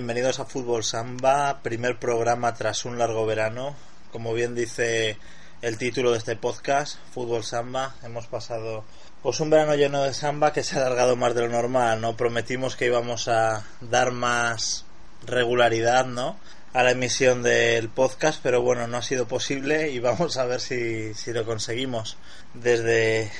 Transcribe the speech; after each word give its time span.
Bienvenidos 0.00 0.40
a 0.40 0.46
Fútbol 0.46 0.82
Samba, 0.82 1.60
primer 1.62 1.98
programa 1.98 2.54
tras 2.54 2.86
un 2.86 2.96
largo 2.96 3.26
verano. 3.26 3.76
Como 4.10 4.32
bien 4.32 4.54
dice 4.54 5.18
el 5.60 5.76
título 5.76 6.12
de 6.12 6.16
este 6.16 6.36
podcast, 6.36 6.96
Fútbol 7.12 7.44
Samba, 7.44 7.94
hemos 8.02 8.26
pasado 8.26 8.82
pues 9.22 9.40
un 9.40 9.50
verano 9.50 9.74
lleno 9.74 10.02
de 10.02 10.14
samba 10.14 10.54
que 10.54 10.64
se 10.64 10.76
ha 10.78 10.86
alargado 10.86 11.16
más 11.16 11.34
de 11.34 11.42
lo 11.42 11.48
normal, 11.48 12.00
¿no? 12.00 12.16
Prometimos 12.16 12.76
que 12.76 12.86
íbamos 12.86 13.28
a 13.28 13.66
dar 13.82 14.10
más 14.10 14.86
regularidad, 15.26 16.06
¿no? 16.06 16.38
a 16.72 16.82
la 16.82 16.92
emisión 16.92 17.42
del 17.42 17.90
podcast, 17.90 18.40
pero 18.42 18.62
bueno, 18.62 18.86
no 18.86 18.96
ha 18.96 19.02
sido 19.02 19.28
posible 19.28 19.90
y 19.90 19.98
vamos 19.98 20.38
a 20.38 20.46
ver 20.46 20.62
si, 20.62 21.12
si 21.12 21.34
lo 21.34 21.44
conseguimos 21.44 22.16
desde, 22.54 23.30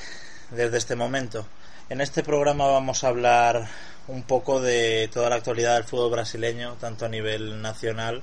desde 0.51 0.77
este 0.77 0.95
momento. 0.95 1.47
En 1.91 2.01
este 2.01 2.23
programa 2.23 2.69
vamos 2.69 3.03
a 3.03 3.09
hablar 3.09 3.67
un 4.07 4.23
poco 4.23 4.61
de 4.61 5.11
toda 5.13 5.29
la 5.29 5.35
actualidad 5.35 5.75
del 5.75 5.83
fútbol 5.83 6.13
brasileño, 6.13 6.75
tanto 6.75 7.05
a 7.05 7.09
nivel 7.09 7.61
nacional 7.63 8.23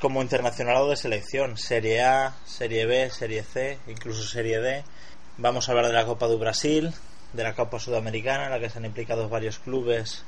como 0.00 0.22
internacional 0.22 0.78
o 0.78 0.88
de 0.88 0.96
selección, 0.96 1.58
Serie 1.58 2.00
A, 2.02 2.34
Serie 2.46 2.86
B, 2.86 3.10
Serie 3.10 3.42
C, 3.42 3.78
incluso 3.88 4.22
Serie 4.22 4.58
D. 4.58 4.84
Vamos 5.36 5.68
a 5.68 5.72
hablar 5.72 5.88
de 5.88 5.92
la 5.92 6.06
Copa 6.06 6.28
do 6.28 6.38
Brasil, 6.38 6.94
de 7.34 7.42
la 7.42 7.54
Copa 7.54 7.78
Sudamericana, 7.78 8.46
en 8.46 8.52
la 8.52 8.58
que 8.58 8.70
se 8.70 8.78
han 8.78 8.86
implicado 8.86 9.28
varios 9.28 9.58
clubes 9.58 10.24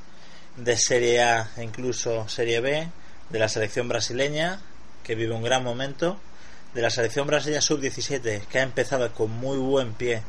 de 0.58 0.76
Serie 0.76 1.22
A 1.22 1.48
e 1.56 1.64
incluso 1.64 2.28
Serie 2.28 2.60
B, 2.60 2.90
de 3.30 3.38
la 3.38 3.48
selección 3.48 3.88
brasileña, 3.88 4.60
que 5.02 5.14
vive 5.14 5.32
un 5.32 5.42
gran 5.42 5.64
momento, 5.64 6.20
de 6.74 6.82
la 6.82 6.90
selección 6.90 7.26
brasileña 7.26 7.62
sub-17, 7.62 8.44
que 8.44 8.58
ha 8.58 8.62
empezado 8.62 9.10
con 9.14 9.30
muy 9.30 9.56
buen 9.56 9.94
pie 9.94 10.22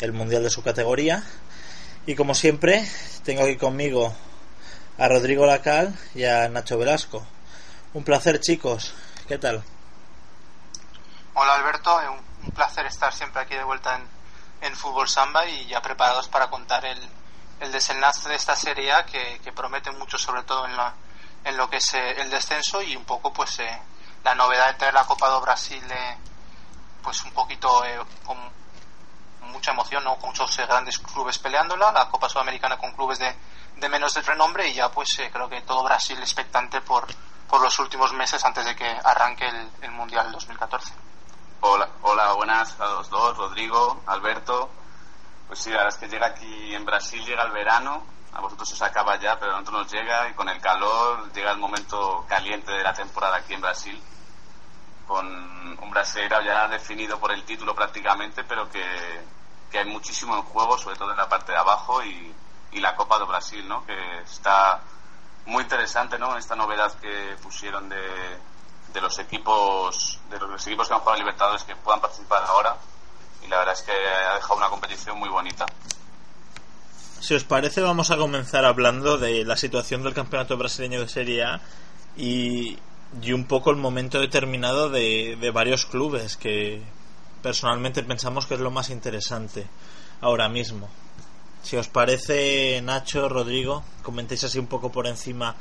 el 0.00 0.12
Mundial 0.12 0.42
de 0.42 0.50
su 0.50 0.62
categoría, 0.62 1.22
y 2.06 2.14
como 2.14 2.34
siempre, 2.34 2.88
tengo 3.24 3.42
aquí 3.44 3.56
conmigo 3.56 4.14
a 4.98 5.08
Rodrigo 5.08 5.46
Lacal 5.46 5.94
y 6.14 6.24
a 6.24 6.48
Nacho 6.48 6.78
Velasco. 6.78 7.26
Un 7.94 8.04
placer, 8.04 8.40
chicos. 8.40 8.94
¿Qué 9.26 9.38
tal? 9.38 9.64
Hola, 11.34 11.54
Alberto. 11.54 11.98
Un 12.44 12.50
placer 12.50 12.86
estar 12.86 13.12
siempre 13.12 13.42
aquí 13.42 13.54
de 13.54 13.64
vuelta 13.64 13.96
en, 13.96 14.68
en 14.68 14.76
Fútbol 14.76 15.08
Samba 15.08 15.46
y 15.46 15.66
ya 15.66 15.80
preparados 15.80 16.28
para 16.28 16.48
contar 16.48 16.84
el, 16.84 16.98
el 17.60 17.72
desenlace 17.72 18.28
de 18.28 18.34
esta 18.34 18.54
serie 18.54 18.92
que, 19.10 19.52
promete 19.52 19.90
mucho, 19.92 20.18
sobre 20.18 20.42
todo 20.42 20.66
en, 20.66 20.76
la, 20.76 20.94
en 21.44 21.56
lo 21.56 21.70
que 21.70 21.78
es 21.78 21.94
eh, 21.94 22.20
el 22.20 22.30
descenso 22.30 22.82
y 22.82 22.96
un 22.96 23.04
poco 23.04 23.32
pues 23.32 23.58
eh, 23.60 23.78
la 24.22 24.34
novedad 24.34 24.72
de 24.72 24.74
tener 24.74 24.94
la 24.94 25.04
Copa 25.04 25.28
do 25.28 25.40
Brasil 25.40 25.82
eh, 25.90 26.16
pues 27.02 27.22
un 27.22 27.32
poquito 27.32 27.82
con 28.24 28.36
mucha 29.52 29.72
emoción, 29.72 30.04
¿no? 30.04 30.16
con 30.16 30.30
muchos 30.30 30.56
grandes 30.56 30.98
clubes 30.98 31.38
peleándola, 31.38 31.92
la 31.92 32.08
Copa 32.08 32.28
Sudamericana 32.28 32.76
con 32.76 32.92
clubes 32.92 33.18
de, 33.18 33.34
de 33.76 33.88
menos 33.88 34.14
de 34.14 34.22
renombre 34.22 34.68
y 34.68 34.74
ya 34.74 34.90
pues 34.90 35.20
creo 35.32 35.48
que 35.48 35.60
todo 35.62 35.82
Brasil 35.82 36.18
expectante 36.18 36.80
por, 36.80 37.06
por 37.48 37.60
los 37.60 37.78
últimos 37.78 38.12
meses 38.12 38.44
antes 38.44 38.64
de 38.64 38.74
que 38.74 38.86
arranque 39.04 39.46
el, 39.46 39.70
el 39.82 39.90
Mundial 39.92 40.30
2014. 40.32 40.92
Hola, 41.60 41.88
hola, 42.02 42.32
buenas 42.34 42.78
a 42.78 42.86
los 42.86 43.08
dos, 43.08 43.36
Rodrigo, 43.36 44.02
Alberto. 44.06 44.70
Pues 45.46 45.60
sí, 45.60 45.70
la 45.70 45.78
verdad 45.78 45.94
es 45.94 45.98
que 45.98 46.08
llega 46.08 46.26
aquí 46.26 46.74
en 46.74 46.84
Brasil, 46.84 47.24
llega 47.24 47.42
el 47.42 47.52
verano, 47.52 48.04
a 48.34 48.40
vosotros 48.40 48.72
os 48.72 48.82
acaba 48.82 49.16
ya, 49.18 49.38
pero 49.38 49.52
a 49.52 49.60
nosotros 49.60 49.84
nos 49.84 49.92
llega 49.92 50.28
y 50.28 50.34
con 50.34 50.48
el 50.48 50.60
calor 50.60 51.32
llega 51.32 51.52
el 51.52 51.58
momento 51.58 52.24
caliente 52.28 52.72
de 52.72 52.82
la 52.82 52.92
temporada 52.92 53.36
aquí 53.36 53.54
en 53.54 53.60
Brasil, 53.60 54.02
con 55.06 55.26
un 55.26 55.90
brasileiro 55.90 56.42
ya 56.42 56.68
definido 56.68 57.18
por 57.18 57.32
el 57.32 57.44
título 57.44 57.74
prácticamente, 57.74 58.44
pero 58.44 58.68
que, 58.70 58.84
que 59.70 59.78
hay 59.78 59.84
muchísimo 59.86 60.36
en 60.36 60.42
juego, 60.42 60.78
sobre 60.78 60.96
todo 60.96 61.10
en 61.10 61.16
la 61.16 61.28
parte 61.28 61.52
de 61.52 61.58
abajo 61.58 62.02
y, 62.02 62.34
y 62.72 62.80
la 62.80 62.94
Copa 62.96 63.18
do 63.18 63.26
Brasil, 63.26 63.66
¿no? 63.68 63.84
Que 63.84 64.20
está 64.20 64.80
muy 65.46 65.62
interesante, 65.62 66.18
¿no? 66.18 66.36
Esta 66.36 66.56
novedad 66.56 66.92
que 67.00 67.36
pusieron 67.42 67.88
de, 67.88 68.38
de 68.92 69.00
los 69.00 69.18
equipos 69.18 70.20
de 70.30 70.38
los 70.38 70.66
equipos 70.66 70.88
que 70.88 70.94
han 70.94 71.00
jugado 71.00 71.16
a 71.16 71.18
Libertadores 71.18 71.64
que 71.64 71.76
puedan 71.76 72.00
participar 72.00 72.42
ahora 72.46 72.76
y 73.44 73.48
la 73.48 73.58
verdad 73.58 73.74
es 73.74 73.82
que 73.82 73.92
ha 73.92 74.34
dejado 74.36 74.56
una 74.56 74.68
competición 74.68 75.18
muy 75.18 75.28
bonita. 75.28 75.66
Si 77.20 77.34
os 77.34 77.44
parece, 77.44 77.80
vamos 77.80 78.10
a 78.10 78.16
comenzar 78.16 78.64
hablando 78.64 79.18
de 79.18 79.44
la 79.44 79.56
situación 79.56 80.02
del 80.02 80.14
campeonato 80.14 80.56
brasileño 80.56 81.00
de 81.00 81.08
Serie 81.08 81.44
A 81.44 81.60
y, 82.16 82.78
y 83.22 83.32
un 83.32 83.46
poco 83.46 83.70
el 83.70 83.76
momento 83.76 84.20
determinado 84.20 84.90
de, 84.90 85.36
de, 85.40 85.50
varios 85.50 85.86
clubes 85.86 86.36
que 86.36 86.82
personalmente 87.42 88.02
pensamos 88.02 88.46
que 88.46 88.54
es 88.54 88.60
lo 88.60 88.70
más 88.70 88.90
interesante 88.90 89.66
ahora 90.20 90.48
mismo. 90.48 90.88
Si 91.62 91.76
os 91.76 91.88
parece, 91.88 92.80
Nacho, 92.82 93.28
Rodrigo, 93.28 93.84
comentéis 94.02 94.44
así 94.44 94.58
un 94.58 94.66
poco 94.66 94.92
por 94.92 95.06
encima 95.06 95.56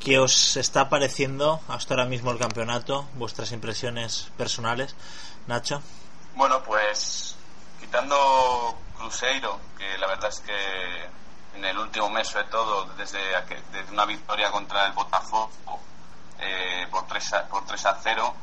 qué 0.00 0.18
os 0.18 0.56
está 0.56 0.88
pareciendo 0.88 1.60
hasta 1.68 1.94
ahora 1.94 2.06
mismo 2.06 2.30
el 2.30 2.38
campeonato, 2.38 3.06
vuestras 3.14 3.52
impresiones 3.52 4.30
personales. 4.36 4.94
Nacho. 5.46 5.82
Bueno, 6.34 6.62
pues 6.62 7.36
quitando 7.80 8.78
Cruzeiro, 8.96 9.58
que 9.76 9.98
la 9.98 10.06
verdad 10.06 10.28
es 10.28 10.40
que 10.40 11.58
en 11.58 11.64
el 11.64 11.78
último 11.78 12.08
mes, 12.10 12.28
sobre 12.28 12.44
todo, 12.44 12.86
desde, 12.96 13.18
desde 13.72 13.92
una 13.92 14.06
victoria 14.06 14.50
contra 14.50 14.86
el 14.86 14.92
Botafogo 14.92 15.80
eh, 16.42 16.86
por, 16.90 17.06
3 17.06 17.32
a, 17.34 17.48
por 17.48 17.64
3 17.64 17.86
a 17.86 17.98
0, 18.02 18.34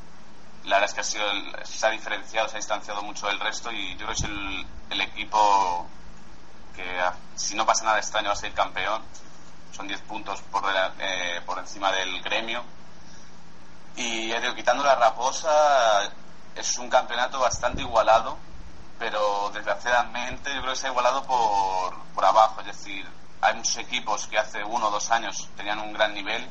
la 0.65 0.77
verdad 0.77 0.89
es 0.89 0.93
que 0.93 1.01
ha 1.01 1.03
sido 1.03 1.29
el, 1.31 1.65
se 1.65 1.85
ha 1.85 1.89
diferenciado, 1.89 2.47
se 2.47 2.55
ha 2.55 2.57
distanciado 2.57 3.01
mucho 3.01 3.27
del 3.27 3.39
resto 3.39 3.71
y 3.71 3.91
yo 3.91 4.05
creo 4.05 4.07
que 4.07 4.13
es 4.13 4.23
el, 4.23 5.01
equipo 5.01 5.87
que, 6.75 7.01
si 7.35 7.55
no 7.55 7.65
pasa 7.65 7.85
nada 7.85 7.99
este 7.99 8.17
año, 8.17 8.27
va 8.27 8.33
a 8.33 8.37
ser 8.37 8.53
campeón. 8.53 9.01
Son 9.71 9.87
10 9.87 10.01
puntos 10.01 10.41
por, 10.43 10.63
eh, 10.99 11.41
por 11.45 11.59
encima 11.59 11.91
del 11.91 12.21
gremio. 12.21 12.63
Y 13.95 14.33
digo, 14.33 14.55
quitando 14.55 14.83
la 14.83 14.95
raposa, 14.95 16.11
es 16.55 16.77
un 16.77 16.89
campeonato 16.89 17.39
bastante 17.39 17.81
igualado 17.81 18.37
pero 18.99 19.49
desgraciadamente 19.53 20.53
yo 20.53 20.61
creo 20.61 20.73
que 20.73 20.79
se 20.79 20.87
ha 20.87 20.89
igualado 20.89 21.23
por, 21.23 21.97
por 22.13 22.25
abajo, 22.25 22.59
es 22.59 22.67
decir, 22.67 23.07
hay 23.41 23.55
muchos 23.55 23.77
equipos 23.77 24.27
que 24.27 24.37
hace 24.37 24.61
uno 24.63 24.89
o 24.89 24.91
dos 24.91 25.09
años 25.09 25.49
tenían 25.55 25.79
un 25.79 25.93
gran 25.93 26.13
nivel 26.13 26.47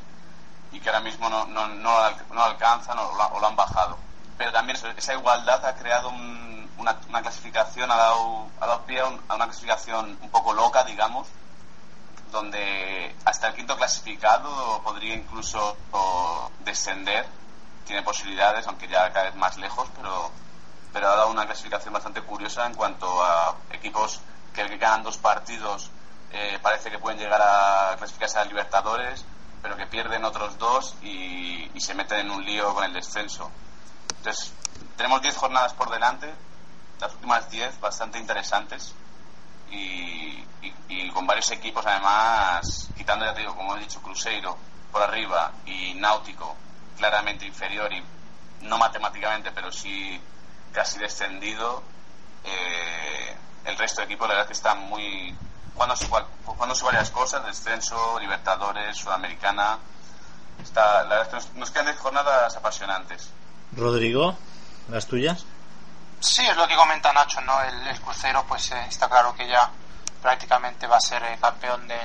y 0.71 0.79
que 0.79 0.89
ahora 0.89 1.01
mismo 1.01 1.29
no, 1.29 1.45
no, 1.45 1.67
no, 1.67 2.11
no 2.31 2.43
alcanzan 2.43 2.97
o 2.99 3.13
lo, 3.39 3.47
han 3.47 3.55
bajado. 3.55 3.97
Pero 4.37 4.51
también 4.51 4.77
esa 4.97 5.13
igualdad 5.13 5.65
ha 5.65 5.75
creado 5.75 6.09
un, 6.09 6.69
una, 6.77 7.21
clasificación, 7.21 7.91
ha 7.91 7.95
dado, 7.97 8.47
ha 8.59 8.67
dado 8.67 8.85
pie 8.85 8.99
a, 9.01 9.05
un, 9.05 9.21
a, 9.27 9.35
una 9.35 9.45
clasificación 9.45 10.17
un 10.21 10.29
poco 10.29 10.53
loca, 10.53 10.83
digamos, 10.83 11.27
donde 12.31 13.15
hasta 13.25 13.47
el 13.47 13.55
quinto 13.55 13.75
clasificado 13.75 14.81
podría 14.83 15.15
incluso 15.15 15.75
descender 16.63 17.25
tiene 17.85 18.03
posibilidades, 18.03 18.67
aunque 18.67 18.87
ya 18.87 19.11
cada 19.11 19.25
vez 19.25 19.35
más 19.35 19.57
lejos, 19.57 19.89
pero, 19.95 20.29
pero 20.93 21.07
ha 21.07 21.15
dado 21.15 21.31
una 21.31 21.47
clasificación 21.47 21.91
bastante 21.91 22.21
curiosa 22.21 22.67
en 22.67 22.75
cuanto 22.75 23.23
a 23.23 23.55
equipos 23.71 24.21
que 24.53 24.77
ganan 24.77 25.01
dos 25.01 25.17
partidos 25.17 25.89
eh, 26.31 26.59
parece 26.61 26.91
que 26.91 26.99
pueden 26.99 27.17
llegar 27.19 27.41
a 27.41 27.95
clasificarse 27.97 28.37
a 28.37 28.45
Libertadores, 28.45 29.25
pero 29.61 29.75
que 29.75 29.87
pierden 29.87 30.23
otros 30.25 30.57
dos 30.57 30.95
y, 31.01 31.69
y 31.73 31.79
se 31.79 31.93
meten 31.93 32.19
en 32.19 32.31
un 32.31 32.45
lío 32.45 32.73
con 32.73 32.83
el 32.83 32.93
descenso. 32.93 33.49
Entonces, 34.17 34.53
tenemos 34.97 35.21
10 35.21 35.35
jornadas 35.37 35.73
por 35.73 35.89
delante, 35.89 36.33
las 36.99 37.13
últimas 37.13 37.49
10 37.49 37.79
bastante 37.79 38.19
interesantes 38.19 38.93
y, 39.71 40.43
y, 40.87 41.09
con 41.11 41.25
varios 41.25 41.49
equipos 41.51 41.85
además, 41.85 42.89
quitando 42.95 43.25
ya 43.25 43.33
te 43.33 43.41
digo, 43.41 43.55
como 43.55 43.75
he 43.75 43.79
dicho, 43.79 44.01
Cruzeiro 44.01 44.57
por 44.91 45.01
arriba 45.01 45.51
y 45.65 45.93
Náutico 45.95 46.55
claramente 46.97 47.45
inferior 47.45 47.91
y 47.93 48.03
no 48.61 48.77
matemáticamente, 48.77 49.51
pero 49.51 49.71
sí 49.71 50.19
casi 50.73 50.99
descendido, 50.99 51.81
eh, 52.43 53.37
el 53.65 53.77
resto 53.77 54.01
de 54.01 54.05
equipos 54.05 54.27
la 54.27 54.35
verdad 54.35 54.47
que 54.47 54.53
están 54.53 54.89
muy 54.89 55.35
jugando 55.79 56.29
jugándose 56.45 56.85
varias 56.85 57.09
cosas, 57.09 57.45
descenso, 57.45 58.19
Libertadores, 58.19 58.97
Sudamericana. 58.97 59.77
Está, 60.61 61.03
la 61.03 61.19
verdad 61.19 61.33
nos, 61.33 61.53
nos 61.53 61.71
quedan 61.71 61.95
jornadas 61.95 62.55
apasionantes. 62.55 63.29
Rodrigo, 63.75 64.35
las 64.89 65.07
tuyas. 65.07 65.45
Sí, 66.19 66.45
es 66.45 66.57
lo 66.57 66.67
que 66.67 66.75
comenta 66.75 67.13
Nacho, 67.13 67.39
¿no? 67.41 67.61
El, 67.61 67.87
el 67.87 68.01
crucero, 68.01 68.43
pues 68.47 68.71
eh, 68.71 68.85
está 68.89 69.07
claro 69.07 69.33
que 69.33 69.47
ya 69.47 69.69
prácticamente 70.21 70.85
va 70.85 70.97
a 70.97 71.01
ser 71.01 71.23
eh, 71.23 71.37
campeón 71.39 71.87
de, 71.87 71.97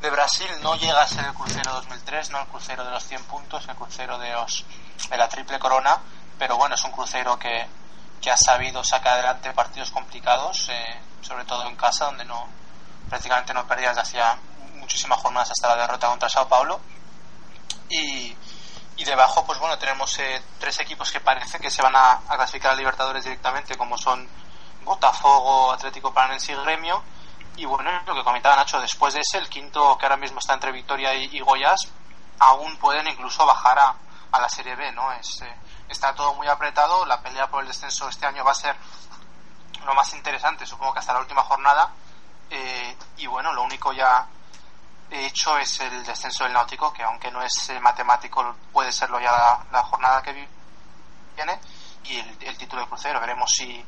de 0.00 0.10
Brasil. 0.10 0.46
No 0.62 0.76
llega 0.76 1.02
a 1.02 1.08
ser 1.08 1.24
el 1.24 1.34
crucero 1.34 1.72
2003, 1.72 2.30
no 2.30 2.40
el 2.40 2.46
crucero 2.46 2.84
de 2.84 2.92
los 2.92 3.04
100 3.04 3.24
puntos, 3.24 3.66
el 3.68 3.74
crucero 3.74 4.18
de, 4.18 4.30
los, 4.32 4.64
de 5.10 5.16
la 5.16 5.28
triple 5.28 5.58
corona, 5.58 5.98
pero 6.38 6.56
bueno, 6.56 6.76
es 6.76 6.84
un 6.84 6.92
crucero 6.92 7.36
que, 7.38 7.66
que 8.20 8.30
ha 8.30 8.36
sabido 8.36 8.84
sacar 8.84 9.14
adelante 9.14 9.52
partidos 9.52 9.90
complicados, 9.90 10.68
eh, 10.68 11.00
sobre 11.22 11.44
todo 11.44 11.66
en 11.66 11.74
casa, 11.74 12.04
donde 12.04 12.24
no 12.24 12.46
prácticamente 13.08 13.54
no 13.54 13.66
perdía 13.66 13.88
desde 13.88 14.02
hacía 14.02 14.38
muchísimas 14.74 15.20
jornadas 15.20 15.50
hasta 15.50 15.68
la 15.68 15.82
derrota 15.82 16.08
contra 16.08 16.28
Sao 16.28 16.48
Paulo. 16.48 16.80
Y, 17.88 18.36
y 18.96 19.04
debajo, 19.04 19.44
pues 19.44 19.58
bueno, 19.58 19.76
tenemos 19.78 20.18
eh, 20.18 20.42
tres 20.58 20.78
equipos 20.80 21.10
que 21.10 21.20
parece 21.20 21.58
que 21.58 21.70
se 21.70 21.82
van 21.82 21.96
a, 21.96 22.20
clasificar 22.28 22.72
a 22.72 22.76
Libertadores 22.76 23.24
directamente, 23.24 23.76
como 23.76 23.98
son 23.98 24.28
Botafogo, 24.84 25.72
Atlético 25.72 26.12
Paranense 26.12 26.52
y 26.52 26.56
Gremio. 26.56 27.02
Y 27.56 27.64
bueno, 27.64 27.90
lo 28.06 28.14
que 28.14 28.24
comentaba 28.24 28.56
Nacho, 28.56 28.80
después 28.80 29.14
de 29.14 29.20
ese, 29.20 29.38
el 29.38 29.48
quinto, 29.48 29.96
que 29.98 30.06
ahora 30.06 30.16
mismo 30.16 30.38
está 30.38 30.54
entre 30.54 30.72
Victoria 30.72 31.14
y, 31.14 31.40
Goyas, 31.40 31.88
aún 32.38 32.76
pueden 32.78 33.06
incluso 33.08 33.46
bajar 33.46 33.78
a, 33.78 33.94
a 34.32 34.40
la 34.40 34.48
Serie 34.48 34.74
B, 34.74 34.90
¿no? 34.92 35.12
Es, 35.12 35.42
eh, 35.42 35.56
está 35.88 36.14
todo 36.14 36.34
muy 36.34 36.48
apretado, 36.48 37.06
la 37.06 37.20
pelea 37.20 37.48
por 37.48 37.62
el 37.62 37.68
descenso 37.68 38.08
este 38.08 38.26
año 38.26 38.44
va 38.44 38.52
a 38.52 38.54
ser 38.54 38.76
lo 39.84 39.94
más 39.94 40.12
interesante, 40.14 40.66
supongo 40.66 40.92
que 40.94 40.98
hasta 41.00 41.12
la 41.12 41.20
última 41.20 41.42
jornada. 41.42 41.90
Eh, 42.50 42.96
y 43.18 43.26
bueno, 43.26 43.52
lo 43.52 43.62
único 43.62 43.92
ya 43.92 44.26
de 45.10 45.26
hecho 45.26 45.56
es 45.58 45.80
el 45.80 46.04
descenso 46.04 46.44
del 46.44 46.52
Náutico, 46.52 46.92
que 46.92 47.02
aunque 47.02 47.30
no 47.30 47.42
es 47.42 47.70
eh, 47.70 47.80
matemático, 47.80 48.56
puede 48.72 48.90
serlo 48.90 49.20
ya 49.20 49.64
la, 49.70 49.82
jornada 49.84 50.22
que 50.22 50.32
viene, 51.36 51.58
y 52.04 52.18
el, 52.44 52.56
título 52.56 52.82
de 52.82 52.88
crucero. 52.88 53.20
Veremos 53.20 53.50
si, 53.50 53.84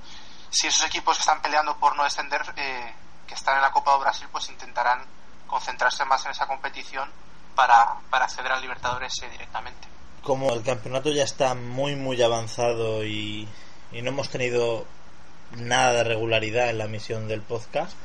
si 0.50 0.66
esos 0.68 0.84
equipos 0.84 1.16
que 1.16 1.20
están 1.20 1.42
peleando 1.42 1.76
por 1.76 1.96
no 1.96 2.04
descender, 2.04 2.42
eh, 2.56 2.94
que 3.26 3.34
están 3.34 3.56
en 3.56 3.62
la 3.62 3.72
Copa 3.72 3.94
de 3.94 4.00
Brasil, 4.00 4.28
pues 4.30 4.48
intentarán 4.48 5.04
concentrarse 5.46 6.04
más 6.04 6.24
en 6.24 6.32
esa 6.32 6.46
competición 6.46 7.10
para, 7.54 7.96
para 8.10 8.26
acceder 8.26 8.52
al 8.52 8.60
Libertadores 8.60 9.12
eh, 9.22 9.28
directamente. 9.30 9.88
Como 10.22 10.52
el 10.52 10.62
campeonato 10.62 11.10
ya 11.10 11.24
está 11.24 11.54
muy, 11.54 11.96
muy 11.96 12.20
avanzado 12.22 13.04
y, 13.04 13.48
y 13.92 14.02
no 14.02 14.10
hemos 14.10 14.28
tenido 14.28 14.86
nada 15.56 15.92
de 15.92 16.04
regularidad 16.04 16.68
en 16.68 16.78
la 16.78 16.88
misión 16.88 17.28
del 17.28 17.42
podcast, 17.42 17.96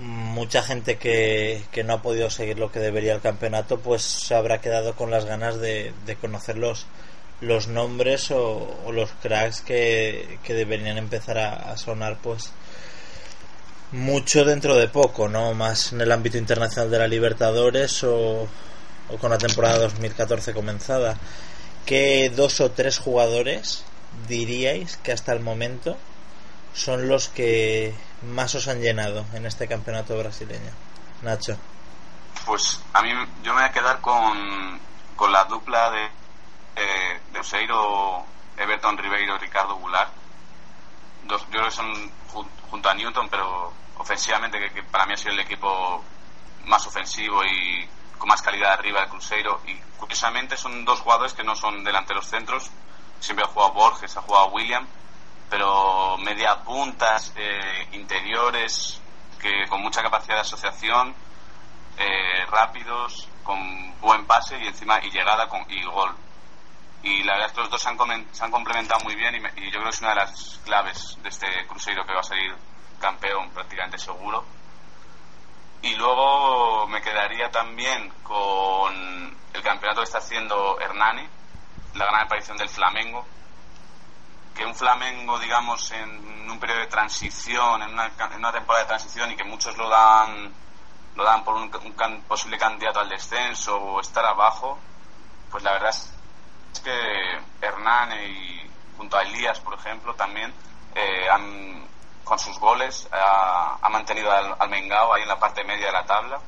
mucha 0.00 0.62
gente 0.62 0.96
que, 0.96 1.62
que, 1.70 1.84
no 1.84 1.94
ha 1.94 2.02
podido 2.02 2.30
seguir 2.30 2.58
lo 2.58 2.72
que 2.72 2.78
debería 2.78 3.14
el 3.14 3.20
campeonato 3.20 3.80
pues 3.80 4.02
se 4.02 4.34
habrá 4.34 4.60
quedado 4.60 4.96
con 4.96 5.10
las 5.10 5.26
ganas 5.26 5.60
de, 5.60 5.92
de 6.06 6.16
conocer 6.16 6.56
los, 6.56 6.86
los 7.42 7.68
nombres 7.68 8.30
o, 8.30 8.90
los 8.92 9.10
cracks 9.22 9.60
que, 9.60 10.38
que 10.42 10.54
deberían 10.54 10.96
empezar 10.96 11.36
a, 11.38 11.76
sonar 11.76 12.18
pues 12.22 12.52
mucho 13.92 14.44
dentro 14.44 14.74
de 14.76 14.88
poco, 14.88 15.28
¿no? 15.28 15.52
Más 15.52 15.92
en 15.92 16.00
el 16.00 16.12
ámbito 16.12 16.38
internacional 16.38 16.90
de 16.90 16.98
la 16.98 17.08
Libertadores 17.08 18.02
o, 18.04 18.48
o 19.10 19.16
con 19.18 19.30
la 19.30 19.38
temporada 19.38 19.78
2014 19.80 20.54
comenzada. 20.54 21.18
¿Qué 21.84 22.30
dos 22.34 22.60
o 22.60 22.70
tres 22.70 22.98
jugadores 22.98 23.84
diríais 24.28 24.96
que 24.98 25.12
hasta 25.12 25.32
el 25.32 25.40
momento 25.40 25.96
son 26.72 27.08
los 27.08 27.28
que 27.28 27.92
más 28.22 28.54
os 28.54 28.68
han 28.68 28.80
llenado 28.80 29.24
en 29.34 29.46
este 29.46 29.66
campeonato 29.66 30.16
brasileño? 30.18 30.70
Nacho. 31.22 31.56
Pues 32.44 32.82
a 32.92 33.02
mí 33.02 33.10
yo 33.42 33.52
me 33.54 33.60
voy 33.60 33.68
a 33.68 33.72
quedar 33.72 34.00
con, 34.00 34.80
con 35.16 35.32
la 35.32 35.44
dupla 35.44 35.90
de, 35.90 36.04
eh, 36.76 37.20
de 37.32 37.40
Everton 38.56 38.98
Ribeiro, 38.98 39.38
Ricardo 39.38 39.76
Goulart. 39.76 40.12
Dos, 41.24 41.42
yo 41.44 41.50
creo 41.50 41.64
que 41.64 41.70
son 41.70 42.12
junto 42.70 42.88
a 42.88 42.94
Newton, 42.94 43.28
pero 43.28 43.72
ofensivamente 43.98 44.58
que, 44.70 44.82
para 44.84 45.06
mí 45.06 45.14
ha 45.14 45.16
sido 45.16 45.32
el 45.32 45.40
equipo 45.40 46.02
más 46.64 46.86
ofensivo 46.86 47.44
y 47.44 47.88
con 48.18 48.28
más 48.28 48.42
calidad 48.42 48.72
arriba 48.72 49.00
del 49.00 49.10
Cruzeiro. 49.10 49.60
Y 49.66 49.74
curiosamente 49.98 50.56
son 50.56 50.84
dos 50.84 51.00
jugadores 51.00 51.34
que 51.34 51.44
no 51.44 51.54
son 51.54 51.84
delanteros 51.84 52.26
centros. 52.26 52.70
Siempre 53.18 53.44
ha 53.44 53.48
jugado 53.48 53.72
Borges, 53.72 54.16
ha 54.16 54.22
jugado 54.22 54.48
William 54.48 54.86
pero 55.50 56.16
media 56.18 56.62
puntas, 56.62 57.34
eh, 57.36 57.88
interiores, 57.92 59.02
que 59.40 59.66
con 59.68 59.82
mucha 59.82 60.00
capacidad 60.00 60.36
de 60.36 60.40
asociación, 60.42 61.14
eh, 61.98 62.46
rápidos, 62.46 63.28
con 63.42 63.98
buen 64.00 64.24
pase 64.26 64.58
y 64.58 64.68
encima 64.68 65.00
y 65.02 65.10
llegada 65.10 65.48
con, 65.48 65.68
y 65.68 65.84
gol. 65.84 66.14
Y 67.02 67.24
la 67.24 67.32
verdad 67.32 67.48
es 67.48 67.52
que 67.54 67.60
los 67.62 67.70
dos 67.70 67.82
se 67.82 67.88
han, 67.88 67.98
se 68.32 68.44
han 68.44 68.50
complementado 68.50 69.00
muy 69.04 69.16
bien 69.16 69.34
y, 69.34 69.40
yo 69.40 69.70
creo 69.80 69.84
que 69.84 69.88
es 69.88 70.00
una 70.00 70.10
de 70.10 70.16
las 70.16 70.60
claves 70.64 71.18
de 71.22 71.28
este 71.28 71.66
Cruzeiro 71.66 72.04
que 72.04 72.12
va 72.12 72.20
a 72.20 72.24
salir 72.24 72.54
campeón 73.00 73.50
prácticamente 73.50 73.98
seguro. 73.98 74.44
Y 75.82 75.94
luego 75.96 76.86
me 76.86 77.00
quedaría 77.00 77.50
también 77.50 78.10
con 78.22 78.94
el 79.52 79.62
campeonato 79.62 80.02
que 80.02 80.04
está 80.04 80.18
haciendo 80.18 80.78
Hernani, 80.78 81.26
la 81.94 82.04
gran 82.04 82.26
aparición 82.26 82.58
del 82.58 82.68
Flamengo, 82.68 83.26
que 84.54 84.64
un 84.64 84.74
Flamengo, 84.74 85.38
digamos, 85.38 85.90
en 85.92 86.50
un 86.50 86.58
periodo 86.58 86.80
de 86.80 86.86
transición, 86.86 87.82
en 87.82 87.90
una, 87.90 88.10
temporada 88.52 88.84
de 88.84 88.88
transición 88.88 89.30
y 89.30 89.36
que 89.36 89.44
muchos 89.44 89.76
lo 89.76 89.88
dan 89.88 90.52
lo 91.16 91.24
dan 91.24 91.42
por 91.44 91.54
un, 91.54 91.70
posible 92.28 92.56
candidato 92.56 93.00
al 93.00 93.08
descenso 93.08 93.76
o 93.76 94.00
estar 94.00 94.24
abajo, 94.24 94.78
pues 95.50 95.62
la 95.64 95.72
verdad 95.72 95.90
es 95.90 96.80
que 96.80 97.40
Hernán 97.60 98.12
y 98.12 98.70
junto 98.96 99.16
a 99.16 99.22
Elías, 99.22 99.58
por 99.60 99.74
ejemplo, 99.74 100.14
también 100.14 100.54
eh, 100.94 101.28
han, 101.28 101.86
con 102.24 102.38
sus 102.38 102.58
goles 102.58 103.08
ha, 103.12 103.88
mantenido 103.90 104.30
al, 104.30 104.54
al, 104.58 104.70
Mengao 104.70 105.12
ahí 105.12 105.22
en 105.22 105.28
la 105.28 105.38
parte 105.38 105.64
media 105.64 105.86
de 105.86 105.92
la 105.92 106.04
tabla. 106.04 106.40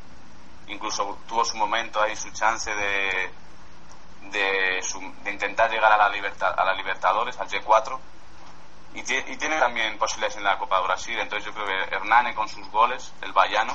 Incluso 0.69 1.19
tuvo 1.27 1.45
su 1.45 1.57
momento 1.57 2.01
ahí, 2.01 2.15
su 2.15 2.31
chance 2.31 2.73
de, 2.73 3.31
de, 4.31 4.81
intentar 5.31 5.71
llegar 5.71 5.93
a 5.93 5.97
la, 5.97 6.09
libertad, 6.09 6.55
a 6.57 6.65
la 6.65 6.75
Libertadores, 6.75 7.39
al 7.39 7.49
G4. 7.49 7.99
Y, 8.95 9.03
tiene 9.03 9.59
también 9.59 9.97
posibilidades 9.99 10.37
en 10.37 10.45
la 10.45 10.59
Copa 10.59 10.79
de 10.79 10.87
Brasil. 10.87 11.19
Entonces 11.19 11.47
yo 11.47 11.55
creo 11.55 11.67
que 11.67 11.95
Hernane 11.95 12.35
con 12.35 12.49
sus 12.49 12.69
goles, 12.71 13.13
el 13.23 13.33
Bayano 13.33 13.75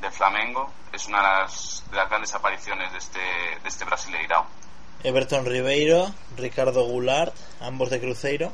de 0.00 0.10
Flamengo, 0.10 0.72
es 0.92 1.06
una 1.06 1.18
de 1.18 1.42
las, 1.42 1.84
grandes 1.90 2.34
apariciones 2.34 2.92
de 2.92 2.98
este, 2.98 3.18
de 3.18 3.68
este 3.68 3.84
brasileirao. 3.84 4.46
Everton 5.04 5.44
Ribeiro, 5.44 6.12
Ricardo 6.36 6.84
Goulart, 6.84 7.34
ambos 7.60 7.90
de 7.90 8.00
Cruzeiro, 8.00 8.52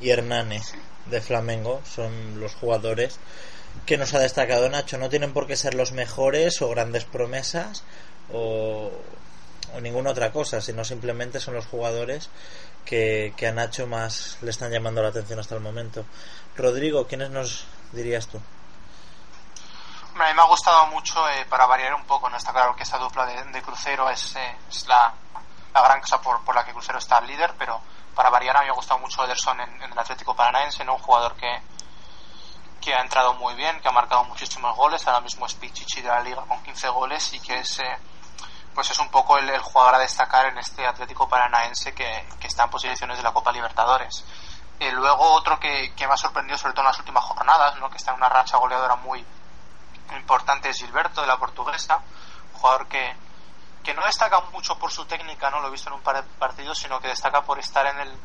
y 0.00 0.10
Hernane 0.10 0.60
de 1.06 1.20
Flamengo 1.20 1.80
son 1.84 2.40
los 2.40 2.54
jugadores 2.54 3.18
que 3.84 3.96
nos 3.96 4.14
ha 4.14 4.18
destacado 4.18 4.68
Nacho. 4.68 4.98
No 4.98 5.08
tienen 5.08 5.32
por 5.32 5.46
qué 5.46 5.56
ser 5.56 5.74
los 5.74 5.92
mejores 5.92 6.62
o 6.62 6.68
grandes 6.68 7.04
promesas 7.04 7.84
o 8.32 8.90
ninguna 9.80 10.10
otra 10.10 10.32
cosa, 10.32 10.60
sino 10.60 10.84
simplemente 10.84 11.40
son 11.40 11.54
los 11.54 11.66
jugadores 11.66 12.30
que, 12.84 13.34
que 13.36 13.46
a 13.46 13.52
Nacho 13.52 13.86
más 13.86 14.38
le 14.42 14.50
están 14.50 14.70
llamando 14.70 15.02
la 15.02 15.08
atención 15.08 15.38
hasta 15.38 15.54
el 15.54 15.60
momento. 15.60 16.04
Rodrigo, 16.56 17.06
¿quiénes 17.06 17.30
nos 17.30 17.66
dirías 17.92 18.26
tú? 18.28 18.40
a 20.24 20.28
mí 20.28 20.34
me 20.34 20.42
ha 20.42 20.46
gustado 20.46 20.86
mucho, 20.86 21.28
eh, 21.28 21.44
para 21.44 21.66
variar 21.66 21.94
un 21.94 22.04
poco, 22.04 22.30
no 22.30 22.36
está 22.36 22.52
claro 22.52 22.74
que 22.74 22.84
esta 22.84 22.98
dupla 22.98 23.26
de, 23.26 23.62
Crucero 23.62 24.08
es, 24.08 24.34
eh, 24.36 24.56
es 24.68 24.86
la, 24.86 25.12
la, 25.74 25.82
gran 25.82 26.00
cosa 26.00 26.20
por, 26.20 26.42
por, 26.42 26.54
la 26.54 26.64
que 26.64 26.72
Crucero 26.72 26.98
está 26.98 27.20
líder, 27.20 27.54
pero 27.58 27.80
para 28.14 28.30
variar 28.30 28.56
a 28.56 28.60
mí 28.60 28.66
me 28.66 28.70
ha 28.72 28.74
gustado 28.74 28.98
mucho 28.98 29.24
Ederson 29.24 29.60
en, 29.60 29.82
en 29.82 29.92
el 29.92 29.98
Atlético 29.98 30.34
Paranaense, 30.34 30.84
¿no? 30.84 30.94
un 30.94 31.02
jugador 31.02 31.34
que, 31.34 31.60
que 32.80 32.94
ha 32.94 33.02
entrado 33.02 33.34
muy 33.34 33.54
bien, 33.54 33.78
que 33.80 33.88
ha 33.88 33.92
marcado 33.92 34.24
muchísimos 34.24 34.74
goles, 34.74 35.06
ahora 35.06 35.20
mismo 35.20 35.44
es 35.44 35.54
Pichichi 35.54 36.00
de 36.00 36.08
la 36.08 36.20
liga 36.20 36.42
con 36.46 36.62
15 36.62 36.88
goles 36.88 37.32
y 37.34 37.40
que 37.40 37.58
es... 37.58 37.78
Eh, 37.80 37.98
pues 38.76 38.90
es 38.90 38.98
un 38.98 39.08
poco 39.08 39.38
el, 39.38 39.58
jugador 39.58 39.94
a 39.94 39.98
destacar 39.98 40.44
en 40.46 40.58
este 40.58 40.86
Atlético 40.86 41.26
Paranaense 41.26 41.94
que, 41.94 42.28
está 42.42 42.64
en 42.64 42.70
posiciones 42.70 43.16
de 43.16 43.22
la 43.22 43.32
Copa 43.32 43.50
Libertadores. 43.50 44.22
y 44.78 44.90
luego 44.90 45.32
otro 45.32 45.58
que, 45.58 45.94
me 45.98 46.12
ha 46.12 46.16
sorprendido 46.16 46.58
sobre 46.58 46.74
todo 46.74 46.82
en 46.82 46.88
las 46.88 46.98
últimas 46.98 47.24
jornadas, 47.24 47.74
¿no? 47.80 47.88
que 47.88 47.96
está 47.96 48.10
en 48.10 48.18
una 48.18 48.28
racha 48.28 48.58
goleadora 48.58 48.96
muy 48.96 49.24
importante 50.14 50.68
es 50.68 50.76
Gilberto 50.76 51.22
de 51.22 51.26
la 51.26 51.38
portuguesa, 51.38 52.00
jugador 52.52 52.86
que, 52.86 53.16
que 53.82 53.94
no 53.94 54.04
destaca 54.04 54.40
mucho 54.52 54.78
por 54.78 54.92
su 54.92 55.06
técnica, 55.06 55.50
no 55.50 55.60
lo 55.60 55.68
he 55.68 55.70
visto 55.70 55.88
en 55.88 55.94
un 55.94 56.02
par 56.02 56.22
de 56.22 56.28
partidos, 56.38 56.78
sino 56.78 57.00
que 57.00 57.08
destaca 57.08 57.40
por 57.40 57.58
estar 57.58 57.86
en 57.86 57.98
el, 57.98 58.18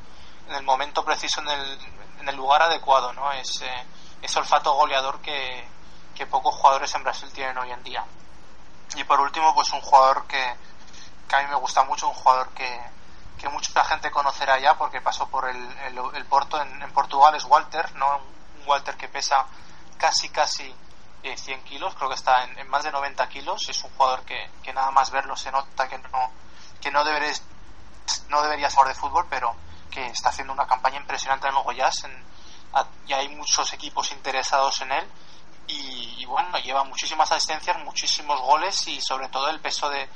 en 0.49 0.55
el 0.55 0.63
momento 0.63 1.05
preciso, 1.05 1.39
en 1.39 1.47
el, 1.47 1.79
en 2.19 2.27
el 2.27 2.35
lugar 2.35 2.61
adecuado, 2.61 3.13
¿no? 3.13 3.31
Es, 3.31 3.61
eh, 3.61 3.87
olfato 4.35 4.73
goleador 4.73 5.21
que, 5.21 5.65
que 6.13 6.27
pocos 6.27 6.55
jugadores 6.55 6.93
en 6.93 7.03
Brasil 7.03 7.31
tienen 7.31 7.57
hoy 7.57 7.71
en 7.71 7.83
día. 7.83 8.05
Y 8.95 9.03
por 9.03 9.19
último, 9.19 9.53
pues 9.53 9.71
un 9.71 9.81
jugador 9.81 10.25
que, 10.27 10.55
que 11.27 11.35
a 11.35 11.41
mí 11.41 11.47
me 11.47 11.55
gusta 11.55 11.83
mucho, 11.83 12.09
un 12.09 12.13
jugador 12.13 12.49
que, 12.49 12.81
que 13.39 13.49
mucha 13.49 13.83
gente 13.85 14.11
conocerá 14.11 14.59
ya 14.59 14.77
porque 14.77 15.01
pasó 15.01 15.27
por 15.27 15.49
el, 15.49 15.57
el, 16.13 16.25
Porto 16.25 16.61
en, 16.61 16.91
Portugal, 16.91 17.33
es 17.35 17.45
Walter, 17.45 17.95
¿no? 17.95 18.17
Un 18.59 18.67
Walter 18.67 18.95
que 18.97 19.07
pesa 19.07 19.45
casi, 19.97 20.29
casi 20.29 20.75
100 21.23 21.59
eh, 21.59 21.63
kilos, 21.63 21.95
creo 21.95 22.09
que 22.09 22.15
está 22.15 22.43
en, 22.43 22.69
más 22.69 22.83
de 22.83 22.91
90 22.91 23.27
kilos. 23.29 23.67
Es 23.69 23.83
un 23.83 23.91
jugador 23.91 24.23
que, 24.25 24.49
que, 24.61 24.73
nada 24.73 24.91
más 24.91 25.09
verlo 25.09 25.35
se 25.35 25.51
nota 25.51 25.87
que 25.87 25.97
no, 25.97 26.31
que 26.81 26.91
no, 26.91 27.03
deberes, 27.03 27.43
no 28.29 28.41
debería 28.41 28.69
ser 28.69 28.85
de 28.85 28.93
fútbol, 28.93 29.25
pero 29.29 29.55
que 29.89 30.05
está 30.05 30.29
haciendo 30.29 30.53
una 30.53 30.67
campaña 30.67 30.97
impresionante 30.97 31.47
en 31.47 31.55
el 31.55 31.63
Goiás. 31.63 31.95
y 33.07 33.13
hay 33.13 33.29
muchos 33.29 33.73
equipos 33.73 34.11
interesados 34.11 34.81
en 34.81 34.91
él. 34.91 35.07
Y, 35.67 36.25
bueno, 36.25 36.57
lleva 36.59 36.83
muchísimas 36.83 37.31
asistencias, 37.31 37.77
muchísimos 37.83 38.39
goles 38.41 38.87
y 38.87 39.01
sobre 39.01 39.27
todo 39.29 39.49
el 39.49 39.59
peso 39.59 39.89
de, 39.89 40.09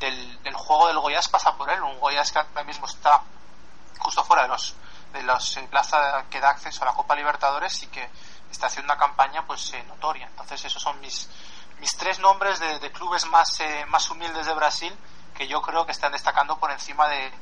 del, 0.00 0.42
del 0.42 0.54
juego 0.54 0.88
del 0.88 0.98
Goiás 0.98 1.28
pasa 1.28 1.56
por 1.56 1.70
él. 1.70 1.82
Un 1.82 1.98
Goiás 1.98 2.32
que 2.32 2.38
ahora 2.38 2.64
mismo 2.64 2.86
está 2.86 3.22
justo 3.98 4.24
fuera 4.24 4.42
de 4.42 4.48
los 4.48 4.74
de 5.12 5.22
los 5.22 5.56
eh, 5.56 5.66
plaza 5.70 6.26
que 6.28 6.40
da 6.40 6.50
acceso 6.50 6.82
a 6.82 6.86
la 6.86 6.92
Copa 6.92 7.16
Libertadores 7.16 7.82
y 7.82 7.86
que 7.86 8.10
está 8.50 8.66
haciendo 8.66 8.92
una 8.92 9.00
campaña 9.00 9.46
pues 9.46 9.72
eh, 9.72 9.82
notoria. 9.84 10.26
Entonces 10.26 10.64
esos 10.64 10.82
son 10.82 11.00
mis, 11.00 11.28
mis 11.80 11.96
tres 11.96 12.18
nombres 12.18 12.58
de, 12.58 12.92
clubes 12.92 13.26
más, 13.26 13.60
eh, 13.60 13.84
más 13.86 14.10
humildes 14.10 14.46
de 14.46 14.54
Brasil 14.54 14.96
que 15.34 15.46
yo 15.46 15.62
creo 15.62 15.86
que 15.86 15.92
están 15.92 16.12
destacando 16.12 16.58
por 16.58 16.70
encima 16.70 17.08
de, 17.08 17.32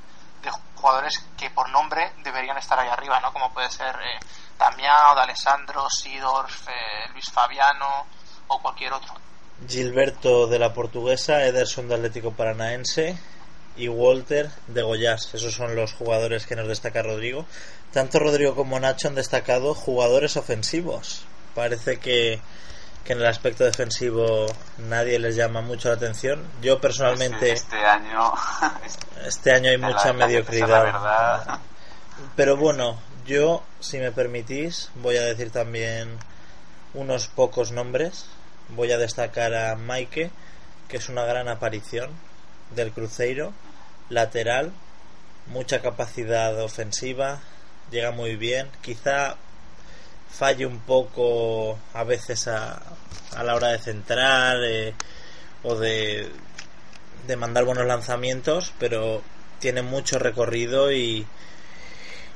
jugadores 0.76 1.18
que 1.36 1.50
por 1.50 1.68
nombre 1.70 2.12
deberían 2.18 2.56
estar 2.58 2.78
ahí 2.78 2.88
arriba, 2.88 3.18
¿no? 3.18 3.32
Como 3.32 3.52
puede 3.52 3.68
ser 3.70 3.96
eh, 3.96 4.20
Damiao, 4.58 5.14
D'Alessandro, 5.14 5.86
Sidorf, 5.90 6.68
eh, 6.68 7.10
Luis 7.12 7.30
Fabiano 7.30 8.06
o 8.48 8.60
cualquier 8.60 8.92
otro. 8.92 9.14
Gilberto 9.68 10.46
de 10.46 10.58
la 10.58 10.72
Portuguesa, 10.72 11.44
Ederson 11.44 11.88
de 11.88 11.94
Atlético 11.94 12.32
Paranaense 12.32 13.18
y 13.76 13.88
Walter 13.88 14.50
de 14.66 14.82
Goyás. 14.82 15.34
Esos 15.34 15.54
son 15.54 15.74
los 15.76 15.92
jugadores 15.92 16.46
que 16.46 16.56
nos 16.56 16.68
destaca 16.68 17.02
Rodrigo. 17.02 17.46
Tanto 17.92 18.18
Rodrigo 18.18 18.54
como 18.54 18.78
Nacho 18.78 19.08
han 19.08 19.14
destacado 19.14 19.74
jugadores 19.74 20.36
ofensivos. 20.36 21.24
Parece 21.54 21.98
que, 21.98 22.40
que 23.04 23.12
en 23.12 23.20
el 23.20 23.26
aspecto 23.26 23.64
defensivo 23.64 24.46
nadie 24.78 25.18
les 25.18 25.36
llama 25.36 25.62
mucho 25.62 25.88
la 25.88 25.94
atención. 25.94 26.42
Yo 26.60 26.80
personalmente... 26.80 27.52
Este, 27.52 27.76
este 27.76 27.86
año... 27.86 28.32
Este 29.24 29.52
año 29.52 29.70
hay 29.70 29.78
mucha 29.92 30.12
mediocridad. 30.12 31.60
Pero 32.34 32.56
bueno, 32.56 32.98
yo, 33.26 33.62
si 33.80 33.98
me 33.98 34.12
permitís, 34.12 34.90
voy 34.94 35.16
a 35.16 35.24
decir 35.24 35.50
también 35.50 36.16
unos 36.94 37.28
pocos 37.28 37.72
nombres. 37.72 38.26
Voy 38.70 38.90
a 38.92 38.98
destacar 38.98 39.54
a 39.54 39.76
Maike, 39.76 40.30
que 40.88 40.96
es 40.96 41.08
una 41.08 41.24
gran 41.24 41.48
aparición 41.48 42.10
del 42.74 42.92
Cruzeiro, 42.92 43.52
lateral, 44.08 44.72
mucha 45.46 45.82
capacidad 45.82 46.60
ofensiva, 46.60 47.40
llega 47.90 48.10
muy 48.10 48.36
bien. 48.36 48.68
Quizá 48.82 49.36
falle 50.30 50.66
un 50.66 50.80
poco 50.80 51.78
a 51.94 52.04
veces 52.04 52.48
a, 52.48 52.82
a 53.36 53.42
la 53.44 53.54
hora 53.54 53.68
de 53.68 53.78
centrar 53.78 54.56
eh, 54.64 54.94
o 55.62 55.76
de, 55.76 56.28
de 57.26 57.36
mandar 57.36 57.64
buenos 57.64 57.86
lanzamientos, 57.86 58.72
pero 58.78 59.22
tiene 59.60 59.82
mucho 59.82 60.18
recorrido 60.18 60.92
y, 60.92 61.26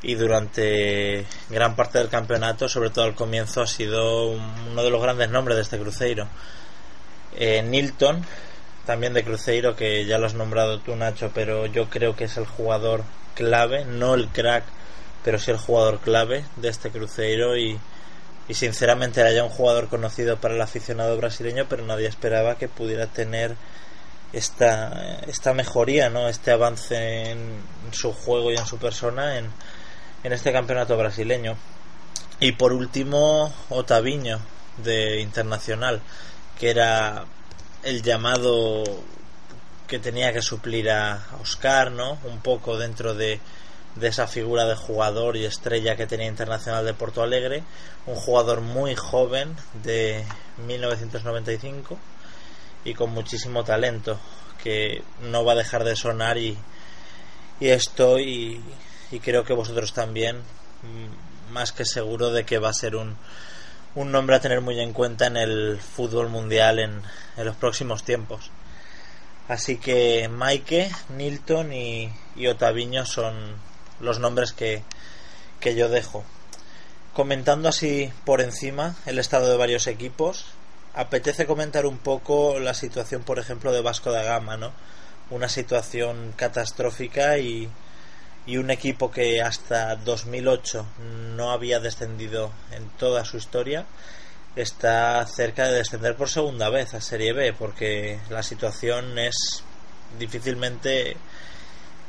y 0.03 0.15
durante 0.15 1.27
gran 1.51 1.77
parte 1.77 1.99
del 1.99 2.09
campeonato, 2.09 2.69
sobre 2.69 2.91
todo 2.91 3.05
al 3.05 3.15
comienzo, 3.15 3.63
ha 3.63 3.67
sido 3.67 4.29
uno 4.29 4.83
de 4.83 4.91
los 4.91 5.03
grandes 5.03 5.31
nombres 5.31 5.57
de 5.57 5.63
este 5.63 5.79
Cruzeiro. 5.79 6.27
Eh, 7.37 7.63
Nilton, 7.63 8.25
también 8.87 9.13
de 9.13 9.25
Cruzeiro, 9.25 9.77
que 9.77 10.07
ya 10.07 10.19
lo 10.19 10.27
has 10.27 10.35
nombrado 10.35 10.81
tú, 10.81 10.97
Nacho, 10.97 11.31
pero 11.35 11.67
yo 11.67 11.89
creo 11.89 12.17
que 12.17 12.25
es 12.25 12.37
el 12.37 12.47
jugador 12.47 13.05
clave, 13.35 13.85
no 13.85 14.15
el 14.15 14.29
crack 14.29 14.65
pero 15.25 15.39
sí 15.39 15.51
el 15.51 15.59
jugador 15.59 15.99
clave 16.01 16.45
de 16.57 16.69
este 16.69 16.91
Cruzeiro 16.91 17.57
y, 17.57 17.79
y 18.49 18.55
sinceramente 18.55 19.21
era 19.21 19.33
ya 19.33 19.45
un 19.45 19.51
jugador 19.51 19.89
conocido 19.89 20.39
para 20.39 20.55
el 20.55 20.61
aficionado 20.61 21.17
brasileño, 21.17 21.67
pero 21.69 21.85
nadie 21.85 22.09
esperaba 22.09 22.57
que 22.57 22.69
pudiera 22.69 23.07
tener 23.07 23.57
esta, 24.33 25.21
esta 25.27 25.53
mejoría, 25.53 26.09
¿no? 26.09 26.29
este 26.29 26.53
avance 26.53 27.31
en 27.31 27.61
su 27.93 28.13
juego 28.13 28.51
y 28.51 28.57
en 28.57 28.67
su 28.67 28.79
persona 28.79 29.39
en, 29.39 29.51
en 30.23 30.33
este 30.33 30.53
campeonato 30.53 30.97
brasileño. 30.97 31.57
Y 32.41 32.53
por 32.53 32.73
último, 32.73 33.53
Otaviño 33.69 34.41
de 34.79 35.21
Internacional, 35.21 36.01
que 36.59 36.71
era 36.71 37.25
el 37.83 38.03
llamado 38.03 38.85
que 39.87 39.99
tenía 39.99 40.33
que 40.33 40.43
suplir 40.43 40.91
a 40.91 41.27
Oscar, 41.43 41.91
¿no? 41.91 42.19
Un 42.25 42.41
poco 42.41 42.79
dentro 42.79 43.15
de, 43.15 43.41
de 43.97 44.09
esa 44.09 44.27
figura 44.27 44.65
de 44.65 44.77
jugador 44.77 45.37
y 45.37 45.45
estrella 45.45 45.97
que 45.97 46.07
tenía 46.07 46.29
Internacional 46.29 46.85
de 46.85 46.95
Porto 46.95 47.23
Alegre, 47.23 47.63
un 48.07 48.15
jugador 48.15 48.61
muy 48.61 48.95
joven 48.95 49.57
de 49.83 50.25
1995 50.67 51.99
y 52.85 52.95
con 52.95 53.11
muchísimo 53.11 53.65
talento 53.65 54.19
que 54.63 55.03
no 55.23 55.45
va 55.45 55.53
a 55.53 55.57
dejar 55.57 55.85
de 55.85 55.97
sonar 55.97 56.39
y, 56.39 56.57
y 57.59 57.69
estoy 57.69 58.63
y, 59.11 59.21
creo 59.21 59.45
que 59.45 59.53
vosotros 59.53 59.93
también 59.93 60.39
mm, 60.39 61.53
más 61.53 61.73
que 61.73 61.85
seguro 61.85 62.31
de 62.31 62.45
que 62.45 62.59
va 62.59 62.71
a 62.71 62.75
ser 62.75 62.97
un, 62.97 63.17
un 63.95 64.13
nombre 64.13 64.37
a 64.37 64.41
tener 64.41 64.61
muy 64.61 64.81
en 64.81 64.93
cuenta 64.93 65.27
en 65.27 65.37
el 65.37 65.79
fútbol 65.79 66.29
mundial 66.29 66.79
en, 66.79 67.03
en 67.37 67.45
los 67.45 67.57
próximos 67.57 68.05
tiempos. 68.05 68.51
Así 69.49 69.79
que 69.79 70.29
Maike, 70.29 70.91
Nilton 71.17 71.73
y, 71.73 72.13
y 72.37 72.47
Otaviño 72.47 73.05
son 73.05 73.57
los 73.99 74.21
nombres 74.21 74.53
que, 74.53 74.85
que 75.59 75.75
yo 75.75 75.89
dejo. 75.89 76.25
Comentando 77.13 77.69
así 77.69 78.13
por 78.25 78.41
encima 78.41 78.95
el 79.07 79.19
estado 79.19 79.51
de 79.51 79.57
varios 79.57 79.89
equipos, 79.89 80.47
apetece 80.95 81.47
comentar 81.47 81.87
un 81.87 81.99
poco 81.99 82.61
la 82.61 82.75
situación, 82.75 83.23
por 83.23 83.39
ejemplo, 83.39 83.73
de 83.73 83.81
Vasco 83.81 84.13
da 84.13 84.23
Gama, 84.23 84.57
¿no? 84.57 84.73
Una 85.31 85.49
situación 85.49 86.33
catastrófica 86.37 87.39
y, 87.39 87.69
y 88.51 88.59
un 88.59 88.69
equipo 88.73 89.13
que 89.13 89.41
hasta 89.41 89.95
2008 89.95 90.85
no 91.37 91.53
había 91.53 91.79
descendido 91.79 92.51
en 92.73 92.91
toda 92.91 93.25
su 93.25 93.37
historia 93.37 93.87
está 94.57 95.25
cerca 95.27 95.67
de 95.67 95.75
descender 95.75 96.17
por 96.17 96.29
segunda 96.29 96.69
vez 96.69 96.93
a 96.95 97.01
Serie 97.01 97.33
B 97.33 97.53
porque 97.53 98.21
la 98.29 98.43
situación 98.43 99.17
es 99.21 99.63
difícilmente 100.19 101.17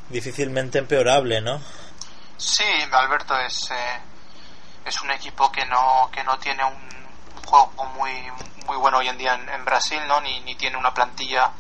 difícilmente 0.10 0.80
empeorable, 0.80 1.42
¿no? 1.42 1.62
Sí, 2.38 2.66
Alberto 2.92 3.38
es 3.38 3.70
eh, 3.70 4.00
es 4.84 5.00
un 5.02 5.12
equipo 5.12 5.52
que 5.52 5.64
no 5.68 6.10
que 6.12 6.24
no 6.24 6.40
tiene 6.40 6.66
un, 6.66 6.90
juego 7.46 7.72
muy 7.96 8.12
muy 8.66 8.78
bueno 8.78 8.98
hoy 8.98 9.10
en 9.10 9.18
día 9.20 9.36
en, 9.36 9.64
Brasil, 9.64 10.00
¿no? 10.08 10.20
Ni, 10.22 10.40
ni 10.40 10.56
tiene 10.56 10.76
una 10.76 10.92
plantilla 10.92 11.52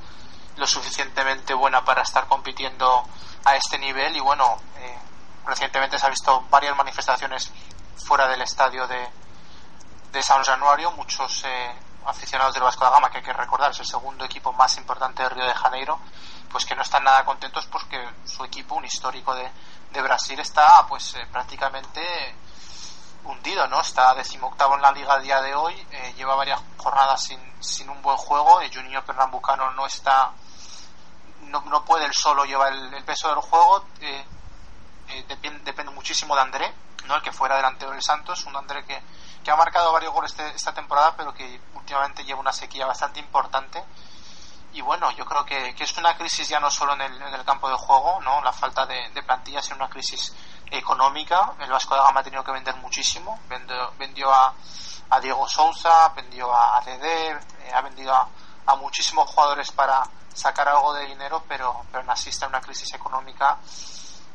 lo 0.57 0.65
suficientemente 0.65 1.53
buena 1.53 1.85
para 1.85 2.01
estar 2.01 2.25
compitiendo 2.25 3.05
a 3.45 3.55
este 3.55 3.77
nivel 3.77 4.15
y 4.15 4.19
bueno, 4.19 4.57
eh, 4.77 4.97
recientemente 5.45 5.97
se 5.97 6.05
ha 6.05 6.09
visto 6.09 6.41
varias 6.49 6.75
manifestaciones 6.75 7.51
fuera 7.95 8.27
del 8.27 8.41
estadio 8.41 8.87
de, 8.87 9.07
de 10.11 10.23
San 10.23 10.43
Januario, 10.43 10.91
muchos 10.91 11.43
eh, 11.45 11.75
aficionados 12.05 12.53
del 12.53 12.63
Vasco 12.63 12.83
da 12.83 12.91
Gama, 12.91 13.09
que 13.09 13.17
hay 13.17 13.23
que 13.23 13.33
recordar 13.33 13.71
es 13.71 13.79
el 13.79 13.85
segundo 13.85 14.25
equipo 14.25 14.51
más 14.53 14.77
importante 14.77 15.23
de 15.23 15.29
Río 15.29 15.45
de 15.45 15.53
Janeiro, 15.53 15.99
pues 16.51 16.65
que 16.65 16.75
no 16.75 16.81
están 16.81 17.03
nada 17.03 17.23
contentos 17.25 17.65
porque 17.67 17.97
su 18.25 18.43
equipo, 18.43 18.75
un 18.75 18.85
histórico 18.85 19.33
de, 19.35 19.49
de 19.91 20.01
Brasil, 20.01 20.39
está 20.39 20.85
pues 20.87 21.15
eh, 21.15 21.25
prácticamente 21.31 22.01
hundido, 23.23 23.67
¿no? 23.67 23.81
Está 23.81 24.13
decimoctavo 24.15 24.75
en 24.75 24.81
la 24.81 24.91
liga 24.91 25.13
a 25.13 25.19
día 25.19 25.41
de 25.41 25.53
hoy, 25.53 25.75
eh, 25.91 26.13
lleva 26.17 26.35
varias 26.35 26.59
jornadas 26.77 27.23
sin, 27.23 27.39
sin 27.61 27.89
un 27.89 28.01
buen 28.01 28.17
juego, 28.17 28.61
el 28.61 28.73
Junior 28.73 29.03
Pernambucano 29.03 29.71
no 29.71 29.85
está, 29.85 30.31
no, 31.51 31.61
no 31.61 31.85
puede 31.85 32.05
él 32.05 32.13
solo 32.13 32.45
llevar 32.45 32.73
el, 32.73 33.03
peso 33.03 33.29
del 33.29 33.39
juego, 33.39 33.85
eh, 33.99 34.25
depende, 35.27 35.59
depende 35.63 35.91
muchísimo 35.91 36.35
de 36.35 36.41
André, 36.41 36.73
¿no? 37.05 37.15
El 37.15 37.21
que 37.21 37.31
fuera 37.31 37.55
delantero 37.55 37.91
del 37.91 38.01
Santos, 38.01 38.45
un 38.45 38.55
André 38.55 38.85
que, 38.85 39.01
que 39.43 39.51
ha 39.51 39.55
marcado 39.55 39.91
varios 39.91 40.13
goles 40.13 40.31
este, 40.31 40.47
esta 40.55 40.73
temporada, 40.73 41.15
pero 41.15 41.33
que 41.33 41.59
últimamente 41.75 42.23
lleva 42.23 42.39
una 42.39 42.53
sequía 42.53 42.85
bastante 42.85 43.19
importante 43.19 43.83
y 44.73 44.81
bueno, 44.81 45.11
yo 45.11 45.25
creo 45.25 45.45
que, 45.45 45.75
es 45.77 45.97
una 45.97 46.15
crisis 46.15 46.47
ya 46.47 46.59
no 46.59 46.71
solo 46.71 46.93
en 46.93 47.01
el, 47.01 47.21
en 47.21 47.33
el 47.33 47.43
campo 47.43 47.67
de 47.69 47.75
juego, 47.75 48.21
¿no? 48.21 48.41
La 48.41 48.53
falta 48.53 48.85
de, 48.85 49.09
de 49.09 49.23
plantilla, 49.23 49.61
sino 49.61 49.77
una 49.77 49.89
crisis 49.89 50.33
económica. 50.69 51.53
El 51.59 51.69
Vasco 51.69 51.95
de 51.95 52.01
Gama 52.01 52.21
ha 52.21 52.23
tenido 52.23 52.43
que 52.43 52.51
vender 52.51 52.75
muchísimo. 52.77 53.37
Vendió, 53.49 53.91
vendió 53.97 54.31
a, 54.31 54.53
a 55.09 55.19
Diego 55.19 55.47
Sousa, 55.47 56.09
vendió 56.15 56.55
a 56.55 56.81
Dede, 56.85 57.31
eh, 57.31 57.71
ha 57.73 57.81
vendido 57.81 58.13
a, 58.13 58.27
a, 58.65 58.75
muchísimos 58.75 59.29
jugadores 59.29 59.71
para 59.73 60.03
sacar 60.33 60.67
algo 60.67 60.93
de 60.93 61.05
dinero, 61.07 61.43
pero, 61.47 61.85
pero 61.91 62.09
asiste 62.11 62.45
a 62.45 62.47
una 62.47 62.61
crisis 62.61 62.93
económica 62.93 63.57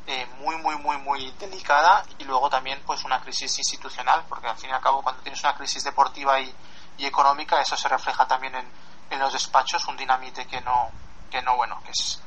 eh, 0.06 0.26
muy, 0.38 0.56
muy, 0.56 0.76
muy, 0.76 0.96
muy 0.98 1.30
delicada 1.32 2.04
y 2.18 2.24
luego 2.24 2.48
también 2.48 2.80
pues 2.86 3.04
una 3.04 3.20
crisis 3.20 3.58
institucional, 3.58 4.24
porque 4.28 4.46
al 4.46 4.56
fin 4.56 4.70
y 4.70 4.72
al 4.72 4.80
cabo 4.80 5.02
cuando 5.02 5.22
tienes 5.22 5.42
una 5.42 5.56
crisis 5.56 5.82
deportiva 5.82 6.38
y, 6.40 6.54
y 6.98 7.06
económica, 7.06 7.60
eso 7.60 7.76
se 7.76 7.88
refleja 7.88 8.26
también 8.26 8.54
en, 8.54 8.66
en 9.10 9.18
los 9.18 9.32
despachos, 9.32 9.84
un 9.86 9.96
dinamite 9.96 10.46
que 10.46 10.60
no, 10.60 10.90
que 11.30 11.42
no, 11.42 11.56
bueno, 11.56 11.80
que 11.84 11.90
es, 11.90 12.22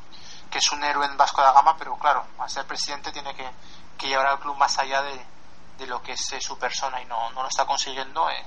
que 0.52 0.58
es 0.58 0.72
un 0.72 0.84
héroe 0.84 1.06
en 1.06 1.16
Vasco 1.16 1.42
da 1.42 1.54
Gama, 1.54 1.78
pero 1.78 1.98
claro, 1.98 2.26
al 2.38 2.50
ser 2.50 2.66
presidente 2.66 3.12
tiene 3.12 3.34
que, 3.34 3.50
que 3.98 4.08
llevar 4.08 4.28
al 4.28 4.40
club 4.40 4.58
más 4.58 4.78
allá 4.78 5.02
de, 5.02 5.26
de 5.78 5.88
lo 5.88 6.02
que 6.02 6.14
es 6.14 6.36
su 6.40 6.58
persona 6.58 7.02
y 7.02 7.06
no, 7.06 7.32
no 7.32 7.44
lo 7.44 7.48
está 7.48 7.66
consiguiendo. 7.66 8.30
Eh. 8.30 8.46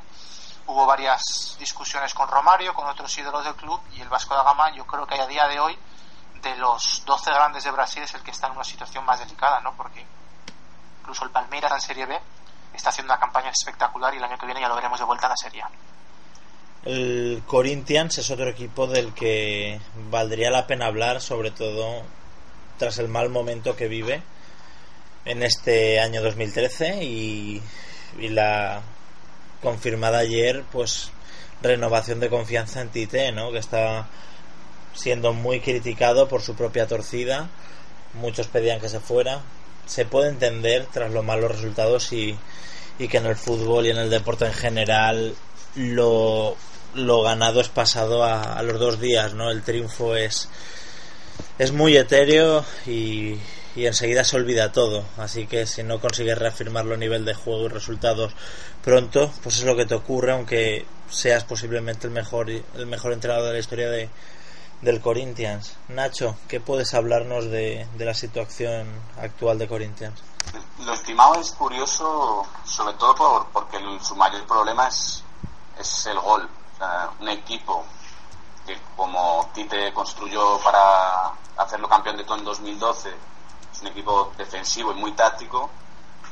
Hubo 0.66 0.86
varias 0.86 1.56
discusiones 1.58 2.14
con 2.14 2.28
Romario, 2.28 2.72
con 2.74 2.86
otros 2.86 3.16
ídolos 3.18 3.44
del 3.44 3.54
club 3.54 3.80
y 3.92 4.00
el 4.00 4.08
Vasco 4.08 4.34
da 4.34 4.42
Gama 4.42 4.74
yo 4.74 4.86
creo 4.86 5.06
que 5.06 5.20
a 5.20 5.26
día 5.26 5.46
de 5.48 5.58
hoy 5.58 5.76
de 6.42 6.56
los 6.56 7.02
12 7.04 7.30
grandes 7.30 7.64
de 7.64 7.70
Brasil 7.70 8.02
es 8.02 8.14
el 8.14 8.22
que 8.22 8.30
está 8.30 8.48
en 8.48 8.54
una 8.54 8.64
situación 8.64 9.04
más 9.04 9.20
delicada, 9.20 9.60
¿no? 9.60 9.74
Porque 9.76 10.04
incluso 11.00 11.24
el 11.24 11.30
Palmeiras 11.30 11.72
en 11.72 11.80
Serie 11.80 12.06
B 12.06 12.18
está 12.74 12.90
haciendo 12.90 13.12
una 13.12 13.20
campaña 13.20 13.50
espectacular 13.50 14.12
y 14.14 14.16
el 14.18 14.24
año 14.24 14.38
que 14.38 14.46
viene 14.46 14.60
ya 14.60 14.68
lo 14.68 14.74
veremos 14.74 14.98
de 14.98 15.04
vuelta 15.04 15.26
en 15.26 15.30
la 15.30 15.36
Serie 15.36 15.62
A. 15.62 15.70
El 16.84 17.44
Corinthians 17.46 18.18
es 18.18 18.30
otro 18.30 18.48
equipo 18.48 18.86
del 18.86 19.14
que 19.14 19.80
valdría 20.10 20.50
la 20.50 20.66
pena 20.66 20.86
hablar, 20.86 21.20
sobre 21.20 21.52
todo 21.52 22.02
tras 22.78 22.98
el 22.98 23.08
mal 23.08 23.28
momento 23.28 23.76
que 23.76 23.86
vive 23.86 24.22
en 25.24 25.42
este 25.44 26.00
año 26.00 26.22
2013 26.22 27.04
y, 27.04 27.62
y 28.18 28.28
la 28.28 28.82
confirmada 29.62 30.18
ayer, 30.18 30.64
pues 30.72 31.10
renovación 31.62 32.20
de 32.20 32.28
confianza 32.28 32.80
en 32.80 32.88
Tite, 32.88 33.32
¿no? 33.32 33.52
Que 33.52 33.58
está 33.58 34.08
siendo 34.94 35.32
muy 35.32 35.60
criticado 35.60 36.28
por 36.28 36.42
su 36.42 36.54
propia 36.54 36.86
torcida. 36.86 37.48
Muchos 38.14 38.48
pedían 38.48 38.80
que 38.80 38.88
se 38.88 39.00
fuera. 39.00 39.40
Se 39.86 40.04
puede 40.04 40.28
entender 40.28 40.86
tras 40.92 41.12
los 41.12 41.24
malos 41.24 41.52
resultados 41.52 42.12
y, 42.12 42.36
y 42.98 43.08
que 43.08 43.18
en 43.18 43.26
el 43.26 43.36
fútbol 43.36 43.86
y 43.86 43.90
en 43.90 43.98
el 43.98 44.10
deporte 44.10 44.46
en 44.46 44.52
general 44.52 45.34
lo, 45.76 46.56
lo 46.94 47.22
ganado 47.22 47.60
es 47.60 47.68
pasado 47.68 48.24
a, 48.24 48.54
a, 48.54 48.62
los 48.62 48.78
dos 48.78 49.00
días, 49.00 49.34
¿no? 49.34 49.50
El 49.50 49.62
triunfo 49.62 50.16
es, 50.16 50.48
es 51.58 51.72
muy 51.72 51.96
etéreo 51.96 52.64
y, 52.86 53.38
y, 53.76 53.86
enseguida 53.86 54.24
se 54.24 54.36
olvida 54.36 54.72
todo. 54.72 55.04
Así 55.18 55.46
que 55.46 55.66
si 55.66 55.82
no 55.82 56.00
consigues 56.00 56.38
reafirmarlo 56.38 56.94
a 56.94 56.98
nivel 56.98 57.24
de 57.24 57.34
juego 57.34 57.66
y 57.66 57.68
resultados 57.68 58.32
pronto, 58.82 59.30
pues 59.42 59.58
es 59.58 59.64
lo 59.64 59.76
que 59.76 59.86
te 59.86 59.94
ocurre, 59.94 60.32
aunque 60.32 60.86
seas 61.10 61.44
posiblemente 61.44 62.06
el 62.06 62.12
mejor, 62.12 62.50
el 62.50 62.86
mejor 62.86 63.12
entrenador 63.12 63.46
de 63.46 63.52
la 63.52 63.58
historia 63.58 63.88
de, 63.90 64.08
del 64.80 65.00
Corinthians. 65.00 65.76
Nacho, 65.88 66.36
¿qué 66.48 66.60
puedes 66.60 66.94
hablarnos 66.94 67.46
de, 67.46 67.86
de 67.96 68.04
la 68.04 68.14
situación 68.14 68.86
actual 69.20 69.58
de 69.58 69.68
Corinthians? 69.68 70.22
Lo 70.84 70.92
estimado 70.92 71.36
es 71.36 71.52
curioso, 71.52 72.46
sobre 72.64 72.94
todo 72.94 73.14
por, 73.14 73.46
porque 73.52 73.76
el, 73.76 74.00
su 74.02 74.16
mayor 74.16 74.44
problema 74.46 74.88
es, 74.88 75.22
es 75.78 76.06
el 76.06 76.18
gol 76.18 76.48
un 77.20 77.28
equipo 77.28 77.84
que 78.66 78.78
como 78.96 79.48
Tite 79.54 79.92
construyó 79.92 80.58
para 80.58 81.32
hacerlo 81.56 81.88
campeón 81.88 82.16
de 82.16 82.24
todo 82.24 82.38
en 82.38 82.44
2012, 82.44 83.08
es 83.08 83.16
un 83.82 83.88
equipo 83.88 84.32
defensivo 84.36 84.92
y 84.92 84.94
muy 84.94 85.12
táctico 85.12 85.70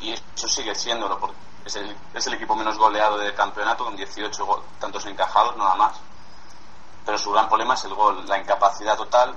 y 0.01 0.13
eso 0.13 0.49
sigue 0.49 0.75
siéndolo 0.75 1.19
porque 1.19 1.37
es 1.65 1.77
el, 1.77 1.97
es 2.15 2.27
el 2.27 2.35
equipo 2.35 2.57
menos 2.57 2.79
goleado 2.79 3.19
del 3.19 3.35
campeonato 3.35 3.85
con 3.85 3.97
18 3.97 4.65
tantos 4.79 5.05
encajados 5.07 5.57
nada 5.57 5.75
más. 5.75 5.97
Pero 7.05 7.19
su 7.19 7.31
gran 7.33 7.49
problema 7.49 7.75
es 7.75 7.85
el 7.85 7.95
gol, 7.95 8.27
la 8.27 8.39
incapacidad 8.39 8.97
total 8.97 9.35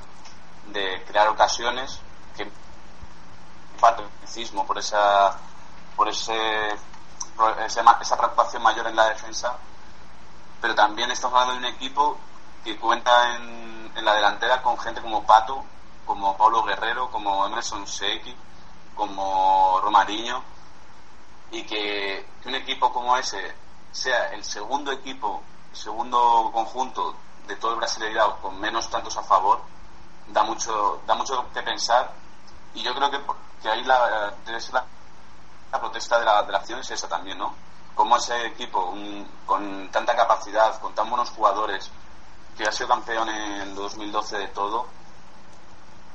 de 0.68 1.04
crear 1.06 1.28
ocasiones 1.28 2.00
que 2.38 2.50
parte 3.80 4.04
por 4.66 4.78
esa 4.78 5.38
por 5.96 6.08
ese 6.08 6.70
por 7.36 7.60
esa, 7.60 7.82
esa 8.02 8.18
preocupación 8.18 8.64
mayor 8.64 8.88
en 8.88 8.96
la 8.96 9.10
defensa 9.10 9.58
pero 10.64 10.76
también 10.76 11.12
estamos 11.12 11.38
hablando 11.42 11.62
de 11.62 11.68
un 11.68 11.76
equipo 11.76 12.18
que 12.64 12.78
cuenta 12.78 13.36
en, 13.36 13.92
en 13.98 14.06
la 14.06 14.16
delantera 14.16 14.62
con 14.62 14.80
gente 14.80 15.02
como 15.02 15.24
Pato, 15.24 15.66
como 16.06 16.38
Pablo 16.38 16.64
Guerrero, 16.64 17.10
como 17.12 17.46
Emerson 17.46 17.88
Seiki, 17.88 18.36
como 18.96 19.80
Romariño, 19.82 20.44
y 21.52 21.64
que, 21.64 22.26
un 22.46 22.56
equipo 22.56 22.92
como 22.92 23.18
ese 23.18 23.56
sea 23.92 24.34
el 24.34 24.44
segundo 24.44 24.92
equipo, 24.92 25.42
segundo 25.72 26.50
conjunto 26.54 27.16
de 27.48 27.56
todo 27.56 27.74
el 27.74 27.78
Brasileirao 27.78 28.42
con 28.42 28.60
menos 28.60 28.90
tantos 28.90 29.16
a 29.18 29.24
favor, 29.24 29.62
da 30.28 30.44
mucho, 30.44 31.02
da 31.06 31.16
mucho 31.16 31.46
que 31.54 31.62
pensar, 31.62 32.12
y 32.74 32.82
yo 32.82 32.94
creo 32.96 33.12
que, 33.12 33.20
que 33.62 33.70
ahí 33.70 33.84
la, 33.84 34.34
debe 34.46 34.60
ser 34.60 34.74
la, 34.74 35.80
protesta 35.80 36.20
de 36.20 36.26
la, 36.26 36.44
de 36.44 36.56
acción 36.56 36.80
es 36.80 36.92
esa 36.92 37.08
también, 37.08 37.38
¿no? 37.38 37.54
cómo 37.96 38.18
ese 38.18 38.48
equipo, 38.48 38.86
un, 38.86 39.28
con 39.46 39.90
tanta 39.92 40.16
capacidad, 40.16 40.80
con 40.80 40.94
tan 40.94 41.10
buenos 41.10 41.30
jugadores, 41.30 41.90
que 42.58 42.64
ha 42.64 42.72
sido 42.72 42.90
campeón 42.90 43.30
en 43.30 43.76
2012 43.76 44.38
de 44.38 44.48
todo, 44.50 44.88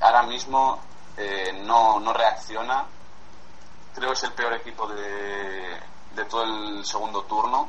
ahora 0.00 0.22
mismo 0.22 0.80
eh, 1.16 1.52
no, 1.64 2.00
no 2.00 2.12
reacciona. 2.12 2.84
Creo 3.94 4.08
que 4.08 4.14
es 4.14 4.22
el 4.24 4.32
peor 4.32 4.52
equipo 4.54 4.86
de, 4.86 5.80
de 6.14 6.24
todo 6.26 6.44
el 6.44 6.84
segundo 6.84 7.22
turno, 7.24 7.68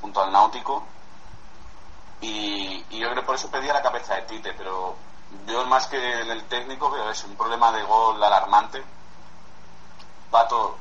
junto 0.00 0.22
al 0.22 0.32
Náutico. 0.32 0.84
Y, 2.20 2.84
y, 2.90 2.98
yo 2.98 3.08
creo 3.08 3.22
que 3.22 3.26
por 3.26 3.34
eso 3.34 3.50
pedía 3.50 3.72
la 3.72 3.82
cabeza 3.82 4.14
de 4.16 4.22
Tite, 4.22 4.52
pero 4.52 4.94
yo 5.46 5.64
más 5.66 5.86
que 5.86 6.20
el 6.20 6.44
técnico 6.44 6.90
veo 6.90 7.08
es 7.10 7.24
un 7.24 7.34
problema 7.36 7.72
de 7.72 7.82
gol 7.82 8.22
alarmante. 8.22 8.84
Pato 10.30 10.76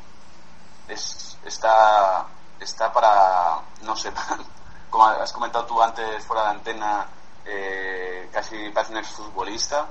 es, 0.88 1.38
está 1.46 2.28
está 2.60 2.92
para, 2.92 3.62
no 3.82 3.96
sé, 3.96 4.12
como 4.90 5.06
has 5.06 5.32
comentado 5.32 5.66
tú 5.66 5.82
antes 5.82 6.26
fuera 6.26 6.44
de 6.44 6.50
antena, 6.50 7.08
eh, 7.46 8.30
casi 8.32 8.70
parece 8.70 8.92
un 8.94 9.00
exfutbolista, 9.00 9.88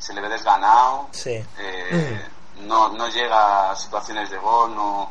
se 0.00 0.12
le 0.12 0.20
ve 0.20 0.28
desganado, 0.28 1.08
sí. 1.12 1.44
eh, 1.58 2.28
no, 2.62 2.88
no 2.88 3.08
llega 3.08 3.70
a 3.70 3.76
situaciones 3.76 4.30
de 4.30 4.38
gol, 4.38 4.74
no, 4.74 5.08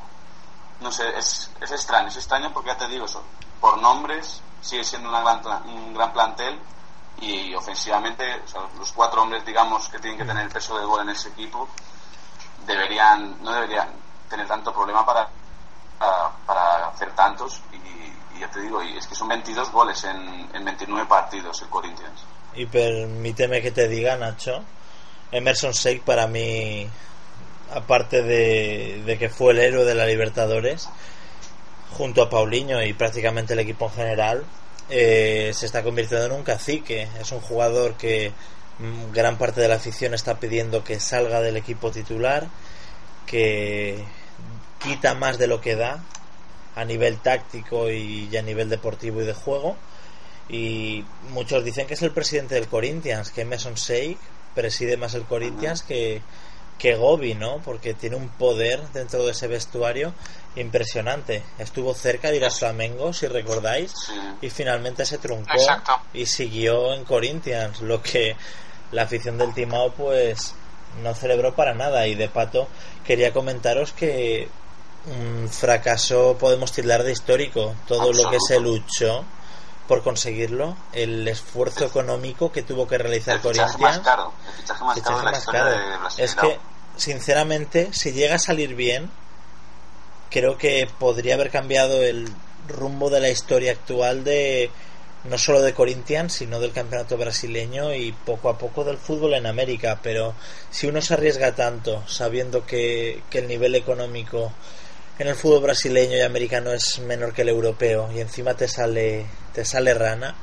no 0.81 0.91
sé, 0.91 1.17
es, 1.17 1.49
es 1.61 1.71
extraño, 1.71 2.09
es 2.09 2.17
extraño 2.17 2.51
porque 2.53 2.71
ya 2.71 2.77
te 2.77 2.87
digo, 2.89 3.05
eso, 3.05 3.23
por 3.61 3.77
nombres 3.81 4.41
sigue 4.61 4.83
siendo 4.83 5.07
una 5.07 5.21
gran, 5.21 5.63
un 5.67 5.93
gran 5.93 6.11
plantel 6.11 6.59
y 7.21 7.53
ofensivamente 7.55 8.41
o 8.43 8.47
sea, 8.47 8.61
los 8.77 8.91
cuatro 8.91 9.21
hombres 9.21 9.45
digamos 9.45 9.87
que 9.89 9.99
tienen 9.99 10.17
que 10.17 10.25
tener 10.25 10.43
el 10.43 10.51
peso 10.51 10.77
de 10.77 10.85
gol 10.85 11.01
en 11.01 11.09
ese 11.09 11.29
equipo 11.29 11.67
deberían 12.65 13.41
no 13.43 13.51
deberían 13.51 13.89
tener 14.29 14.47
tanto 14.47 14.73
problema 14.73 15.05
para 15.05 15.29
para, 15.97 16.31
para 16.45 16.87
hacer 16.87 17.11
tantos 17.13 17.61
y, 17.73 18.37
y, 18.37 18.39
ya 18.39 18.49
te 18.49 18.61
digo, 18.61 18.81
y 18.81 18.97
es 18.97 19.05
que 19.05 19.15
son 19.15 19.27
22 19.27 19.71
goles 19.71 20.01
en, 20.05 20.49
en 20.53 20.63
29 20.63 21.05
partidos 21.07 21.61
el 21.61 21.67
Corinthians. 21.67 22.23
Y 22.55 22.65
permíteme 22.65 23.61
que 23.61 23.71
te 23.71 23.87
diga, 23.89 24.15
Nacho, 24.15 24.63
Emerson 25.31 25.71
Sheik 25.71 26.03
para 26.03 26.27
mí, 26.27 26.87
aparte 27.71 28.23
de, 28.23 29.03
de, 29.05 29.17
que 29.17 29.29
fue 29.29 29.53
el 29.53 29.59
héroe 29.59 29.85
de 29.85 29.95
la 29.95 30.05
Libertadores, 30.05 30.89
junto 31.91 32.21
a 32.21 32.29
Paulinho 32.29 32.83
y 32.83 32.93
prácticamente 32.93 33.53
el 33.53 33.59
equipo 33.59 33.85
en 33.85 33.91
general, 33.91 34.45
eh, 34.89 35.51
se 35.53 35.65
está 35.65 35.83
convirtiendo 35.83 36.25
en 36.25 36.31
un 36.31 36.43
cacique. 36.43 37.07
Es 37.19 37.31
un 37.31 37.41
jugador 37.41 37.95
que 37.95 38.31
gran 39.13 39.37
parte 39.37 39.61
de 39.61 39.67
la 39.67 39.75
afición 39.75 40.13
está 40.13 40.39
pidiendo 40.39 40.83
que 40.83 40.99
salga 40.99 41.41
del 41.41 41.57
equipo 41.57 41.91
titular, 41.91 42.47
que 43.25 44.03
quita 44.81 45.13
más 45.13 45.37
de 45.37 45.47
lo 45.47 45.61
que 45.61 45.75
da 45.75 46.03
a 46.75 46.85
nivel 46.85 47.17
táctico 47.19 47.91
y 47.91 48.35
a 48.35 48.41
nivel 48.41 48.69
deportivo 48.69 49.21
y 49.21 49.25
de 49.25 49.33
juego. 49.33 49.75
Y 50.47 51.05
muchos 51.29 51.63
dicen 51.63 51.85
que 51.85 51.93
es 51.93 52.01
el 52.01 52.11
presidente 52.11 52.55
del 52.55 52.67
Corinthians, 52.67 53.31
que 53.31 53.45
Mason 53.45 53.75
Sheikh 53.75 54.17
preside 54.55 54.97
más 54.97 55.13
el 55.13 55.23
Corinthians 55.23 55.83
que, 55.83 56.21
que 56.77 56.95
Gobi, 56.95 57.35
¿no? 57.35 57.57
Porque 57.63 57.93
tiene 57.93 58.15
un 58.15 58.29
poder 58.29 58.81
dentro 58.93 59.25
de 59.25 59.31
ese 59.31 59.47
vestuario 59.47 60.13
impresionante. 60.55 61.43
Estuvo 61.57 61.93
cerca 61.93 62.31
de 62.31 62.37
ir 62.37 62.45
a 62.45 62.51
Flamengo, 62.51 63.13
si 63.13 63.27
recordáis, 63.27 63.93
y 64.41 64.49
finalmente 64.49 65.05
se 65.05 65.17
truncó 65.17 65.53
Exacto. 65.53 65.93
y 66.13 66.25
siguió 66.25 66.93
en 66.93 67.03
Corinthians, 67.05 67.81
lo 67.81 68.01
que 68.01 68.35
la 68.91 69.03
afición 69.03 69.37
del 69.37 69.53
Timao 69.53 69.91
pues 69.91 70.53
no 71.03 71.13
celebró 71.13 71.55
para 71.55 71.73
nada. 71.73 72.07
Y 72.07 72.15
de 72.15 72.29
pato 72.29 72.67
quería 73.05 73.31
comentaros 73.33 73.93
que 73.93 74.49
un 75.05 75.47
fracaso 75.49 76.37
podemos 76.39 76.71
tildar 76.71 77.03
de 77.03 77.11
histórico 77.11 77.75
todo 77.87 78.01
Absoluto. 78.01 78.23
lo 78.23 78.31
que 78.31 78.37
se 78.45 78.59
luchó 78.59 79.25
por 79.89 80.03
conseguirlo, 80.03 80.77
el 80.93 81.27
esfuerzo 81.27 81.83
económico 81.83 82.51
que 82.51 82.61
tuvo 82.61 82.87
que 82.87 82.99
realizar 82.99 83.37
el 83.37 83.41
Corinthians. 83.41 83.79
Más 83.79 83.99
caro, 84.01 84.31
el 84.47 84.53
fichaje 84.53 84.83
más 84.83 85.01
caro 85.45 85.69
de 85.71 85.77
la 85.77 85.91
de 85.91 85.97
Brasil. 85.97 86.23
Es 86.23 86.35
que, 86.35 86.59
sinceramente, 86.95 87.89
si 87.91 88.11
llega 88.11 88.35
a 88.35 88.39
salir 88.39 88.75
bien, 88.75 89.09
creo 90.29 90.59
que 90.59 90.87
podría 90.99 91.33
haber 91.33 91.49
cambiado 91.49 92.03
el 92.03 92.31
rumbo 92.67 93.09
de 93.09 93.19
la 93.19 93.29
historia 93.29 93.71
actual 93.71 94.23
de 94.23 94.69
no 95.23 95.39
solo 95.39 95.63
de 95.63 95.73
Corinthians, 95.73 96.33
sino 96.33 96.59
del 96.59 96.71
campeonato 96.71 97.17
brasileño 97.17 97.91
y 97.95 98.11
poco 98.11 98.49
a 98.49 98.59
poco 98.59 98.83
del 98.83 98.99
fútbol 98.99 99.33
en 99.33 99.47
América. 99.47 100.01
Pero 100.03 100.35
si 100.69 100.85
uno 100.85 101.01
se 101.01 101.15
arriesga 101.15 101.55
tanto, 101.55 102.03
sabiendo 102.07 102.63
que, 102.63 103.23
que 103.31 103.39
el 103.39 103.47
nivel 103.47 103.73
económico 103.73 104.53
en 105.19 105.27
el 105.27 105.35
fútbol 105.35 105.61
brasileño 105.61 106.15
y 106.17 106.21
americano 106.21 106.71
es 106.71 106.99
menor 106.99 107.33
que 107.33 107.41
el 107.41 107.49
europeo 107.49 108.09
y 108.13 108.21
encima 108.21 108.53
te 108.53 108.69
sale 108.69 109.25
te 109.53 109.65
sale 109.65 109.93
rana 109.93 110.33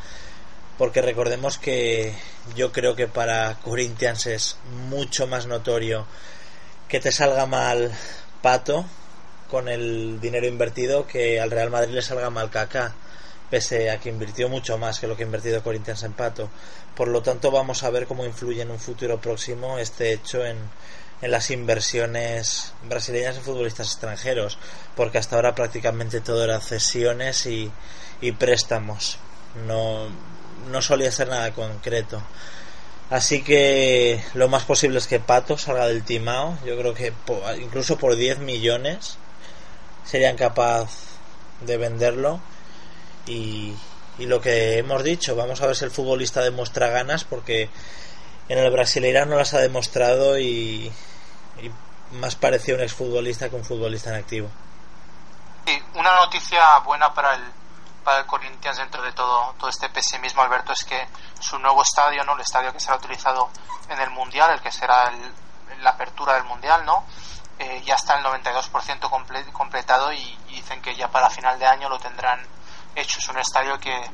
porque 0.76 1.00
recordemos 1.00 1.56
que 1.56 2.14
yo 2.54 2.72
creo 2.72 2.94
que 2.94 3.08
para 3.08 3.54
Corinthians 3.62 4.26
es 4.26 4.56
mucho 4.88 5.26
más 5.26 5.46
notorio 5.46 6.06
que 6.88 7.00
te 7.00 7.10
salga 7.10 7.46
mal 7.46 7.90
Pato 8.42 8.84
con 9.48 9.68
el 9.68 10.20
dinero 10.20 10.46
invertido 10.46 11.06
que 11.06 11.40
al 11.40 11.50
Real 11.50 11.70
Madrid 11.70 11.94
le 11.94 12.02
salga 12.02 12.28
mal 12.28 12.50
Kaká 12.50 12.94
pese 13.48 13.90
a 13.90 13.98
que 13.98 14.10
invirtió 14.10 14.50
mucho 14.50 14.76
más 14.76 15.00
que 15.00 15.06
lo 15.06 15.16
que 15.16 15.22
ha 15.22 15.26
invertido 15.26 15.62
Corinthians 15.62 16.02
en 16.02 16.12
Pato. 16.12 16.50
Por 16.96 17.08
lo 17.08 17.22
tanto 17.22 17.52
vamos 17.52 17.84
a 17.84 17.90
ver 17.90 18.06
cómo 18.06 18.26
influye 18.26 18.62
en 18.62 18.72
un 18.72 18.80
futuro 18.80 19.20
próximo 19.20 19.78
este 19.78 20.12
hecho 20.12 20.44
en, 20.44 20.56
en 21.22 21.30
las 21.30 21.50
inversiones 21.50 22.72
brasileñas 22.88 23.36
en 23.36 23.42
futbolistas 23.42 23.88
extranjeros, 23.88 24.58
porque 24.94 25.18
hasta 25.18 25.36
ahora 25.36 25.54
prácticamente 25.54 26.20
todo 26.20 26.44
era 26.44 26.60
cesiones 26.60 27.46
y, 27.46 27.70
y 28.20 28.32
préstamos, 28.32 29.18
no, 29.66 30.08
no 30.70 30.82
solía 30.82 31.10
ser 31.10 31.28
nada 31.28 31.52
concreto. 31.52 32.22
Así 33.08 33.42
que 33.42 34.22
lo 34.34 34.48
más 34.48 34.64
posible 34.64 34.98
es 34.98 35.06
que 35.06 35.20
Pato 35.20 35.56
salga 35.56 35.86
del 35.86 36.02
timao. 36.02 36.58
Yo 36.64 36.76
creo 36.76 36.92
que 36.92 37.12
incluso 37.60 37.96
por 37.98 38.16
10 38.16 38.40
millones 38.40 39.16
serían 40.04 40.36
capaz 40.36 40.90
de 41.64 41.76
venderlo. 41.76 42.40
Y, 43.26 43.74
y 44.18 44.26
lo 44.26 44.40
que 44.40 44.78
hemos 44.78 45.04
dicho, 45.04 45.36
vamos 45.36 45.60
a 45.60 45.66
ver 45.66 45.76
si 45.76 45.84
el 45.84 45.90
futbolista 45.92 46.42
demuestra 46.42 46.88
ganas 46.90 47.24
porque 47.24 47.68
en 48.48 48.58
el 48.58 48.70
Brasileirão 48.70 49.26
las 49.26 49.54
ha 49.54 49.58
demostrado 49.58 50.38
y, 50.38 50.92
y 51.62 51.70
más 52.12 52.36
parecía 52.36 52.74
un 52.74 52.80
exfutbolista 52.80 53.48
que 53.48 53.56
un 53.56 53.64
futbolista 53.64 54.10
en 54.10 54.16
activo. 54.16 54.48
Una 55.94 56.14
noticia 56.16 56.78
buena 56.84 57.12
para 57.12 57.34
el 57.34 57.42
para 58.04 58.20
el 58.20 58.26
Corinthians 58.26 58.76
dentro 58.76 59.02
de 59.02 59.10
todo 59.12 59.54
todo 59.58 59.68
este 59.68 59.88
pesimismo 59.88 60.42
Alberto 60.42 60.72
es 60.72 60.84
que 60.84 61.08
su 61.40 61.58
nuevo 61.58 61.82
estadio 61.82 62.22
no 62.22 62.34
el 62.34 62.40
estadio 62.40 62.72
que 62.72 62.78
será 62.78 62.96
utilizado 62.96 63.48
en 63.88 63.98
el 63.98 64.10
mundial 64.10 64.52
el 64.52 64.60
que 64.60 64.70
será 64.70 65.08
el, 65.08 65.82
la 65.82 65.90
apertura 65.90 66.34
del 66.34 66.44
mundial 66.44 66.84
no 66.86 67.04
eh, 67.58 67.82
ya 67.86 67.94
está 67.94 68.18
el 68.18 68.24
92% 68.24 69.08
comple 69.08 69.42
completado 69.52 70.12
y, 70.12 70.38
dicen 70.48 70.80
que 70.82 70.94
ya 70.94 71.08
para 71.08 71.30
final 71.30 71.58
de 71.58 71.66
año 71.66 71.88
lo 71.88 71.98
tendrán 71.98 72.40
hecho. 72.94 73.18
Es 73.18 73.28
un 73.28 73.38
estadio 73.38 73.78
que, 73.78 74.10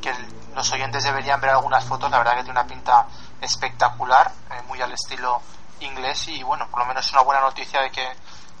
que 0.00 0.12
los 0.54 0.72
oyentes 0.72 1.04
deberían 1.04 1.40
ver 1.40 1.50
algunas 1.50 1.84
fotos 1.84 2.10
la 2.10 2.18
verdad 2.18 2.34
que 2.34 2.44
tiene 2.44 2.58
una 2.58 2.66
pinta 2.66 3.06
espectacular, 3.40 4.32
eh, 4.50 4.62
muy 4.66 4.80
al 4.80 4.92
estilo 4.92 5.40
inglés 5.80 6.28
y 6.28 6.42
bueno, 6.42 6.68
por 6.70 6.80
lo 6.80 6.86
menos 6.86 7.06
es 7.06 7.12
una 7.12 7.22
buena 7.22 7.40
noticia 7.40 7.82
de 7.82 7.90
que 7.90 8.06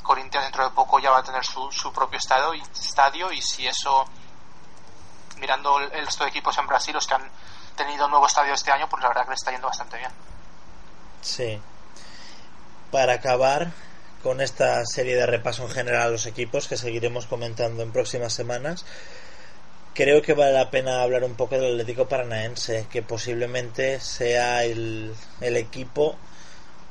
Corinthians 0.02 0.46
dentro 0.46 0.64
de 0.64 0.70
poco 0.70 0.98
ya 0.98 1.10
va 1.10 1.18
a 1.18 1.22
tener 1.22 1.44
su, 1.44 1.70
su 1.72 1.92
propio 1.92 2.18
estadio 2.18 2.54
y, 2.54 2.60
estadio 2.60 3.32
y 3.32 3.42
si 3.42 3.66
eso, 3.66 4.04
mirando 5.38 5.78
el, 5.80 5.90
resto 5.90 6.24
de 6.24 6.30
equipos 6.30 6.56
en 6.58 6.66
Brasil, 6.66 6.94
los 6.94 7.06
que 7.06 7.14
han 7.14 7.28
tenido 7.76 8.04
un 8.04 8.10
nuevo 8.10 8.26
estadio 8.26 8.54
este 8.54 8.70
año, 8.70 8.88
pues 8.88 9.02
la 9.02 9.08
verdad 9.08 9.24
que 9.24 9.30
le 9.30 9.34
está 9.34 9.50
yendo 9.50 9.66
bastante 9.66 9.98
bien. 9.98 10.10
Sí. 11.22 11.60
Para 12.90 13.14
acabar 13.14 13.72
con 14.22 14.40
esta 14.40 14.84
serie 14.86 15.16
de 15.16 15.26
repaso 15.26 15.64
en 15.64 15.70
general 15.70 16.02
a 16.02 16.08
los 16.10 16.26
equipos 16.26 16.68
que 16.68 16.76
seguiremos 16.76 17.26
comentando 17.26 17.82
en 17.82 17.92
próximas 17.92 18.32
semanas, 18.32 18.84
creo 19.96 20.20
que 20.20 20.34
vale 20.34 20.52
la 20.52 20.70
pena 20.70 21.02
hablar 21.02 21.24
un 21.24 21.36
poco 21.36 21.54
del 21.54 21.72
Atlético 21.72 22.06
Paranaense, 22.06 22.86
que 22.90 23.02
posiblemente 23.02 23.98
sea 23.98 24.62
el, 24.62 25.14
el, 25.40 25.56
equipo 25.56 26.16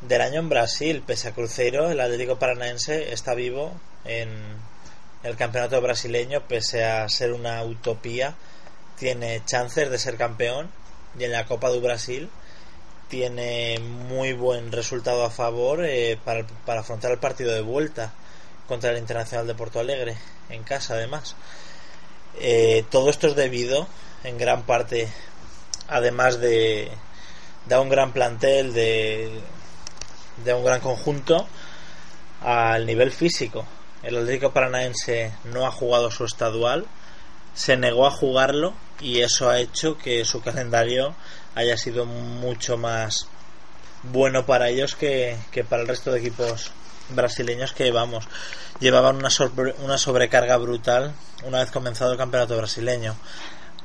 del 0.02 0.22
año 0.22 0.40
en 0.40 0.50
Brasil. 0.50 1.04
Pese 1.06 1.28
a 1.28 1.34
Cruzeiro, 1.34 1.92
el 1.92 2.00
Atlético 2.00 2.40
Paranaense 2.40 3.14
está 3.14 3.36
vivo 3.36 3.80
en 4.06 4.30
el 5.22 5.36
campeonato 5.36 5.80
brasileño, 5.82 6.48
pese 6.48 6.84
a 6.84 7.08
ser 7.08 7.32
una 7.32 7.64
utopía. 7.64 8.34
Tiene 8.98 9.44
chances 9.46 9.92
de 9.92 10.00
ser 10.00 10.18
campeón 10.18 10.72
y 11.20 11.26
en 11.26 11.32
la 11.32 11.46
Copa 11.46 11.70
do 11.70 11.82
Brasil 11.82 12.28
tiene 13.08 13.78
muy 13.80 14.34
buen 14.34 14.72
resultado 14.72 15.24
a 15.26 15.30
favor 15.30 15.86
eh, 15.86 16.18
para, 16.26 16.48
para 16.66 16.80
afrontar 16.82 17.12
el 17.12 17.20
partido 17.20 17.54
de 17.54 17.62
vuelta 17.62 18.14
contra 18.68 18.90
el 18.90 18.98
Internacional 18.98 19.46
de 19.46 19.54
Porto 19.54 19.80
Alegre, 19.80 20.18
en 20.50 20.64
casa 20.64 20.96
además. 20.96 21.36
Eh, 22.40 22.84
todo 22.90 23.10
esto 23.10 23.28
es 23.28 23.36
debido 23.36 23.88
en 24.24 24.38
gran 24.38 24.64
parte, 24.66 25.08
además 25.88 26.40
de, 26.40 26.92
de 27.66 27.78
un 27.78 27.90
gran 27.90 28.12
plantel, 28.12 28.74
de, 28.74 29.42
un 30.54 30.64
gran 30.64 30.82
conjunto, 30.82 31.48
al 32.42 32.86
nivel 32.86 33.12
físico. 33.12 33.66
El 34.04 34.18
Atlético 34.18 34.52
Paranaense 34.52 35.32
no 35.46 35.66
ha 35.66 35.72
jugado 35.72 36.12
su 36.12 36.26
estadual, 36.26 36.86
se 37.54 37.78
negó 37.78 38.06
a 38.06 38.12
jugarlo 38.12 38.74
y 39.00 39.22
eso 39.22 39.50
ha 39.50 39.60
hecho 39.60 39.98
que 39.98 40.26
su 40.26 40.42
calendario 40.42 41.16
haya 41.56 41.78
sido 41.78 42.06
mucho 42.06 42.78
más 42.78 43.28
bueno 44.04 44.46
para 44.46 44.70
ellos 44.70 44.96
que 44.96 45.38
para 45.68 45.82
el 45.82 45.88
resto 45.88 46.12
de 46.12 46.20
equipos 46.20 46.72
brasileños 47.10 47.74
que 47.74 47.92
vamos 47.92 48.28
llevaban 48.80 49.16
una, 49.16 49.30
sobre, 49.30 49.74
una 49.80 49.98
sobrecarga 49.98 50.58
brutal 50.58 51.14
una 51.44 51.60
vez 51.60 51.72
comenzado 51.72 52.12
el 52.12 52.18
campeonato 52.18 52.58
brasileño 52.58 53.16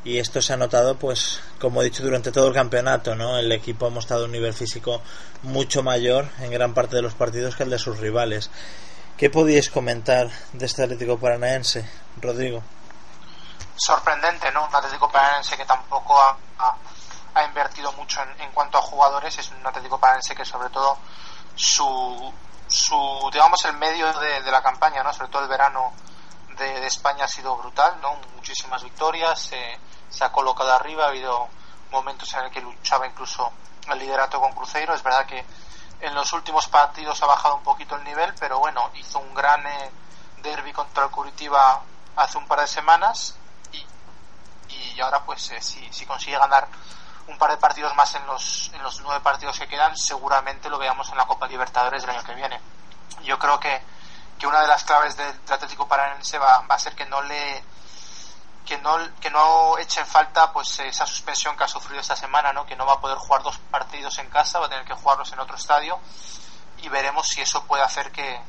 y 0.02 0.18
esto 0.18 0.40
se 0.40 0.52
ha 0.52 0.56
notado 0.56 0.96
pues 0.96 1.40
como 1.60 1.82
he 1.82 1.84
dicho 1.84 2.02
durante 2.02 2.32
todo 2.32 2.48
el 2.48 2.54
campeonato 2.54 3.14
no 3.14 3.38
el 3.38 3.52
equipo 3.52 3.86
ha 3.86 3.90
mostrado 3.90 4.24
un 4.24 4.32
nivel 4.32 4.54
físico 4.54 5.02
mucho 5.42 5.82
mayor 5.82 6.28
en 6.40 6.50
gran 6.50 6.74
parte 6.74 6.96
de 6.96 7.02
los 7.02 7.14
partidos 7.14 7.56
que 7.56 7.64
el 7.64 7.70
de 7.70 7.78
sus 7.78 7.98
rivales 7.98 8.50
¿qué 9.18 9.28
podíais 9.28 9.68
comentar 9.68 10.30
de 10.52 10.66
este 10.66 10.82
Atlético 10.82 11.18
Paranaense 11.18 11.88
Rodrigo? 12.20 12.62
sorprendente 13.76 14.50
¿no? 14.52 14.66
un 14.66 14.74
Atlético 14.74 15.10
Paranaense 15.10 15.56
que 15.56 15.66
tampoco 15.66 16.18
ha, 16.18 16.36
ha, 17.34 17.44
invertido 17.44 17.92
mucho 17.92 18.22
en, 18.22 18.42
en, 18.42 18.52
cuanto 18.52 18.78
a 18.78 18.82
jugadores 18.82 19.38
es 19.38 19.50
un 19.50 19.66
Atlético 19.66 19.98
Paranaense 19.98 20.34
que 20.34 20.44
sobre 20.44 20.70
todo 20.70 20.96
su 21.54 22.32
su 22.70 23.30
digamos 23.32 23.64
el 23.66 23.74
medio 23.74 24.12
de, 24.14 24.40
la 24.50 24.62
campaña 24.62 25.02
no 25.02 25.12
sobre 25.12 25.28
todo 25.28 25.42
el 25.42 25.48
verano 25.48 25.92
de, 26.56 26.86
España 26.86 27.24
ha 27.24 27.28
sido 27.28 27.56
brutal 27.56 28.00
no 28.00 28.14
muchísimas 28.36 28.82
victorias 28.82 29.50
se 30.08 30.24
ha 30.24 30.32
colocado 30.32 30.72
arriba 30.72 31.04
ha 31.04 31.08
habido 31.08 31.48
momentos 31.90 32.32
en 32.34 32.44
el 32.44 32.50
que 32.50 32.60
luchaba 32.60 33.06
incluso 33.06 33.52
el 33.90 33.98
liderato 33.98 34.40
con 34.40 34.52
Cruzeiro. 34.52 34.94
Es 34.94 35.02
verdad 35.02 35.26
que 35.26 35.44
en 36.00 36.14
los 36.14 36.32
últimos 36.32 36.68
partidos 36.68 37.22
ha 37.22 37.26
bajado 37.26 37.56
un 37.56 37.62
poquito 37.62 37.96
el 37.96 38.04
nivel 38.04 38.32
pero 38.38 38.58
bueno 38.58 38.90
hizo 38.94 39.18
un 39.18 39.34
gran 39.34 39.66
eh, 39.66 39.90
derby 40.42 40.72
contra 40.72 41.04
el 41.04 41.10
Curitiba 41.10 41.82
hace 42.16 42.38
un 42.38 42.46
par 42.46 42.60
de 42.60 42.66
semanas 42.66 43.36
y, 43.72 43.84
y 44.68 45.00
ahora 45.00 45.22
pues 45.24 45.50
eh, 45.50 45.60
si, 45.60 45.92
si 45.92 46.06
consigue 46.06 46.38
ganar 46.38 46.68
un 47.28 47.38
par 47.38 47.50
de 47.50 47.56
partidos 47.56 47.94
más 47.94 48.14
en 48.14 48.26
los, 48.26 48.70
en 48.74 48.82
los 48.82 49.00
nueve 49.00 49.20
partidos 49.20 49.58
que 49.58 49.68
quedan, 49.68 49.96
seguramente 49.96 50.68
lo 50.68 50.78
veamos 50.78 51.08
en 51.10 51.16
la 51.16 51.26
Copa 51.26 51.46
Libertadores 51.46 52.02
del 52.02 52.10
año 52.10 52.24
que 52.24 52.34
viene. 52.34 52.60
Yo 53.22 53.38
creo 53.38 53.58
que, 53.60 53.82
que 54.38 54.46
una 54.46 54.60
de 54.60 54.68
las 54.68 54.84
claves 54.84 55.16
del, 55.16 55.40
Atlético 55.50 55.86
Paranaense 55.86 56.38
va, 56.38 56.60
va, 56.60 56.74
a 56.74 56.78
ser 56.78 56.94
que 56.94 57.06
no 57.06 57.22
le 57.22 57.62
que 58.64 58.78
no, 58.78 58.98
que 59.20 59.30
no 59.30 59.78
echen 59.78 60.06
falta 60.06 60.52
pues 60.52 60.78
esa 60.78 61.04
suspensión 61.04 61.56
que 61.56 61.64
ha 61.64 61.68
sufrido 61.68 62.00
esta 62.00 62.14
semana, 62.14 62.52
¿no? 62.52 62.64
que 62.66 62.76
no 62.76 62.86
va 62.86 62.94
a 62.94 63.00
poder 63.00 63.18
jugar 63.18 63.42
dos 63.42 63.58
partidos 63.58 64.18
en 64.18 64.30
casa, 64.30 64.60
va 64.60 64.66
a 64.66 64.68
tener 64.68 64.84
que 64.84 64.94
jugarlos 64.94 65.32
en 65.32 65.40
otro 65.40 65.56
estadio 65.56 65.98
y 66.78 66.88
veremos 66.88 67.26
si 67.26 67.40
eso 67.40 67.64
puede 67.64 67.82
hacer 67.82 68.12
que, 68.12 68.40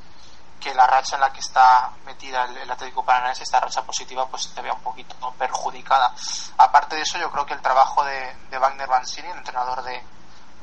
que 0.61 0.73
la 0.73 0.85
racha 0.87 1.15
en 1.15 1.21
la 1.21 1.33
que 1.33 1.39
está 1.39 1.91
metida 2.05 2.45
el, 2.45 2.55
el 2.57 2.71
Atlético 2.71 3.03
Paranaense, 3.03 3.43
esta 3.43 3.59
racha 3.59 3.81
positiva, 3.81 4.27
pues 4.27 4.43
se 4.43 4.61
vea 4.61 4.73
un 4.73 4.81
poquito 4.81 5.15
perjudicada. 5.37 6.13
Aparte 6.57 6.95
de 6.95 7.01
eso, 7.01 7.17
yo 7.17 7.31
creo 7.31 7.45
que 7.45 7.55
el 7.55 7.61
trabajo 7.61 8.05
de, 8.05 8.35
de 8.49 8.57
Wagner 8.57 8.87
Mancini, 8.87 9.27
el 9.27 9.37
entrenador 9.39 9.81
de, 9.83 10.01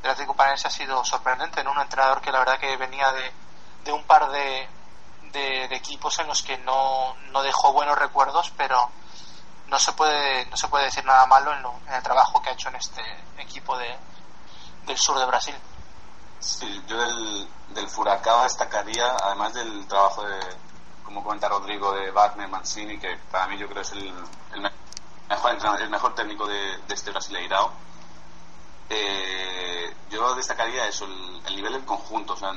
del 0.01 0.11
Atlético 0.11 0.35
Paranaense, 0.35 0.69
ha 0.69 0.71
sido 0.71 1.05
sorprendente, 1.05 1.63
¿no? 1.65 1.73
Un 1.73 1.81
entrenador 1.81 2.21
que 2.21 2.33
la 2.33 2.39
verdad 2.39 2.59
que 2.59 2.77
venía 2.77 3.11
de, 3.13 3.33
de 3.85 3.93
un 3.93 4.05
par 4.05 4.31
de, 4.31 4.69
de, 5.33 5.69
de, 5.69 5.77
equipos 5.77 6.19
en 6.21 6.29
los 6.29 6.43
que 6.43 6.57
no, 6.59 7.15
no 7.33 7.43
dejó 7.43 7.73
buenos 7.73 7.99
recuerdos, 7.99 8.53
pero 8.57 8.91
no 9.67 9.79
se 9.79 9.93
puede, 9.93 10.47
no 10.47 10.57
se 10.57 10.69
puede 10.69 10.85
decir 10.85 11.05
nada 11.05 11.27
malo 11.27 11.53
en, 11.53 11.63
lo, 11.63 11.75
en 11.89 11.95
el 11.95 12.03
trabajo 12.03 12.41
que 12.41 12.51
ha 12.51 12.53
hecho 12.53 12.69
en 12.69 12.77
este 12.77 13.03
equipo 13.37 13.77
de, 13.77 13.99
del 14.87 14.97
sur 14.97 15.19
de 15.19 15.27
Brasil. 15.27 15.57
Sí, 16.39 16.83
yo 16.87 16.97
del, 16.97 17.49
del 17.75 17.89
Furacao 17.89 18.43
destacaría, 18.45 19.17
además 19.23 19.55
del 19.55 19.87
trabajo 19.87 20.25
de, 20.25 20.39
como 21.05 21.23
comenta 21.23 21.49
Rodrigo, 21.49 21.93
de 21.93 22.11
Wagner, 22.11 22.49
Mancini, 22.49 22.99
que 22.99 23.17
para 23.31 23.47
mí 23.47 23.57
yo 23.57 23.69
creo 23.69 23.83
es 23.83 23.93
el, 23.93 24.13
el 24.55 24.71
el 25.81 25.91
mejor 25.91 26.15
técnico 26.15 26.47
de, 26.47 26.81
este 26.89 27.11
Brasileirao. 27.11 27.71
Eh, 28.91 29.95
yo 30.11 30.35
destacaría 30.35 30.87
eso, 30.87 31.05
el, 31.05 31.57
nivel 31.57 31.73
del 31.73 31.85
conjunto. 31.85 32.33
O 32.33 32.37
sea, 32.37 32.53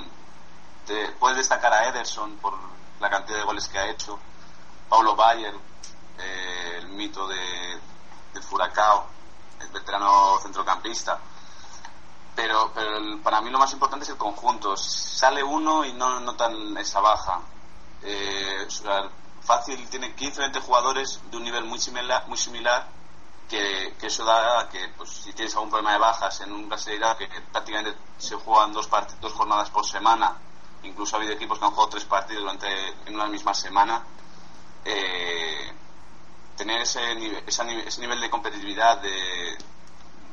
puedes 1.19 1.37
destacar 1.37 1.73
a 1.73 1.87
Ederson 1.89 2.37
por 2.37 2.53
la 2.99 3.09
cantidad 3.09 3.39
de 3.39 3.43
goles 3.43 3.67
que 3.67 3.79
ha 3.79 3.89
hecho, 3.89 4.19
Paulo 4.89 5.15
Bayer, 5.15 5.53
eh, 6.17 6.75
el 6.79 6.87
mito 6.89 7.27
de, 7.27 7.79
del 8.33 8.43
Furacao, 8.43 9.05
el 9.59 9.67
veterano 9.69 10.39
centrocampista. 10.41 11.19
Pero, 12.35 12.71
pero 12.73 13.21
para 13.21 13.41
mí 13.41 13.49
lo 13.49 13.59
más 13.59 13.73
importante 13.73 14.03
es 14.03 14.09
el 14.09 14.17
conjunto. 14.17 14.75
Sale 14.77 15.43
uno 15.43 15.85
y 15.85 15.93
no 15.93 16.19
notan 16.19 16.77
esa 16.77 16.99
baja. 17.01 17.41
Eh, 18.03 18.67
fácil 19.41 19.89
tiene 19.89 20.15
15 20.15 20.41
20 20.41 20.59
jugadores 20.61 21.19
de 21.29 21.37
un 21.37 21.43
nivel 21.43 21.65
muy 21.65 21.79
similar, 21.79 22.27
muy 22.27 22.37
similar 22.37 22.87
que, 23.51 24.07
eso 24.07 24.23
da 24.23 24.69
que 24.69 24.87
pues, 24.95 25.09
si 25.09 25.33
tienes 25.33 25.53
algún 25.55 25.69
problema 25.69 25.93
de 25.93 25.99
bajas 25.99 26.39
en 26.41 26.53
un 26.53 26.69
Brasileirao 26.69 27.17
que 27.17 27.27
prácticamente 27.51 27.97
se 28.17 28.35
juegan 28.35 28.71
dos, 28.71 28.89
dos 29.19 29.33
jornadas 29.33 29.69
por 29.69 29.85
semana, 29.85 30.37
incluso 30.83 31.15
ha 31.15 31.19
habido 31.19 31.33
equipos 31.33 31.59
que 31.59 31.65
han 31.65 31.71
jugado 31.71 31.89
tres 31.89 32.05
partidos 32.05 32.43
durante 32.43 32.67
en 33.05 33.15
una 33.15 33.27
misma 33.27 33.53
semana, 33.53 34.03
eh, 34.85 35.73
tener 36.55 36.81
ese, 36.81 37.01
ese 37.45 38.01
nivel 38.01 38.21
de 38.21 38.29
competitividad, 38.29 39.01
de 39.01 39.57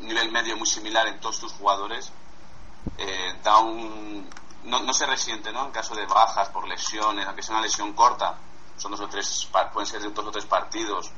nivel 0.01 0.31
medio 0.31 0.57
muy 0.57 0.67
similar 0.67 1.07
en 1.09 1.21
todos 1.21 1.41
tus 1.41 1.53
jugadores, 1.53 2.13
eh, 2.97 3.39
da 3.43 3.59
un, 3.59 4.29
no, 4.65 4.83
no, 4.83 4.93
se 4.93 5.07
resiente, 5.07 5.53
¿no? 5.53 5.67
En 5.67 5.71
caso 5.73 5.95
de 5.95 6.07
bajas 6.07 6.49
por 6.51 6.67
lesiones, 6.67 7.27
aunque 7.27 7.43
sea 7.43 7.57
una 7.57 7.63
lesión 7.63 7.93
corta, 7.93 8.37
son 8.77 8.93
dos 8.93 9.01
o 9.01 9.09
tres, 9.09 9.49
pueden 9.73 9.87
ser 9.87 10.13
dos 10.13 10.27
o 10.27 10.31
tres 10.31 10.47
partidos 10.47 11.11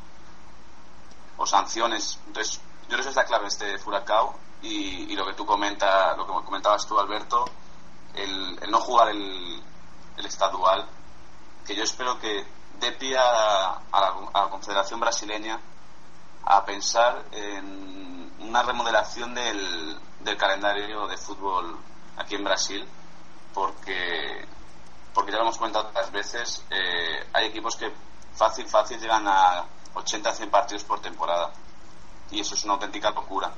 o 1.37 1.47
sanciones. 1.47 2.19
Entonces, 2.27 2.61
yo 2.83 2.89
creo 2.89 3.03
que 3.03 3.11
es 3.11 3.17
la 3.17 3.25
clave 3.25 3.49
este 3.49 3.79
Furacao 3.79 4.35
y, 4.63 5.13
y 5.13 5.17
lo 5.17 5.27
que 5.27 5.35
tú 5.35 5.47
comentas, 5.47 6.17
lo 6.17 6.27
que 6.27 6.45
comentabas 6.45 6.87
tú, 6.87 6.99
Alberto, 6.99 7.45
el, 8.15 8.59
no 8.71 8.81
jugar 8.81 9.09
el, 9.11 9.63
el 10.17 10.27
estadual, 10.27 10.89
que 11.67 11.75
yo 11.75 11.85
espero 11.85 12.19
que 12.19 12.47
dé 12.79 12.93
pie 12.93 13.17
a, 13.17 13.81
a, 13.93 14.01
la, 14.01 14.49
Confederación 14.51 15.01
Brasileña 15.01 15.61
a 16.45 16.65
pensar 16.65 17.25
en 17.33 18.33
una 18.41 18.63
remodelación 18.63 19.35
del, 19.35 19.99
del 20.21 20.37
calendario 20.37 21.07
de 21.07 21.17
fútbol 21.17 21.79
aquí 22.17 22.35
en 22.35 22.45
Brasil, 22.45 22.87
porque 23.55 24.47
porque 25.13 25.33
ya 25.33 25.39
lo 25.39 25.45
hemos 25.45 25.59
comentado 25.59 25.89
otras 25.89 26.11
veces, 26.13 26.65
eh, 26.71 27.27
hay 27.33 27.47
equipos 27.47 27.77
que 27.77 27.93
fácil, 28.35 28.67
fácil 28.67 29.01
llegan 29.01 29.27
a 29.27 29.65
80, 29.95 30.33
100 30.33 30.51
partidos 30.51 30.85
por 30.85 31.01
temporada. 31.01 31.51
Y 32.31 32.41
eso 32.41 32.55
es 32.55 32.65
una 32.65 32.75
auténtica 32.75 33.11
locura. 33.11 33.53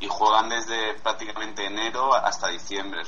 Y 0.00 0.08
juegan 0.08 0.48
desde 0.48 0.94
prácticamente 0.94 1.64
enero 1.64 2.12
hasta 2.14 2.48
diciembre. 2.48 3.02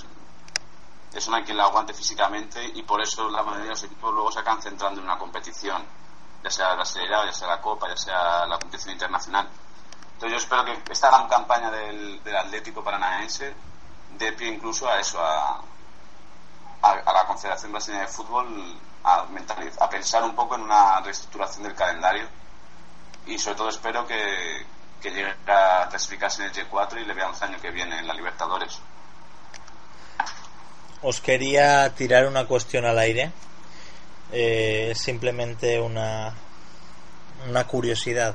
Eso 1.12 1.30
no 1.30 1.36
hay 1.36 1.42
quien 1.42 1.56
la 1.56 1.64
aguante 1.64 1.92
físicamente 1.92 2.64
y 2.74 2.82
por 2.82 3.02
eso 3.02 3.28
la 3.28 3.42
mayoría 3.42 3.64
de 3.64 3.70
los 3.70 3.84
equipos 3.84 4.14
luego 4.14 4.30
se 4.32 4.38
acaban 4.38 4.62
centrando 4.62 5.00
en 5.00 5.06
una 5.06 5.18
competición, 5.18 5.84
ya 6.42 6.50
sea 6.50 6.74
la 6.74 6.84
Serie 6.84 7.14
A, 7.14 7.24
ya 7.26 7.32
sea 7.32 7.48
la 7.48 7.60
Copa, 7.60 7.88
ya 7.88 7.96
sea 7.96 8.46
la 8.46 8.58
competición 8.58 8.94
internacional. 8.94 9.48
Entonces 10.14 10.30
yo 10.30 10.36
espero 10.36 10.64
que 10.64 10.92
esta 10.92 11.08
gran 11.08 11.28
campaña 11.28 11.70
del, 11.70 12.22
del 12.22 12.36
Atlético 12.36 12.82
Paranaense 12.82 13.54
dé 14.18 14.32
pie 14.32 14.48
incluso 14.48 14.88
a 14.88 15.00
eso, 15.00 15.20
a, 15.20 15.62
a, 16.82 17.12
la 17.12 17.26
Confederación 17.26 17.72
Brasileña 17.72 18.02
de 18.02 18.08
Fútbol 18.08 18.78
a, 19.04 19.26
a 19.80 19.88
pensar 19.88 20.22
un 20.22 20.34
poco 20.34 20.54
en 20.54 20.62
una 20.62 21.00
reestructuración 21.00 21.64
del 21.64 21.74
calendario 21.74 22.28
y 23.26 23.38
sobre 23.38 23.56
todo 23.56 23.68
espero 23.68 24.06
que, 24.06 24.64
que 25.00 25.10
llegue 25.10 25.34
a 25.46 25.88
clasificarse 25.88 26.42
en 26.42 26.50
el 26.50 26.54
G4 26.70 27.00
y 27.00 27.04
le 27.04 27.14
veamos 27.14 27.40
el 27.42 27.48
año 27.50 27.60
que 27.60 27.70
viene 27.70 27.98
en 27.98 28.06
la 28.06 28.14
Libertadores. 28.14 28.78
Os 31.02 31.20
quería 31.20 31.92
tirar 31.94 32.26
una 32.26 32.46
cuestión 32.46 32.84
al 32.84 32.98
aire, 32.98 33.32
eh, 34.32 34.92
simplemente 34.96 35.80
una, 35.80 36.34
una 37.48 37.66
curiosidad. 37.66 38.34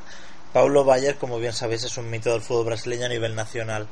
Paulo 0.53 0.83
Bayer, 0.83 1.17
como 1.17 1.39
bien 1.39 1.53
sabéis, 1.53 1.83
es 1.83 1.97
un 1.97 2.09
mito 2.09 2.31
del 2.31 2.41
fútbol 2.41 2.65
brasileño 2.65 3.05
a 3.05 3.09
nivel 3.09 3.35
nacional. 3.35 3.87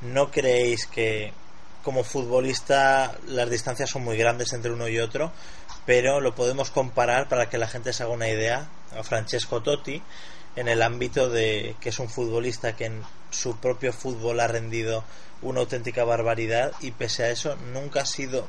¿No 0.00 0.30
creéis 0.30 0.86
que 0.86 1.32
como 1.84 2.02
futbolista 2.02 3.16
las 3.28 3.50
distancias 3.50 3.90
son 3.90 4.02
muy 4.02 4.16
grandes 4.16 4.52
entre 4.54 4.72
uno 4.72 4.88
y 4.88 4.98
otro, 4.98 5.30
pero 5.84 6.20
lo 6.20 6.34
podemos 6.34 6.70
comparar 6.70 7.28
para 7.28 7.50
que 7.50 7.58
la 7.58 7.68
gente 7.68 7.92
se 7.92 8.02
haga 8.02 8.12
una 8.12 8.28
idea 8.28 8.68
a 8.98 9.02
Francesco 9.04 9.62
Totti 9.62 10.02
en 10.56 10.68
el 10.68 10.82
ámbito 10.82 11.28
de 11.28 11.76
que 11.80 11.90
es 11.90 11.98
un 11.98 12.08
futbolista 12.08 12.74
que 12.74 12.86
en 12.86 13.02
su 13.30 13.58
propio 13.58 13.92
fútbol 13.92 14.40
ha 14.40 14.48
rendido 14.48 15.04
una 15.42 15.60
auténtica 15.60 16.04
barbaridad 16.04 16.72
y 16.80 16.92
pese 16.92 17.24
a 17.24 17.30
eso 17.30 17.56
nunca 17.72 18.00
ha 18.00 18.06
sido 18.06 18.48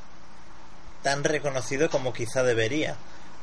tan 1.06 1.24
reconocido 1.24 1.92
como 1.92 2.14
quizá 2.14 2.42
debería. 2.42 2.96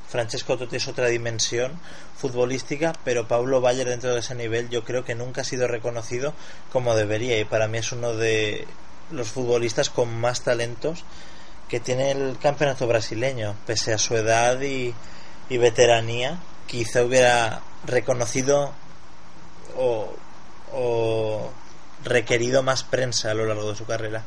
Francesco 0.09 0.59
Totti 0.59 0.77
es 0.77 0.89
otra 0.89 1.07
dimensión 1.07 1.79
futbolística, 2.19 2.93
pero 3.05 3.29
Pablo 3.29 3.61
Bayer 3.61 3.89
dentro 3.89 4.13
de 4.13 4.19
ese 4.19 4.35
nivel 4.35 4.69
yo 4.69 4.83
creo 4.83 5.05
que 5.05 5.15
nunca 5.15 5.43
ha 5.43 5.45
sido 5.45 5.69
reconocido 5.69 6.35
como 6.73 6.97
debería 6.97 7.39
y 7.39 7.45
para 7.45 7.69
mí 7.69 7.79
es 7.79 7.93
uno 7.93 8.15
de 8.15 8.67
los 9.13 9.29
futbolistas 9.29 9.91
con 9.91 10.13
más 10.13 10.43
talentos 10.43 11.05
que 11.69 11.79
tiene 11.79 12.11
el 12.11 12.37
campeonato 12.43 12.89
brasileño, 12.89 13.55
pese 13.65 13.95
a 13.95 13.99
su 13.99 14.17
edad 14.17 14.61
y, 14.61 14.93
veteranía, 15.49 16.41
quizá 16.67 17.05
hubiera 17.05 17.61
reconocido 17.87 18.73
o, 19.77 20.13
o, 20.73 21.53
requerido 22.03 22.65
más 22.65 22.83
prensa 22.83 23.31
a 23.31 23.35
lo 23.35 23.47
largo 23.47 23.71
de 23.71 23.77
su 23.77 23.87
carrera. 23.87 24.25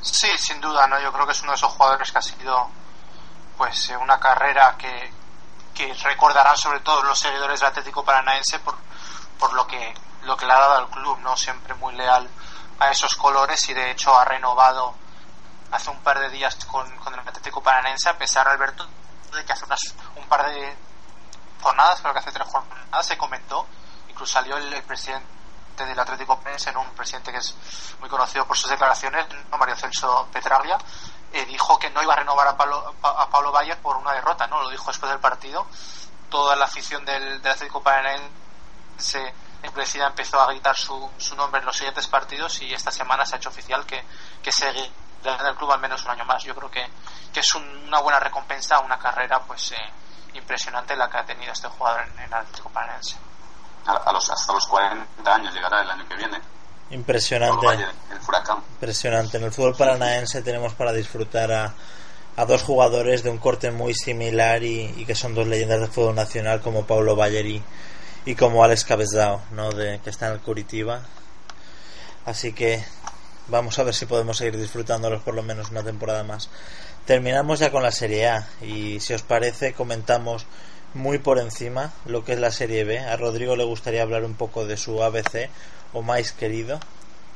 Sí, 0.00 0.28
sin 0.38 0.60
duda, 0.60 0.86
¿no? 0.86 1.00
Yo 1.00 1.12
creo 1.12 1.26
que 1.26 1.32
es 1.32 1.42
uno 1.42 1.52
de 1.52 1.56
esos 1.56 1.72
jugadores 1.72 2.10
que 2.12 2.18
ha 2.18 2.22
sido 2.22 2.70
pues 3.56 3.90
una 4.00 4.20
carrera 4.20 4.76
que, 4.78 5.12
que 5.74 5.92
recordarán 5.94 6.56
sobre 6.56 6.80
todo 6.80 7.02
los 7.02 7.18
seguidores 7.18 7.60
del 7.60 7.70
Atlético 7.70 8.04
Paranaense 8.04 8.60
por, 8.60 8.76
por 9.38 9.52
lo 9.52 9.66
que 9.66 9.94
lo 10.22 10.36
que 10.36 10.46
le 10.46 10.52
ha 10.52 10.58
dado 10.58 10.76
al 10.78 10.90
club, 10.90 11.18
¿no? 11.20 11.36
Siempre 11.36 11.74
muy 11.74 11.94
leal 11.94 12.28
a 12.78 12.90
esos 12.90 13.14
colores 13.16 13.68
y 13.68 13.74
de 13.74 13.90
hecho 13.90 14.16
ha 14.16 14.24
renovado 14.24 14.94
hace 15.70 15.90
un 15.90 16.00
par 16.00 16.18
de 16.18 16.30
días 16.30 16.54
con, 16.66 16.90
con 16.98 17.12
el 17.14 17.20
Atlético 17.20 17.62
Paranense 17.62 18.08
a 18.08 18.16
pesar 18.16 18.48
Alberto 18.48 18.86
de 19.32 19.44
que 19.44 19.52
hace 19.52 19.64
unas, 19.64 19.80
un 20.16 20.26
par 20.26 20.48
de 20.48 20.76
jornadas 21.60 22.00
creo 22.00 22.12
que 22.12 22.20
hace 22.20 22.32
tres 22.32 22.48
jornadas 22.48 23.06
se 23.06 23.18
comentó 23.18 23.66
incluso 24.08 24.32
salió 24.32 24.56
el, 24.56 24.82
presidente 24.84 25.26
del 25.86 25.98
Atlético 25.98 26.38
Paranense 26.38 26.76
un 26.76 26.90
presidente 26.90 27.32
que 27.32 27.38
es 27.38 27.54
muy 28.00 28.08
conocido 28.08 28.46
por 28.46 28.56
sus 28.56 28.70
declaraciones 28.70 29.26
Mario 29.58 29.76
Celso 29.76 30.28
Petraglia 30.32 30.78
eh, 31.32 31.44
dijo 31.46 31.78
que 31.78 31.90
no 31.90 32.02
iba 32.02 32.14
a 32.14 32.16
renovar 32.16 32.48
a 32.48 32.56
Pablo, 32.56 32.94
a 33.02 33.28
Pablo 33.28 33.52
Bayer 33.52 33.78
por 33.78 33.96
una 33.96 34.12
derrota 34.12 34.46
no 34.46 34.62
lo 34.62 34.70
dijo 34.70 34.86
después 34.88 35.10
del 35.10 35.20
partido 35.20 35.66
toda 36.30 36.56
la 36.56 36.66
afición 36.66 37.04
del, 37.04 37.42
del 37.42 37.52
Atlético 37.52 37.82
Paranense 37.82 39.34
Presidente 39.78 40.22
empezó 40.22 40.40
a 40.40 40.46
gritar 40.46 40.76
su, 40.76 41.08
su 41.18 41.36
nombre 41.36 41.60
en 41.60 41.66
los 41.66 41.76
siguientes 41.76 42.08
partidos 42.08 42.60
y 42.62 42.74
esta 42.74 42.90
semana 42.90 43.24
se 43.24 43.36
ha 43.36 43.38
hecho 43.38 43.48
oficial 43.48 43.86
que, 43.86 44.04
que 44.42 44.50
seguirá 44.50 44.90
en 45.22 45.46
el 45.46 45.54
club 45.54 45.70
al 45.70 45.78
menos 45.78 46.04
un 46.04 46.10
año 46.10 46.24
más. 46.24 46.42
Yo 46.42 46.52
creo 46.56 46.68
que, 46.68 46.84
que 47.32 47.38
es 47.38 47.54
una 47.54 48.00
buena 48.00 48.18
recompensa 48.18 48.74
a 48.74 48.80
una 48.80 48.98
carrera 48.98 49.38
pues 49.40 49.70
eh, 49.70 49.76
impresionante 50.34 50.96
la 50.96 51.08
que 51.08 51.18
ha 51.18 51.24
tenido 51.24 51.52
este 51.52 51.68
jugador 51.68 52.08
en, 52.08 52.18
el 52.18 52.34
Atlético 52.34 52.70
Paranaense. 52.70 53.16
A, 53.88 54.12
los, 54.12 54.30
hasta 54.30 54.52
los 54.52 54.66
40 54.66 55.34
años 55.34 55.54
llegará 55.54 55.80
el 55.82 55.90
año 55.90 56.06
que 56.06 56.16
viene. 56.16 56.38
Impresionante. 56.90 57.66
Impresionante. 58.74 59.38
En 59.38 59.44
el 59.44 59.52
fútbol 59.52 59.74
paranaense 59.74 60.42
tenemos 60.42 60.74
para 60.74 60.92
disfrutar 60.92 61.50
a, 61.52 61.74
a 62.36 62.44
dos 62.44 62.62
jugadores 62.62 63.22
de 63.22 63.30
un 63.30 63.38
corte 63.38 63.70
muy 63.70 63.94
similar 63.94 64.62
y, 64.62 64.94
y, 64.96 65.06
que 65.06 65.14
son 65.14 65.34
dos 65.34 65.46
leyendas 65.46 65.80
del 65.80 65.88
fútbol 65.88 66.14
nacional 66.14 66.60
como 66.60 66.86
Paulo 66.86 67.16
Bayer 67.16 67.46
y, 67.46 67.62
y 68.26 68.34
como 68.34 68.62
Alex 68.62 68.84
Cabezao, 68.84 69.40
¿no? 69.52 69.72
De, 69.72 70.00
que 70.00 70.10
está 70.10 70.28
en 70.28 70.34
el 70.34 70.40
Curitiba. 70.40 71.00
Así 72.26 72.52
que 72.52 72.84
vamos 73.48 73.78
a 73.78 73.84
ver 73.84 73.94
si 73.94 74.04
podemos 74.04 74.36
seguir 74.36 74.58
disfrutándolos 74.58 75.22
por 75.22 75.34
lo 75.34 75.42
menos 75.42 75.70
una 75.70 75.82
temporada 75.82 76.24
más. 76.24 76.50
Terminamos 77.06 77.58
ya 77.58 77.70
con 77.70 77.82
la 77.82 77.90
Serie 77.90 78.28
A 78.28 78.46
y 78.60 79.00
si 79.00 79.14
os 79.14 79.22
parece 79.22 79.72
comentamos 79.72 80.46
muy 80.94 81.18
por 81.18 81.38
encima 81.38 81.92
lo 82.06 82.24
que 82.24 82.32
es 82.32 82.38
la 82.38 82.50
Serie 82.50 82.84
B. 82.84 82.98
A 82.98 83.16
Rodrigo 83.16 83.56
le 83.56 83.64
gustaría 83.64 84.02
hablar 84.02 84.24
un 84.24 84.34
poco 84.34 84.66
de 84.66 84.76
su 84.76 85.02
ABC 85.02 85.50
o 85.92 86.02
más 86.02 86.32
querido, 86.32 86.80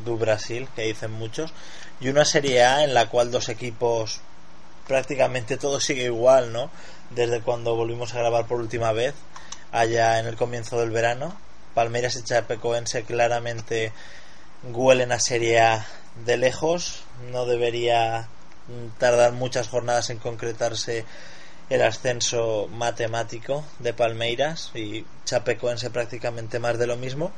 du 0.00 0.16
Brasil, 0.18 0.68
que 0.74 0.82
dicen 0.82 1.12
muchos, 1.12 1.52
y 2.00 2.08
una 2.08 2.24
Serie 2.24 2.64
A 2.64 2.84
en 2.84 2.94
la 2.94 3.08
cual 3.08 3.30
dos 3.30 3.48
equipos 3.48 4.20
prácticamente 4.86 5.56
todo 5.56 5.80
sigue 5.80 6.04
igual, 6.04 6.52
¿no? 6.52 6.70
Desde 7.10 7.40
cuando 7.40 7.76
volvimos 7.76 8.14
a 8.14 8.18
grabar 8.18 8.46
por 8.46 8.60
última 8.60 8.92
vez 8.92 9.14
allá 9.70 10.18
en 10.18 10.26
el 10.26 10.36
comienzo 10.36 10.78
del 10.80 10.90
verano. 10.90 11.36
Palmeiras 11.74 12.16
y 12.16 12.22
Chapecoense 12.22 13.04
claramente 13.04 13.92
huelen 14.64 15.12
a 15.12 15.20
Serie 15.20 15.60
A 15.60 15.86
de 16.24 16.36
lejos. 16.36 17.04
No 17.30 17.46
debería 17.46 18.28
tardar 18.98 19.32
muchas 19.32 19.68
jornadas 19.68 20.10
en 20.10 20.18
concretarse 20.18 21.04
el 21.72 21.82
ascenso 21.82 22.68
matemático 22.70 23.64
de 23.78 23.94
Palmeiras 23.94 24.70
y 24.74 25.06
Chapecoense 25.24 25.88
prácticamente 25.88 26.58
más 26.58 26.78
de 26.78 26.87
lo 26.87 26.98
mismo. 26.98 27.32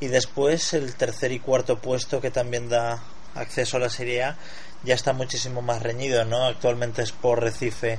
Y 0.00 0.08
después 0.08 0.74
el 0.74 0.94
tercer 0.96 1.32
y 1.32 1.40
cuarto 1.40 1.78
puesto 1.78 2.20
que 2.20 2.30
también 2.30 2.68
da 2.68 3.02
acceso 3.34 3.78
a 3.78 3.80
la 3.80 3.88
Serie 3.88 4.24
A 4.24 4.36
ya 4.82 4.94
está 4.94 5.14
muchísimo 5.14 5.62
más 5.62 5.82
reñido, 5.82 6.26
¿no? 6.26 6.44
Actualmente 6.44 7.02
es 7.02 7.12
por 7.12 7.40
Recife 7.40 7.98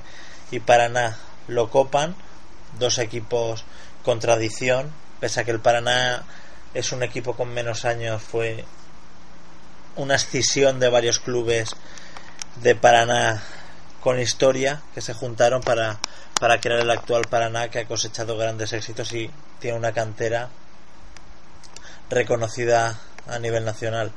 y 0.52 0.60
Paraná 0.60 1.18
lo 1.48 1.72
copan, 1.72 2.16
dos 2.78 3.00
equipos 3.00 3.66
con 4.04 4.20
tradición, 4.20 4.92
pese 5.20 5.42
a 5.42 5.44
que 5.44 5.52
el 5.52 5.60
Paraná 5.60 6.24
es 6.76 6.92
un 6.92 7.02
equipo 7.02 7.36
con 7.36 7.54
menos 7.54 7.86
años, 7.86 8.22
fue 8.22 8.66
una 9.96 10.16
escisión 10.16 10.80
de 10.80 10.90
varios 10.90 11.20
clubes 11.20 11.76
de 12.62 12.76
Paraná 12.76 13.42
con 14.02 14.20
historia 14.20 14.82
que 14.94 15.02
se 15.02 15.14
juntaron 15.14 15.62
para, 15.62 16.00
para 16.40 16.60
crear 16.60 16.80
el 16.80 16.90
actual 16.90 17.24
Paraná 17.30 17.70
que 17.70 17.80
ha 17.80 17.86
cosechado 17.86 18.38
grandes 18.38 18.74
éxitos 18.74 19.14
y 19.14 19.30
tiene 19.60 19.78
una 19.78 19.94
cantera 19.94 20.50
reconocida 22.10 23.00
a 23.28 23.40
nivel 23.40 23.64
nacional. 23.64 24.12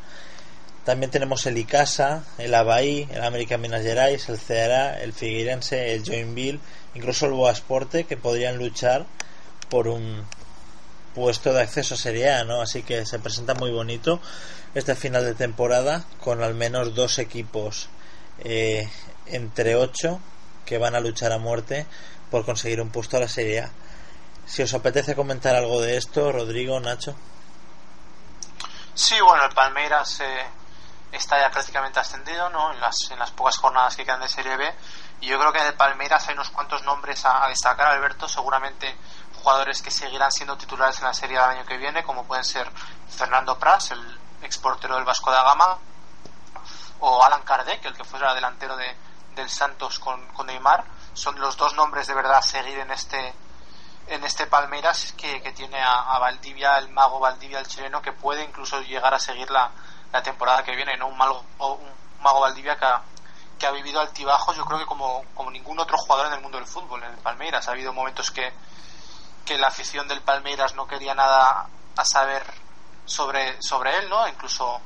También 0.84 1.10
tenemos 1.10 1.46
el 1.46 1.56
Icasa, 1.56 2.24
el 2.36 2.54
Abaí, 2.54 3.08
el 3.10 3.22
América 3.22 3.56
Minas 3.56 3.82
Gerais, 3.82 4.28
el 4.28 4.38
Ceará, 4.38 5.00
el 5.00 5.12
Figueirense, 5.12 5.94
el 5.94 6.04
Joinville, 6.04 6.60
incluso 6.94 7.26
el 7.26 7.32
Boasporte 7.32 8.04
que 8.04 8.16
podrían 8.16 8.58
luchar 8.58 9.06
por 9.70 9.88
un 9.88 10.24
puesto 11.14 11.52
de 11.52 11.62
acceso 11.62 11.94
a 11.94 11.96
Serie 11.96 12.44
¿no? 12.44 12.60
Así 12.60 12.82
que 12.82 13.06
se 13.06 13.18
presenta 13.18 13.54
muy 13.54 13.70
bonito 13.70 14.20
este 14.74 14.94
final 14.94 15.24
de 15.24 15.34
temporada 15.34 16.04
con 16.20 16.42
al 16.42 16.54
menos 16.54 16.94
dos 16.94 17.18
equipos 17.18 17.88
eh, 18.42 18.88
entre 19.26 19.76
ocho 19.76 20.20
que 20.64 20.78
van 20.78 20.94
a 20.94 21.00
luchar 21.00 21.32
a 21.32 21.38
muerte 21.38 21.86
por 22.30 22.44
conseguir 22.44 22.80
un 22.80 22.90
puesto 22.90 23.16
a 23.16 23.20
la 23.20 23.28
Serie 23.28 23.60
A. 23.60 23.70
Si 24.46 24.62
os 24.62 24.74
apetece 24.74 25.14
comentar 25.14 25.54
algo 25.54 25.80
de 25.80 25.96
esto, 25.96 26.32
Rodrigo, 26.32 26.78
Nacho. 26.80 27.14
Sí, 28.94 29.16
bueno, 29.20 29.44
el 29.44 29.54
Palmeiras 29.54 30.20
eh, 30.20 30.46
está 31.12 31.40
ya 31.40 31.50
prácticamente 31.50 32.00
ascendido, 32.00 32.48
¿no? 32.50 32.72
En 32.72 32.80
las, 32.80 33.10
en 33.10 33.18
las 33.18 33.30
pocas 33.30 33.56
jornadas 33.56 33.96
que 33.96 34.04
quedan 34.04 34.20
de 34.20 34.28
Serie 34.28 34.56
B. 34.56 34.74
Y 35.20 35.28
yo 35.28 35.38
creo 35.38 35.52
que 35.52 35.60
en 35.60 35.66
el 35.66 35.74
Palmeiras 35.74 36.28
hay 36.28 36.34
unos 36.34 36.50
cuantos 36.50 36.82
nombres 36.82 37.24
a, 37.24 37.48
destacar, 37.48 37.88
Alberto. 37.88 38.28
Seguramente 38.28 38.94
jugadores 39.42 39.82
que 39.82 39.90
seguirán 39.90 40.30
siendo 40.30 40.56
titulares 40.56 40.98
en 40.98 41.04
la 41.04 41.14
Serie 41.14 41.38
del 41.38 41.48
año 41.50 41.66
que 41.66 41.76
viene, 41.76 42.04
como 42.04 42.24
pueden 42.24 42.44
ser 42.44 42.70
Fernando 43.08 43.58
Pras, 43.58 43.90
el 43.90 44.18
exportero 44.42 44.96
del 44.96 45.04
Vasco 45.04 45.30
da 45.30 45.42
Gama, 45.42 45.78
o 47.00 47.24
Alan 47.24 47.42
Kardec, 47.42 47.84
el 47.84 47.94
que 47.94 48.04
fuera 48.04 48.34
delantero 48.34 48.76
de, 48.76 48.96
del 49.34 49.48
Santos 49.48 49.98
con, 49.98 50.26
con, 50.28 50.46
Neymar. 50.46 50.84
Son 51.12 51.38
los 51.40 51.56
dos 51.56 51.74
nombres 51.74 52.06
de 52.06 52.14
verdad 52.14 52.38
a 52.38 52.42
seguir 52.42 52.78
en 52.78 52.90
este 52.90 53.34
en 54.06 54.22
este 54.22 54.46
Palmeiras 54.46 55.14
que, 55.16 55.40
que 55.40 55.52
tiene 55.52 55.80
a, 55.80 56.14
a, 56.14 56.18
Valdivia, 56.18 56.76
el 56.78 56.90
mago 56.90 57.20
Valdivia, 57.20 57.58
el 57.58 57.66
chileno, 57.66 58.02
que 58.02 58.12
puede 58.12 58.44
incluso 58.44 58.80
llegar 58.82 59.14
a 59.14 59.18
seguir 59.18 59.50
la, 59.50 59.70
la 60.12 60.22
temporada 60.22 60.62
que 60.62 60.76
viene, 60.76 60.96
¿no? 60.98 61.06
Un, 61.06 61.16
mago, 61.16 61.42
un 61.58 61.90
mago 62.20 62.40
Valdivia 62.40 62.76
que 62.76 62.84
ha, 62.84 63.02
que 63.58 63.66
ha 63.66 63.70
vivido 63.70 64.00
altibajos, 64.00 64.56
yo 64.56 64.64
creo 64.64 64.78
que 64.78 64.86
como, 64.86 65.24
como 65.34 65.50
ningún 65.50 65.78
otro 65.78 65.96
jugador 65.96 66.26
en 66.26 66.34
el 66.34 66.40
mundo 66.40 66.58
del 66.58 66.66
fútbol, 66.66 67.02
en 67.02 67.12
el 67.12 67.18
Palmeiras. 67.18 67.66
Ha 67.66 67.72
habido 67.72 67.92
momentos 67.92 68.30
que, 68.30 68.52
que 69.44 69.56
la 69.56 69.68
afición 69.68 70.06
del 70.06 70.20
Palmeiras 70.20 70.74
no 70.74 70.86
quería 70.86 71.14
nada 71.14 71.66
a 71.96 72.04
saber 72.04 72.44
sobre, 73.06 73.60
sobre 73.62 73.96
él, 73.98 74.08
¿no? 74.08 74.26
Incluso 74.28 74.80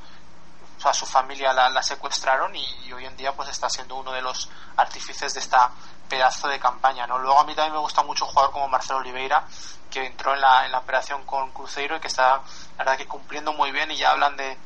a 0.83 0.93
su 0.93 1.05
familia 1.05 1.51
la, 1.53 1.69
la 1.69 1.83
secuestraron 1.83 2.55
y, 2.55 2.65
y, 2.85 2.93
hoy 2.93 3.05
en 3.05 3.17
día 3.17 3.35
pues 3.35 3.49
está 3.49 3.69
siendo 3.69 3.95
uno 3.95 4.11
de 4.11 4.21
los 4.21 4.49
artífices 4.77 5.33
de 5.33 5.39
esta 5.39 5.71
pedazo 6.07 6.47
de 6.47 6.59
campaña, 6.59 7.05
¿no? 7.05 7.17
Luego 7.19 7.39
a 7.39 7.43
mí 7.43 7.53
también 7.53 7.73
me 7.73 7.79
gusta 7.79 8.01
mucho 8.03 8.25
un 8.25 8.31
jugador 8.31 8.51
como 8.51 8.67
Marcelo 8.67 8.99
Oliveira, 8.99 9.45
que 9.91 10.05
entró 10.05 10.33
en 10.33 10.41
la, 10.41 10.65
en 10.65 10.71
la 10.71 10.79
operación 10.79 11.23
con 11.25 11.51
Cruzeiro 11.51 11.97
y 11.97 11.99
que 11.99 12.07
está, 12.07 12.41
la 12.77 12.77
verdad 12.77 12.97
que 12.97 13.07
cumpliendo 13.07 13.53
muy 13.53 13.71
bien 13.71 13.91
y 13.91 13.97
ya 13.97 14.11
hablan 14.11 14.35
de, 14.35 14.57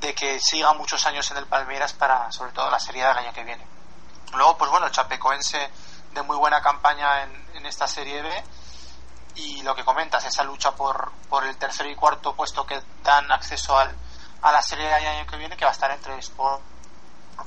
de 0.00 0.14
que 0.14 0.38
siga 0.40 0.72
muchos 0.74 1.04
años 1.06 1.30
en 1.30 1.38
el 1.38 1.46
Palmeiras 1.46 1.92
para, 1.92 2.30
sobre 2.32 2.52
todo, 2.52 2.70
la 2.70 2.78
serie 2.78 3.04
del 3.04 3.18
año 3.18 3.32
que 3.32 3.44
viene. 3.44 3.66
Luego, 4.34 4.56
pues 4.56 4.70
bueno, 4.70 4.88
Chapecoense 4.90 5.70
de 6.12 6.22
muy 6.22 6.36
buena 6.36 6.60
campaña 6.60 7.22
en, 7.22 7.50
en 7.54 7.66
esta 7.66 7.86
serie 7.86 8.22
B 8.22 8.44
y 9.36 9.62
lo 9.62 9.74
que 9.74 9.84
comentas, 9.84 10.24
esa 10.24 10.44
lucha 10.44 10.72
por, 10.72 11.12
por 11.28 11.44
el 11.44 11.56
tercer 11.56 11.86
y 11.86 11.94
cuarto 11.94 12.34
puesto 12.34 12.66
que 12.66 12.80
dan 13.02 13.30
acceso 13.30 13.78
al, 13.78 13.94
a 14.42 14.52
la 14.52 14.62
serie 14.62 14.86
del 14.86 15.06
año 15.06 15.26
que 15.26 15.36
viene, 15.36 15.56
que 15.56 15.64
va 15.64 15.70
a 15.70 15.74
estar 15.74 15.90
entre 15.90 16.18
Sport, 16.18 16.62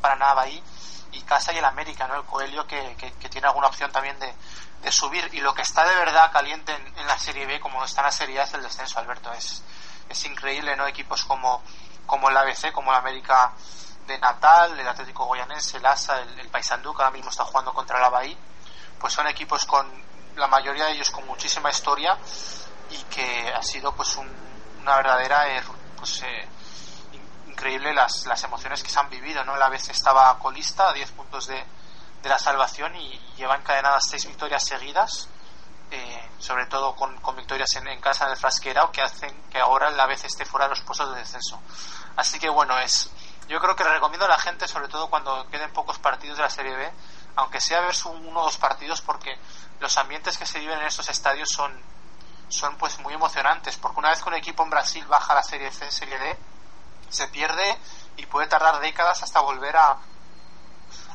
Paraná, 0.01 0.33
Bahí 0.33 0.61
y 1.11 1.21
Casa 1.21 1.53
y 1.53 1.57
el 1.57 1.65
América, 1.65 2.07
¿no? 2.07 2.15
El 2.15 2.23
Coelho 2.23 2.65
que, 2.67 2.95
que, 2.97 3.11
que 3.13 3.29
tiene 3.29 3.47
alguna 3.47 3.67
opción 3.67 3.91
también 3.91 4.19
de, 4.19 4.33
de, 4.81 4.91
subir. 4.91 5.29
Y 5.33 5.41
lo 5.41 5.53
que 5.53 5.61
está 5.61 5.85
de 5.85 5.95
verdad 5.95 6.31
caliente 6.31 6.73
en, 6.73 7.07
la 7.07 7.17
Serie 7.17 7.45
B, 7.45 7.59
como 7.59 7.83
está 7.83 8.01
en 8.01 8.05
la 8.05 8.11
Serie 8.11 8.39
A, 8.39 8.43
es 8.43 8.53
el 8.53 8.63
descenso, 8.63 8.99
Alberto. 8.99 9.31
Es, 9.33 9.63
es 10.09 10.25
increíble, 10.25 10.75
¿no? 10.75 10.87
Equipos 10.87 11.23
como, 11.25 11.61
como 12.05 12.29
el 12.29 12.37
ABC, 12.37 12.71
como 12.71 12.91
el 12.91 12.97
América 12.97 13.53
de 14.07 14.17
Natal, 14.17 14.77
el 14.79 14.87
Atlético 14.87 15.25
Goyanense, 15.25 15.77
el 15.77 15.85
ASA, 15.85 16.21
el, 16.21 16.39
el 16.39 16.49
Paysandú, 16.49 16.93
que 16.93 17.03
ahora 17.03 17.13
mismo 17.15 17.29
está 17.29 17.45
jugando 17.45 17.73
contra 17.73 17.99
la 17.99 18.09
Bahí, 18.09 18.37
pues 18.99 19.13
son 19.13 19.27
equipos 19.27 19.65
con 19.65 19.87
la 20.35 20.47
mayoría 20.47 20.85
de 20.85 20.93
ellos 20.93 21.11
con 21.11 21.25
muchísima 21.27 21.69
historia 21.69 22.17
y 22.89 22.97
que 23.03 23.51
ha 23.53 23.61
sido 23.61 23.93
pues 23.93 24.15
un, 24.15 24.29
una 24.81 24.95
verdadera 24.97 25.57
eh, 25.57 25.63
pues 25.97 26.23
eh, 26.23 26.47
increíble 27.63 27.93
las, 27.93 28.25
las 28.25 28.43
emociones 28.43 28.83
que 28.83 28.89
se 28.89 28.99
han 28.99 29.09
vivido 29.09 29.41
no 29.45 29.55
la 29.55 29.69
vez 29.69 29.87
estaba 29.87 30.37
colista 30.37 30.89
a 30.89 30.93
10 30.93 31.11
puntos 31.11 31.47
de, 31.47 31.63
de 32.21 32.29
la 32.29 32.37
salvación 32.37 32.93
y 32.97 33.17
lleva 33.37 33.55
encadenadas 33.55 34.03
seis 34.09 34.25
victorias 34.27 34.65
seguidas 34.65 35.29
eh, 35.89 36.29
sobre 36.39 36.65
todo 36.65 36.93
con, 36.93 37.15
con 37.21 37.37
victorias 37.37 37.73
en, 37.77 37.87
en, 37.87 38.01
casa 38.01 38.27
del 38.27 38.35
Frasquerao 38.35 38.91
que 38.91 39.01
hacen 39.01 39.43
que 39.49 39.59
ahora 39.59 39.89
la 39.91 40.05
vez 40.07 40.25
esté 40.25 40.43
fuera 40.43 40.65
de 40.65 40.71
los 40.71 40.81
puestos 40.81 41.13
de 41.13 41.19
descenso. 41.19 41.61
Así 42.17 42.37
que 42.37 42.49
bueno 42.49 42.77
es 42.79 43.09
yo 43.47 43.61
creo 43.61 43.77
que 43.77 43.85
le 43.85 43.91
recomiendo 43.91 44.25
a 44.25 44.29
la 44.29 44.39
gente 44.39 44.67
sobre 44.67 44.89
todo 44.89 45.09
cuando 45.09 45.47
queden 45.47 45.71
pocos 45.71 45.99
partidos 45.99 46.35
de 46.35 46.43
la 46.43 46.49
Serie 46.49 46.75
B 46.75 46.91
aunque 47.37 47.61
sea 47.61 47.79
ver 47.79 47.95
uno 48.05 48.41
o 48.41 48.43
dos 48.43 48.57
partidos 48.57 49.01
porque 49.01 49.37
los 49.79 49.97
ambientes 49.97 50.37
que 50.37 50.45
se 50.45 50.59
viven 50.59 50.79
en 50.79 50.87
estos 50.87 51.07
estadios 51.07 51.47
son, 51.49 51.71
son 52.49 52.77
pues 52.77 52.99
muy 52.99 53.13
emocionantes, 53.13 53.77
porque 53.77 53.99
una 53.99 54.09
vez 54.09 54.21
que 54.21 54.29
un 54.29 54.35
equipo 54.35 54.63
en 54.63 54.69
Brasil 54.69 55.05
baja 55.07 55.31
a 55.31 55.37
la 55.37 55.43
Serie 55.43 55.71
C, 55.71 55.89
Serie 55.89 56.19
D, 56.19 56.37
se 57.13 57.27
pierde 57.27 57.77
y 58.17 58.25
puede 58.25 58.47
tardar 58.47 58.81
décadas 58.81 59.23
hasta 59.23 59.39
volver 59.41 59.75
a, 59.77 59.97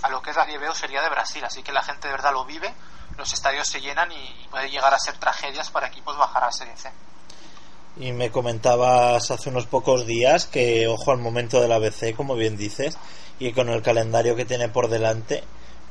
a 0.02 0.08
lo 0.10 0.22
que 0.22 0.30
es 0.30 0.36
la 0.36 0.46
Serie 0.74 1.00
de 1.00 1.08
Brasil, 1.08 1.44
así 1.44 1.62
que 1.62 1.72
la 1.72 1.82
gente 1.82 2.08
de 2.08 2.12
verdad 2.12 2.32
lo 2.32 2.44
vive, 2.44 2.72
los 3.16 3.32
estadios 3.32 3.66
se 3.66 3.80
llenan 3.80 4.10
y, 4.12 4.46
puede 4.50 4.70
llegar 4.70 4.94
a 4.94 4.98
ser 4.98 5.18
tragedias 5.18 5.70
para 5.70 5.88
equipos 5.88 6.16
bajar 6.16 6.44
a 6.44 6.52
Serie 6.52 6.76
C. 6.76 6.90
Y 7.98 8.12
me 8.12 8.30
comentabas 8.30 9.30
hace 9.30 9.50
unos 9.50 9.66
pocos 9.66 10.06
días 10.06 10.46
que, 10.46 10.86
ojo 10.86 11.10
al 11.10 11.18
momento 11.18 11.60
del 11.60 11.72
ABC, 11.72 12.14
como 12.14 12.36
bien 12.36 12.56
dices, 12.56 12.96
y 13.40 13.52
con 13.52 13.68
el 13.68 13.82
calendario 13.82 14.36
que 14.36 14.44
tiene 14.44 14.68
por 14.68 14.88
delante, 14.88 15.42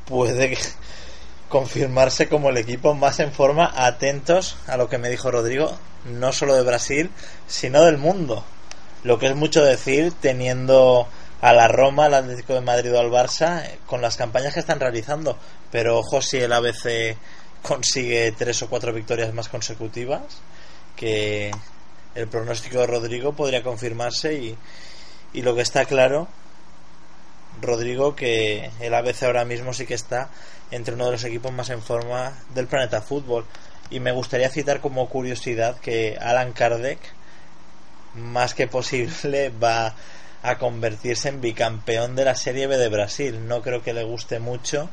puede 0.06 0.58
confirmarse 1.50 2.30
como 2.30 2.50
el 2.50 2.58
equipo 2.58 2.94
más 2.94 3.20
en 3.20 3.34
forma, 3.34 3.74
atentos 3.76 4.58
a 4.68 4.78
lo 4.78 4.90
que 4.90 4.98
me 4.98 5.10
dijo 5.10 5.30
Rodrigo, 5.30 5.78
no 6.06 6.32
solo 6.32 6.56
de 6.56 6.64
Brasil, 6.64 7.12
sino 7.48 7.84
del 7.84 7.98
mundo. 7.98 8.44
Lo 9.08 9.18
que 9.18 9.28
es 9.28 9.36
mucho 9.38 9.64
decir 9.64 10.12
teniendo 10.20 11.08
a 11.40 11.54
la 11.54 11.70
Roma, 11.70 12.08
al 12.08 12.14
Atlético 12.14 12.56
de 12.56 12.60
Madrid 12.60 12.94
o 12.94 13.00
al 13.00 13.10
Barça 13.10 13.64
con 13.86 14.02
las 14.02 14.18
campañas 14.18 14.54
que 14.54 14.60
están 14.60 14.82
realizando. 14.82 15.38
Pero 15.72 15.98
ojo 15.98 16.22
si 16.22 16.40
el 16.40 16.52
ABC 16.52 17.16
consigue 17.62 18.34
tres 18.34 18.62
o 18.64 18.70
cuatro 18.70 18.92
victorias 18.92 19.34
más 19.34 19.48
consecutivas, 19.48 20.24
que 20.98 21.52
el 22.16 22.28
pronóstico 22.28 22.80
de 22.80 22.88
Rodrigo 22.88 23.32
podría 23.32 23.64
confirmarse 23.64 24.34
y, 24.34 24.58
y 25.32 25.42
lo 25.42 25.56
que 25.56 25.62
está 25.62 25.86
claro 25.86 26.28
Rodrigo 27.62 28.14
que 28.14 28.72
el 28.82 28.94
ABC 28.94 29.24
ahora 29.24 29.46
mismo 29.46 29.74
sí 29.74 29.86
que 29.86 29.94
está 29.94 30.32
entre 30.70 30.96
uno 30.96 31.06
de 31.06 31.14
los 31.14 31.24
equipos 31.24 31.54
más 31.54 31.70
en 31.70 31.82
forma 31.82 32.34
del 32.54 32.68
planeta 32.68 33.02
fútbol. 33.02 33.46
Y 33.90 34.02
me 34.02 34.12
gustaría 34.12 34.50
citar 34.50 34.82
como 34.82 35.08
curiosidad 35.08 35.80
que 35.80 36.18
Alan 36.20 36.52
Kardec, 36.52 37.00
más 38.18 38.54
que 38.54 38.68
posible, 38.68 39.50
va 39.50 39.96
a 40.44 40.58
convertirse 40.58 41.30
en 41.30 41.42
bicampeón 41.42 42.16
de 42.16 42.26
la 42.26 42.36
Serie 42.36 42.68
B 42.68 42.78
de 42.78 42.90
Brasil. 42.90 43.48
No 43.48 43.62
creo 43.62 43.82
que 43.82 43.94
le 43.94 44.04
guste 44.04 44.40
mucho. 44.40 44.90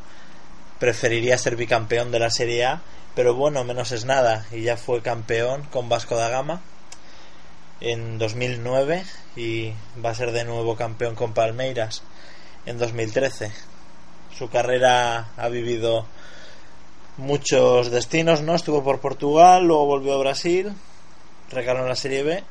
Preferiría 0.79 1.39
ser 1.39 1.57
bicampeón 1.57 2.11
de 2.11 2.19
la 2.19 2.31
Serie 2.31 2.65
A, 2.65 2.83
pero 3.15 3.35
bueno, 3.35 3.65
menos 3.65 3.93
es 3.93 4.05
nada. 4.05 4.47
Y 4.53 4.63
ya 4.63 4.77
fue 4.77 5.03
campeón 5.03 5.63
con 5.71 5.89
Vasco 5.89 6.17
da 6.17 6.29
Gama 6.29 6.61
en 7.81 8.19
2009 8.19 9.05
y 9.37 9.73
va 10.05 10.11
a 10.11 10.15
ser 10.15 10.33
de 10.33 10.45
nuevo 10.45 10.77
campeón 10.77 11.15
con 11.15 11.35
Palmeiras 11.35 12.03
en 12.67 12.79
2013. 12.79 13.53
Su 14.37 14.49
carrera 14.49 15.29
ha 15.37 15.49
vivido 15.49 16.07
muchos 17.17 17.91
destinos, 17.91 18.43
¿no? 18.43 18.55
Estuvo 18.55 18.83
por 18.83 19.01
Portugal, 19.01 19.65
luego 19.65 19.87
volvió 19.87 20.15
a 20.15 20.19
Brasil, 20.19 20.73
regaló 21.51 21.83
en 21.83 21.89
la 21.89 21.97
Serie 21.97 22.23
B 22.23 22.45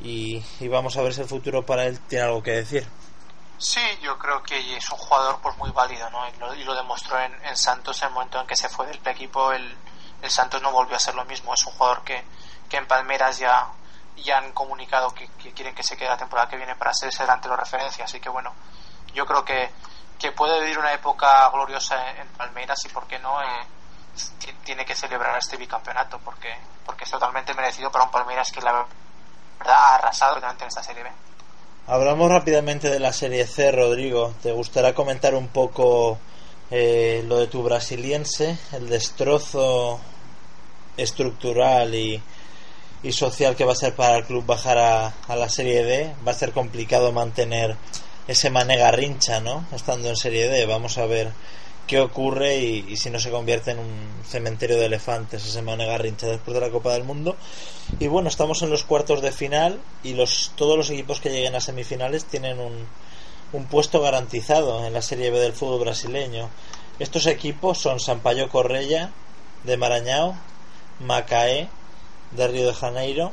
y, 0.00 0.42
vamos 0.68 0.96
a 0.96 1.02
ver 1.02 1.14
si 1.14 1.22
el 1.22 1.28
futuro 1.28 1.64
para 1.64 1.84
él 1.84 1.98
tiene 2.00 2.24
algo 2.24 2.42
que 2.42 2.52
decir. 2.52 2.86
Sí, 3.58 3.80
yo 4.02 4.18
creo 4.18 4.42
que 4.42 4.76
es 4.76 4.90
un 4.90 4.98
jugador 4.98 5.38
pues 5.40 5.56
muy 5.56 5.70
válido, 5.70 6.10
¿no? 6.10 6.28
Y 6.54 6.64
lo, 6.64 6.74
demostró 6.74 7.18
en, 7.18 7.32
en, 7.44 7.56
Santos 7.56 8.02
en 8.02 8.08
el 8.08 8.14
momento 8.14 8.38
en 8.38 8.46
que 8.46 8.56
se 8.56 8.68
fue 8.68 8.86
del 8.86 9.00
equipo, 9.06 9.52
el, 9.52 9.76
el, 10.20 10.30
Santos 10.30 10.60
no 10.60 10.70
volvió 10.70 10.96
a 10.96 11.00
ser 11.00 11.14
lo 11.14 11.24
mismo. 11.24 11.54
Es 11.54 11.64
un 11.64 11.72
jugador 11.72 12.02
que, 12.04 12.22
que 12.68 12.76
en 12.76 12.86
Palmeras 12.86 13.38
ya, 13.38 13.68
ya 14.16 14.38
han 14.38 14.52
comunicado 14.52 15.14
que, 15.14 15.28
quieren 15.52 15.74
que 15.74 15.82
se 15.82 15.96
quede 15.96 16.08
la 16.08 16.18
temporada 16.18 16.48
que 16.48 16.56
viene 16.56 16.76
para 16.76 16.92
ser 16.92 17.08
ese 17.08 17.22
delantero 17.22 17.54
de 17.54 17.62
referencia. 17.62 18.04
Así 18.04 18.20
que 18.20 18.28
bueno, 18.28 18.52
yo 19.14 19.24
creo 19.24 19.42
que, 19.42 19.70
que 20.18 20.32
puede 20.32 20.60
vivir 20.60 20.78
una 20.78 20.92
época 20.92 21.48
gloriosa 21.48 22.10
en, 22.10 22.28
Palmeiras 22.36 22.84
y 22.84 22.90
por 22.90 23.06
qué 23.06 23.18
no 23.18 23.40
eh, 23.42 23.66
tiene 24.64 24.84
que 24.84 24.94
celebrar 24.94 25.38
este 25.38 25.56
bicampeonato 25.56 26.18
porque, 26.18 26.54
porque 26.84 27.04
es 27.04 27.10
totalmente 27.10 27.54
merecido 27.54 27.90
para 27.90 28.04
un 28.04 28.10
Palmeiras 28.10 28.52
que 28.52 28.60
la 28.60 28.86
ha 29.60 29.94
arrasado 29.96 30.38
esta 30.66 30.82
Serie 30.82 31.02
B. 31.02 31.10
Hablamos 31.86 32.30
rápidamente 32.30 32.90
de 32.90 32.98
la 32.98 33.12
Serie 33.12 33.46
C, 33.46 33.70
Rodrigo. 33.70 34.34
¿Te 34.42 34.52
gustaría 34.52 34.94
comentar 34.94 35.34
un 35.34 35.48
poco 35.48 36.18
eh, 36.70 37.24
lo 37.26 37.38
de 37.38 37.46
tu 37.46 37.62
brasiliense, 37.62 38.58
el 38.72 38.88
destrozo 38.88 40.00
estructural 40.96 41.94
y, 41.94 42.20
y, 43.02 43.12
social 43.12 43.54
que 43.54 43.64
va 43.64 43.72
a 43.72 43.76
ser 43.76 43.94
para 43.94 44.16
el 44.16 44.24
club 44.24 44.44
bajar 44.44 44.78
a, 44.78 45.14
a, 45.28 45.36
la 45.36 45.48
Serie 45.48 45.84
D? 45.84 46.14
Va 46.26 46.32
a 46.32 46.34
ser 46.34 46.52
complicado 46.52 47.12
mantener 47.12 47.76
ese 48.26 48.50
manega 48.50 48.90
rincha, 48.90 49.40
¿no? 49.40 49.64
Estando 49.72 50.08
en 50.08 50.16
Serie 50.16 50.48
D. 50.48 50.66
Vamos 50.66 50.98
a 50.98 51.06
ver 51.06 51.32
qué 51.86 52.00
ocurre 52.00 52.56
y, 52.58 52.96
si 52.96 53.10
no 53.10 53.20
se 53.20 53.30
convierte 53.30 53.70
en 53.70 53.78
un 53.78 54.08
cementerio 54.28 54.76
de 54.76 54.86
elefantes 54.86 55.46
ese 55.46 55.62
Mane 55.62 55.86
Garrincha 55.86 56.26
después 56.26 56.54
de 56.54 56.60
la 56.60 56.70
Copa 56.70 56.92
del 56.92 57.04
Mundo. 57.04 57.36
Y 58.00 58.08
bueno, 58.08 58.28
estamos 58.28 58.62
en 58.62 58.70
los 58.70 58.84
cuartos 58.84 59.22
de 59.22 59.32
final 59.32 59.80
y 60.02 60.14
los, 60.14 60.52
todos 60.56 60.76
los 60.76 60.90
equipos 60.90 61.20
que 61.20 61.30
lleguen 61.30 61.54
a 61.54 61.60
semifinales 61.60 62.24
tienen 62.24 62.58
un, 62.58 62.86
un 63.52 63.64
puesto 63.66 64.00
garantizado 64.00 64.84
en 64.84 64.92
la 64.92 65.02
Serie 65.02 65.30
B 65.30 65.38
del 65.38 65.52
fútbol 65.52 65.80
brasileño. 65.80 66.50
Estos 66.98 67.26
equipos 67.26 67.78
son 67.78 68.00
Sampaio 68.00 68.48
Correia 68.48 69.12
de 69.64 69.76
Marañao, 69.76 70.36
Macaé 71.00 71.68
de 72.32 72.48
Río 72.48 72.66
de 72.66 72.74
Janeiro, 72.74 73.32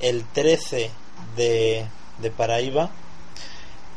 el 0.00 0.24
13 0.24 0.90
de, 1.36 1.86
de 2.18 2.30
Paraíba, 2.30 2.90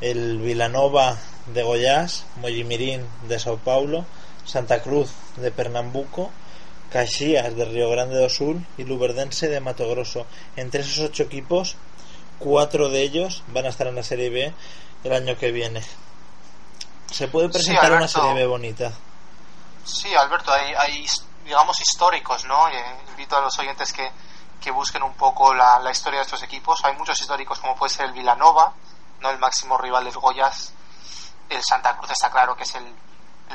el 0.01 0.39
Vilanova 0.39 1.17
de 1.47 1.63
Goiás, 1.63 2.25
Mojimirim 2.37 3.05
de 3.27 3.39
Sao 3.39 3.57
Paulo, 3.57 4.05
Santa 4.45 4.81
Cruz 4.81 5.11
de 5.37 5.51
Pernambuco, 5.51 6.31
Caxias 6.91 7.55
de 7.55 7.65
Río 7.65 7.89
Grande 7.89 8.17
do 8.17 8.29
Sul 8.29 8.65
y 8.77 8.83
Luverdense 8.83 9.47
de 9.47 9.59
Mato 9.59 9.89
Grosso. 9.89 10.25
Entre 10.55 10.81
esos 10.81 10.99
ocho 10.99 11.23
equipos, 11.23 11.77
cuatro 12.39 12.89
de 12.89 13.01
ellos 13.01 13.43
van 13.47 13.65
a 13.65 13.69
estar 13.69 13.87
en 13.87 13.95
la 13.95 14.03
Serie 14.03 14.29
B 14.29 14.53
el 15.03 15.13
año 15.13 15.37
que 15.37 15.51
viene. 15.51 15.81
¿Se 17.11 17.27
puede 17.27 17.49
presentar 17.49 17.91
una 17.93 18.07
Serie 18.07 18.33
B 18.33 18.45
bonita? 18.45 18.91
Sí, 19.83 20.13
Alberto, 20.13 20.51
hay, 20.51 20.73
hay 20.73 21.05
digamos 21.43 21.79
históricos, 21.81 22.45
¿no? 22.45 22.67
Eh, 22.69 22.83
invito 23.09 23.37
a 23.37 23.41
los 23.41 23.57
oyentes 23.57 23.91
que, 23.93 24.09
que 24.59 24.71
busquen 24.71 25.01
un 25.03 25.13
poco 25.13 25.53
la, 25.53 25.79
la, 25.79 25.91
historia 25.91 26.19
de 26.19 26.25
estos 26.25 26.43
equipos. 26.43 26.83
Hay 26.83 26.95
muchos 26.97 27.19
históricos 27.19 27.59
como 27.59 27.75
puede 27.75 27.93
ser 27.93 28.05
el 28.07 28.13
Villanova, 28.13 28.73
¿no? 29.21 29.29
El 29.29 29.39
máximo 29.39 29.77
rival 29.77 30.03
del 30.03 30.13
Goiás 30.13 30.73
el 31.51 31.63
Santa 31.63 31.97
Cruz 31.97 32.11
está 32.11 32.29
claro 32.31 32.55
que 32.55 32.63
es 32.63 32.75
el, 32.75 32.95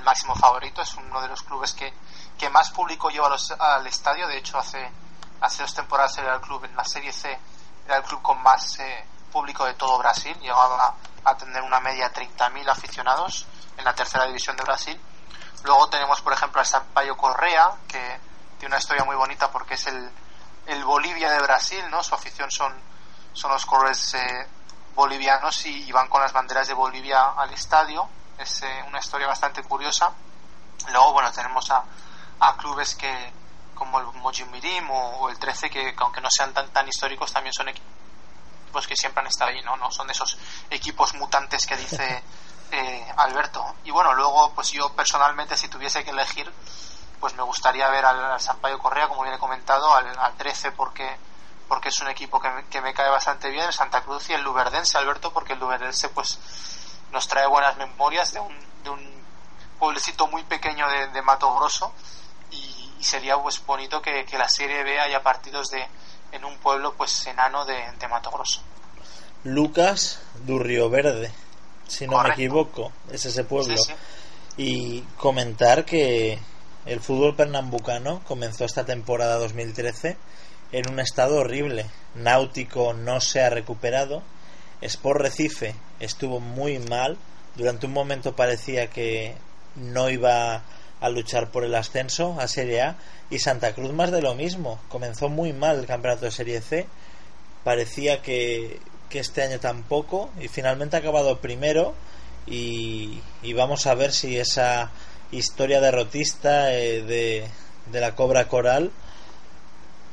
máximo 0.04 0.34
favorito, 0.34 0.82
es 0.82 0.94
uno 0.94 1.20
de 1.22 1.28
los 1.28 1.42
clubes 1.42 1.72
que, 1.72 1.92
que 2.38 2.50
más 2.50 2.70
público 2.70 3.08
lleva 3.08 3.34
al 3.58 3.86
estadio. 3.86 4.28
De 4.28 4.36
hecho, 4.36 4.58
hace, 4.58 4.92
hace 5.40 5.62
dos 5.62 5.74
temporadas 5.74 6.18
era 6.18 6.34
el 6.34 6.40
club 6.42 6.64
en 6.64 6.76
la 6.76 6.84
Serie 6.84 7.12
C, 7.12 7.36
era 7.86 7.96
el 7.96 8.02
club 8.02 8.20
con 8.20 8.40
más 8.42 8.78
eh, 8.78 9.04
público 9.32 9.64
de 9.64 9.74
todo 9.74 9.98
Brasil, 9.98 10.36
llegaba 10.38 10.94
a, 11.24 11.36
tener 11.36 11.62
una 11.62 11.80
media 11.80 12.10
de 12.10 12.26
30.000 12.26 12.68
aficionados 12.68 13.46
en 13.76 13.84
la 13.84 13.94
tercera 13.94 14.26
división 14.26 14.54
de 14.56 14.64
Brasil. 14.64 15.00
Luego 15.64 15.88
tenemos, 15.88 16.20
por 16.20 16.34
ejemplo, 16.34 16.60
al 16.60 16.66
Sampaio 16.66 17.16
Correa, 17.16 17.72
que 17.88 18.20
tiene 18.58 18.74
una 18.74 18.78
historia 18.78 19.04
muy 19.04 19.16
bonita 19.16 19.50
porque 19.50 19.74
es 19.74 19.86
el, 19.86 20.10
el 20.66 20.84
Bolivia 20.84 21.30
de 21.30 21.40
Brasil, 21.40 21.84
¿no? 21.90 22.02
Su 22.02 22.14
afición 22.14 22.50
son, 22.50 22.74
son 23.32 23.50
los 23.50 23.64
colores 23.64 24.14
eh, 24.14 24.46
bolivianos 24.96 25.64
y, 25.66 25.92
van 25.92 26.08
con 26.08 26.20
las 26.20 26.32
banderas 26.32 26.66
de 26.66 26.74
Bolivia 26.74 27.34
al 27.36 27.52
estadio. 27.52 28.08
Es 28.38 28.62
eh, 28.62 28.84
una 28.88 28.98
historia 28.98 29.28
bastante 29.28 29.62
curiosa. 29.62 30.10
Luego, 30.90 31.12
bueno, 31.12 31.30
tenemos 31.30 31.70
a, 31.70 31.84
a 32.40 32.56
clubes 32.56 32.96
que 32.96 33.32
como 33.74 34.00
el 34.00 34.06
Mojimirim 34.06 34.90
o, 34.90 35.08
o, 35.18 35.28
el 35.28 35.38
13 35.38 35.68
que 35.68 35.94
aunque 35.98 36.20
no 36.20 36.28
sean 36.30 36.52
tan 36.54 36.70
tan 36.70 36.88
históricos 36.88 37.30
también 37.30 37.52
son 37.52 37.68
equipos 37.68 38.86
que 38.86 38.96
siempre 38.96 39.20
han 39.20 39.26
estado 39.26 39.50
ahí, 39.50 39.62
¿no? 39.62 39.76
no 39.76 39.90
son 39.90 40.06
de 40.06 40.14
esos 40.14 40.38
equipos 40.70 41.14
mutantes 41.14 41.66
que 41.66 41.76
dice 41.76 42.22
eh, 42.72 43.12
Alberto. 43.18 43.76
Y 43.84 43.90
bueno, 43.90 44.14
luego 44.14 44.52
pues 44.54 44.70
yo 44.70 44.94
personalmente 44.94 45.56
si 45.56 45.68
tuviese 45.68 46.04
que 46.04 46.10
elegir 46.10 46.50
pues 47.20 47.34
me 47.34 47.42
gustaría 47.42 47.88
ver 47.88 48.04
al, 48.04 48.40
Sampaio 48.40 48.78
Correa, 48.78 49.08
como 49.08 49.22
bien 49.22 49.34
he 49.34 49.38
comentado, 49.38 49.94
al, 49.94 50.18
al 50.18 50.34
13 50.36 50.72
porque 50.72 51.16
porque 51.68 51.88
es 51.88 52.00
un 52.00 52.08
equipo 52.08 52.40
que 52.40 52.50
me, 52.50 52.64
que 52.66 52.80
me 52.80 52.94
cae 52.94 53.10
bastante 53.10 53.50
bien, 53.50 53.72
Santa 53.72 54.02
Cruz 54.02 54.28
y 54.30 54.34
el 54.34 54.42
Luverdense, 54.42 54.98
Alberto, 54.98 55.32
porque 55.32 55.54
el 55.54 55.58
Luverdense 55.58 56.08
pues 56.10 56.38
nos 57.12 57.26
trae 57.28 57.46
buenas 57.46 57.76
memorias 57.76 58.32
de 58.32 58.40
un, 58.40 58.54
de 58.84 58.90
un 58.90 59.00
pueblecito 59.78 60.26
muy 60.26 60.42
pequeño 60.44 60.88
de, 60.88 61.08
de 61.08 61.22
Mato 61.22 61.54
Grosso 61.56 61.92
y, 62.50 62.74
sería 63.00 63.36
pues 63.36 63.64
bonito 63.64 64.00
que, 64.02 64.24
que, 64.24 64.38
la 64.38 64.48
Serie 64.48 64.82
B 64.82 64.98
haya 64.98 65.22
partidos 65.22 65.70
de 65.70 65.86
en 66.32 66.44
un 66.44 66.58
pueblo 66.58 66.94
pues 66.94 67.26
enano 67.26 67.64
de, 67.64 67.74
de 67.98 68.08
Mato 68.08 68.30
Grosso. 68.30 68.60
Lucas 69.44 70.20
du 70.44 70.58
Río 70.58 70.90
Verde, 70.90 71.30
si 71.86 72.06
no 72.06 72.20
me 72.22 72.30
equivoco, 72.30 72.90
es 73.10 73.26
ese 73.26 73.44
pueblo. 73.44 73.74
Y 74.56 75.02
comentar 75.18 75.84
que 75.84 76.38
el 76.86 77.00
fútbol 77.00 77.36
pernambucano 77.36 78.22
comenzó 78.24 78.64
esta 78.64 78.84
temporada 78.84 79.36
2013 79.36 80.16
en 80.72 80.88
un 80.90 81.00
estado 81.00 81.38
horrible. 81.38 81.86
Náutico 82.14 82.92
no 82.92 83.20
se 83.20 83.42
ha 83.42 83.50
recuperado. 83.50 84.22
Sport 84.80 85.20
Recife 85.20 85.74
estuvo 86.00 86.40
muy 86.40 86.78
mal. 86.78 87.16
Durante 87.56 87.86
un 87.86 87.92
momento 87.92 88.36
parecía 88.36 88.88
que 88.88 89.34
no 89.76 90.10
iba 90.10 90.62
a 91.00 91.08
luchar 91.08 91.50
por 91.50 91.64
el 91.64 91.74
ascenso 91.74 92.38
a 92.40 92.48
Serie 92.48 92.82
A. 92.82 92.96
Y 93.30 93.38
Santa 93.38 93.74
Cruz 93.74 93.92
más 93.92 94.10
de 94.10 94.22
lo 94.22 94.34
mismo. 94.34 94.78
Comenzó 94.88 95.28
muy 95.28 95.52
mal 95.52 95.78
el 95.78 95.86
campeonato 95.86 96.24
de 96.24 96.30
Serie 96.30 96.60
C. 96.60 96.86
Parecía 97.64 98.22
que, 98.22 98.80
que 99.08 99.18
este 99.18 99.42
año 99.42 99.58
tampoco. 99.60 100.30
Y 100.40 100.48
finalmente 100.48 100.96
ha 100.96 101.00
acabado 101.00 101.40
primero. 101.40 101.94
Y, 102.46 103.20
y 103.42 103.52
vamos 103.54 103.86
a 103.86 103.94
ver 103.94 104.12
si 104.12 104.38
esa 104.38 104.90
historia 105.32 105.80
derrotista 105.80 106.72
eh, 106.72 107.02
de, 107.02 107.48
de 107.90 108.00
la 108.00 108.14
Cobra 108.14 108.46
Coral 108.48 108.92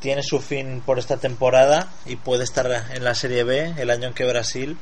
tiene 0.04 0.22
su 0.22 0.42
fin 0.42 0.84
por 0.86 1.00
esta 1.00 1.16
temporada 1.16 1.88
y 2.06 2.18
puede 2.18 2.44
estar 2.44 2.66
en 2.68 3.06
la 3.06 3.16
Serie 3.16 3.46
B 3.46 3.74
el 3.78 3.90
año 3.90 4.10
en 4.10 4.14
que 4.14 4.26
Brasil 4.26 4.78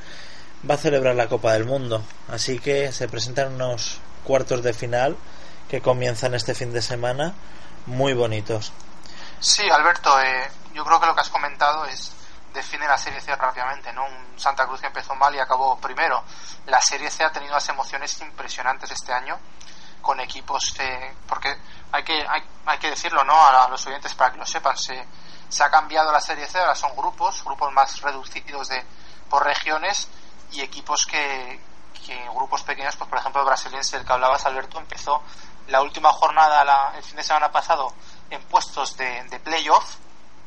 va 0.67 0.73
a 0.73 0.77
celebrar 0.79 1.13
la 1.15 1.27
Copa 1.27 1.53
del 1.53 1.63
Mundo. 1.63 2.03
Así 2.27 2.57
que 2.57 2.91
se 2.91 3.07
presentan 3.07 3.53
unos 3.53 3.99
cuartos 4.23 4.63
de 4.63 4.73
final 4.73 5.15
que 5.69 5.79
comienzan 5.79 6.33
este 6.33 6.55
fin 6.55 6.73
de 6.73 6.81
semana 6.81 7.35
muy 7.85 8.15
bonitos. 8.15 8.73
Sí, 9.39 9.61
Alberto, 9.69 10.19
eh, 10.21 10.49
yo 10.73 10.83
creo 10.83 10.99
que 10.99 11.05
lo 11.05 11.13
que 11.13 11.21
has 11.21 11.29
comentado 11.29 11.85
es 11.85 12.13
define 12.51 12.87
la 12.87 12.97
Serie 12.97 13.21
C 13.21 13.35
rápidamente, 13.35 13.93
¿no? 13.93 14.03
Un 14.03 14.39
Santa 14.39 14.65
Cruz 14.65 14.81
que 14.81 14.87
empezó 14.87 15.13
mal 15.13 15.35
y 15.35 15.39
acabó 15.39 15.77
primero. 15.77 16.23
La 16.65 16.81
Serie 16.81 17.11
C 17.11 17.23
ha 17.23 17.31
tenido 17.31 17.53
las 17.53 17.69
emociones 17.69 18.19
impresionantes 18.21 18.89
este 18.89 19.13
año 19.13 19.37
con 20.01 20.19
equipos 20.19 20.73
eh, 20.79 21.13
porque 21.27 21.55
hay 21.91 22.03
que 22.03 22.13
hay, 22.27 22.41
hay, 22.65 22.77
que 22.79 22.89
decirlo 22.89 23.23
no 23.23 23.33
a, 23.33 23.69
los 23.69 23.85
oyentes 23.87 24.13
para 24.15 24.31
que 24.31 24.37
lo 24.37 24.45
sepan 24.45 24.77
se, 24.77 25.05
ha 25.63 25.69
cambiado 25.69 26.11
la 26.11 26.19
serie 26.19 26.47
C 26.47 26.59
ahora 26.59 26.75
son 26.75 26.95
grupos 26.95 27.43
grupos 27.43 27.71
más 27.73 28.01
reducidos 28.01 28.69
de 28.69 28.83
por 29.29 29.45
regiones 29.45 30.07
y 30.51 30.61
equipos 30.61 31.05
que, 31.05 31.59
que 32.05 32.29
grupos 32.29 32.63
pequeños 32.63 32.95
pues 32.95 33.09
por 33.09 33.19
ejemplo 33.19 33.41
el 33.41 33.47
brasiliense 33.47 33.97
el 33.97 34.05
que 34.05 34.13
hablabas 34.13 34.45
Alberto 34.45 34.79
empezó 34.79 35.21
la 35.67 35.81
última 35.81 36.11
jornada 36.11 36.63
la, 36.63 36.93
el 36.97 37.03
fin 37.03 37.17
de 37.17 37.23
semana 37.23 37.51
pasado 37.51 37.93
en 38.29 38.41
puestos 38.43 38.97
de, 38.97 39.23
de 39.25 39.39
playoff 39.39 39.95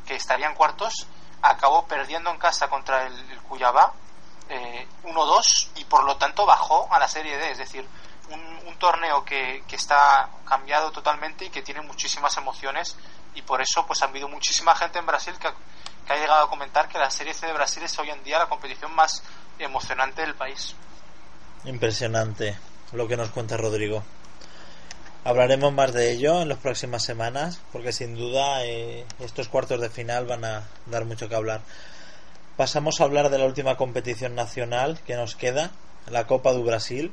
que 0.07 0.16
estarían 0.16 0.55
cuartos 0.55 1.07
acabó 1.42 1.86
perdiendo 1.86 2.30
en 2.30 2.38
casa 2.38 2.68
contra 2.68 3.07
el, 3.07 3.14
el 3.30 3.40
eh, 4.48 4.86
1-2 5.05 5.70
y 5.76 5.84
por 5.84 6.05
lo 6.05 6.16
tanto 6.16 6.44
bajó 6.44 6.86
a 6.90 6.98
la 6.98 7.09
serie 7.09 7.36
D 7.38 7.50
es 7.52 7.59
decir 7.59 7.88
un, 8.31 8.77
torneo 8.79 9.25
que, 9.25 9.62
que, 9.66 9.77
está 9.77 10.29
cambiado 10.47 10.91
totalmente 10.91 11.47
y 11.47 11.49
que 11.49 11.62
tiene 11.62 11.81
muchísimas 11.81 12.37
emociones 12.37 12.97
y 13.35 13.41
por 13.41 13.62
eso 13.62 13.87
pues 13.87 14.03
ha 14.03 14.07
habido 14.07 14.29
muchísima 14.29 14.75
gente 14.75 14.99
en 14.99 15.07
Brasil 15.07 15.33
que, 15.41 15.49
que 16.07 16.12
ha 16.12 16.16
llegado 16.16 16.45
a 16.45 16.51
comentar 16.51 16.89
que 16.89 16.99
la 16.99 17.11
Serie 17.11 17.33
C 17.33 17.47
de 17.47 17.53
Brasil 17.53 17.83
es 17.83 17.99
hoy 17.99 18.11
en 18.11 18.22
día 18.25 18.39
la 18.39 18.49
competición 18.49 18.95
más 18.95 19.22
emocionante 19.59 20.22
del 20.22 20.35
país. 20.35 20.75
Impresionante 21.64 22.59
lo 22.93 23.09
que 23.09 23.16
nos 23.16 23.31
cuenta 23.31 23.57
Rodrigo. 23.57 24.03
Hablaremos 25.25 25.72
más 25.72 25.95
de 25.95 26.12
ello 26.12 26.43
en 26.43 26.51
las 26.51 26.59
próximas 26.59 27.03
semanas 27.03 27.61
porque 27.72 27.93
sin 27.93 28.14
duda 28.14 28.64
eh, 28.64 29.07
estos 29.20 29.49
cuartos 29.49 29.81
de 29.81 29.89
final 29.89 30.27
van 30.27 30.45
a 30.45 30.68
dar 30.87 31.07
mucho 31.07 31.29
que 31.29 31.35
hablar. 31.35 31.62
Pasamos 32.57 33.01
a 33.01 33.05
hablar 33.05 33.31
de 33.31 33.39
la 33.39 33.47
última 33.47 33.77
competición 33.77 34.35
nacional 34.35 35.01
que 35.07 35.16
nos 35.16 35.35
queda 35.35 35.70
la 36.11 36.27
Copa 36.27 36.53
do 36.53 36.62
Brasil, 36.62 37.11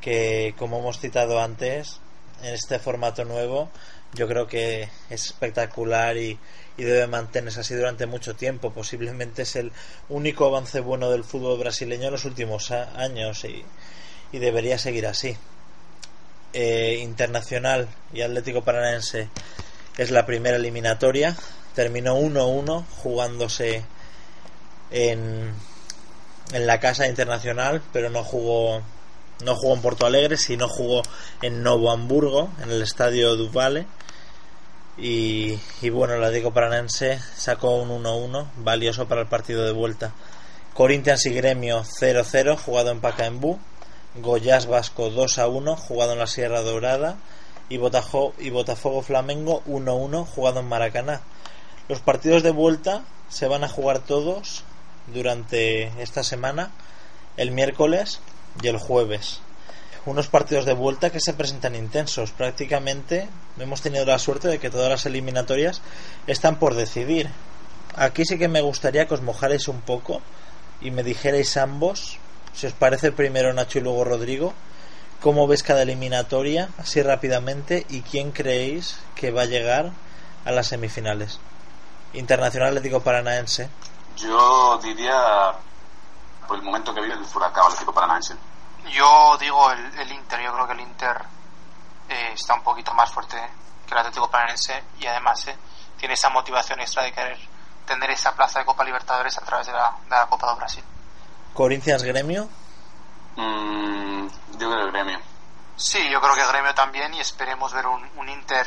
que 0.00 0.54
como 0.58 0.78
hemos 0.78 0.98
citado 1.00 1.40
antes, 1.40 2.00
en 2.42 2.54
este 2.54 2.78
formato 2.78 3.24
nuevo, 3.24 3.70
yo 4.14 4.26
creo 4.26 4.46
que 4.46 4.88
es 5.10 5.26
espectacular 5.26 6.16
y, 6.16 6.38
y 6.76 6.82
debe 6.82 7.06
mantenerse 7.06 7.60
así 7.60 7.74
durante 7.74 8.06
mucho 8.06 8.34
tiempo. 8.34 8.72
Posiblemente 8.72 9.42
es 9.42 9.56
el 9.56 9.72
único 10.08 10.46
avance 10.46 10.80
bueno 10.80 11.10
del 11.10 11.24
fútbol 11.24 11.58
brasileño 11.58 12.06
en 12.06 12.12
los 12.12 12.24
últimos 12.24 12.70
años 12.70 13.44
y, 13.44 13.64
y 14.32 14.38
debería 14.38 14.78
seguir 14.78 15.06
así. 15.06 15.36
Eh, 16.52 17.00
Internacional 17.02 17.88
y 18.12 18.22
Atlético 18.22 18.62
Paranaense 18.62 19.28
es 19.98 20.10
la 20.10 20.24
primera 20.24 20.56
eliminatoria. 20.56 21.36
Terminó 21.74 22.18
1-1 22.18 22.84
jugándose 23.02 23.84
en, 24.90 25.52
en 26.52 26.66
la 26.66 26.80
casa 26.80 27.06
internacional, 27.06 27.82
pero 27.92 28.08
no 28.08 28.24
jugó 28.24 28.82
no 29.44 29.54
jugó 29.54 29.74
en 29.74 29.82
Porto 29.82 30.06
Alegre, 30.06 30.36
sino 30.36 30.68
jugó 30.68 31.02
en 31.42 31.62
Novo 31.62 31.90
Hamburgo, 31.90 32.50
en 32.62 32.70
el 32.70 32.82
estadio 32.82 33.36
Duvale. 33.36 33.86
Y, 34.96 35.58
y 35.80 35.90
bueno, 35.90 36.14
el 36.14 36.24
Atlético 36.24 36.52
Paranense 36.52 37.20
sacó 37.36 37.76
un 37.76 38.02
1-1, 38.02 38.48
valioso 38.56 39.06
para 39.06 39.20
el 39.20 39.28
partido 39.28 39.64
de 39.64 39.72
vuelta. 39.72 40.12
Corinthians 40.74 41.26
y 41.26 41.32
Gremio 41.32 41.82
0-0, 41.82 42.56
jugado 42.56 42.90
en 42.90 43.00
Pacaembu. 43.00 43.58
Goyas 44.16 44.66
Vasco 44.66 45.10
2-1, 45.10 45.76
jugado 45.76 46.12
en 46.14 46.18
la 46.18 46.26
Sierra 46.26 46.62
Dorada. 46.62 47.16
Y, 47.68 47.76
Botajo, 47.76 48.32
y 48.38 48.50
Botafogo 48.50 49.02
Flamengo 49.02 49.62
1-1, 49.66 50.24
jugado 50.26 50.60
en 50.60 50.68
Maracaná. 50.68 51.20
Los 51.88 52.00
partidos 52.00 52.42
de 52.42 52.50
vuelta 52.50 53.04
se 53.28 53.46
van 53.46 53.62
a 53.62 53.68
jugar 53.68 54.00
todos 54.00 54.64
durante 55.12 56.02
esta 56.02 56.22
semana, 56.22 56.70
el 57.36 57.50
miércoles 57.50 58.20
y 58.62 58.68
el 58.68 58.78
jueves. 58.78 59.40
Unos 60.06 60.28
partidos 60.28 60.64
de 60.64 60.72
vuelta 60.72 61.10
que 61.10 61.20
se 61.20 61.34
presentan 61.34 61.74
intensos. 61.74 62.30
Prácticamente 62.30 63.28
hemos 63.58 63.82
tenido 63.82 64.04
la 64.06 64.18
suerte 64.18 64.48
de 64.48 64.58
que 64.58 64.70
todas 64.70 64.88
las 64.88 65.06
eliminatorias 65.06 65.82
están 66.26 66.58
por 66.58 66.74
decidir. 66.74 67.30
Aquí 67.94 68.24
sí 68.24 68.38
que 68.38 68.48
me 68.48 68.60
gustaría 68.60 69.06
que 69.06 69.14
os 69.14 69.22
mojarais 69.22 69.68
un 69.68 69.80
poco 69.80 70.22
y 70.80 70.90
me 70.90 71.02
dijerais 71.02 71.56
ambos, 71.56 72.18
si 72.54 72.66
os 72.66 72.72
parece 72.72 73.12
primero 73.12 73.52
Nacho 73.52 73.78
y 73.78 73.82
luego 73.82 74.04
Rodrigo, 74.04 74.54
cómo 75.20 75.46
ves 75.46 75.62
cada 75.62 75.82
eliminatoria 75.82 76.68
así 76.78 77.02
rápidamente 77.02 77.84
y 77.88 78.02
quién 78.02 78.30
creéis 78.30 78.98
que 79.14 79.30
va 79.30 79.42
a 79.42 79.46
llegar 79.46 79.92
a 80.44 80.52
las 80.52 80.68
semifinales. 80.68 81.40
Internacional 82.14 82.68
Atlético 82.68 83.00
Paranaense. 83.00 83.68
Yo 84.16 84.78
diría, 84.82 85.52
por 86.46 86.56
el 86.56 86.62
momento 86.62 86.94
que 86.94 87.00
vive, 87.00 87.14
el 87.14 87.24
Furacán 87.24 87.64
Atlético 87.66 87.92
Paranaense. 87.92 88.34
Yo 88.90 89.36
digo 89.38 89.70
el, 89.70 89.98
el, 89.98 90.12
Inter, 90.12 90.40
yo 90.40 90.52
creo 90.52 90.66
que 90.66 90.72
el 90.72 90.80
Inter 90.80 91.24
eh, 92.08 92.30
está 92.32 92.54
un 92.54 92.62
poquito 92.62 92.94
más 92.94 93.10
fuerte 93.10 93.36
que 93.86 93.94
el 93.94 93.98
Atlético 93.98 94.30
Paranaense 94.30 94.84
y 94.98 95.06
además 95.06 95.46
eh, 95.48 95.56
tiene 95.96 96.14
esa 96.14 96.30
motivación 96.30 96.80
extra 96.80 97.02
de 97.02 97.12
querer 97.12 97.38
tener 97.86 98.10
esa 98.10 98.34
plaza 98.34 98.60
de 98.60 98.66
Copa 98.66 98.84
Libertadores 98.84 99.36
a 99.38 99.44
través 99.44 99.66
de 99.66 99.72
la, 99.72 99.94
de 100.04 100.10
la 100.10 100.26
Copa 100.26 100.50
de 100.52 100.58
Brasil. 100.58 100.84
¿Corinthians 101.54 102.02
Gremio? 102.02 102.48
Mm, 103.36 104.26
yo 104.58 104.70
creo 104.70 104.84
que 104.84 104.90
Gremio. 104.92 105.18
Sí, 105.76 106.08
yo 106.10 106.20
creo 106.20 106.34
que 106.34 106.46
Gremio 106.46 106.74
también 106.74 107.14
y 107.14 107.20
esperemos 107.20 107.72
ver 107.72 107.86
un, 107.86 108.08
un 108.16 108.28
Inter 108.28 108.66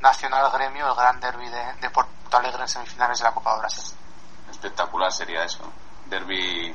Nacional 0.00 0.50
Gremio, 0.52 0.88
el 0.88 0.94
gran 0.94 1.18
derby 1.20 1.48
de, 1.48 1.74
de 1.80 1.90
Porto 1.90 2.36
Alegre 2.36 2.62
en 2.62 2.68
semifinales 2.68 3.18
de 3.18 3.24
la 3.24 3.32
Copa 3.32 3.54
de 3.54 3.60
Brasil. 3.60 3.94
Espectacular 4.50 5.12
sería 5.12 5.44
eso. 5.44 5.64
Derby, 6.06 6.74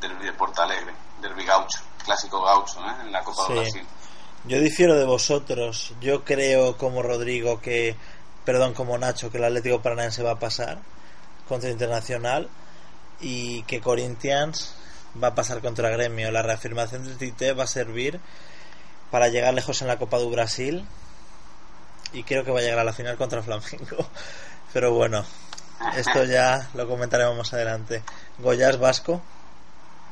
derby 0.00 0.24
de 0.24 0.32
Porto 0.32 0.62
Alegre, 0.62 0.94
derby 1.20 1.44
gaucho, 1.44 1.80
clásico 2.04 2.42
gaucho 2.42 2.80
¿eh? 2.80 2.92
en 3.04 3.12
la 3.12 3.22
Copa 3.22 3.44
Sí. 3.46 3.52
de 3.52 3.60
Brasil. 3.60 3.86
Yo 4.44 4.60
difiero 4.60 4.94
de 4.94 5.04
vosotros. 5.04 5.92
Yo 6.00 6.24
creo, 6.24 6.76
como 6.76 7.02
Rodrigo, 7.02 7.60
que. 7.60 7.96
Perdón, 8.44 8.72
como 8.72 8.96
Nacho, 8.96 9.30
que 9.30 9.38
el 9.38 9.44
Atlético 9.44 9.82
Paranaense 9.82 10.22
va 10.22 10.32
a 10.32 10.38
pasar 10.38 10.78
contra 11.48 11.68
Internacional 11.70 12.48
y 13.20 13.62
que 13.64 13.80
Corinthians 13.80 14.74
va 15.22 15.28
a 15.28 15.34
pasar 15.34 15.60
contra 15.60 15.90
Gremio. 15.90 16.30
La 16.30 16.42
reafirmación 16.42 17.04
del 17.04 17.18
Tite 17.18 17.52
va 17.52 17.64
a 17.64 17.66
servir 17.66 18.20
para 19.10 19.28
llegar 19.28 19.52
lejos 19.52 19.82
en 19.82 19.88
la 19.88 19.98
Copa 19.98 20.18
do 20.18 20.30
Brasil 20.30 20.86
y 22.12 22.22
creo 22.22 22.44
que 22.44 22.50
va 22.50 22.60
a 22.60 22.62
llegar 22.62 22.78
a 22.78 22.84
la 22.84 22.92
final 22.92 23.16
contra 23.16 23.42
Flamengo. 23.42 23.96
Pero 24.72 24.92
bueno, 24.92 25.24
esto 25.96 26.24
ya 26.24 26.68
lo 26.74 26.88
comentaremos 26.88 27.36
más 27.36 27.52
adelante. 27.52 28.02
Goyas 28.38 28.78
Vasco. 28.78 29.20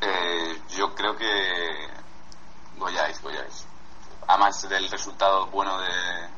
Eh, 0.00 0.62
yo 0.70 0.94
creo 0.94 1.16
que 1.16 1.88
Goyáis, 2.76 3.20
Goyáis. 3.22 3.66
Además 4.26 4.68
del 4.68 4.90
resultado 4.90 5.46
bueno 5.46 5.78
de, 5.80 6.28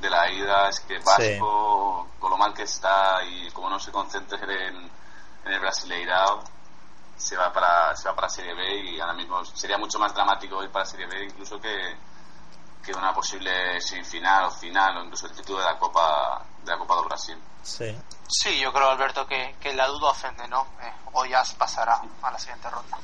de 0.00 0.10
la 0.10 0.30
ida, 0.30 0.68
es 0.68 0.80
que 0.80 0.98
Vasco, 0.98 2.08
con 2.18 2.30
lo 2.30 2.36
mal 2.36 2.52
que 2.52 2.64
está 2.64 3.24
y 3.24 3.50
como 3.50 3.70
no 3.70 3.78
se 3.78 3.90
concentre 3.90 4.68
en, 4.68 4.76
en 5.44 5.52
el 5.52 5.60
Brasileirao, 5.60 6.42
se 7.16 7.36
va 7.36 7.52
para 7.52 7.94
se 7.96 8.08
va 8.08 8.14
para 8.14 8.28
Serie 8.28 8.54
B 8.54 8.76
y 8.90 9.00
ahora 9.00 9.14
mismo 9.14 9.44
sería 9.44 9.78
mucho 9.78 9.98
más 9.98 10.12
dramático 10.12 10.62
ir 10.62 10.70
para 10.70 10.84
Serie 10.84 11.06
B 11.06 11.24
incluso 11.24 11.60
que, 11.60 11.96
que 12.84 12.92
una 12.92 13.12
posible 13.12 13.80
semifinal 13.80 14.44
o 14.44 14.50
final 14.50 14.98
o 14.98 15.04
incluso 15.04 15.26
el 15.26 15.32
título 15.32 15.58
de 15.60 15.64
la 15.64 15.78
Copa 15.78 16.44
de 16.64 16.70
la 16.70 16.78
Copa 16.78 16.94
do 16.96 17.04
Brasil. 17.04 17.36
Sí. 17.62 17.96
Sí, 18.28 18.60
yo 18.60 18.72
creo, 18.72 18.90
Alberto, 18.90 19.26
que, 19.26 19.56
que 19.60 19.72
la 19.74 19.86
duda 19.86 20.10
ofende, 20.10 20.46
¿no? 20.48 20.66
Eh, 20.82 20.92
Goyas 21.12 21.54
pasará 21.54 22.00
a 22.22 22.30
la 22.30 22.38
siguiente 22.38 22.68
ronda. 22.68 22.98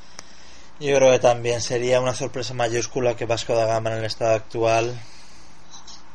Yo 0.79 0.95
creo 0.97 1.11
que 1.11 1.19
también 1.19 1.61
sería 1.61 2.01
una 2.01 2.13
sorpresa 2.13 2.53
mayúscula 2.53 3.15
que 3.15 3.25
Vasco 3.25 3.55
da 3.55 3.65
Gama 3.65 3.91
en 3.91 3.97
el 3.99 4.05
estado 4.05 4.35
actual 4.35 4.99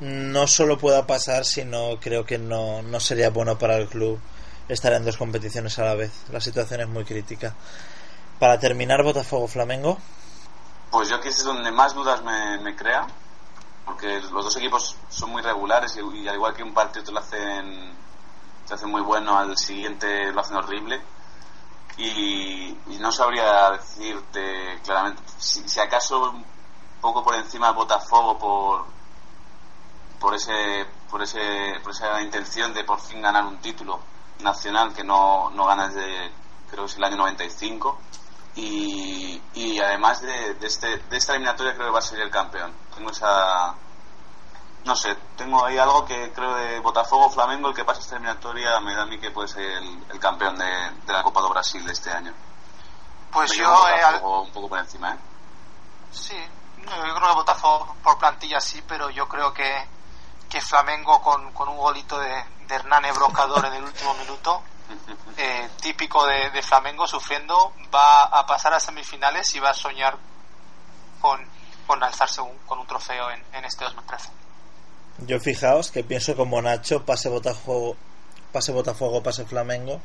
no 0.01 0.47
solo 0.47 0.77
pueda 0.77 1.07
pasar, 1.07 1.45
sino 1.45 1.99
creo 2.01 2.27
que 2.27 2.39
no, 2.39 2.83
no 2.83 3.01
sería 3.01 3.31
bueno 3.31 3.59
para 3.59 3.77
el 3.77 3.89
club 3.89 4.21
estar 4.69 4.93
en 4.93 5.05
dos 5.05 5.17
competiciones 5.17 5.79
a 5.79 5.85
la 5.85 5.95
vez. 5.95 6.13
La 6.31 6.41
situación 6.41 6.81
es 6.81 6.89
muy 6.89 7.05
crítica. 7.05 7.55
Para 8.39 8.59
terminar, 8.59 9.03
Botafogo 9.03 9.49
Flamengo. 9.49 9.99
Pues 10.91 11.09
yo 11.09 11.17
aquí 11.17 11.29
es 11.29 11.43
donde 11.43 11.71
más 11.71 11.95
dudas 11.95 12.23
me, 12.23 12.59
me 12.59 12.77
crea, 12.77 13.07
porque 13.87 14.21
los 14.21 14.45
dos 14.45 14.57
equipos 14.57 14.97
son 15.09 15.31
muy 15.31 15.41
regulares 15.41 15.97
y, 15.97 16.29
al 16.29 16.35
igual 16.35 16.53
que 16.53 16.65
un 16.65 16.75
partido 16.75 17.05
te 17.05 17.13
lo 17.13 17.21
hacen, 17.21 17.97
te 18.67 18.75
hacen 18.75 18.91
muy 18.91 19.01
bueno, 19.01 19.39
al 19.39 19.57
siguiente 19.57 20.33
lo 20.33 20.41
hacen 20.41 20.57
horrible. 20.57 21.01
Y, 21.97 22.77
y 22.89 22.99
no 23.01 23.11
sabría 23.11 23.71
decirte 23.71 24.81
claramente, 24.85 25.23
si, 25.39 25.67
si 25.67 25.81
acaso 25.81 26.31
un 26.31 26.45
poco 27.01 27.25
por 27.25 27.37
encima 27.37 27.71
Botafogo 27.71 28.37
por, 28.37 28.85
por 30.21 30.35
ese 30.35 30.87
por 31.09 31.23
ese 31.23 31.81
por 31.83 31.93
esa 31.93 32.21
intención 32.21 32.75
de 32.75 32.85
por 32.85 33.01
fin 33.01 33.23
ganar 33.23 33.47
un 33.47 33.59
título 33.59 34.01
nacional 34.41 34.93
que 34.93 35.05
no, 35.05 35.49
no 35.51 35.65
gana 35.65 35.89
desde 35.89 36.33
creo 36.71 36.85
que 36.85 36.91
es 36.91 36.97
el 36.99 37.05
año 37.05 37.17
95 37.17 37.99
y, 38.57 39.41
y 39.55 39.79
además 39.79 40.21
de, 40.21 40.55
de, 40.55 40.67
este, 40.67 40.99
de 40.99 41.17
esta 41.17 41.33
eliminatoria 41.33 41.75
creo 41.75 41.87
que 41.87 41.93
va 41.93 42.01
a 42.01 42.03
ser 42.03 42.21
el 42.21 42.31
campeón 42.31 42.73
tengo 42.97 43.11
esa 43.11 43.75
no 44.85 44.95
sé, 44.95 45.17
tengo 45.37 45.65
ahí 45.65 45.79
algo 45.79 46.05
que 46.05 46.33
creo 46.33 46.55
de 46.57 46.81
Botafogo 46.81 47.31
Flamengo 47.31 47.69
el 47.69 47.75
que 47.75 47.85
pasa 47.85 48.01
esta 48.01 48.17
eliminatoria 48.17 48.81
me 48.81 48.95
da 48.95 49.03
a 49.03 49.07
mí 49.07 49.19
que 49.19 49.31
puede 49.31 49.49
ser 49.49 49.63
el, 49.63 50.05
el 50.11 50.19
campeón 50.19 50.59
de, 50.59 50.67
de, 51.07 51.13
la 51.13 51.23
Copa 51.23 51.41
do 51.41 51.51
Brasil 51.51 51.85
de 51.85 51.93
este 51.93 52.11
año 52.11 52.33
pues 53.31 53.51
me 53.53 53.59
yo 53.59 53.71
Botafogo 53.71 54.39
eh, 54.39 54.43
un 54.43 54.53
poco 54.53 54.69
por 54.69 54.79
encima 54.81 55.13
¿eh? 55.13 55.19
sí 56.11 56.39
yo 56.79 57.15
creo 57.15 57.29
que 57.29 57.35
Botafogo 57.35 57.97
por 58.03 58.19
plantilla 58.19 58.61
sí 58.61 58.83
pero 58.87 59.11
yo 59.11 59.29
creo 59.29 59.53
que 59.53 59.97
que 60.49 60.61
Flamengo 60.61 61.21
con, 61.21 61.53
con 61.53 61.69
un 61.69 61.77
golito 61.77 62.19
de, 62.19 62.45
de 62.67 62.75
Hernán 62.75 63.05
Brocador 63.15 63.65
en 63.67 63.75
el 63.75 63.85
último 63.85 64.15
minuto, 64.15 64.63
eh, 65.37 65.69
típico 65.81 66.27
de, 66.27 66.51
de, 66.51 66.63
Flamengo 66.63 67.07
sufriendo, 67.07 67.73
va 67.95 68.25
a 68.25 68.47
pasar 68.47 68.73
a 68.75 68.81
semifinales 68.81 69.55
y 69.55 69.61
va 69.61 69.71
a 69.71 69.75
soñar 69.75 70.17
con, 71.21 71.45
con 71.87 72.03
alzarse 72.03 72.41
un, 72.41 72.57
con 72.67 72.79
un 72.79 72.87
trofeo 72.87 73.31
en, 73.31 73.43
en, 73.55 73.65
este 73.65 73.85
2013. 73.85 74.29
Yo 75.27 75.41
fijaos 75.41 75.91
que 75.91 76.05
pienso 76.05 76.37
como 76.37 76.61
Nacho, 76.61 77.05
pase 77.05 77.29
Botafogo, 77.29 77.97
pase 78.53 78.73
Botafogo, 78.73 79.23
pase 79.23 79.45
Flamengo, 79.47 80.01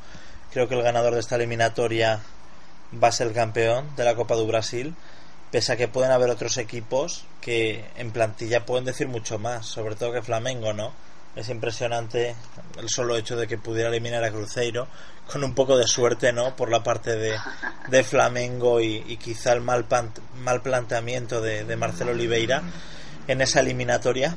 creo 0.51 0.67
que 0.67 0.75
el 0.75 0.83
ganador 0.83 1.13
de 1.13 1.19
esta 1.19 1.35
eliminatoria 1.35 2.21
va 3.01 3.09
a 3.09 3.11
ser 3.11 3.27
el 3.27 3.33
campeón 3.33 3.95
de 3.95 4.03
la 4.05 4.15
Copa 4.15 4.35
do 4.35 4.47
Brasil 4.47 4.95
pese 5.51 5.73
a 5.73 5.77
que 5.77 5.89
pueden 5.89 6.11
haber 6.11 6.29
otros 6.29 6.57
equipos 6.57 7.25
que 7.41 7.85
en 7.97 8.11
plantilla 8.11 8.65
pueden 8.65 8.85
decir 8.85 9.07
mucho 9.07 9.37
más, 9.37 9.65
sobre 9.65 9.95
todo 9.95 10.13
que 10.13 10.21
Flamengo, 10.21 10.71
¿no? 10.73 10.93
Es 11.35 11.47
impresionante 11.49 12.35
el 12.77 12.89
solo 12.89 13.15
hecho 13.15 13.37
de 13.37 13.47
que 13.47 13.57
pudiera 13.57 13.89
eliminar 13.89 14.23
a 14.23 14.31
Cruzeiro 14.31 14.87
con 15.31 15.43
un 15.43 15.55
poco 15.55 15.77
de 15.77 15.87
suerte, 15.87 16.33
¿no? 16.33 16.55
Por 16.57 16.69
la 16.69 16.83
parte 16.83 17.15
de, 17.15 17.37
de 17.87 18.03
Flamengo 18.03 18.81
y, 18.81 19.17
quizá 19.17 19.53
el 19.53 19.61
mal, 19.61 19.85
pan, 19.85 20.11
mal 20.35 20.61
planteamiento 20.61 21.41
de, 21.41 21.63
de 21.63 21.75
Marcelo 21.77 22.11
Oliveira 22.11 22.63
en 23.27 23.41
esa 23.41 23.61
eliminatoria. 23.61 24.35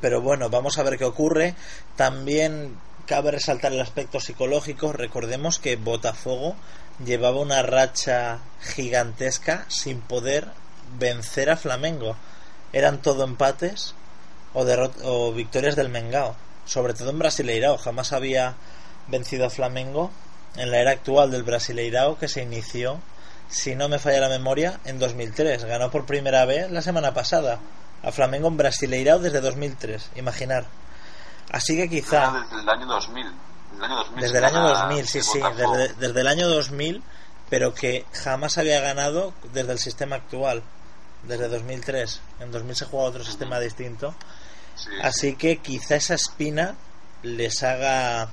Pero 0.00 0.20
bueno, 0.20 0.50
vamos 0.50 0.78
a 0.78 0.82
ver 0.82 0.98
qué 0.98 1.04
ocurre. 1.04 1.54
También 1.94 2.76
cabe 3.06 3.30
resaltar 3.30 3.72
el 3.72 3.80
aspecto 3.80 4.18
psicológico. 4.18 4.92
Recordemos 4.92 5.60
que 5.60 5.76
Botafogo 5.76 6.56
llevaba 7.04 7.40
una 7.40 7.62
racha 7.62 8.40
gigantesca 8.60 9.66
sin 9.68 10.00
poder 10.00 10.48
vencer 10.98 11.48
a 11.48 11.56
Flamengo. 11.56 12.16
Eran 12.72 13.00
todo 13.00 13.22
empates 13.22 13.94
o, 14.54 14.64
o 15.04 15.32
victorias 15.32 15.76
del 15.76 15.88
Mengao, 15.88 16.36
sobre 16.64 16.94
todo 16.94 17.10
en 17.10 17.18
Brasileirao. 17.18 17.78
Jamás 17.78 18.12
había 18.12 18.54
vencido 19.08 19.46
a 19.46 19.50
Flamengo 19.50 20.10
en 20.56 20.70
la 20.70 20.78
era 20.78 20.92
actual 20.92 21.30
del 21.30 21.42
Brasileirao 21.42 22.18
que 22.18 22.28
se 22.28 22.42
inició, 22.42 23.00
si 23.48 23.74
no 23.74 23.88
me 23.88 23.98
falla 23.98 24.20
la 24.20 24.28
memoria, 24.28 24.80
en 24.84 24.98
2003. 24.98 25.64
Ganó 25.64 25.90
por 25.90 26.06
primera 26.06 26.44
vez 26.44 26.70
la 26.70 26.82
semana 26.82 27.14
pasada 27.14 27.60
a 28.02 28.12
Flamengo 28.12 28.48
en 28.48 28.56
Brasileirao 28.56 29.18
desde 29.18 29.40
2003. 29.40 30.10
Imaginar. 30.16 30.64
Así 31.50 31.76
que 31.76 31.88
quizá... 31.88 32.44
desde 32.50 32.62
el 32.62 32.68
año 32.68 32.86
2000. 32.86 33.26
Desde 34.16 34.38
el 34.38 34.44
año 34.44 34.60
2000, 34.62 35.06
sí, 35.06 35.22
sí. 35.22 35.40
Desde, 35.56 35.94
desde 35.94 36.20
el 36.20 36.26
año 36.26 36.48
2000, 36.48 37.02
pero 37.50 37.74
que 37.74 38.04
jamás 38.12 38.58
había 38.58 38.80
ganado 38.80 39.32
desde 39.52 39.72
el 39.72 39.78
sistema 39.78 40.16
actual. 40.16 40.62
Desde 41.24 41.48
2003. 41.48 42.20
En 42.40 42.52
2000 42.52 42.76
se 42.76 42.84
jugaba 42.86 43.10
otro 43.10 43.24
sistema 43.24 43.58
distinto. 43.60 44.14
Así 45.02 45.34
que 45.34 45.58
quizá 45.58 45.96
esa 45.96 46.14
espina 46.14 46.76
les 47.22 47.62
haga 47.62 48.30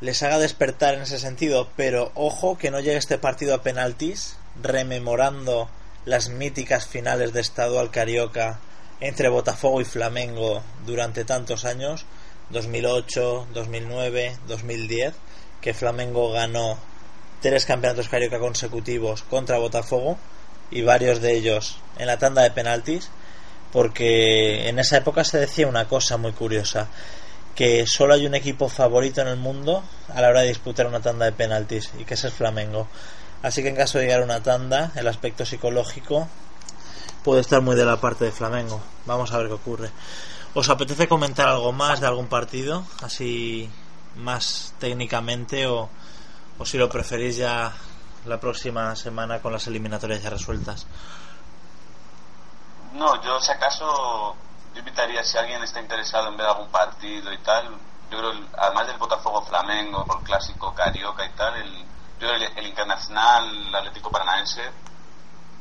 les 0.00 0.22
haga 0.22 0.38
despertar 0.38 0.94
en 0.94 1.02
ese 1.02 1.18
sentido, 1.18 1.70
pero 1.76 2.12
ojo 2.14 2.58
que 2.58 2.70
no 2.70 2.80
llegue 2.80 2.98
este 2.98 3.18
partido 3.18 3.54
a 3.54 3.62
penaltis, 3.62 4.36
rememorando 4.62 5.70
las 6.04 6.28
míticas 6.28 6.86
finales 6.86 7.32
de 7.32 7.40
estado 7.40 7.80
al 7.80 7.90
Carioca 7.90 8.58
entre 9.00 9.28
Botafogo 9.28 9.80
y 9.80 9.84
Flamengo 9.84 10.62
durante 10.84 11.24
tantos 11.24 11.64
años, 11.64 12.04
2008, 12.50 13.48
2009, 13.52 14.36
2010, 14.46 15.14
que 15.60 15.74
Flamengo 15.74 16.30
ganó 16.30 16.78
tres 17.40 17.64
campeonatos 17.64 18.08
Carioca 18.08 18.38
consecutivos 18.38 19.22
contra 19.22 19.58
Botafogo 19.58 20.18
y 20.70 20.82
varios 20.82 21.20
de 21.20 21.34
ellos 21.36 21.78
en 21.98 22.06
la 22.06 22.18
tanda 22.18 22.42
de 22.42 22.50
penaltis, 22.50 23.10
porque 23.72 24.68
en 24.68 24.78
esa 24.78 24.98
época 24.98 25.24
se 25.24 25.38
decía 25.38 25.66
una 25.66 25.86
cosa 25.86 26.16
muy 26.16 26.32
curiosa, 26.32 26.88
que 27.54 27.86
solo 27.86 28.14
hay 28.14 28.26
un 28.26 28.34
equipo 28.34 28.68
favorito 28.68 29.20
en 29.22 29.28
el 29.28 29.36
mundo 29.36 29.82
a 30.14 30.20
la 30.20 30.28
hora 30.28 30.42
de 30.42 30.48
disputar 30.48 30.86
una 30.86 31.00
tanda 31.00 31.24
de 31.24 31.32
penaltis 31.32 31.90
y 31.98 32.04
que 32.04 32.14
ese 32.14 32.28
es 32.28 32.34
Flamengo. 32.34 32.86
Así 33.42 33.62
que 33.62 33.68
en 33.68 33.76
caso 33.76 33.98
de 33.98 34.04
llegar 34.04 34.20
a 34.20 34.24
una 34.24 34.42
tanda, 34.42 34.92
el 34.94 35.08
aspecto 35.08 35.46
psicológico 35.46 36.28
puede 37.24 37.40
estar 37.40 37.62
muy 37.62 37.74
de 37.74 37.84
la 37.84 38.00
parte 38.00 38.24
de 38.24 38.32
Flamengo. 38.32 38.80
Vamos 39.06 39.32
a 39.32 39.38
ver 39.38 39.48
qué 39.48 39.54
ocurre. 39.54 39.90
¿Os 40.54 40.68
apetece 40.68 41.08
comentar 41.08 41.48
algo 41.48 41.72
más 41.72 42.00
de 42.00 42.06
algún 42.06 42.28
partido? 42.28 42.84
Así 43.02 43.68
más 44.16 44.74
técnicamente 44.78 45.66
o, 45.66 45.88
o 46.58 46.64
si 46.64 46.78
lo 46.78 46.88
preferís 46.88 47.36
ya 47.36 47.72
la 48.26 48.40
próxima 48.40 48.94
semana 48.96 49.40
con 49.40 49.52
las 49.52 49.66
eliminatorias 49.66 50.22
ya 50.22 50.30
resueltas. 50.30 50.86
No, 52.96 53.22
yo 53.22 53.38
si 53.40 53.52
acaso 53.52 54.34
yo 54.72 54.78
invitaría 54.80 55.22
si 55.22 55.36
alguien 55.38 55.62
está 55.62 55.80
interesado 55.80 56.28
en 56.28 56.36
ver 56.36 56.46
algún 56.46 56.68
partido 56.68 57.32
y 57.32 57.38
tal, 57.38 57.68
yo 58.10 58.18
creo, 58.18 58.32
además 58.56 58.86
del 58.86 58.98
Botafogo 58.98 59.42
Flamengo, 59.42 60.04
el 60.18 60.24
clásico 60.24 60.74
Carioca 60.74 61.24
y 61.24 61.30
tal, 61.30 61.56
el, 61.56 61.84
yo 62.20 62.30
el, 62.30 62.42
el 62.42 62.66
Internacional, 62.66 63.66
el 63.68 63.74
Atlético 63.74 64.10
Paranaense, 64.10 64.62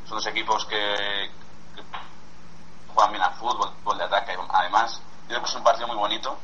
son 0.08 0.18
dos 0.18 0.28
equipos 0.28 0.66
que, 0.66 1.32
juegan 2.94 3.12
bien 3.12 3.24
al 3.24 3.34
fútbol, 3.36 3.70
fútbol 3.84 3.98
de 3.98 4.04
ataque 4.06 4.38
además. 4.50 5.02
Yo 5.24 5.28
creo 5.30 5.42
que 5.42 5.50
es 5.50 5.56
un 5.56 5.64
partido 5.64 5.88
muy 5.88 5.98
bonito 5.98 6.38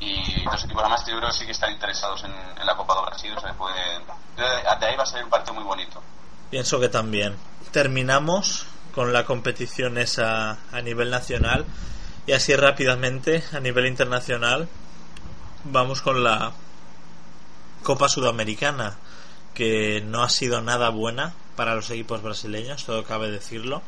y 0.00 0.44
dos 0.44 0.64
equipos 0.64 0.82
además 0.82 1.04
yo 1.06 1.16
creo 1.18 1.30
que 1.30 1.36
sí 1.36 1.44
que 1.44 1.52
están 1.52 1.72
interesados 1.72 2.24
en, 2.24 2.34
la 2.64 2.74
Copa 2.74 2.94
de 2.94 3.02
Brasil, 3.02 3.34
o 3.36 3.40
sea, 3.40 3.52
pueden, 3.52 4.02
de 4.36 4.86
ahí 4.86 4.96
va 4.96 5.02
a 5.02 5.06
salir 5.06 5.24
un 5.24 5.30
partido 5.30 5.54
muy 5.54 5.64
bonito. 5.64 6.02
Pienso 6.50 6.80
que 6.80 6.88
también. 6.88 7.36
Terminamos 7.70 8.66
con 8.96 9.12
la 9.12 9.26
competición 9.26 9.98
esa 9.98 10.56
a 10.72 10.80
nivel 10.80 11.10
nacional 11.10 11.66
y 12.26 12.32
así 12.32 12.56
rápidamente 12.56 13.44
a 13.52 13.60
nivel 13.60 13.84
internacional 13.84 14.68
vamos 15.64 16.00
con 16.00 16.24
la 16.24 16.54
Copa 17.82 18.08
Sudamericana 18.08 18.96
que 19.52 20.00
no 20.00 20.22
ha 20.22 20.30
sido 20.30 20.62
nada 20.62 20.88
buena 20.88 21.34
para 21.56 21.74
los 21.74 21.90
equipos 21.90 22.22
brasileños, 22.22 22.86
todo 22.86 23.04
cabe 23.04 23.30
decirlo. 23.30 23.82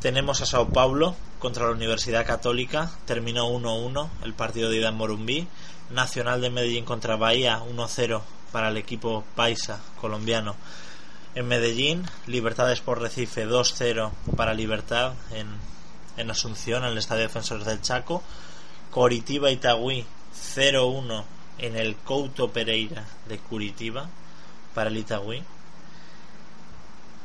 Tenemos 0.00 0.42
a 0.42 0.46
Sao 0.46 0.68
Paulo 0.68 1.16
contra 1.38 1.64
la 1.64 1.72
Universidad 1.72 2.26
Católica, 2.26 2.90
terminó 3.06 3.48
1-1 3.48 4.10
el 4.24 4.34
partido 4.34 4.68
de 4.68 4.76
ida 4.76 4.90
en 4.90 4.94
Morumbí. 4.94 5.48
Nacional 5.90 6.42
de 6.42 6.50
Medellín 6.50 6.84
contra 6.84 7.16
Bahía, 7.16 7.60
1-0 7.60 8.20
para 8.52 8.68
el 8.68 8.76
equipo 8.76 9.24
paisa 9.34 9.80
colombiano. 9.98 10.54
En 11.34 11.46
Medellín, 11.46 12.04
Libertades 12.26 12.80
por 12.80 13.00
Recife 13.00 13.46
2-0 13.46 14.10
para 14.36 14.54
Libertad 14.54 15.12
en, 15.32 15.46
en 16.16 16.30
Asunción, 16.30 16.84
en 16.84 16.92
el 16.92 16.98
Estadio 16.98 17.22
Defensores 17.22 17.66
del 17.66 17.82
Chaco. 17.82 18.22
Coritiba 18.90 19.50
Itagüí 19.50 20.04
0-1 20.56 21.24
en 21.58 21.76
el 21.76 21.96
Couto 21.96 22.50
Pereira 22.50 23.04
de 23.28 23.38
Curitiba 23.38 24.08
para 24.74 24.90
el 24.90 24.96
Itagüí. 24.96 25.42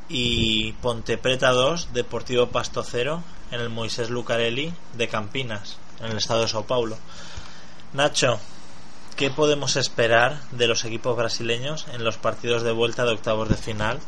Y 0.08 0.72
Ponte 0.82 1.16
Preta 1.16 1.50
2, 1.50 1.94
Deportivo 1.94 2.48
Pasto 2.48 2.82
0 2.82 3.22
en 3.50 3.60
el 3.60 3.70
Moisés 3.70 4.10
Lucarelli 4.10 4.72
de 4.94 5.08
Campinas, 5.08 5.78
en 6.00 6.10
el 6.10 6.18
estado 6.18 6.42
de 6.42 6.48
Sao 6.48 6.66
Paulo. 6.66 6.98
Nacho, 7.94 8.38
¿Qué 9.16 9.30
podemos 9.30 9.76
esperar 9.76 10.40
de 10.50 10.66
los 10.66 10.84
equipos 10.84 11.16
brasileños 11.16 11.86
en 11.92 12.02
los 12.02 12.18
partidos 12.18 12.64
de 12.64 12.72
vuelta 12.72 13.04
de 13.04 13.12
octavos 13.12 13.48
de 13.48 13.54
final 13.54 14.00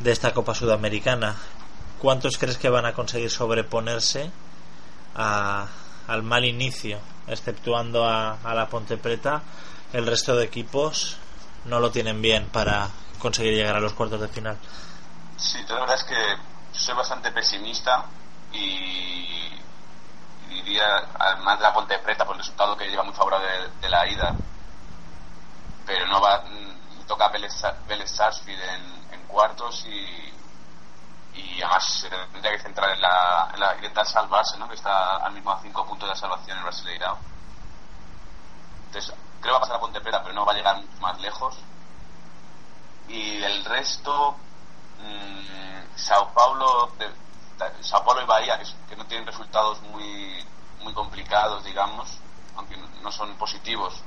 de 0.00 0.12
esta 0.12 0.32
Copa 0.32 0.54
Sudamericana? 0.54 1.36
¿Cuántos 1.98 2.38
crees 2.38 2.56
que 2.56 2.70
van 2.70 2.86
a 2.86 2.94
conseguir 2.94 3.30
sobreponerse 3.30 4.30
al 5.14 6.22
mal 6.22 6.46
inicio? 6.46 7.00
Exceptuando 7.26 8.06
a, 8.06 8.38
a 8.42 8.54
la 8.54 8.68
Ponte 8.68 8.96
Preta, 8.96 9.42
el 9.92 10.06
resto 10.06 10.34
de 10.36 10.46
equipos 10.46 11.18
no 11.66 11.78
lo 11.78 11.90
tienen 11.90 12.22
bien 12.22 12.46
para 12.46 12.88
conseguir 13.18 13.52
llegar 13.52 13.76
a 13.76 13.80
los 13.80 13.92
cuartos 13.92 14.22
de 14.22 14.28
final. 14.28 14.56
Sí, 15.36 15.58
la 15.68 15.80
verdad 15.80 15.96
es 15.96 16.04
que 16.04 16.78
soy 16.78 16.94
bastante 16.94 17.30
pesimista 17.30 18.06
y 18.54 19.57
diría, 20.62 21.08
además 21.18 21.58
de 21.58 21.64
la 21.64 21.72
Ponte 21.72 21.98
Preta, 21.98 22.24
por 22.24 22.34
el 22.34 22.40
resultado 22.40 22.76
que 22.76 22.88
lleva 22.88 23.02
muy 23.02 23.14
favorable 23.14 23.46
de, 23.80 23.88
la 23.88 24.06
ida, 24.06 24.34
pero 25.86 26.06
no 26.06 26.20
va, 26.20 26.40
mm, 26.40 27.06
toca 27.06 27.28
Vélez, 27.28 28.10
Sarsfield 28.10 28.62
en, 28.62 28.98
cuartos 29.28 29.84
y, 29.84 30.32
y 31.34 31.62
además 31.62 32.06
tendría 32.32 32.52
que 32.52 32.62
centrar 32.62 32.90
en 32.90 33.00
la, 33.00 33.50
en 33.52 33.60
la 33.60 33.76
intentar 33.76 34.06
salvarse, 34.06 34.56
¿no? 34.56 34.66
que 34.66 34.74
está 34.74 35.18
al 35.18 35.32
mismo 35.32 35.52
a 35.52 35.60
cinco 35.60 35.84
puntos 35.84 36.08
de 36.08 36.16
salvación 36.16 36.56
en 36.56 36.64
Brasileirao. 36.64 37.18
Entonces, 38.86 39.14
creo 39.40 39.52
va 39.52 39.58
a 39.58 39.60
pasar 39.60 39.76
a 39.76 39.80
Ponte 39.80 40.00
Preta, 40.00 40.22
pero 40.22 40.34
no 40.34 40.46
va 40.46 40.52
a 40.52 40.56
llegar 40.56 40.82
más 41.00 41.20
lejos. 41.20 41.58
Y 43.06 43.42
el 43.42 43.64
resto, 43.66 44.34
mmm, 44.98 45.96
Sao 45.96 46.32
Paulo, 46.32 46.90
Sao 47.80 48.04
Paulo 48.04 48.22
y 48.22 48.26
Bahía, 48.26 48.58
que, 48.88 48.96
no 48.96 49.04
tienen 49.06 49.26
resultados 49.26 49.80
muy, 49.82 50.44
muy 50.82 50.92
complicados, 50.92 51.64
digamos, 51.64 52.18
aunque 52.56 52.76
no 52.76 53.10
son 53.12 53.34
positivos, 53.36 54.00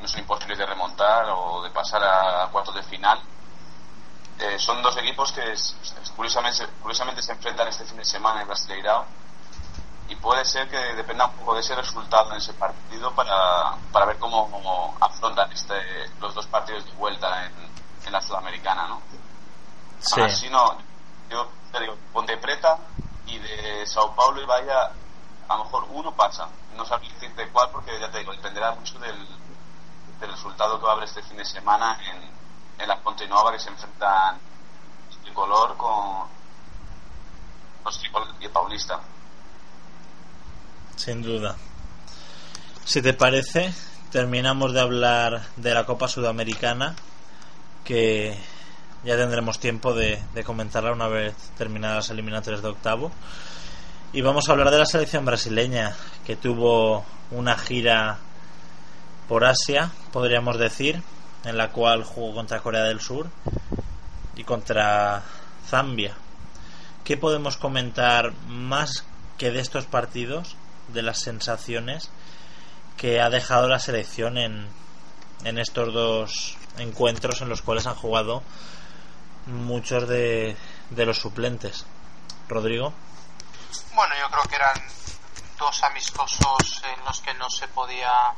no 0.00 0.08
son 0.08 0.20
imposibles 0.20 0.58
de 0.58 0.66
remontar 0.66 1.26
o 1.30 1.62
de 1.62 1.70
pasar 1.70 2.02
a 2.04 2.48
cuartos 2.50 2.74
de 2.74 2.82
final. 2.82 3.20
Eh, 4.38 4.58
son 4.58 4.80
dos 4.82 4.96
equipos 4.96 5.32
que 5.32 5.52
curiosamente, 6.14 6.64
curiosamente 6.80 7.22
se 7.22 7.32
enfrentan 7.32 7.66
este 7.68 7.84
fin 7.84 7.96
de 7.96 8.04
semana 8.04 8.42
en 8.42 8.46
Brasileirao 8.46 9.04
y 10.08 10.14
puede 10.16 10.44
ser 10.44 10.68
que 10.68 10.76
dependa 10.94 11.26
un 11.26 11.32
poco 11.32 11.54
de 11.54 11.60
ese 11.60 11.74
resultado 11.74 12.30
en 12.30 12.38
ese 12.38 12.52
partido 12.54 13.12
para, 13.14 13.74
para 13.92 14.06
ver 14.06 14.18
cómo, 14.18 14.96
afrontan 15.00 15.50
este, 15.52 15.74
los 16.20 16.34
dos 16.34 16.46
partidos 16.46 16.84
de 16.86 16.92
vuelta 16.92 17.46
en, 17.46 17.52
en 18.06 18.12
la 18.12 18.20
Sudamericana, 18.20 18.86
¿no? 18.86 19.02
Sí. 20.00 20.20
Así 20.20 20.48
no, 20.48 20.78
yo 21.28 21.48
Ponte 22.12 22.36
Preta 22.38 22.78
y 23.26 23.38
de 23.38 23.86
Sao 23.86 24.14
Paulo 24.14 24.42
y 24.42 24.46
Bahía, 24.46 24.90
a 25.48 25.56
lo 25.56 25.64
mejor 25.64 25.86
uno 25.90 26.14
pasa. 26.14 26.48
No 26.76 26.84
sabría 26.84 27.12
decirte 27.14 27.48
cuál 27.50 27.70
porque 27.70 27.98
ya 28.00 28.10
te 28.10 28.18
digo, 28.18 28.32
dependerá 28.32 28.74
mucho 28.74 28.98
del, 28.98 29.16
del 30.20 30.30
resultado 30.30 30.78
que 30.78 30.86
va 30.86 30.92
a 30.92 30.94
haber 30.94 31.08
este 31.08 31.22
fin 31.22 31.36
de 31.36 31.44
semana 31.44 31.98
en, 32.04 32.82
en 32.82 32.88
la 32.88 32.98
Ponte 33.00 33.26
Nova 33.26 33.52
que 33.52 33.58
se 33.58 33.68
enfrentan 33.68 34.38
tricolor 35.22 35.76
con 35.76 36.26
los 37.84 38.00
y 38.40 38.44
el 38.44 38.50
Paulista. 38.50 39.00
Sin 40.96 41.22
duda. 41.22 41.56
Si 42.84 43.02
te 43.02 43.12
parece, 43.12 43.72
terminamos 44.10 44.72
de 44.72 44.80
hablar 44.80 45.42
de 45.56 45.74
la 45.74 45.84
Copa 45.84 46.08
Sudamericana 46.08 46.96
que 47.84 48.38
ya 49.04 49.16
tendremos 49.16 49.60
tiempo 49.60 49.94
de, 49.94 50.20
comentarla 50.44 50.92
una 50.92 51.08
vez 51.08 51.34
terminadas 51.56 51.96
las 51.96 52.10
eliminatorias 52.10 52.62
de 52.62 52.68
octavo. 52.68 53.10
Y 54.12 54.22
vamos 54.22 54.48
a 54.48 54.52
hablar 54.52 54.70
de 54.70 54.78
la 54.78 54.86
selección 54.86 55.24
brasileña, 55.24 55.94
que 56.26 56.36
tuvo 56.36 57.04
una 57.30 57.56
gira 57.56 58.18
por 59.28 59.44
Asia, 59.44 59.90
podríamos 60.12 60.58
decir, 60.58 61.02
en 61.44 61.56
la 61.56 61.70
cual 61.70 62.04
jugó 62.04 62.34
contra 62.34 62.60
Corea 62.60 62.84
del 62.84 63.00
Sur 63.00 63.28
y 64.34 64.44
contra 64.44 65.22
Zambia. 65.68 66.14
¿Qué 67.04 67.16
podemos 67.16 67.56
comentar 67.56 68.32
más 68.48 69.04
que 69.36 69.50
de 69.50 69.60
estos 69.60 69.84
partidos, 69.84 70.56
de 70.88 71.02
las 71.02 71.20
sensaciones 71.20 72.10
que 72.96 73.20
ha 73.20 73.30
dejado 73.30 73.68
la 73.68 73.78
selección 73.78 74.38
en, 74.38 74.66
en 75.44 75.58
estos 75.58 75.92
dos 75.92 76.56
encuentros 76.78 77.40
en 77.42 77.48
los 77.48 77.62
cuales 77.62 77.86
han 77.86 77.94
jugado 77.94 78.42
muchos 79.48 80.08
de, 80.08 80.56
de 80.90 81.06
los 81.06 81.18
suplentes? 81.18 81.84
Rodrigo. 82.48 82.92
Bueno, 83.94 84.14
yo 84.18 84.30
creo 84.30 84.42
que 84.44 84.56
eran 84.56 84.82
dos 85.58 85.82
amistosos 85.82 86.82
en 86.84 87.04
los 87.04 87.20
que 87.20 87.34
no 87.34 87.50
se 87.50 87.68
podía 87.68 88.32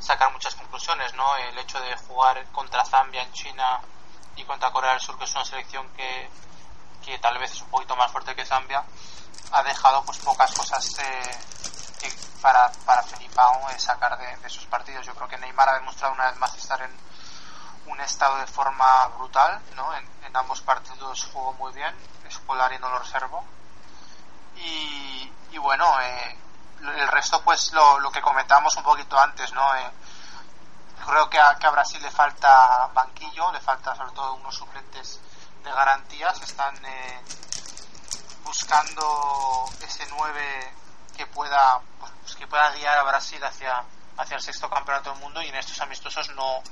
sacar 0.00 0.32
muchas 0.32 0.54
conclusiones, 0.54 1.14
¿no? 1.14 1.36
El 1.36 1.58
hecho 1.58 1.80
de 1.80 1.96
jugar 1.96 2.44
contra 2.52 2.84
Zambia 2.84 3.22
en 3.22 3.32
China 3.32 3.80
y 4.36 4.44
contra 4.44 4.70
Corea 4.70 4.92
del 4.92 5.00
Sur, 5.00 5.18
que 5.18 5.24
es 5.24 5.34
una 5.34 5.44
selección 5.44 5.88
que, 5.90 6.28
que 7.04 7.18
tal 7.18 7.38
vez 7.38 7.52
es 7.52 7.62
un 7.62 7.68
poquito 7.68 7.96
más 7.96 8.10
fuerte 8.10 8.34
que 8.34 8.44
Zambia, 8.44 8.84
ha 9.52 9.62
dejado 9.62 10.02
pues 10.04 10.18
pocas 10.18 10.52
cosas 10.52 10.98
eh, 10.98 12.10
para, 12.40 12.70
para 12.84 13.02
Felipao 13.02 13.70
eh, 13.70 13.78
sacar 13.78 14.18
de, 14.18 14.36
de, 14.36 14.46
esos 14.46 14.66
partidos. 14.66 15.06
Yo 15.06 15.14
creo 15.14 15.28
que 15.28 15.38
Neymar 15.38 15.68
ha 15.68 15.78
demostrado 15.78 16.14
una 16.14 16.30
vez 16.30 16.38
más 16.38 16.54
estar 16.56 16.80
en 16.82 16.90
un 17.86 18.00
estado 18.00 18.38
de 18.38 18.46
forma 18.46 19.08
brutal, 19.18 19.60
¿no? 19.74 19.94
En, 19.94 20.08
en 20.26 20.36
ambos 20.36 20.60
partidos 20.60 21.28
jugó 21.32 21.52
muy 21.54 21.72
bien, 21.72 21.94
y 22.74 22.78
no 22.78 22.88
lo 22.88 22.98
reservo. 22.98 23.44
Y, 24.56 25.32
y 25.50 25.58
bueno, 25.58 26.00
eh, 26.00 26.38
el 26.80 27.08
resto 27.08 27.42
pues 27.42 27.72
lo, 27.72 28.00
lo, 28.00 28.10
que 28.10 28.20
comentábamos 28.20 28.74
un 28.76 28.82
poquito 28.82 29.18
antes, 29.18 29.52
¿no? 29.52 29.74
Eh, 29.74 29.90
creo 31.06 31.28
que 31.28 31.38
a, 31.38 31.54
que 31.56 31.66
a, 31.66 31.70
Brasil 31.70 32.00
le 32.02 32.10
falta 32.10 32.88
banquillo, 32.94 33.52
le 33.52 33.60
falta 33.60 33.94
sobre 33.94 34.12
todo 34.12 34.34
unos 34.34 34.54
suplentes 34.54 35.20
de 35.62 35.70
garantías, 35.70 36.40
están 36.40 36.74
eh, 36.84 37.20
buscando 38.44 39.66
ese 39.80 40.06
9 40.16 40.74
que 41.16 41.26
pueda 41.26 41.80
pues, 42.00 42.34
que 42.36 42.46
pueda 42.46 42.70
guiar 42.72 42.98
a 42.98 43.02
Brasil 43.02 43.42
hacia 43.44 43.84
hacia 44.18 44.36
el 44.36 44.42
sexto 44.42 44.70
campeonato 44.70 45.10
del 45.10 45.20
mundo 45.20 45.42
y 45.42 45.48
en 45.48 45.56
estos 45.56 45.80
amistosos 45.80 46.30
no 46.30 46.62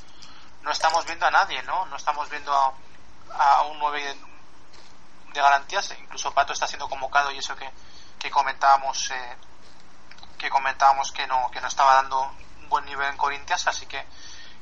no 0.64 0.70
estamos 0.70 1.04
viendo 1.06 1.26
a 1.26 1.30
nadie, 1.30 1.62
¿no? 1.62 1.86
No 1.86 1.96
estamos 1.96 2.28
viendo 2.30 2.52
a, 2.52 2.72
a 3.38 3.62
un 3.62 3.78
9 3.78 4.16
de 5.32 5.40
garantías, 5.40 5.94
incluso 6.00 6.32
Pato 6.32 6.52
está 6.52 6.66
siendo 6.66 6.88
convocado 6.88 7.30
y 7.30 7.38
eso 7.38 7.54
que, 7.56 7.70
que 8.18 8.30
comentábamos 8.30 9.10
eh, 9.10 9.36
que 10.38 10.48
comentábamos 10.48 11.12
que 11.12 11.26
no 11.26 11.50
que 11.50 11.60
no 11.60 11.68
estaba 11.68 11.94
dando 11.94 12.20
un 12.22 12.68
buen 12.68 12.84
nivel 12.84 13.08
en 13.08 13.16
Corintias, 13.16 13.66
así 13.66 13.86
que, 13.86 14.06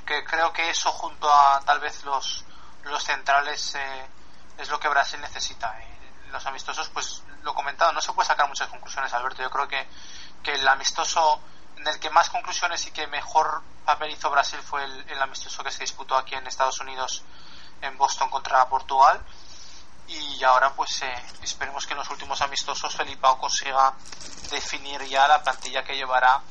que 0.06 0.24
creo 0.24 0.52
que 0.52 0.70
eso 0.70 0.90
junto 0.92 1.32
a 1.32 1.60
tal 1.60 1.78
vez 1.80 2.04
los 2.04 2.44
los 2.84 3.04
centrales 3.04 3.74
eh, 3.74 4.06
es 4.58 4.68
lo 4.68 4.80
que 4.80 4.88
Brasil 4.88 5.20
necesita. 5.20 5.78
Eh, 5.80 5.88
los 6.30 6.44
amistosos, 6.46 6.88
pues 6.88 7.22
lo 7.42 7.54
comentado, 7.54 7.92
no 7.92 8.00
se 8.00 8.12
puede 8.12 8.26
sacar 8.26 8.48
muchas 8.48 8.68
conclusiones, 8.68 9.12
Alberto. 9.12 9.42
Yo 9.42 9.50
creo 9.50 9.68
que, 9.68 9.86
que 10.42 10.52
el 10.52 10.66
amistoso 10.66 11.40
en 11.76 11.86
el 11.86 12.00
que 12.00 12.10
más 12.10 12.30
conclusiones 12.30 12.86
y 12.86 12.90
que 12.90 13.06
mejor 13.06 13.62
papel 13.84 14.10
hizo 14.10 14.30
Brasil 14.30 14.58
fue 14.62 14.84
el, 14.84 15.22
amistoso 15.22 15.62
que 15.62 15.70
se 15.70 15.80
disputó 15.80 16.16
aquí 16.16 16.34
en 16.34 16.46
Estados 16.46 16.80
Unidos 16.80 17.22
en 17.80 17.96
Boston 17.98 18.30
contra 18.30 18.68
Portugal. 18.68 19.20
Y 20.08 20.42
ahora 20.44 20.72
pues 20.74 21.02
eh, 21.02 21.14
esperemos 21.42 21.86
que 21.86 21.92
en 21.92 21.98
los 21.98 22.10
últimos 22.10 22.40
amistosos 22.42 22.94
Felipao 22.94 23.38
consiga 23.38 23.94
definir 24.50 25.02
ya 25.04 25.26
la 25.28 25.42
plantilla 25.42 25.84
que 25.84 25.94
llevará 25.94 26.42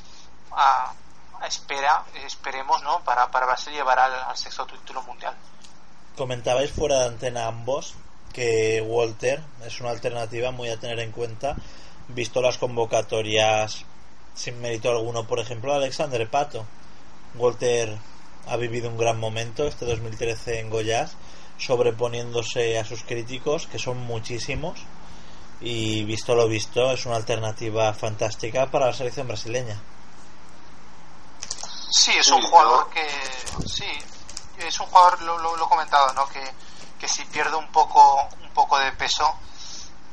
a, 0.51 0.93
a 1.39 1.47
espera 1.47 2.05
esperemos 2.25 2.81
no 2.81 3.03
para, 3.03 3.29
para 3.29 3.45
Brasil 3.45 3.73
llevar 3.73 3.99
al, 3.99 4.13
al, 4.13 4.37
sexto 4.37 4.65
título 4.65 5.03
mundial. 5.03 5.35
Comentabais 6.15 6.71
fuera 6.71 6.99
de 6.99 7.07
antena 7.07 7.47
ambos 7.47 7.93
que 8.33 8.81
Walter 8.81 9.43
es 9.65 9.79
una 9.81 9.91
alternativa 9.91 10.51
muy 10.51 10.69
a 10.69 10.79
tener 10.79 10.99
en 10.99 11.11
cuenta 11.11 11.55
visto 12.07 12.41
las 12.41 12.57
convocatorias 12.57 13.85
sin 14.33 14.59
mérito 14.61 14.89
alguno. 14.89 15.27
Por 15.27 15.39
ejemplo 15.39 15.73
Alexander 15.73 16.27
Pato 16.29 16.65
Walter 17.35 17.97
ha 18.47 18.57
vivido 18.57 18.89
un 18.89 18.97
gran 18.97 19.19
momento 19.19 19.65
este 19.65 19.85
2013 19.85 20.59
en 20.59 20.69
Goiás 20.69 21.15
sobreponiéndose 21.57 22.79
a 22.79 22.85
sus 22.85 23.03
críticos, 23.03 23.67
que 23.67 23.77
son 23.77 23.99
muchísimos, 23.99 24.79
y 25.59 26.03
visto 26.05 26.33
lo 26.33 26.47
visto, 26.47 26.91
es 26.91 27.05
una 27.05 27.17
alternativa 27.17 27.93
fantástica 27.93 28.65
para 28.71 28.87
la 28.87 28.93
selección 28.93 29.27
brasileña. 29.27 29.79
Sí, 31.91 32.11
es 32.17 32.29
un 32.31 32.41
jugador 32.41 32.89
que. 32.89 33.05
Sí, 33.67 33.85
es 34.57 34.79
un 34.79 34.87
jugador, 34.87 35.21
lo, 35.21 35.37
lo, 35.37 35.55
he 35.55 35.69
comentado, 35.69 36.11
¿no? 36.13 36.27
Que, 36.29 36.43
que 36.99 37.07
si 37.07 37.23
pierde 37.25 37.55
un 37.55 37.67
poco, 37.71 38.27
un 38.41 38.49
poco 38.53 38.79
de 38.79 38.91
peso, 38.93 39.35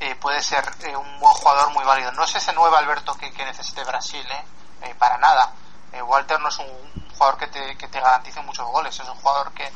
eh, 0.01 0.15
puede 0.17 0.43
ser 0.43 0.65
eh, 0.83 0.95
un 0.97 1.19
buen 1.19 1.35
jugador 1.35 1.73
muy 1.73 1.85
válido. 1.85 2.13
No 2.13 2.25
es 2.25 2.35
ese 2.35 2.53
nuevo 2.53 2.77
Alberto 2.77 3.15
que, 3.15 3.33
que 3.33 3.45
necesite 3.45 3.85
Brasil, 3.85 4.25
¿eh? 4.31 4.89
eh 4.89 4.95
para 4.99 5.17
nada. 5.19 5.55
Eh, 5.93 6.03
Walter 6.03 6.39
no 6.41 6.49
es 6.49 6.59
un 6.59 7.08
jugador 7.19 7.39
que 7.39 7.49
te, 7.49 7.77
que 7.77 7.89
te 7.89 8.01
garantice 8.01 8.41
muchos 8.43 8.67
goles, 8.69 8.99
es 8.99 9.09
un 9.09 9.17
jugador 9.17 9.53
que, 9.53 9.71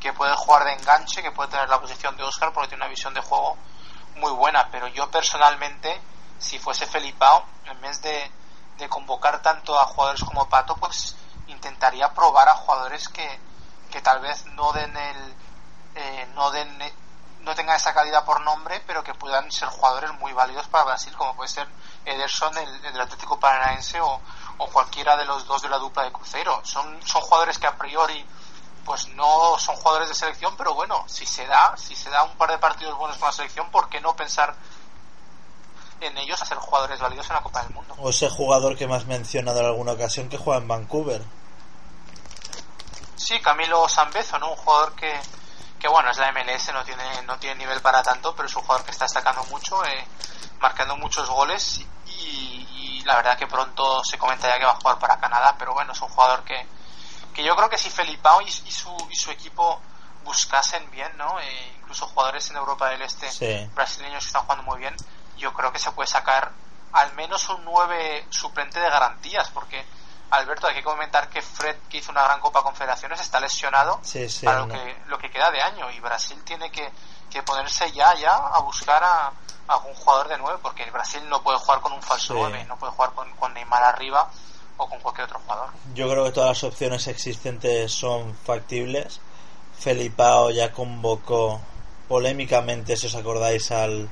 que 0.00 0.12
puede 0.12 0.34
jugar 0.36 0.64
de 0.64 0.74
enganche, 0.74 1.22
que 1.22 1.32
puede 1.32 1.50
tener 1.50 1.68
la 1.68 1.80
posición 1.80 2.16
de 2.16 2.22
Oscar 2.22 2.52
porque 2.52 2.68
tiene 2.68 2.84
una 2.84 2.90
visión 2.90 3.12
de 3.12 3.20
juego 3.20 3.56
muy 4.16 4.30
buena, 4.32 4.68
pero 4.70 4.86
yo 4.88 5.10
personalmente, 5.10 6.00
si 6.38 6.58
fuese 6.58 6.86
Felipao, 6.86 7.44
en 7.66 7.80
vez 7.80 8.00
de, 8.00 8.30
de 8.78 8.88
convocar 8.88 9.42
tanto 9.42 9.78
a 9.78 9.86
jugadores 9.86 10.22
como 10.22 10.48
Pato, 10.48 10.76
pues 10.76 11.16
intentaría 11.48 12.12
probar 12.14 12.48
a 12.48 12.54
jugadores 12.54 13.08
que, 13.08 13.40
que 13.90 14.00
tal 14.00 14.20
vez 14.20 14.46
no 14.46 14.72
den 14.72 14.96
el 14.96 15.34
eh, 15.96 16.26
no 16.34 16.50
den 16.50 16.78
no 17.40 17.54
tengan 17.54 17.76
esa 17.76 17.92
calidad 17.92 18.24
por 18.24 18.40
nombre, 18.40 18.82
pero 18.86 19.04
que 19.04 19.14
puedan 19.14 19.50
ser 19.52 19.68
jugadores 19.68 20.12
muy 20.14 20.32
válidos 20.32 20.66
para 20.68 20.84
Brasil, 20.84 21.14
como 21.14 21.36
puede 21.36 21.48
ser 21.48 21.68
Ederson, 22.04 22.56
el, 22.56 22.84
el 22.86 23.00
Atlético 23.00 23.38
Paranaense, 23.38 24.00
o, 24.00 24.20
o, 24.58 24.66
cualquiera 24.68 25.16
de 25.16 25.24
los 25.24 25.46
dos 25.46 25.62
de 25.62 25.68
la 25.68 25.78
dupla 25.78 26.04
de 26.04 26.12
Cruzeiro. 26.12 26.60
Son, 26.64 27.00
son 27.06 27.22
jugadores 27.22 27.58
que 27.58 27.66
a 27.66 27.76
priori 27.76 28.24
pues 28.84 29.08
no 29.14 29.58
son 29.58 29.76
jugadores 29.76 30.08
de 30.08 30.14
selección, 30.14 30.54
pero 30.56 30.74
bueno, 30.74 31.04
si 31.06 31.26
se 31.26 31.46
da, 31.46 31.74
si 31.76 31.96
se 31.96 32.10
da 32.10 32.22
un 32.22 32.36
par 32.36 32.50
de 32.50 32.58
partidos 32.58 32.96
buenos 32.98 33.16
con 33.16 33.26
la 33.26 33.32
selección, 33.32 33.70
¿por 33.70 33.88
qué 33.88 34.00
no 34.00 34.14
pensar 34.14 34.54
en 36.00 36.18
ellos 36.18 36.40
a 36.42 36.44
ser 36.44 36.58
jugadores 36.58 37.00
válidos 37.00 37.28
en 37.30 37.36
la 37.36 37.42
Copa 37.42 37.62
del 37.62 37.72
Mundo? 37.72 37.94
O 37.98 38.10
ese 38.10 38.28
jugador 38.28 38.76
que 38.76 38.86
me 38.86 38.94
has 38.94 39.06
mencionado 39.06 39.60
en 39.60 39.66
alguna 39.66 39.92
ocasión 39.92 40.28
que 40.28 40.36
juega 40.36 40.60
en 40.60 40.68
Vancouver. 40.68 41.22
Sí, 43.16 43.40
Camilo 43.40 43.88
Sambezo, 43.88 44.38
¿no? 44.38 44.50
Un 44.50 44.56
jugador 44.56 44.94
que, 44.94 45.18
que 45.80 45.88
bueno, 45.88 46.10
es 46.10 46.18
la 46.18 46.30
MLS, 46.32 46.72
no 46.74 46.84
tiene, 46.84 47.22
no 47.22 47.38
tiene 47.38 47.56
nivel 47.56 47.80
para 47.80 48.02
tanto, 48.02 48.34
pero 48.34 48.48
es 48.48 48.56
un 48.56 48.62
jugador 48.62 48.84
que 48.84 48.90
está 48.90 49.06
destacando 49.06 49.44
mucho, 49.44 49.82
eh, 49.84 50.06
marcando 50.60 50.96
muchos 50.96 51.28
goles 51.30 51.80
y, 52.18 52.68
y 53.00 53.02
la 53.04 53.16
verdad 53.16 53.38
que 53.38 53.46
pronto 53.46 54.02
se 54.04 54.18
comentaría 54.18 54.58
que 54.58 54.64
va 54.64 54.72
a 54.72 54.76
jugar 54.80 54.98
para 54.98 55.18
Canadá, 55.18 55.54
pero 55.58 55.74
bueno, 55.74 55.92
es 55.92 56.00
un 56.00 56.08
jugador 56.08 56.42
que, 56.44 56.66
que 57.34 57.44
yo 57.44 57.54
creo 57.56 57.68
que 57.68 57.78
si 57.78 57.90
Felipao 57.90 58.40
y, 58.42 58.46
y, 58.46 58.70
su, 58.70 58.96
y 59.10 59.16
su 59.16 59.30
equipo 59.30 59.80
buscasen 60.24 60.90
bien, 60.90 61.16
¿no? 61.16 61.38
Eh, 61.40 61.72
incluso 61.80 62.06
jugadores 62.06 62.48
en 62.50 62.56
Europa 62.56 62.88
del 62.88 63.02
Este 63.02 63.30
sí. 63.30 63.70
brasileños 63.74 64.24
que 64.24 64.28
están 64.28 64.42
jugando 64.42 64.64
muy 64.64 64.78
bien, 64.78 64.96
yo 65.36 65.52
creo 65.52 65.72
que 65.72 65.78
se 65.78 65.90
puede 65.92 66.06
sacar 66.06 66.52
al 66.92 67.12
menos 67.14 67.48
un 67.48 67.64
9 67.64 68.26
suplente 68.30 68.80
de 68.80 68.88
garantías, 68.88 69.50
porque 69.50 69.84
Alberto, 70.30 70.66
hay 70.66 70.74
que 70.74 70.82
comentar 70.82 71.28
que 71.28 71.42
Fred, 71.42 71.76
que 71.88 71.98
hizo 71.98 72.10
una 72.10 72.22
gran 72.22 72.40
Copa 72.40 72.62
Confederaciones, 72.62 73.20
está 73.20 73.40
lesionado 73.40 74.00
sí, 74.02 74.28
sí, 74.28 74.44
para 74.46 74.60
no. 74.60 74.66
lo, 74.66 74.72
que, 74.72 75.02
lo 75.06 75.18
que 75.18 75.30
queda 75.30 75.50
de 75.50 75.60
año 75.60 75.90
y 75.90 76.00
Brasil 76.00 76.42
tiene 76.44 76.70
que, 76.70 76.90
que 77.34 77.42
ponerse 77.42 77.90
ya, 77.92 78.14
ya 78.14 78.32
a 78.34 78.60
buscar 78.60 79.02
a, 79.02 79.26
a 79.26 79.32
algún 79.74 79.92
jugador 79.94 80.28
de 80.28 80.38
9, 80.38 80.58
porque 80.62 80.90
Brasil 80.90 81.20
no 81.28 81.42
puede 81.42 81.58
jugar 81.58 81.80
con 81.80 81.92
un 81.92 82.00
falso 82.02 82.32
Sí. 82.34 82.38
9, 82.38 82.64
no 82.68 82.76
puede 82.78 82.92
jugar 82.92 83.10
con, 83.12 83.28
con 83.36 83.52
Neymar 83.52 83.82
arriba 83.82 84.30
o 84.76 84.88
con 84.88 84.98
cualquier 85.00 85.26
otro 85.26 85.40
jugador. 85.40 85.68
Yo 85.94 86.08
creo 86.08 86.24
que 86.24 86.30
todas 86.32 86.48
las 86.50 86.64
opciones 86.64 87.06
existentes 87.08 87.92
son 87.92 88.34
factibles. 88.36 89.20
Felipao 89.78 90.50
ya 90.50 90.72
convocó 90.72 91.60
polémicamente, 92.08 92.96
si 92.96 93.06
os 93.08 93.14
acordáis, 93.16 93.70
al 93.72 94.08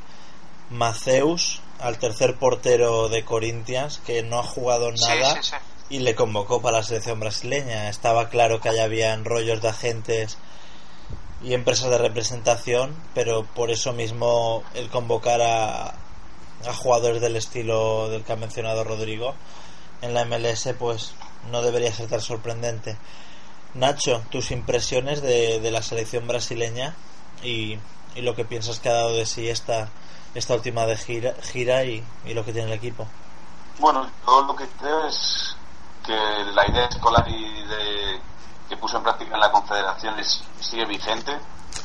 Maceus, 0.71 1.61
al 1.81 1.99
tercer 1.99 2.37
portero 2.39 3.09
de 3.09 3.25
Corinthians, 3.25 3.99
que 4.05 4.23
no 4.23 4.39
ha 4.41 4.43
jugado 4.45 4.91
nada, 4.91 5.35
Sí, 5.35 5.43
sí, 5.43 5.51
sí. 5.51 5.57
y 5.97 5.99
le 6.01 6.15
convocó 6.15 6.61
para 6.63 6.79
la 6.79 6.83
selección 6.83 7.21
brasileña. 7.21 7.89
Estaba 7.89 8.29
claro 8.29 8.61
que 8.61 8.69
allá 8.71 8.85
había 8.85 9.15
rollos 9.17 9.61
de 9.63 9.69
agentes 9.69 10.39
y 11.43 11.55
empresas 11.55 11.91
de 11.91 11.99
representación, 11.99 12.95
pero 13.15 13.45
por 13.45 13.71
eso 13.71 13.93
mismo 13.93 14.63
el 14.75 14.89
convocar 14.89 15.43
a, 15.43 15.89
a 15.89 16.75
jugadores 16.75 17.21
del 17.21 17.37
estilo 17.37 18.09
del 18.09 18.25
que 18.25 18.33
ha 18.33 18.37
mencionado 18.37 18.85
Rodrigo 18.85 19.35
en 20.03 20.15
la 20.15 20.25
MLS 20.25 20.69
pues 20.79 21.15
no 21.51 21.63
debería 21.63 21.93
ser 21.93 22.09
tan 22.09 22.21
sorprendente. 22.21 22.97
Nacho, 23.75 24.23
tus 24.31 24.51
impresiones 24.51 25.23
de, 25.23 25.61
de 25.61 25.71
la 25.71 25.83
selección 25.83 26.27
brasileña 26.27 26.95
y 27.43 27.79
y 28.15 28.23
lo 28.23 28.35
que 28.35 28.45
piensas 28.45 28.81
que 28.81 28.89
ha 28.89 28.95
dado 28.95 29.15
de 29.15 29.27
sí 29.27 29.49
esta, 29.49 29.89
esta 30.35 30.55
última 30.55 30.87
de 30.87 30.97
gira, 30.97 31.35
gira 31.43 31.85
y, 31.85 32.05
y 32.25 32.35
lo 32.35 32.45
que 32.45 32.53
tiene 32.53 32.69
el 32.69 32.75
equipo. 32.75 33.07
Bueno, 33.79 34.11
todo 34.25 34.47
lo 34.47 34.57
que 34.57 34.67
creo 34.79 35.07
es 35.07 35.57
que 36.05 36.13
la 36.13 36.69
idea 36.69 36.87
escolar 36.87 37.27
y 37.29 37.63
de, 37.67 38.21
que 38.73 38.79
puso 38.79 38.97
en 38.97 39.03
práctica 39.03 39.35
en 39.35 39.41
la 39.41 39.53
Confederación 39.53 40.17
sigue 40.59 40.87
vigente, 40.87 41.39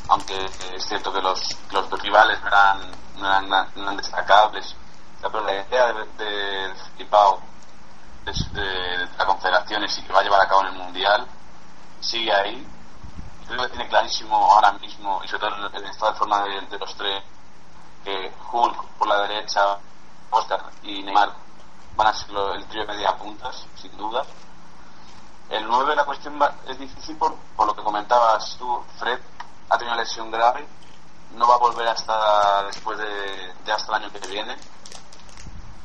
aunque 0.08 0.46
es 0.74 0.88
cierto 0.88 1.12
que 1.12 1.22
los, 1.22 1.58
los 1.70 2.02
rivales 2.02 2.40
no 2.42 3.28
eran, 3.28 3.98
destacables. 3.98 4.74
Pero 5.22 5.42
la 5.42 5.52
idea 5.52 5.88
del 5.88 6.18
de, 6.18 6.74
de, 6.98 8.32
de, 8.54 9.08
la 9.18 9.26
Confederación 9.26 9.84
y 9.84 10.02
que 10.02 10.14
va 10.14 10.22
a 10.22 10.24
llevar 10.24 10.40
a 10.40 10.48
cabo 10.48 10.62
en 10.62 10.68
el 10.68 10.74
Mundial 10.76 11.28
sigue 12.00 12.34
ahí. 12.34 12.66
Creo 13.50 13.64
que 13.64 13.70
tiene 13.70 13.90
clarísimo 13.90 14.38
ahora 14.38 14.72
mismo, 14.72 15.20
y 15.26 15.28
sobre 15.28 15.50
todo 15.50 15.68
en 15.68 15.84
de 15.84 16.14
forma 16.14 16.44
de, 16.44 16.62
de 16.62 16.80
los 16.80 16.96
tres, 16.96 17.22
que 18.06 18.32
Hulk 18.50 18.82
por 18.98 19.08
la 19.10 19.28
derecha, 19.28 19.78
Oscar 20.30 20.64
y 20.84 21.04
Neymar 21.04 21.34
van 21.98 22.08
a 22.08 22.14
ser 22.14 22.30
el 22.56 22.66
trío 22.68 22.86
de 22.86 22.94
media 22.94 23.18
puntas, 23.18 23.66
sin 23.76 23.98
duda. 23.98 24.24
El 25.50 25.66
9 25.66 25.95
la 25.95 26.06
cuestión 26.06 26.38
es 26.68 26.78
difícil 26.78 27.16
por, 27.18 27.34
por 27.56 27.68
lo 27.68 27.76
que 27.76 27.82
comentabas 27.82 28.58
tú, 28.58 28.84
Fred 29.00 29.20
ha 29.70 29.78
tenido 29.78 29.93
una 29.93 30.04
lesión 30.04 30.30
grave, 30.30 30.68
no 31.36 31.48
va 31.48 31.56
a 31.56 31.60
volver 31.60 31.88
hasta 31.88 32.64
después 32.64 32.98
de, 32.98 33.72
hasta 33.72 33.95
el 33.95 34.04
año 34.04 34.12
que 34.12 34.28
viene 34.28 34.58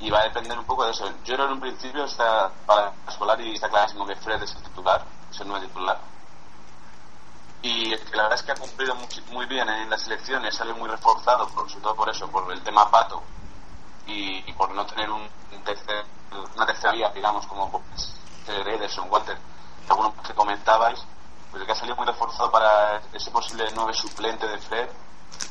y 0.01 0.11
va 0.11 0.21
a 0.21 0.25
depender 0.25 0.59
un 0.59 0.65
poco 0.65 0.85
de 0.85 0.91
eso. 0.91 1.09
Yo 1.25 1.35
creo 1.35 1.47
en 1.47 1.53
un 1.53 1.61
principio 1.61 2.05
está 2.05 2.51
para 2.67 2.93
escolar 3.09 3.41
y 3.41 3.55
está 3.55 3.69
clarísimo 3.69 4.07
que 4.07 4.17
Fred 4.17 4.43
es 4.43 4.55
el 4.55 4.63
titular, 4.63 5.05
es 5.31 5.41
el 5.41 5.49
nuevo 5.49 5.65
titular. 5.65 5.99
Y 7.63 7.91
que 7.91 8.17
la 8.17 8.25
verdad 8.25 8.39
es 8.39 8.43
que 8.43 8.53
ha 8.53 8.57
cumplido 8.57 8.97
muy, 9.31 9.47
bien 9.47 9.69
en 9.69 9.89
las 9.89 10.05
elecciones, 10.09 10.57
sale 10.57 10.73
muy 10.75 10.89
reforzado, 10.89 11.47
por, 11.51 11.69
sobre 11.69 11.83
todo 11.83 11.95
por 11.95 12.09
eso, 12.09 12.29
por 12.29 12.51
el 12.53 12.61
tema 12.63 12.91
pato 12.91 13.23
y, 14.07 14.53
por 14.55 14.73
no 14.73 14.85
tener 14.87 15.09
un, 15.09 15.29
tercer, 15.65 16.05
una 16.57 16.67
tercera 16.67 16.93
vía, 16.93 17.11
digamos, 17.11 17.47
como 17.47 17.81
Ederson, 18.49 19.09
Walter, 19.09 19.39
algunos 19.89 20.15
que 20.27 20.35
comentabais, 20.35 21.05
pues 21.51 21.65
que 21.65 21.73
ha 21.73 21.75
salido 21.75 21.97
muy 21.97 22.07
reforzado 22.07 22.51
para 22.51 23.01
ese 23.13 23.31
posible 23.31 23.71
nueve 23.75 23.93
suplente 23.93 24.47
de 24.47 24.59
Fred, 24.59 24.89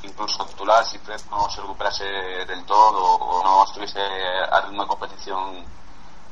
incluso 0.03 0.45
titular 0.45 0.85
si 0.85 0.97
Fred 0.99 1.21
no 1.29 1.49
se 1.49 1.61
recuperase 1.61 2.05
del 2.05 2.65
todo 2.65 3.03
o 3.03 3.43
no 3.43 3.63
estuviese 3.63 3.99
a 3.99 4.61
ritmo 4.61 4.83
de 4.83 4.87
competición 4.87 5.63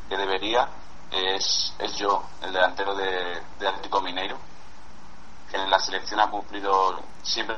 que 0.07 0.17
debería, 0.17 0.67
es, 1.11 1.73
es 1.77 1.95
yo, 1.95 2.23
el 2.41 2.51
delantero 2.51 2.95
de, 2.95 3.41
Atlético 3.59 4.01
Mineiro, 4.01 4.37
que 5.49 5.57
en 5.57 5.69
la 5.69 5.79
selección 5.79 6.19
ha 6.19 6.29
cumplido 6.29 6.99
siempre 7.21 7.57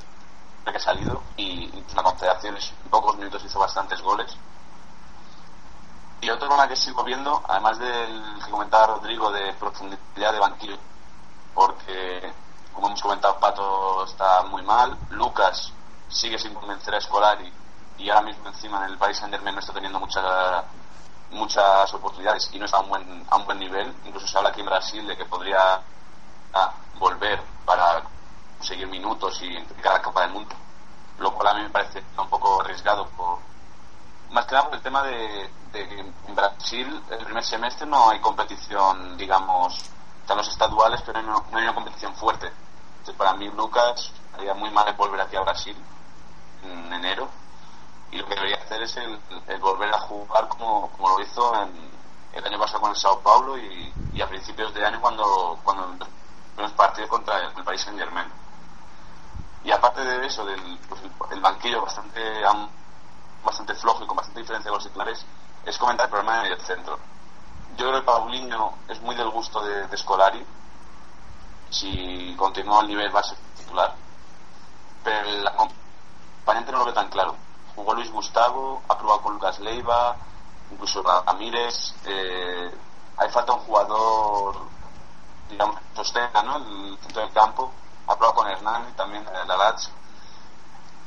que 0.65 0.77
ha 0.77 0.79
salido 0.79 1.21
y 1.35 1.69
la 1.95 2.03
confederación 2.03 2.55
en 2.55 2.89
pocos 2.89 3.17
minutos 3.17 3.43
hizo 3.43 3.59
bastantes 3.59 4.01
goles. 4.01 4.37
Y 6.22 6.30
otro 6.30 6.47
tema 6.47 6.67
que 6.67 6.76
sigo 6.76 7.03
viendo, 7.03 7.41
además 7.47 7.80
del 7.80 8.39
que 8.45 8.51
comentaba 8.51 8.88
Rodrigo 8.88 9.32
de 9.32 9.53
profundidad 9.53 10.32
de 10.32 10.39
banquillo, 10.39 10.78
porque 11.55 12.32
como 12.74 12.88
hemos 12.88 13.01
comentado, 13.01 13.39
Pato 13.39 14.05
está 14.05 14.43
muy 14.43 14.61
mal, 14.61 14.95
Lucas 15.09 15.74
sigue 16.09 16.38
sin 16.38 16.53
convencer 16.53 16.93
a 16.93 17.01
Scolari 17.01 17.51
y 17.97 18.09
ahora 18.09 18.28
mismo 18.28 18.47
encima 18.47 18.86
en 18.86 18.91
el 18.91 18.97
país 18.97 19.17
Saint 19.17 19.34
Germain 19.34 19.55
no 19.55 19.61
está 19.61 19.74
teniendo 19.74 19.99
muchas 19.99 20.24
muchas 21.32 21.93
oportunidades 21.93 22.49
y 22.53 22.59
no 22.59 22.65
está 22.65 22.78
a 22.78 22.82
un 22.82 22.89
buen, 22.89 23.26
a 23.30 23.38
un 23.38 23.45
buen 23.45 23.57
nivel. 23.57 23.95
Incluso 24.05 24.28
se 24.28 24.38
habla 24.38 24.49
aquí 24.49 24.59
en 24.59 24.65
Brasil 24.67 25.07
de 25.07 25.17
que 25.17 25.26
podría 25.26 25.82
ah, 26.53 26.74
volver 26.99 27.41
para 27.65 28.03
conseguir 28.57 28.88
minutos 28.88 29.41
y 29.41 29.55
entrar 29.55 29.95
a 29.95 29.97
la 29.97 30.03
Copa 30.03 30.22
del 30.22 30.32
Mundo, 30.32 30.53
lo 31.19 31.34
cual 31.34 31.47
a 31.47 31.53
mí 31.55 31.63
me 31.63 31.69
parece 31.69 32.03
un 32.17 32.30
poco 32.30 32.61
arriesgado 32.61 33.07
por 33.09 33.39
más 34.30 34.45
que 34.45 34.53
nada 34.53 34.67
por 34.67 34.76
el 34.76 34.82
tema 34.82 35.03
de, 35.03 35.49
de 35.72 35.88
que 35.88 35.99
en 35.99 36.36
Brasil 36.36 37.03
el 37.09 37.26
primer 37.26 37.43
semestre 37.43 37.86
no 37.86 38.09
hay 38.09 38.19
competición, 38.19 39.17
digamos, 39.17 39.78
están 40.22 40.38
los 40.38 40.47
estaduales, 40.47 41.01
pero 41.05 41.22
no, 41.22 41.43
hay 41.53 41.63
una 41.63 41.76
competición 41.76 42.15
fuerte. 42.15 42.47
Entonces, 42.91 43.15
para 43.15 43.34
mí, 43.34 43.49
Lucas 43.49 44.11
haría 44.34 44.53
muy 44.53 44.69
mal 44.69 44.93
volver 44.93 45.22
aquí 45.22 45.36
a 45.36 45.41
Brasil 45.41 45.76
en 46.63 46.93
enero 46.93 47.28
y 48.11 48.17
lo 48.17 48.28
que 48.28 48.36
debería 48.36 48.57
hacer 48.57 48.82
es 48.82 48.95
el, 48.97 49.19
volver 49.59 49.93
a 49.93 49.99
jugar 49.99 50.47
como, 50.49 50.91
lo 50.99 51.19
hizo 51.22 51.55
en, 51.63 51.91
el 52.34 52.45
año 52.45 52.59
pasado 52.59 52.82
con 52.82 52.91
el 52.91 52.95
Sao 52.95 53.19
Paulo 53.22 53.57
y, 53.57 54.22
a 54.22 54.28
principios 54.28 54.74
de 54.74 54.86
año 54.86 55.01
cuando, 55.01 55.59
cuando 55.63 56.05
los 56.57 56.72
partidos 56.74 57.09
contra 57.09 57.39
el, 57.39 57.63
país 57.63 57.82
Saint 57.82 57.97
Germain. 57.97 58.28
Y 59.63 59.72
aparte 59.72 60.01
de 60.01 60.26
eso, 60.26 60.45
del 60.45 60.80
pues 60.88 61.01
el, 61.32 61.39
banquillo 61.39 61.82
bastante 61.82 62.22
bastante 63.43 63.74
flojo 63.76 64.03
y 64.03 64.07
con 64.07 64.17
bastante 64.17 64.41
diferencia 64.41 64.69
con 64.69 64.78
los 64.78 64.88
titulares, 64.88 65.26
es 65.66 65.78
comentar 65.78 66.05
el 66.05 66.12
problema 66.12 66.45
en 66.45 66.53
el 66.53 66.62
centro. 66.62 66.97
Yo 67.78 67.88
creo 67.88 67.99
que 67.99 68.05
Paulinho 68.05 68.74
es 68.88 69.01
muy 69.01 69.16
del 69.16 69.30
gusto 69.30 69.64
de, 69.64 69.88
de 69.88 69.97
Scolari. 69.97 70.45
Si 71.70 72.36
continúa 72.38 72.82
al 72.82 72.88
nivel 72.88 73.16
va 73.16 73.22
titular. 73.57 73.95
Pero 75.03 75.30
el 75.30 75.47
acompañante 75.47 76.72
no 76.72 76.80
lo 76.80 76.86
ve 76.86 76.93
tan 76.93 77.09
claro. 77.09 77.36
Jugó 77.76 77.93
Luis 77.93 78.12
Gustavo, 78.12 78.82
ha 78.88 78.97
probado 78.97 79.22
con 79.22 79.34
Lucas 79.34 79.59
Leiva, 79.59 80.16
incluso 80.72 81.01
Ramírez. 81.01 81.95
Eh, 82.05 82.72
hay 83.18 83.30
falta 83.30 83.53
un 83.53 83.59
jugador, 83.62 84.57
digamos, 85.49 85.78
sostenga 85.95 86.43
¿no? 86.43 86.57
el 86.57 86.97
centro 87.01 87.22
del 87.22 87.32
campo. 87.32 87.72
Ha 88.07 88.16
probado 88.16 88.36
con 88.36 88.47
Hernán, 88.47 88.93
también 88.95 89.26
el 89.28 89.51
Alach. 89.51 89.88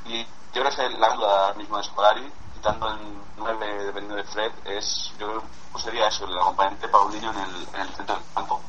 Y 0.06 0.24
yo 0.24 0.62
creo 0.62 0.70
que 0.70 0.88
la 0.98 1.14
duda 1.14 1.54
mismo 1.54 1.76
de 1.76 1.84
Scolari 1.84 2.32
quitando 2.64 2.88
el 2.88 2.98
9 3.36 3.84
dependiendo 3.84 4.16
de 4.16 4.24
Fred, 4.24 4.52
es, 4.64 5.12
yo 5.20 5.26
creo 5.26 5.42
que 5.74 5.82
sería 5.82 6.08
eso, 6.08 6.24
el 6.24 6.38
acompañante 6.38 6.88
Paulinho 6.88 7.30
en 7.30 7.38
el, 7.38 7.74
en 7.74 7.80
el 7.82 7.88
centro 7.94 8.14
del 8.14 8.24
campo, 8.34 8.60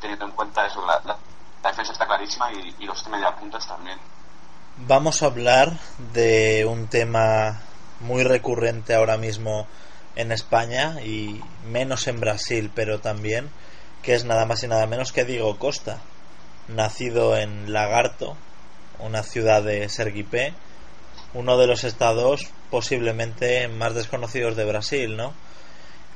teniendo 0.00 0.26
en 0.26 0.30
cuenta 0.30 0.64
eso, 0.66 0.86
la, 0.86 1.00
la, 1.04 1.16
la 1.60 1.70
defensa 1.70 1.92
está 1.92 2.06
clarísima 2.06 2.52
y, 2.52 2.76
y 2.78 2.86
los 2.86 3.04
media 3.08 3.34
puntas 3.34 3.66
también. 3.66 3.98
Vamos 4.86 5.22
a 5.22 5.26
hablar 5.26 5.72
de 6.12 6.64
un 6.66 6.86
tema 6.86 7.60
muy 7.98 8.22
recurrente 8.22 8.94
ahora 8.94 9.16
mismo 9.16 9.66
en 10.14 10.30
España 10.30 11.02
y 11.02 11.42
menos 11.66 12.06
en 12.06 12.20
Brasil, 12.20 12.70
pero 12.72 13.00
también, 13.00 13.50
que 14.02 14.14
es 14.14 14.24
nada 14.24 14.46
más 14.46 14.62
y 14.62 14.68
nada 14.68 14.86
menos 14.86 15.10
que 15.10 15.24
Diego 15.24 15.58
Costa, 15.58 15.98
nacido 16.68 17.36
en 17.36 17.72
Lagarto, 17.72 18.36
una 19.00 19.24
ciudad 19.24 19.64
de 19.64 19.88
Sergipe, 19.88 20.54
uno 21.34 21.56
de 21.58 21.66
los 21.66 21.82
estados 21.82 22.52
posiblemente 22.70 23.68
más 23.68 23.94
desconocidos 23.94 24.56
de 24.56 24.64
Brasil, 24.64 25.16
¿no? 25.16 25.34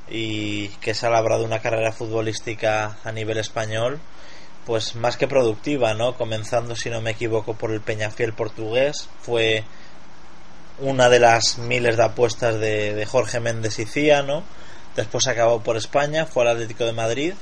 Y 0.09 0.69
que 0.81 0.93
se 0.93 1.07
ha 1.07 1.09
labrado 1.09 1.43
una 1.43 1.59
carrera 1.59 1.91
futbolística 1.91 2.97
a 3.03 3.11
nivel 3.11 3.37
español, 3.37 3.99
pues 4.65 4.95
más 4.95 5.17
que 5.17 5.27
productiva, 5.27 5.93
¿no? 5.93 6.15
Comenzando, 6.15 6.75
si 6.75 6.89
no 6.89 7.01
me 7.01 7.11
equivoco, 7.11 7.53
por 7.53 7.71
el 7.71 7.81
Peñafiel 7.81 8.33
portugués, 8.33 9.09
fue 9.21 9.63
una 10.79 11.09
de 11.09 11.19
las 11.19 11.57
miles 11.57 11.97
de 11.97 12.03
apuestas 12.03 12.59
de, 12.59 13.05
Jorge 13.09 13.39
Méndez 13.39 13.79
y 13.79 13.85
Cía, 13.85 14.23
¿no? 14.23 14.43
Después 14.95 15.27
acabó 15.27 15.61
por 15.61 15.77
España, 15.77 16.25
fue 16.25 16.43
al 16.43 16.49
Atlético 16.49 16.85
de 16.85 16.93
Madrid 16.93 17.33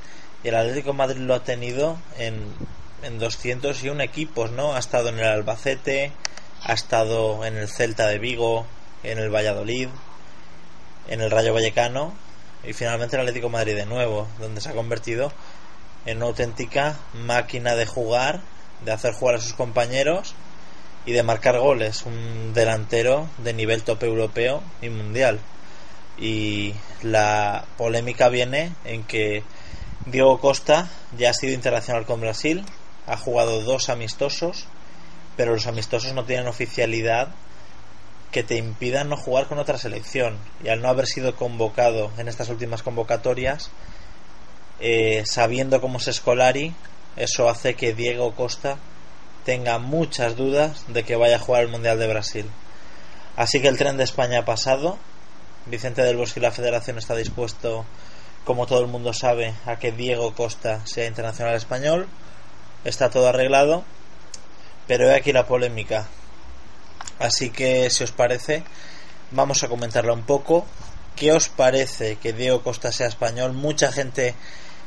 y 0.42 0.48
el 0.48 0.56
Atlético 0.56 0.90
de 0.90 0.98
Madrid 0.98 1.20
lo 1.20 1.34
ha 1.34 1.44
tenido 1.44 1.98
en, 2.18 2.42
en 3.02 3.18
201 3.18 4.02
equipos, 4.02 4.50
¿no? 4.50 4.74
Ha 4.74 4.78
estado 4.78 5.08
en 5.08 5.18
el 5.18 5.26
Albacete, 5.26 6.12
ha 6.62 6.72
estado 6.72 7.44
en 7.44 7.56
el 7.56 7.68
Celta 7.68 8.06
de 8.06 8.18
Vigo, 8.18 8.66
en 9.04 9.18
el 9.18 9.30
Valladolid, 9.30 9.88
en 11.08 11.20
el 11.20 11.30
Rayo 11.30 11.54
Vallecano 11.54 12.14
y 12.64 12.72
finalmente 12.72 13.16
en 13.16 13.20
el 13.20 13.28
Atlético 13.28 13.50
Madrid 13.50 13.76
de 13.76 13.86
nuevo, 13.86 14.26
donde 14.38 14.60
se 14.60 14.70
ha 14.70 14.72
convertido 14.72 15.32
en 16.06 16.18
una 16.18 16.26
auténtica 16.26 16.98
máquina 17.12 17.74
de 17.74 17.86
jugar, 17.86 18.40
de 18.84 18.92
hacer 18.92 19.14
jugar 19.14 19.36
a 19.36 19.40
sus 19.40 19.54
compañeros 19.54 20.34
y 21.06 21.12
de 21.12 21.22
marcar 21.22 21.58
goles, 21.58 22.04
un 22.04 22.52
delantero 22.54 23.28
de 23.38 23.52
nivel 23.52 23.82
top 23.82 24.02
europeo 24.02 24.62
y 24.80 24.88
mundial. 24.88 25.40
Y 26.18 26.74
la 27.02 27.64
polémica 27.76 28.28
viene 28.28 28.72
en 28.84 29.04
que 29.04 29.42
Diego 30.06 30.40
Costa 30.40 30.88
ya 31.16 31.30
ha 31.30 31.34
sido 31.34 31.52
internacional 31.52 32.06
con 32.06 32.20
Brasil, 32.20 32.64
ha 33.06 33.16
jugado 33.16 33.62
dos 33.62 33.88
amistosos, 33.88 34.66
pero 35.36 35.52
los 35.52 35.66
amistosos 35.66 36.14
no 36.14 36.24
tienen 36.24 36.46
oficialidad 36.46 37.28
que 38.34 38.42
te 38.42 38.56
impidan 38.56 39.10
no 39.10 39.16
jugar 39.16 39.46
con 39.46 39.60
otra 39.60 39.78
selección. 39.78 40.38
Y 40.64 40.68
al 40.68 40.82
no 40.82 40.88
haber 40.88 41.06
sido 41.06 41.36
convocado 41.36 42.10
en 42.18 42.26
estas 42.26 42.48
últimas 42.48 42.82
convocatorias, 42.82 43.70
eh, 44.80 45.22
sabiendo 45.24 45.80
cómo 45.80 45.98
es 45.98 46.10
Scolari, 46.12 46.74
eso 47.14 47.48
hace 47.48 47.74
que 47.74 47.94
Diego 47.94 48.34
Costa 48.34 48.78
tenga 49.44 49.78
muchas 49.78 50.34
dudas 50.34 50.84
de 50.88 51.04
que 51.04 51.14
vaya 51.14 51.36
a 51.36 51.38
jugar 51.38 51.62
el 51.62 51.68
Mundial 51.68 51.96
de 51.96 52.08
Brasil. 52.08 52.50
Así 53.36 53.62
que 53.62 53.68
el 53.68 53.78
tren 53.78 53.98
de 53.98 54.02
España 54.02 54.40
ha 54.40 54.44
pasado. 54.44 54.98
Vicente 55.66 56.02
del 56.02 56.16
Bosque 56.16 56.40
y 56.40 56.42
la 56.42 56.50
Federación 56.50 56.98
está 56.98 57.14
dispuesto, 57.14 57.86
como 58.44 58.66
todo 58.66 58.80
el 58.80 58.88
mundo 58.88 59.12
sabe, 59.12 59.54
a 59.64 59.78
que 59.78 59.92
Diego 59.92 60.34
Costa 60.34 60.84
sea 60.86 61.06
internacional 61.06 61.54
español. 61.54 62.08
Está 62.84 63.10
todo 63.10 63.28
arreglado. 63.28 63.84
Pero 64.88 65.08
he 65.08 65.14
aquí 65.14 65.32
la 65.32 65.46
polémica. 65.46 66.08
Así 67.18 67.50
que, 67.50 67.90
si 67.90 68.04
os 68.04 68.12
parece, 68.12 68.64
vamos 69.30 69.62
a 69.62 69.68
comentarla 69.68 70.12
un 70.12 70.24
poco. 70.24 70.66
¿Qué 71.16 71.32
os 71.32 71.48
parece 71.48 72.16
que 72.16 72.32
Diego 72.32 72.62
Costa 72.62 72.90
sea 72.90 73.06
español? 73.06 73.52
Mucha 73.52 73.92
gente 73.92 74.34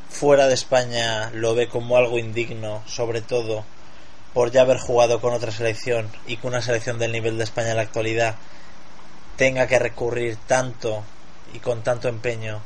fuera 0.09 0.47
de 0.47 0.53
España 0.53 1.31
lo 1.33 1.55
ve 1.55 1.67
como 1.69 1.97
algo 1.97 2.17
indigno, 2.17 2.83
sobre 2.85 3.21
todo 3.21 3.63
por 4.33 4.51
ya 4.51 4.61
haber 4.61 4.77
jugado 4.77 5.19
con 5.19 5.33
otra 5.33 5.51
selección 5.51 6.09
y 6.27 6.37
con 6.37 6.49
una 6.49 6.61
selección 6.61 6.99
del 6.99 7.11
nivel 7.11 7.37
de 7.37 7.43
España 7.43 7.71
en 7.71 7.77
la 7.77 7.81
actualidad 7.83 8.35
tenga 9.35 9.67
que 9.67 9.79
recurrir 9.79 10.37
tanto 10.47 11.03
y 11.53 11.59
con 11.59 11.83
tanto 11.83 12.07
empeño 12.07 12.61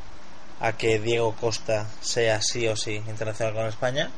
a 0.59 0.74
que 0.74 0.99
Diego 0.99 1.36
Costa 1.36 1.88
sea 2.01 2.41
sí 2.41 2.68
o 2.68 2.76
sí 2.76 2.95
internacional 3.07 3.53
con 3.53 3.68
España. 3.68 4.09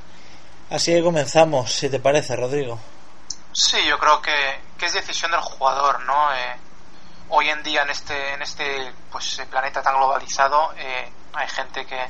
Así 0.70 0.92
que 0.94 1.04
comenzamos, 1.04 1.74
si 1.74 1.90
te 1.90 2.00
parece, 2.00 2.36
Rodrigo. 2.36 2.80
Sí, 3.54 3.86
yo 3.86 4.00
creo 4.00 4.22
que, 4.22 4.62
que 4.78 4.88
es 4.88 4.94
decisión 4.94 5.32
del 5.32 5.42
jugador, 5.42 6.02
¿no? 6.02 6.34
Eh, 6.34 6.60
hoy 7.30 7.50
en 7.50 7.62
día 7.64 7.84
en 7.84 7.90
este 7.92 8.34
en 8.34 8.42
este 8.42 8.94
pues 9.12 9.42
planeta 9.50 9.82
tan 9.82 9.96
globalizado 9.96 10.74
eh, 10.76 11.12
hay 11.34 11.48
gente 11.48 11.86
que 11.86 12.10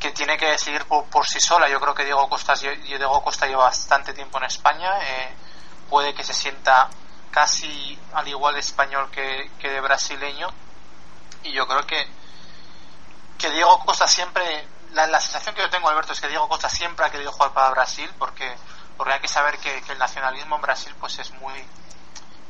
que 0.00 0.12
tiene 0.12 0.38
que 0.38 0.46
decidir 0.46 0.84
por, 0.86 1.04
por, 1.10 1.26
sí 1.26 1.38
sola. 1.40 1.68
Yo 1.68 1.78
creo 1.78 1.94
que 1.94 2.04
Diego 2.04 2.26
Costa, 2.28 2.54
Diego 2.54 3.22
Costa 3.22 3.46
lleva 3.46 3.64
bastante 3.64 4.14
tiempo 4.14 4.38
en 4.38 4.44
España. 4.44 4.98
Eh, 5.02 5.34
puede 5.90 6.14
que 6.14 6.24
se 6.24 6.32
sienta 6.32 6.88
casi 7.30 7.98
al 8.14 8.26
igual 8.26 8.54
de 8.54 8.60
español 8.60 9.10
que, 9.10 9.50
que, 9.58 9.68
de 9.68 9.80
brasileño. 9.80 10.48
Y 11.42 11.52
yo 11.52 11.66
creo 11.68 11.86
que, 11.86 12.08
que 13.38 13.50
Diego 13.50 13.78
Costa 13.84 14.08
siempre, 14.08 14.66
la, 14.92 15.06
la, 15.06 15.20
sensación 15.20 15.54
que 15.54 15.60
yo 15.60 15.70
tengo, 15.70 15.90
Alberto, 15.90 16.14
es 16.14 16.20
que 16.20 16.28
Diego 16.28 16.48
Costa 16.48 16.70
siempre 16.70 17.04
ha 17.04 17.10
querido 17.10 17.30
jugar 17.30 17.52
para 17.52 17.70
Brasil 17.70 18.10
porque, 18.18 18.56
porque 19.00 19.14
hay 19.14 19.20
que 19.20 19.28
saber 19.28 19.56
que, 19.56 19.80
que 19.80 19.92
el 19.92 19.98
nacionalismo 19.98 20.56
en 20.56 20.60
Brasil 20.60 20.94
pues 21.00 21.18
es 21.18 21.30
muy, 21.32 21.54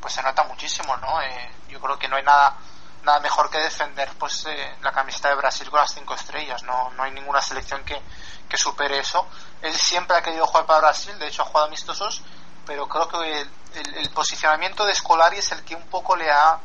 pues 0.00 0.12
se 0.12 0.20
nota 0.20 0.42
muchísimo, 0.42 0.96
¿no? 0.96 1.22
Eh, 1.22 1.48
yo 1.68 1.80
creo 1.80 1.96
que 1.96 2.08
no 2.08 2.16
hay 2.16 2.24
nada 2.24 2.56
nada 3.04 3.20
mejor 3.20 3.48
que 3.48 3.58
defender 3.58 4.10
pues 4.18 4.46
eh, 4.46 4.76
la 4.82 4.90
camiseta 4.90 5.28
de 5.28 5.36
Brasil 5.36 5.70
con 5.70 5.78
las 5.78 5.94
cinco 5.94 6.12
estrellas 6.12 6.64
no, 6.64 6.90
no 6.96 7.04
hay 7.04 7.12
ninguna 7.12 7.40
selección 7.40 7.84
que, 7.84 8.02
que 8.48 8.56
supere 8.56 8.98
eso. 8.98 9.28
Él 9.62 9.72
siempre 9.76 10.16
ha 10.16 10.22
querido 10.22 10.44
jugar 10.44 10.66
para 10.66 10.80
Brasil 10.80 11.16
de 11.20 11.28
hecho 11.28 11.42
ha 11.42 11.44
jugado 11.44 11.68
amistosos 11.68 12.20
pero 12.66 12.88
creo 12.88 13.06
que 13.06 13.42
el, 13.42 13.50
el, 13.74 13.94
el 13.98 14.10
posicionamiento 14.10 14.84
de 14.84 14.92
Scolari 14.96 15.38
es 15.38 15.52
el 15.52 15.64
que 15.64 15.76
un 15.76 15.86
poco 15.86 16.16
le 16.16 16.32
ha 16.32 16.58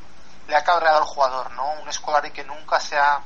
le 0.48 0.56
ha 0.56 0.64
cabreado 0.64 0.98
al 0.98 1.04
jugador 1.04 1.52
no 1.52 1.74
un 1.74 1.94
Scolari 1.94 2.32
que 2.32 2.44
nunca 2.44 2.80
se 2.80 2.98
ha 2.98 3.22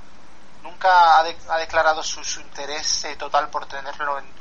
nunca 0.61 1.19
ha, 1.19 1.23
de, 1.23 1.37
ha 1.51 1.57
declarado 1.57 2.03
su, 2.03 2.21
su 2.21 2.41
interés 2.41 3.05
eh, 3.05 3.15
total 3.15 3.49
por 3.49 3.65
tenerlo 3.65 4.19
en, 4.19 4.38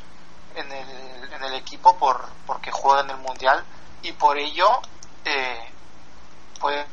en, 0.61 0.72
el, 0.72 1.32
en 1.32 1.44
el 1.44 1.54
equipo 1.54 1.96
por 1.96 2.28
porque 2.46 2.70
juega 2.70 3.02
en 3.02 3.11
el 3.11 3.16
mundial 3.18 3.64
y 4.02 4.12
por 4.12 4.38
ello 4.38 4.80
eh, 5.24 5.72
pues 6.61 6.86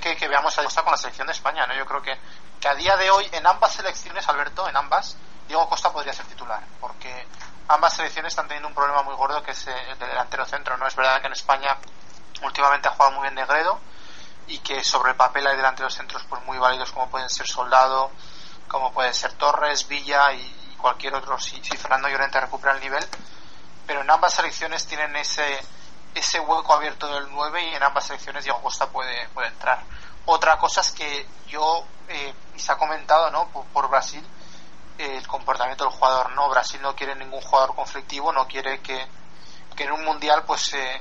que, 0.00 0.16
que 0.16 0.28
veamos 0.28 0.56
a 0.58 0.64
Costa 0.64 0.82
con 0.82 0.92
la 0.92 0.96
selección 0.96 1.26
de 1.26 1.32
España, 1.32 1.66
¿no? 1.66 1.74
Yo 1.74 1.84
creo 1.84 2.02
que, 2.02 2.18
que 2.60 2.68
a 2.68 2.74
día 2.74 2.96
de 2.96 3.10
hoy, 3.10 3.28
en 3.32 3.46
ambas 3.46 3.74
selecciones, 3.74 4.26
Alberto, 4.28 4.68
en 4.68 4.76
ambas, 4.76 5.16
Diego 5.46 5.68
Costa 5.68 5.92
podría 5.92 6.12
ser 6.12 6.26
titular, 6.26 6.62
porque 6.80 7.26
ambas 7.68 7.94
selecciones 7.94 8.32
están 8.32 8.48
teniendo 8.48 8.68
un 8.68 8.74
problema 8.74 9.02
muy 9.02 9.14
gordo 9.14 9.42
que 9.42 9.50
es 9.50 9.66
el 9.66 9.98
de 9.98 10.06
delantero 10.06 10.46
centro, 10.46 10.76
¿no? 10.76 10.86
Es 10.86 10.96
verdad 10.96 11.20
que 11.20 11.26
en 11.26 11.34
España 11.34 11.76
últimamente 12.42 12.88
ha 12.88 12.92
jugado 12.92 13.12
muy 13.12 13.22
bien 13.22 13.34
Negredo 13.34 13.78
y 14.46 14.58
que 14.58 14.82
sobre 14.82 15.10
el 15.10 15.16
papel 15.16 15.46
hay 15.46 15.56
delanteros 15.56 15.94
centros 15.94 16.24
pues 16.28 16.42
muy 16.44 16.58
válidos 16.58 16.90
como 16.92 17.08
pueden 17.08 17.28
ser 17.28 17.46
Soldado, 17.46 18.10
como 18.68 18.92
pueden 18.92 19.14
ser 19.14 19.32
Torres, 19.34 19.86
Villa 19.86 20.32
y 20.32 20.61
cualquier 20.82 21.14
otro 21.14 21.38
si, 21.38 21.62
si 21.64 21.76
Fernando 21.78 22.08
Llorente 22.08 22.40
recupera 22.40 22.74
el 22.74 22.80
nivel, 22.80 23.06
pero 23.86 24.02
en 24.02 24.10
ambas 24.10 24.34
selecciones 24.34 24.86
tienen 24.86 25.16
ese 25.16 25.60
ese 26.14 26.40
hueco 26.40 26.74
abierto 26.74 27.06
del 27.08 27.30
9 27.30 27.70
y 27.70 27.74
en 27.74 27.82
ambas 27.82 28.06
selecciones 28.06 28.44
Diego 28.44 28.60
Costa 28.60 28.88
puede, 28.88 29.28
puede 29.30 29.48
entrar. 29.48 29.82
Otra 30.26 30.58
cosa 30.58 30.82
es 30.82 30.92
que 30.92 31.26
yo, 31.48 31.84
eh, 32.08 32.34
y 32.54 32.58
se 32.58 32.72
ha 32.72 32.76
comentado 32.76 33.30
¿no? 33.30 33.48
por, 33.48 33.88
Brasil, 33.88 34.24
eh, 34.98 35.16
el 35.16 35.26
comportamiento 35.26 35.84
del 35.84 35.92
jugador. 35.92 36.32
No, 36.32 36.48
Brasil 36.48 36.80
no 36.82 36.94
quiere 36.94 37.14
ningún 37.14 37.40
jugador 37.40 37.74
conflictivo, 37.74 38.32
no 38.32 38.46
quiere 38.46 38.80
que, 38.80 39.06
que 39.74 39.84
en 39.84 39.92
un 39.92 40.04
mundial 40.04 40.44
pues 40.44 40.72
eh, 40.74 41.00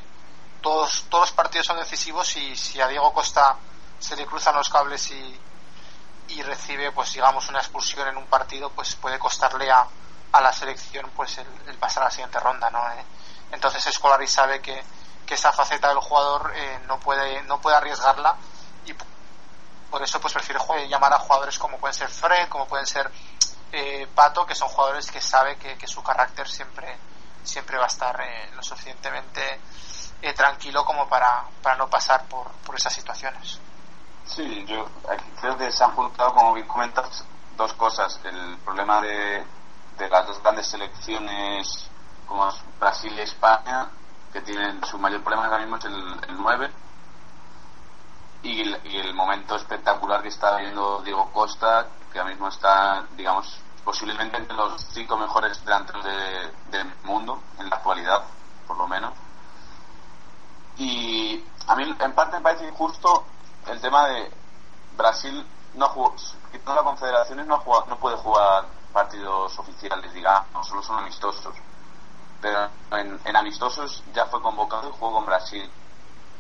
todos, 0.62 1.06
todos 1.10 1.24
los 1.24 1.34
partidos 1.34 1.68
son 1.68 1.78
decisivos 1.78 2.36
y 2.38 2.56
si 2.56 2.80
a 2.80 2.88
Diego 2.88 3.14
Costa 3.14 3.58
se 4.00 4.16
le 4.16 4.26
cruzan 4.26 4.56
los 4.56 4.70
cables 4.70 5.12
y, 5.12 5.40
y 6.32 6.42
recibe 6.44 6.92
pues 6.92 7.14
digamos 7.14 7.50
una 7.50 7.60
expulsión 7.60 8.08
en 8.08 8.18
un 8.18 8.26
partido 8.28 8.70
pues 8.70 8.96
puede 8.96 9.20
costarle 9.20 9.70
a, 9.70 9.86
a 10.32 10.42
la 10.42 10.54
selección 10.54 11.10
pues 11.16 11.38
el, 11.38 11.78
pasar 11.78 12.04
a 12.04 12.06
la 12.06 12.12
siguiente 12.12 12.40
ronda 12.40 12.70
no 12.70 12.80
eh, 12.92 13.04
entonces 13.52 13.86
Escolari 13.88 14.28
sabe 14.28 14.62
que, 14.62 14.82
que 15.26 15.34
esa 15.34 15.52
faceta 15.52 15.90
del 15.90 16.00
jugador 16.00 16.54
eh, 16.56 16.80
no 16.88 17.00
puede 17.00 17.44
no 17.44 17.60
puede 17.60 17.78
arriesgarla 17.78 18.36
y 18.86 18.94
por 19.90 20.02
eso 20.02 20.22
pues 20.22 20.34
prefiere 20.34 20.88
llamar 20.88 21.14
a 21.14 21.20
jugadores 21.20 21.60
como 21.60 21.78
pueden 21.78 21.94
ser 21.94 22.10
Fred 22.10 22.48
como 22.48 22.68
pueden 22.68 22.86
ser 22.86 23.12
eh, 23.72 24.08
Pato 24.14 24.46
que 24.46 24.56
son 24.56 24.70
jugadores 24.70 25.12
que 25.12 25.22
sabe 25.22 25.58
que, 25.58 25.78
que, 25.78 25.88
su 25.88 26.02
carácter 26.04 26.48
siempre 26.48 26.98
siempre 27.44 27.78
va 27.78 27.86
a 27.86 27.88
estar 27.88 28.20
eh, 28.22 28.52
lo 28.54 28.62
suficientemente 28.62 29.60
eh, 30.22 30.34
tranquilo 30.34 30.86
como 30.86 31.08
para, 31.08 31.44
para 31.62 31.76
no 31.78 31.90
pasar 31.90 32.26
por, 32.26 32.52
por 32.52 32.76
esas 32.76 32.94
situaciones 32.94 33.60
sí 34.36 34.66
yo 34.66 34.86
creo 35.40 35.58
que 35.58 35.72
se 35.72 35.84
han 35.84 35.92
juntado 35.92 36.34
como 36.34 36.54
bien 36.54 36.68
comentas 36.68 37.26
dos 37.58 37.74
cosas. 37.74 38.20
El 38.24 38.58
problema 38.60 39.02
de, 39.02 39.46
de 39.98 40.10
las 40.10 40.28
dos 40.28 40.42
grandes 40.42 40.68
selecciones 40.68 41.90
como 42.26 42.50
Brasil 42.80 43.14
y 43.16 43.22
España 43.22 43.90
que 44.32 44.42
tienen 44.42 44.84
su 44.86 44.98
mayor 44.98 45.22
problema 45.22 45.46
ahora 45.46 45.60
mismo 45.60 45.76
es 45.78 45.86
el, 45.86 46.20
el 46.30 46.38
9 46.38 46.72
y 48.44 48.62
el, 48.62 48.82
y 48.86 48.98
el, 48.98 49.14
momento 49.14 49.56
espectacular 49.56 50.22
que 50.22 50.30
está 50.30 50.58
viendo 50.58 51.02
Diego 51.02 51.30
Costa 51.32 51.88
que 52.12 52.20
ahora 52.20 52.32
mismo 52.32 52.48
está 52.48 53.06
digamos 53.18 53.60
posiblemente 53.84 54.38
entre 54.38 54.56
los 54.56 54.82
cinco 54.94 55.18
mejores 55.18 55.64
delanteros 55.66 56.06
de, 56.06 56.52
del 56.72 56.94
mundo 57.04 57.42
en 57.60 57.70
la 57.70 57.76
actualidad 57.76 58.24
por 58.66 58.78
lo 58.78 58.88
menos. 58.88 59.12
Y 60.78 61.44
a 61.68 61.76
mí 61.76 61.84
en 62.00 62.14
parte 62.14 62.38
me 62.38 62.42
parece 62.42 62.68
injusto 62.68 63.26
el 63.68 63.82
tema 63.82 64.08
de 64.08 64.32
Brasil 64.98 65.46
no 65.76 65.88
jugó 65.90 66.16
quitando 66.52 66.76
las 66.76 66.84
confederaciones 66.84 67.48
no, 67.48 67.60
juega, 67.60 67.86
no 67.88 67.98
puede 67.98 68.18
jugar 68.18 68.66
partidos 68.92 69.58
oficiales 69.58 70.14
digamos 70.14 70.68
solo 70.68 70.82
son 70.82 71.00
amistosos. 71.00 71.56
Pero 72.42 72.70
en, 72.92 73.20
en, 73.24 73.36
amistosos 73.36 74.04
ya 74.14 74.26
fue 74.26 74.42
convocado 74.42 74.90
y 74.90 74.92
jugó 74.94 75.14
con 75.14 75.26
Brasil. 75.26 75.70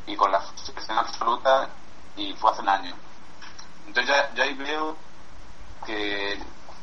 Y 0.08 0.16
con 0.16 0.32
la 0.32 0.42
selección 0.56 0.98
absoluta 0.98 1.70
y 2.16 2.34
fue 2.34 2.52
hace 2.52 2.62
un 2.62 2.70
año. 2.70 2.96
Entonces 3.86 4.16
ya, 4.16 4.34
ya 4.34 4.44
ahí 4.44 4.56
veo 4.56 4.96
que 5.86 6.42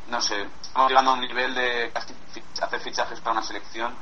no 0.09 0.20
sé 0.20 0.49
estamos 0.62 0.89
llegando 0.89 1.11
a 1.11 1.14
un 1.14 1.20
nivel 1.20 1.55
de 1.55 1.91
casi 1.93 2.14
hacer 2.62 2.80
fichajes 2.80 3.20
para 3.20 3.32
una 3.32 3.43
selección 3.43 3.95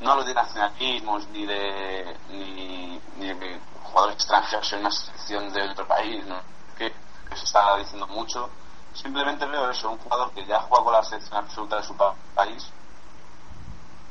no 0.00 0.12
hablo 0.12 0.24
de 0.24 0.34
nacionalismos 0.34 1.28
ni 1.28 1.46
de 1.46 2.16
ni, 2.30 3.00
ni 3.16 3.34
de 3.34 3.60
jugadores 3.84 4.16
extranjeros 4.16 4.72
en 4.72 4.80
una 4.80 4.90
selección 4.90 5.52
de 5.52 5.70
otro 5.70 5.86
país 5.86 6.24
¿no? 6.26 6.40
que, 6.76 6.92
se 7.34 7.44
está 7.44 7.76
diciendo 7.78 8.06
mucho 8.08 8.50
simplemente 8.94 9.46
veo 9.46 9.70
eso 9.70 9.90
un 9.90 9.98
jugador 9.98 10.30
que 10.32 10.44
ya 10.44 10.60
juega 10.60 10.84
con 10.84 10.92
la 10.92 11.02
selección 11.02 11.36
absoluta 11.36 11.76
de 11.76 11.82
su 11.82 11.96
pa 11.96 12.14
país 12.34 12.70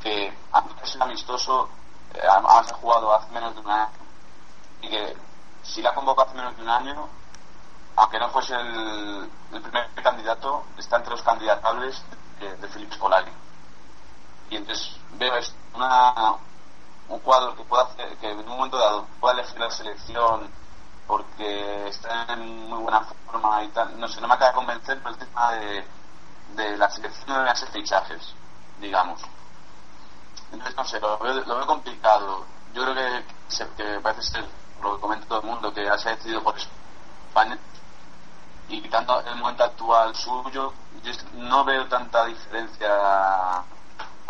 que 0.01 0.33
antes 0.51 0.95
es 0.95 1.01
amistoso, 1.01 1.69
eh, 2.13 2.19
ha 2.27 2.63
jugado 2.73 3.13
hace 3.13 3.31
menos 3.31 3.53
de 3.53 3.61
un 3.61 3.69
año, 3.69 3.89
y 4.81 4.89
que 4.89 5.15
si 5.63 5.81
la 5.81 5.93
convocó 5.93 6.23
hace 6.23 6.35
menos 6.35 6.55
de 6.57 6.63
un 6.63 6.69
año, 6.69 7.07
aunque 7.95 8.19
no 8.19 8.29
fuese 8.29 8.55
el, 8.55 9.29
el 9.53 9.61
primer 9.61 9.89
candidato, 10.01 10.63
está 10.77 10.97
entre 10.97 11.11
los 11.11 11.21
candidatables 11.21 12.01
de, 12.39 12.55
de 12.55 12.67
Felipe. 12.67 12.95
Y 14.51 14.57
entonces 14.57 14.95
veo 15.13 15.33
una, 15.73 16.35
un 17.07 17.19
cuadro 17.19 17.55
que 17.55 17.63
pueda 17.63 17.83
hacer, 17.83 18.15
que 18.17 18.29
en 18.29 18.39
un 18.39 18.47
momento 18.49 18.77
dado 18.77 19.07
pueda 19.19 19.33
elegir 19.35 19.59
la 19.59 19.71
selección 19.71 20.51
porque 21.07 21.87
está 21.87 22.25
en 22.33 22.69
muy 22.69 22.83
buena 22.83 23.01
forma 23.25 23.63
y 23.63 23.69
tal. 23.69 23.99
No 23.99 24.07
sé, 24.07 24.21
no 24.21 24.27
me 24.27 24.35
acaba 24.35 24.51
de 24.51 24.55
convencer 24.55 25.01
por 25.01 25.13
el 25.13 25.17
tema 25.17 25.51
de, 25.53 25.87
de 26.55 26.77
la 26.77 26.89
selección 26.89 27.43
de 27.43 27.49
hacer 27.49 27.69
fichajes, 27.69 28.35
digamos. 28.79 29.21
Entonces, 30.51 30.75
no 30.75 30.85
sé, 30.85 30.99
lo 30.99 31.17
veo, 31.17 31.33
lo 31.33 31.55
veo 31.55 31.65
complicado. 31.65 32.45
Yo 32.73 32.83
creo 32.83 32.95
que, 32.95 33.25
que 33.77 33.99
parece 34.01 34.21
ser 34.21 34.45
lo 34.83 34.95
que 34.95 35.01
comenta 35.01 35.27
todo 35.27 35.39
el 35.39 35.47
mundo, 35.47 35.73
que 35.73 35.85
ya 35.85 35.97
se 35.97 36.09
ha 36.09 36.15
decidido 36.15 36.43
por 36.43 36.55
España 36.57 37.57
y 38.71 38.81
quitando 38.81 39.19
el 39.21 39.35
momento 39.35 39.63
actual 39.63 40.15
suyo, 40.15 40.73
yo 41.03 41.11
no 41.33 41.65
veo 41.65 41.87
tanta 41.87 42.25
diferencia 42.25 43.63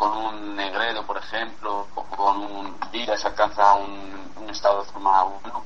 con 0.01 0.17
un 0.17 0.55
Negredo, 0.55 1.05
por 1.05 1.15
ejemplo, 1.17 1.85
o 1.93 2.03
con 2.05 2.37
un 2.37 2.75
Villa 2.91 3.15
se 3.15 3.27
alcanza 3.27 3.75
un, 3.75 4.33
un 4.35 4.49
estado 4.49 4.83
de 4.83 4.91
forma 4.91 5.23
1. 5.23 5.63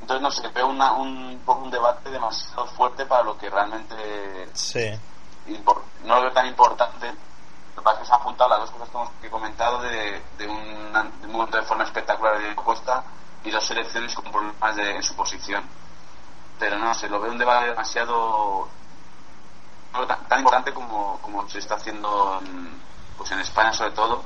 Entonces, 0.00 0.20
no 0.20 0.30
sé, 0.32 0.48
veo 0.48 0.66
una, 0.66 0.92
un 0.94 1.40
poco 1.46 1.62
un 1.62 1.70
debate 1.70 2.10
demasiado 2.10 2.66
fuerte 2.66 3.06
para 3.06 3.22
lo 3.22 3.38
que 3.38 3.48
realmente 3.48 4.48
sí. 4.54 4.90
no 6.02 6.16
lo 6.16 6.22
veo 6.22 6.32
tan 6.32 6.46
importante 6.48 7.14
Lo 7.76 7.82
que 7.82 7.84
pasa 7.84 7.94
es 7.94 8.00
que 8.00 8.06
se 8.06 8.12
han 8.12 8.20
juntado 8.20 8.50
las 8.50 8.60
dos 8.60 8.70
cosas 8.72 9.10
que 9.20 9.28
he 9.28 9.30
comentado 9.30 9.80
de, 9.80 10.20
de, 10.36 10.48
un, 10.48 10.92
de 11.20 11.26
un 11.26 11.32
momento 11.32 11.56
de 11.56 11.62
forma 11.62 11.84
espectacular 11.84 12.40
de 12.40 12.56
Costa 12.56 13.04
y 13.44 13.52
dos 13.52 13.64
selecciones 13.64 14.12
con 14.16 14.24
problemas 14.32 14.74
de, 14.74 14.96
en 14.96 15.02
su 15.04 15.14
posición. 15.14 15.62
Pero 16.58 16.76
no 16.76 16.92
sé, 16.92 17.08
lo 17.08 17.20
veo 17.20 17.30
un 17.30 17.38
debate 17.38 17.66
demasiado 17.66 18.68
tan, 20.06 20.26
tan 20.28 20.38
importante 20.40 20.72
como, 20.72 21.18
como 21.22 21.48
se 21.48 21.58
está 21.58 21.76
haciendo 21.76 22.40
en, 22.42 22.80
pues 23.16 23.30
en 23.30 23.40
España 23.40 23.72
sobre 23.72 23.92
todo, 23.92 24.24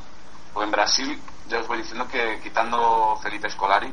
o 0.55 0.63
en 0.63 0.71
Brasil, 0.71 1.21
ya 1.49 1.59
os 1.59 1.69
voy 1.69 1.79
diciendo 1.79 2.09
que 2.09 2.41
quitando 2.41 3.19
Felipe 3.23 3.51
Scolari, 3.51 3.93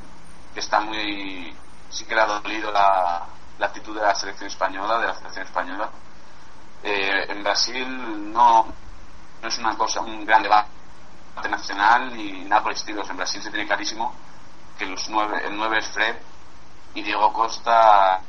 que 0.54 0.60
está 0.60 0.80
muy, 0.80 1.56
sí 1.90 2.06
que 2.06 2.16
le 2.16 2.22
ha 2.22 2.26
dolido 2.26 2.72
la, 2.72 3.24
la 3.60 3.66
actitud 3.68 3.96
de 3.96 4.02
la 4.02 4.16
selección 4.16 4.48
española, 4.48 5.00
de 5.00 5.08
la 5.08 5.16
selección 5.16 5.46
española, 5.46 5.90
eh, 6.84 7.26
en 7.30 7.44
Brasil 7.44 8.32
no, 8.32 8.66
no 9.42 9.48
es 9.48 9.58
una 9.58 9.78
cosa, 9.78 10.02
un 10.02 10.26
gran 10.26 10.44
debate 10.44 10.70
nacional 11.50 12.16
y 12.20 12.46
nada 12.46 12.64
por 12.64 12.72
el. 12.72 12.80
En 12.88 13.18
Brasil 13.18 13.42
se 13.42 13.50
tiene 13.50 13.66
clarísimo 13.66 14.14
que 14.78 14.86
los 14.86 15.10
nueve, 15.10 15.42
el 15.46 15.56
9 15.56 15.80
es 15.80 15.88
Fred 15.88 16.16
y 16.94 17.02
Diego 17.02 17.32
Costa 17.34 18.22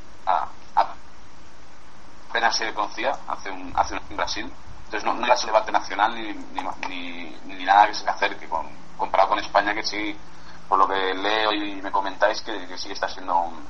apenas 2.37 2.57
se 2.57 2.74
conocía 2.74 3.16
hace 3.28 3.51
un, 3.51 3.72
hace 3.74 3.95
un 3.95 4.01
en 4.11 4.16
Brasil. 4.16 4.53
Entonces 4.84 5.05
no, 5.05 5.14
no 5.14 5.32
es 5.32 5.41
un 5.41 5.47
debate 5.47 5.72
nacional 5.72 6.14
ni, 6.14 6.32
ni, 6.32 6.62
ni, 6.89 7.37
ni, 7.47 7.64
nada 7.64 7.87
que 7.87 7.95
se 7.95 8.05
le 8.05 8.11
acerque 8.11 8.47
con, 8.47 8.66
comparado 8.99 9.30
con 9.30 9.39
España 9.39 9.74
que 9.74 9.82
sí, 9.82 10.14
por 10.68 10.78
lo 10.78 10.87
que 10.87 11.14
leo 11.14 11.53
y 11.53 11.80
me 11.82 11.91
comentáis, 11.91 12.43
que, 12.43 12.66
que 12.68 12.76
sí 12.76 12.93
está 12.93 13.09
siendo 13.09 13.37
un, 13.39 13.64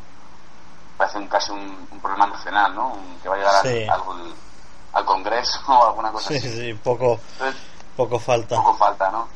parece 0.99 1.19
un, 1.19 1.29
casi 1.29 1.53
un, 1.53 1.89
un 1.91 2.01
problema 2.01 2.27
nacional, 2.27 2.75
¿no? 2.75 2.89
Un, 2.89 3.19
que 3.23 3.29
va 3.29 3.37
a 3.37 3.39
llegar 3.39 3.63
Sí. 3.63 3.85
al, 3.85 4.01
al, 4.01 4.35
al 4.95 5.05
Congreso 5.05 5.61
o 5.69 5.87
alguna 5.87 6.11
cosa 6.11 6.29
Sí, 6.31 6.37
así. 6.39 6.51
sí, 6.51 6.75
poco, 6.75 7.21
Entonces, 7.35 7.63
poco 7.97 8.19
falta. 8.19 8.57
poco 8.57 8.75
falta, 8.75 9.11
¿no? 9.11 9.29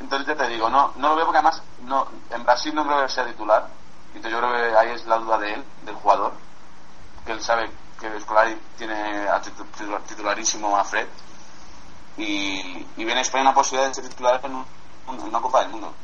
Entonces 0.00 0.28
ya 0.28 0.36
te 0.36 0.48
digo, 0.48 0.70
no, 0.70 0.92
no 0.96 1.08
lo 1.10 1.16
veo 1.16 1.24
porque 1.26 1.38
además 1.38 1.60
no, 1.82 2.06
en 2.30 2.44
Brasil 2.44 2.72
no 2.74 2.84
creo 2.86 3.02
que 3.02 3.08
sea 3.08 3.26
titular. 3.26 3.66
Entonces 4.14 4.32
yo 4.32 4.38
creo 4.38 4.52
que 4.52 4.76
ahí 4.78 4.90
es 4.90 5.06
la 5.06 5.18
duda 5.18 5.38
de 5.38 5.54
él, 5.54 5.64
del 5.82 5.94
jugador, 5.96 6.32
que 7.26 7.32
él 7.32 7.40
sabe 7.42 7.70
que 8.10 8.20
Scolari 8.20 8.60
tiene 8.76 9.28
a 9.28 9.40
titu- 9.40 9.64
titular- 9.76 10.02
titularísimo 10.02 10.76
a 10.76 10.84
Fred 10.84 11.06
y, 12.16 12.86
y 12.96 13.04
viene 13.04 13.18
a 13.18 13.22
España 13.22 13.42
una 13.44 13.54
posibilidad 13.54 13.88
de 13.88 13.94
ser 13.94 14.08
titular 14.08 14.40
en, 14.44 14.54
un- 14.56 14.66
en 15.08 15.20
una 15.22 15.40
Copa 15.40 15.60
del 15.60 15.70
Mundo. 15.70 15.94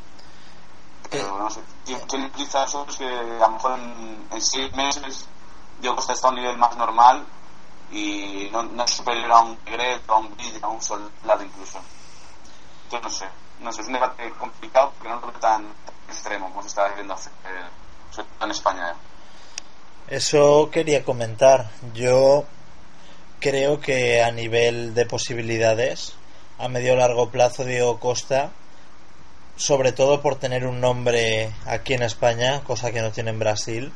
Pero 1.09 1.37
no 1.39 1.49
sé, 1.49 1.61
¿quién, 1.85 2.25
utiliza 2.25 2.63
eso? 2.63 2.85
Es 2.87 2.97
que 2.97 3.05
a 3.07 3.47
lo 3.47 3.49
mejor 3.49 3.79
en, 3.79 4.27
en 4.31 4.41
seis 4.41 4.71
meses 4.75 5.25
Diego 5.79 5.95
Costa 5.95 6.13
está 6.13 6.27
a 6.27 6.29
un 6.31 6.35
nivel 6.37 6.57
más 6.57 6.75
normal 6.77 7.25
y 7.91 8.47
no, 8.51 8.61
no 8.63 8.83
es 8.83 8.91
superior 8.91 9.31
a 9.31 9.39
un 9.39 9.57
Negredo, 9.65 10.01
a 10.13 10.17
un 10.17 10.35
Villa, 10.37 10.59
a 10.61 10.67
un 10.67 10.81
Soldado 10.81 11.43
incluso. 11.43 11.79
Yo 12.91 12.99
no 13.01 13.09
sé, 13.09 13.27
no 13.59 13.71
sé, 13.73 13.81
es 13.81 13.87
un 13.87 13.93
debate 13.93 14.29
complicado 14.33 14.91
porque 14.91 15.09
no 15.09 15.15
lo 15.19 15.27
veo 15.27 15.39
tan 15.39 15.65
extremo 16.07 16.49
como 16.49 16.61
se 16.61 16.67
está 16.69 16.87
viendo 16.89 17.13
hacer, 17.13 17.31
eh, 17.45 17.65
sobre 18.11 18.27
todo 18.29 18.45
en 18.45 18.51
España. 18.51 18.95
Eso 20.09 20.71
quería 20.71 21.03
comentar. 21.03 21.69
Yo 21.93 22.45
creo 23.39 23.79
que 23.79 24.23
a 24.23 24.31
nivel 24.31 24.95
de 24.95 25.05
posibilidades, 25.05 26.13
a 26.57 26.67
medio 26.67 26.95
largo 26.95 27.29
plazo, 27.29 27.63
Diego 27.63 27.99
Costa, 27.99 28.49
sobre 29.55 29.91
todo 29.91 30.23
por 30.23 30.39
tener 30.39 30.65
un 30.65 30.81
nombre 30.81 31.51
aquí 31.67 31.93
en 31.93 32.01
España, 32.01 32.63
cosa 32.63 32.91
que 32.91 33.03
no 33.03 33.11
tiene 33.11 33.29
en 33.29 33.37
Brasil, 33.37 33.91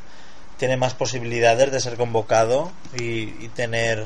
tiene 0.60 0.78
más 0.78 0.94
posibilidades 0.94 1.72
de 1.72 1.80
ser 1.80 1.98
convocado 1.98 2.72
y, 2.96 3.44
y 3.44 3.50
tener 3.56 4.06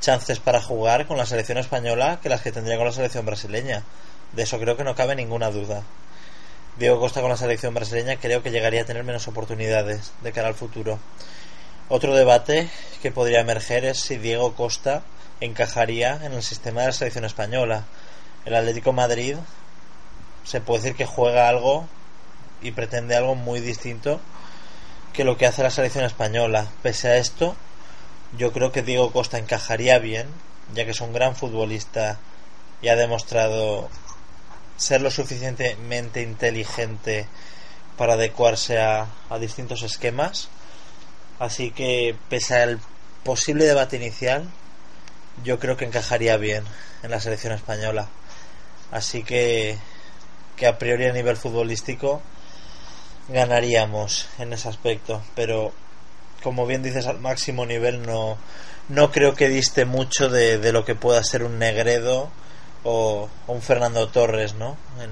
chances 0.00 0.38
para 0.38 0.62
jugar 0.62 1.06
con 1.06 1.18
la 1.18 1.26
selección 1.26 1.58
española 1.58 2.18
que 2.22 2.30
las 2.30 2.40
que 2.40 2.50
tendría 2.50 2.78
con 2.78 2.86
la 2.86 2.92
selección 2.92 3.26
brasileña. 3.26 3.82
De 4.32 4.44
eso 4.44 4.58
creo 4.58 4.78
que 4.78 4.84
no 4.84 4.94
cabe 4.94 5.16
ninguna 5.16 5.50
duda. 5.50 5.82
Diego 6.78 6.98
Costa 6.98 7.20
con 7.20 7.28
la 7.28 7.36
selección 7.36 7.74
brasileña 7.74 8.16
creo 8.16 8.42
que 8.42 8.50
llegaría 8.50 8.80
a 8.80 8.86
tener 8.86 9.04
menos 9.04 9.28
oportunidades 9.28 10.12
de 10.22 10.32
cara 10.32 10.48
al 10.48 10.54
futuro. 10.54 10.98
Otro 11.94 12.14
debate 12.14 12.70
que 13.02 13.10
podría 13.10 13.40
emerger 13.40 13.84
es 13.84 14.00
si 14.00 14.16
Diego 14.16 14.54
Costa 14.54 15.02
encajaría 15.40 16.18
en 16.22 16.32
el 16.32 16.42
sistema 16.42 16.80
de 16.80 16.86
la 16.86 16.92
selección 16.94 17.26
española. 17.26 17.84
El 18.46 18.54
Atlético 18.54 18.94
Madrid 18.94 19.36
se 20.42 20.62
puede 20.62 20.80
decir 20.80 20.96
que 20.96 21.04
juega 21.04 21.50
algo 21.50 21.86
y 22.62 22.70
pretende 22.70 23.14
algo 23.14 23.34
muy 23.34 23.60
distinto 23.60 24.20
que 25.12 25.24
lo 25.24 25.36
que 25.36 25.44
hace 25.44 25.62
la 25.62 25.68
selección 25.68 26.06
española. 26.06 26.66
Pese 26.82 27.08
a 27.08 27.18
esto, 27.18 27.56
yo 28.38 28.54
creo 28.54 28.72
que 28.72 28.80
Diego 28.80 29.12
Costa 29.12 29.36
encajaría 29.36 29.98
bien, 29.98 30.28
ya 30.74 30.86
que 30.86 30.92
es 30.92 31.00
un 31.02 31.12
gran 31.12 31.36
futbolista 31.36 32.18
y 32.80 32.88
ha 32.88 32.96
demostrado 32.96 33.90
ser 34.78 35.02
lo 35.02 35.10
suficientemente 35.10 36.22
inteligente 36.22 37.26
para 37.98 38.14
adecuarse 38.14 38.80
a, 38.80 39.08
a 39.28 39.38
distintos 39.38 39.82
esquemas. 39.82 40.48
Así 41.42 41.72
que, 41.72 42.14
pese 42.28 42.54
al 42.54 42.78
posible 43.24 43.64
debate 43.64 43.96
inicial, 43.96 44.48
yo 45.42 45.58
creo 45.58 45.76
que 45.76 45.84
encajaría 45.84 46.36
bien 46.36 46.62
en 47.02 47.10
la 47.10 47.18
selección 47.18 47.52
española. 47.52 48.06
Así 48.92 49.24
que, 49.24 49.76
que 50.54 50.68
a 50.68 50.78
priori 50.78 51.06
a 51.06 51.12
nivel 51.12 51.36
futbolístico 51.36 52.22
ganaríamos 53.28 54.28
en 54.38 54.52
ese 54.52 54.68
aspecto. 54.68 55.20
Pero, 55.34 55.72
como 56.44 56.64
bien 56.64 56.84
dices, 56.84 57.08
al 57.08 57.18
máximo 57.18 57.66
nivel 57.66 58.06
no, 58.06 58.38
no 58.88 59.10
creo 59.10 59.34
que 59.34 59.48
diste 59.48 59.84
mucho 59.84 60.28
de, 60.28 60.70
lo 60.70 60.84
que 60.84 60.94
pueda 60.94 61.24
ser 61.24 61.42
un 61.42 61.58
Negredo 61.58 62.30
o, 62.84 63.28
o 63.48 63.52
un 63.52 63.62
Fernando 63.62 64.06
Torres, 64.10 64.54
¿no? 64.54 64.76
En, 65.00 65.10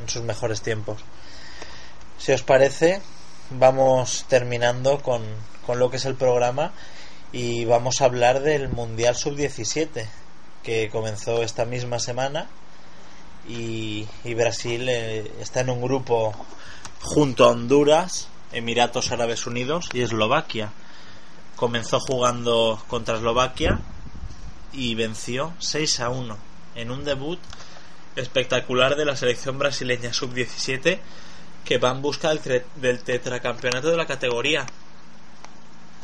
en 0.00 0.08
sus 0.08 0.22
mejores 0.22 0.62
tiempos. 0.62 1.00
Si 2.18 2.30
os 2.30 2.44
parece, 2.44 3.02
vamos 3.50 4.24
terminando 4.28 5.00
con, 5.00 5.22
con 5.64 5.78
lo 5.78 5.90
que 5.90 5.96
es 5.98 6.04
el 6.04 6.14
programa 6.14 6.72
y 7.32 7.64
vamos 7.64 8.00
a 8.00 8.06
hablar 8.06 8.40
del 8.40 8.68
Mundial 8.68 9.16
Sub-17 9.16 10.06
que 10.62 10.90
comenzó 10.90 11.42
esta 11.42 11.64
misma 11.64 11.98
semana 11.98 12.48
y, 13.48 14.06
y 14.24 14.34
Brasil 14.34 14.88
eh, 14.88 15.32
está 15.40 15.60
en 15.60 15.70
un 15.70 15.80
grupo 15.80 16.34
junto 17.00 17.44
a 17.44 17.50
Honduras, 17.50 18.28
Emiratos 18.52 19.12
Árabes 19.12 19.46
Unidos 19.46 19.88
y 19.92 20.02
Eslovaquia. 20.02 20.72
Comenzó 21.54 22.00
jugando 22.00 22.82
contra 22.88 23.16
Eslovaquia 23.16 23.80
y 24.72 24.94
venció 24.94 25.52
6 25.58 26.00
a 26.00 26.10
1 26.10 26.36
en 26.74 26.90
un 26.90 27.04
debut 27.04 27.38
espectacular 28.16 28.96
de 28.96 29.04
la 29.04 29.16
selección 29.16 29.58
brasileña 29.58 30.12
sub-17 30.12 30.98
que 31.66 31.78
va 31.78 31.90
en 31.90 32.00
busca 32.00 32.30
del, 32.30 32.64
del 32.76 33.02
tetracampeonato 33.02 33.90
de 33.90 33.96
la 33.96 34.06
categoría. 34.06 34.64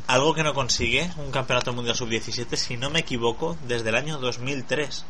Algo 0.08 0.34
que 0.34 0.42
no 0.42 0.52
consigue 0.52 1.10
un 1.16 1.30
campeonato 1.30 1.72
mundial 1.72 1.96
sub-17, 1.96 2.56
si 2.56 2.76
no 2.76 2.90
me 2.90 2.98
equivoco, 3.00 3.56
desde 3.66 3.88
el 3.90 3.94
año 3.94 4.18
2003. 4.18 5.06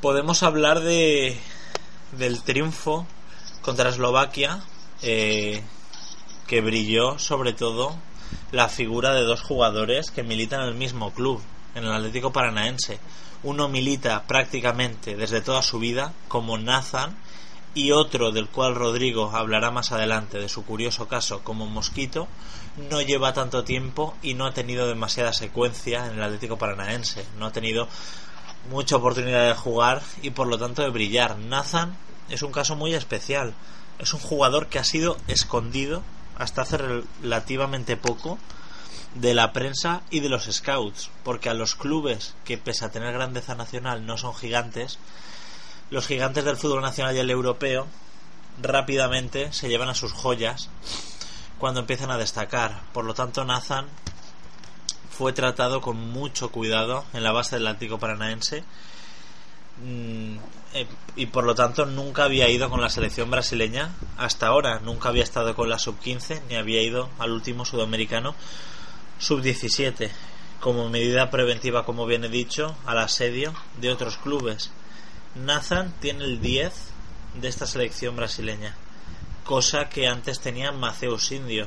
Podemos 0.00 0.42
hablar 0.42 0.80
de 0.80 1.40
del 2.12 2.42
triunfo 2.42 3.06
contra 3.62 3.88
Eslovaquia, 3.88 4.60
eh, 5.00 5.62
que 6.46 6.60
brilló 6.60 7.18
sobre 7.18 7.54
todo 7.54 7.96
la 8.50 8.68
figura 8.68 9.14
de 9.14 9.22
dos 9.22 9.40
jugadores 9.40 10.10
que 10.10 10.22
militan 10.22 10.60
en 10.60 10.68
el 10.68 10.74
mismo 10.74 11.12
club, 11.12 11.40
en 11.74 11.84
el 11.84 11.92
Atlético 11.92 12.32
Paranaense. 12.32 12.98
Uno 13.42 13.68
milita 13.68 14.24
prácticamente 14.26 15.16
desde 15.16 15.40
toda 15.40 15.62
su 15.62 15.78
vida 15.78 16.12
como 16.28 16.58
Nathan 16.58 17.16
y 17.74 17.92
otro 17.92 18.32
del 18.32 18.48
cual 18.48 18.74
Rodrigo 18.74 19.30
hablará 19.34 19.70
más 19.70 19.92
adelante 19.92 20.38
de 20.38 20.48
su 20.48 20.64
curioso 20.64 21.08
caso 21.08 21.42
como 21.42 21.66
Mosquito 21.66 22.28
no 22.90 23.00
lleva 23.02 23.32
tanto 23.32 23.64
tiempo 23.64 24.16
y 24.22 24.34
no 24.34 24.46
ha 24.46 24.54
tenido 24.54 24.86
demasiada 24.86 25.32
secuencia 25.32 26.06
en 26.06 26.14
el 26.14 26.22
Atlético 26.22 26.58
Paranaense. 26.58 27.26
No 27.38 27.46
ha 27.46 27.52
tenido 27.52 27.88
mucha 28.70 28.96
oportunidad 28.96 29.48
de 29.48 29.54
jugar 29.54 30.02
y 30.22 30.30
por 30.30 30.46
lo 30.46 30.58
tanto 30.58 30.82
de 30.82 30.90
brillar. 30.90 31.38
Nathan 31.38 31.96
es 32.28 32.42
un 32.42 32.52
caso 32.52 32.76
muy 32.76 32.94
especial. 32.94 33.54
Es 33.98 34.14
un 34.14 34.20
jugador 34.20 34.68
que 34.68 34.78
ha 34.78 34.84
sido 34.84 35.16
escondido 35.28 36.02
hasta 36.38 36.62
hace 36.62 36.78
relativamente 36.78 37.96
poco 37.96 38.38
de 39.14 39.34
la 39.34 39.52
prensa 39.52 40.02
y 40.10 40.20
de 40.20 40.30
los 40.30 40.44
scouts 40.44 41.10
porque 41.22 41.50
a 41.50 41.54
los 41.54 41.74
clubes 41.74 42.34
que 42.44 42.56
pese 42.56 42.86
a 42.86 42.90
tener 42.90 43.12
grandeza 43.12 43.54
nacional 43.54 44.06
no 44.06 44.16
son 44.16 44.34
gigantes 44.34 44.98
los 45.92 46.06
gigantes 46.06 46.42
del 46.42 46.56
fútbol 46.56 46.80
nacional 46.80 47.14
y 47.14 47.18
el 47.18 47.30
europeo 47.30 47.86
rápidamente 48.62 49.52
se 49.52 49.68
llevan 49.68 49.90
a 49.90 49.94
sus 49.94 50.12
joyas 50.12 50.70
cuando 51.58 51.80
empiezan 51.80 52.10
a 52.10 52.16
destacar. 52.16 52.80
Por 52.94 53.04
lo 53.04 53.12
tanto, 53.12 53.44
Nathan 53.44 53.88
fue 55.10 55.34
tratado 55.34 55.82
con 55.82 55.98
mucho 55.98 56.50
cuidado 56.50 57.04
en 57.12 57.22
la 57.22 57.32
base 57.32 57.56
del 57.56 57.66
Atlético 57.66 57.98
Paranaense 57.98 58.64
mm, 59.84 60.36
eh, 60.72 60.86
y 61.14 61.26
por 61.26 61.44
lo 61.44 61.54
tanto 61.54 61.84
nunca 61.84 62.24
había 62.24 62.48
ido 62.48 62.70
con 62.70 62.80
la 62.80 62.88
selección 62.88 63.30
brasileña 63.30 63.90
hasta 64.16 64.46
ahora, 64.46 64.80
nunca 64.80 65.10
había 65.10 65.22
estado 65.22 65.54
con 65.54 65.68
la 65.68 65.78
sub-15 65.78 66.40
ni 66.48 66.56
había 66.56 66.80
ido 66.80 67.10
al 67.18 67.32
último 67.32 67.66
sudamericano 67.66 68.34
sub-17. 69.18 70.10
como 70.58 70.88
medida 70.88 71.28
preventiva, 71.30 71.84
como 71.84 72.06
bien 72.06 72.24
he 72.24 72.28
dicho, 72.30 72.74
al 72.86 72.98
asedio 72.98 73.52
de 73.78 73.90
otros 73.90 74.16
clubes. 74.16 74.70
Nathan 75.34 75.92
tiene 76.00 76.24
el 76.24 76.40
10 76.40 76.72
de 77.40 77.48
esta 77.48 77.66
selección 77.66 78.16
brasileña, 78.16 78.74
cosa 79.44 79.88
que 79.88 80.06
antes 80.06 80.40
tenía 80.40 80.72
Mateus 80.72 81.32
Indio, 81.32 81.66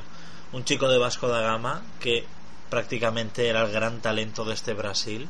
un 0.52 0.64
chico 0.64 0.88
de 0.88 0.98
Vasco 0.98 1.28
da 1.28 1.40
Gama 1.40 1.82
que 2.00 2.24
prácticamente 2.70 3.48
era 3.48 3.62
el 3.62 3.72
gran 3.72 4.00
talento 4.00 4.44
de 4.44 4.54
este 4.54 4.72
Brasil, 4.72 5.28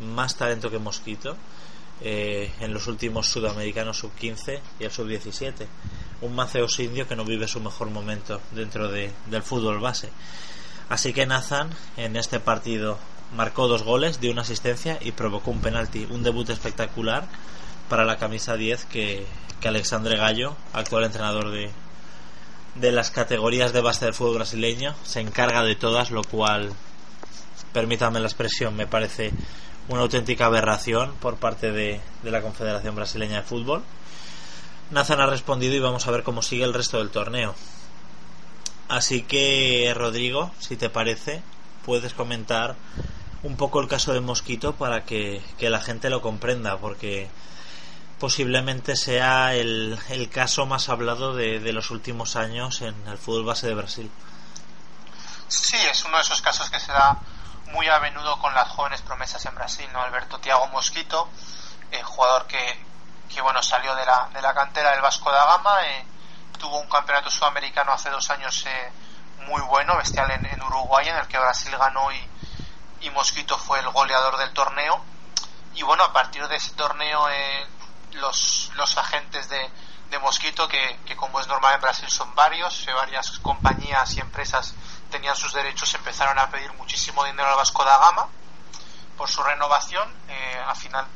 más 0.00 0.36
talento 0.36 0.70
que 0.70 0.78
Mosquito. 0.78 1.36
Eh, 2.00 2.52
en 2.60 2.72
los 2.72 2.86
últimos 2.86 3.26
sudamericanos 3.26 3.98
sub 3.98 4.12
15 4.14 4.60
y 4.78 4.84
el 4.84 4.92
sub 4.92 5.08
17 5.08 5.66
un 6.20 6.32
Mateus 6.32 6.78
Indio 6.78 7.08
que 7.08 7.16
no 7.16 7.24
vive 7.24 7.48
su 7.48 7.58
mejor 7.58 7.90
momento 7.90 8.40
dentro 8.52 8.86
de, 8.86 9.10
del 9.28 9.42
fútbol 9.42 9.80
base 9.80 10.08
Así 10.88 11.12
que 11.12 11.26
Nathan 11.26 11.70
en 11.96 12.16
este 12.16 12.40
partido 12.40 12.98
marcó 13.36 13.68
dos 13.68 13.82
goles, 13.82 14.20
dio 14.20 14.32
una 14.32 14.42
asistencia 14.42 14.98
y 15.00 15.12
provocó 15.12 15.50
un 15.50 15.60
penalti. 15.60 16.06
Un 16.10 16.22
debut 16.22 16.48
espectacular 16.48 17.28
para 17.88 18.04
la 18.04 18.18
camisa 18.18 18.56
10 18.56 18.84
que, 18.86 19.26
que 19.60 19.68
Alexandre 19.68 20.16
Gallo, 20.16 20.56
actual 20.72 21.04
entrenador 21.04 21.50
de, 21.50 21.70
de 22.74 22.92
las 22.92 23.10
categorías 23.10 23.72
de 23.72 23.80
base 23.80 24.04
del 24.04 24.14
fútbol 24.14 24.36
brasileño, 24.36 24.94
se 25.04 25.20
encarga 25.20 25.62
de 25.62 25.76
todas, 25.76 26.10
lo 26.10 26.22
cual, 26.22 26.72
permítame 27.72 28.20
la 28.20 28.26
expresión, 28.26 28.76
me 28.76 28.86
parece 28.86 29.32
una 29.88 30.02
auténtica 30.02 30.46
aberración 30.46 31.14
por 31.20 31.36
parte 31.36 31.72
de, 31.72 32.00
de 32.22 32.30
la 32.30 32.42
Confederación 32.42 32.94
Brasileña 32.94 33.36
de 33.36 33.42
Fútbol. 33.42 33.82
Nathan 34.90 35.20
ha 35.20 35.26
respondido 35.26 35.74
y 35.74 35.80
vamos 35.80 36.06
a 36.06 36.10
ver 36.10 36.22
cómo 36.22 36.42
sigue 36.42 36.64
el 36.64 36.74
resto 36.74 36.98
del 36.98 37.10
torneo. 37.10 37.54
Así 38.88 39.22
que, 39.22 39.92
Rodrigo, 39.94 40.50
si 40.58 40.76
te 40.76 40.88
parece, 40.88 41.42
puedes 41.84 42.14
comentar 42.14 42.74
un 43.42 43.56
poco 43.56 43.80
el 43.80 43.88
caso 43.88 44.12
de 44.12 44.20
Mosquito 44.20 44.74
para 44.74 45.04
que, 45.04 45.42
la 45.60 45.80
gente 45.80 46.10
lo 46.10 46.20
comprenda, 46.20 46.78
porque 46.78 47.28
posiblemente 48.18 48.96
sea 48.96 49.54
el, 49.54 49.98
el 50.08 50.30
caso 50.30 50.66
más 50.66 50.88
hablado 50.88 51.34
de, 51.34 51.60
de, 51.60 51.72
los 51.72 51.90
últimos 51.90 52.36
años 52.36 52.82
en 52.82 53.06
el 53.06 53.18
fútbol 53.18 53.44
base 53.44 53.68
de 53.68 53.74
Brasil. 53.74 54.10
Sí, 55.48 55.76
es 55.90 56.04
uno 56.04 56.16
de 56.16 56.22
esos 56.22 56.42
casos 56.42 56.68
que 56.68 56.80
se 56.80 56.92
da 56.92 57.18
muy 57.72 57.88
a 57.88 58.00
menudo 58.00 58.38
con 58.38 58.52
las 58.54 58.68
jóvenes 58.68 59.02
promesas 59.02 59.44
en 59.46 59.54
Brasil, 59.54 59.88
¿no? 59.92 60.02
Alberto 60.02 60.38
Tiago 60.38 60.66
Mosquito, 60.68 61.28
eh, 61.90 62.02
jugador 62.02 62.46
que, 62.46 62.84
que, 63.32 63.40
bueno, 63.40 63.62
salió 63.62 63.94
de 63.94 64.04
la, 64.04 64.28
de 64.32 64.42
la 64.42 64.54
cantera 64.54 64.92
del 64.92 65.00
Vasco 65.00 65.30
da 65.30 65.44
Gama, 65.44 65.86
eh, 65.86 66.06
tuvo 66.58 66.78
un 66.78 66.88
campeonato 66.88 67.30
sudamericano 67.30 67.92
hace 67.92 68.10
dos 68.10 68.28
años 68.30 68.64
eh, 68.66 68.92
muy 69.46 69.60
bueno, 69.62 69.96
bestial 69.96 70.30
en, 70.30 70.44
en, 70.46 70.62
Uruguay, 70.62 71.08
en 71.08 71.16
el 71.16 71.28
que 71.28 71.38
Brasil 71.38 71.74
ganó 71.76 72.10
y, 72.12 72.28
y, 73.00 73.10
Mosquito 73.10 73.56
fue 73.56 73.78
el 73.80 73.88
goleador 73.90 74.36
del 74.38 74.52
torneo. 74.52 75.02
Y 75.74 75.82
bueno, 75.82 76.04
a 76.04 76.12
partir 76.12 76.46
de 76.48 76.56
ese 76.56 76.72
torneo, 76.72 77.28
eh, 77.30 77.66
los, 78.12 78.70
los 78.74 78.98
agentes 78.98 79.48
de, 79.48 79.70
de 80.10 80.18
Mosquito, 80.18 80.68
que, 80.68 81.00
que, 81.06 81.16
como 81.16 81.40
es 81.40 81.46
normal 81.46 81.74
en 81.74 81.80
Brasil 81.80 82.08
son 82.08 82.34
varios, 82.34 82.86
eh, 82.86 82.92
varias 82.92 83.38
compañías 83.40 84.14
y 84.14 84.20
empresas 84.20 84.74
tenían 85.10 85.36
sus 85.36 85.52
derechos, 85.52 85.94
empezaron 85.94 86.38
a 86.38 86.50
pedir 86.50 86.72
muchísimo 86.74 87.24
dinero 87.24 87.48
al 87.48 87.56
Vasco 87.56 87.84
da 87.84 87.98
Gama 87.98 88.28
por 89.16 89.28
su 89.28 89.42
renovación 89.42 90.12
eh, 90.28 90.62
a 90.66 90.74
final 90.74 91.06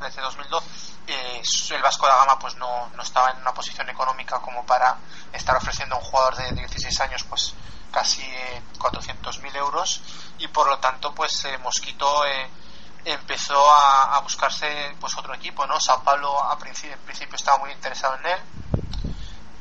desde 0.00 0.20
2012 0.20 0.66
eh, 1.06 1.42
el 1.70 1.82
Vasco 1.82 2.06
da 2.06 2.16
Gama 2.16 2.38
pues 2.38 2.56
no, 2.56 2.90
no, 2.94 3.02
estaba 3.02 3.30
en 3.30 3.38
una 3.38 3.52
posición 3.52 3.88
económica 3.88 4.40
como 4.40 4.64
para 4.64 4.96
estar 5.32 5.56
ofreciendo 5.56 5.94
a 5.94 5.98
un 5.98 6.04
jugador 6.04 6.36
de 6.36 6.52
16 6.52 7.00
años 7.00 7.24
pues 7.24 7.54
casi 7.94 8.22
eh, 8.22 8.62
400.000 8.78 9.56
euros. 9.56 10.00
Y 10.38 10.48
por 10.48 10.68
lo 10.68 10.78
tanto 10.78 11.14
pues 11.14 11.44
eh, 11.44 11.58
Mosquito 11.58 12.26
eh, 12.26 12.48
empezó 13.04 13.70
a, 13.70 14.16
a, 14.16 14.20
buscarse 14.20 14.96
pues 15.00 15.16
otro 15.16 15.34
equipo 15.34 15.66
no 15.66 15.78
Sao 15.80 16.02
Paulo 16.02 16.42
a 16.42 16.58
principio, 16.58 16.94
en 16.94 17.00
principio 17.00 17.36
estaba 17.36 17.58
muy 17.58 17.70
interesado 17.72 18.16
en 18.16 18.26
él 18.26 18.38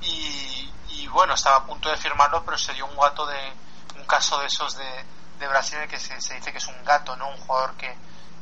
y, 0.01 0.71
y, 0.89 1.07
bueno 1.07 1.33
estaba 1.33 1.57
a 1.57 1.65
punto 1.65 1.89
de 1.89 1.97
firmarlo 1.97 2.43
pero 2.45 2.57
se 2.57 2.73
dio 2.73 2.85
un 2.85 2.97
gato 2.97 3.25
de 3.25 3.53
un 3.97 4.05
caso 4.05 4.39
de 4.39 4.47
esos 4.47 4.75
de, 4.77 5.05
de 5.39 5.47
Brasil 5.47 5.79
que 5.89 5.99
se, 5.99 6.19
se, 6.21 6.35
dice 6.35 6.51
que 6.51 6.57
es 6.57 6.67
un 6.67 6.83
gato 6.85 7.15
no 7.15 7.29
un 7.29 7.37
jugador 7.37 7.75
que, 7.75 7.93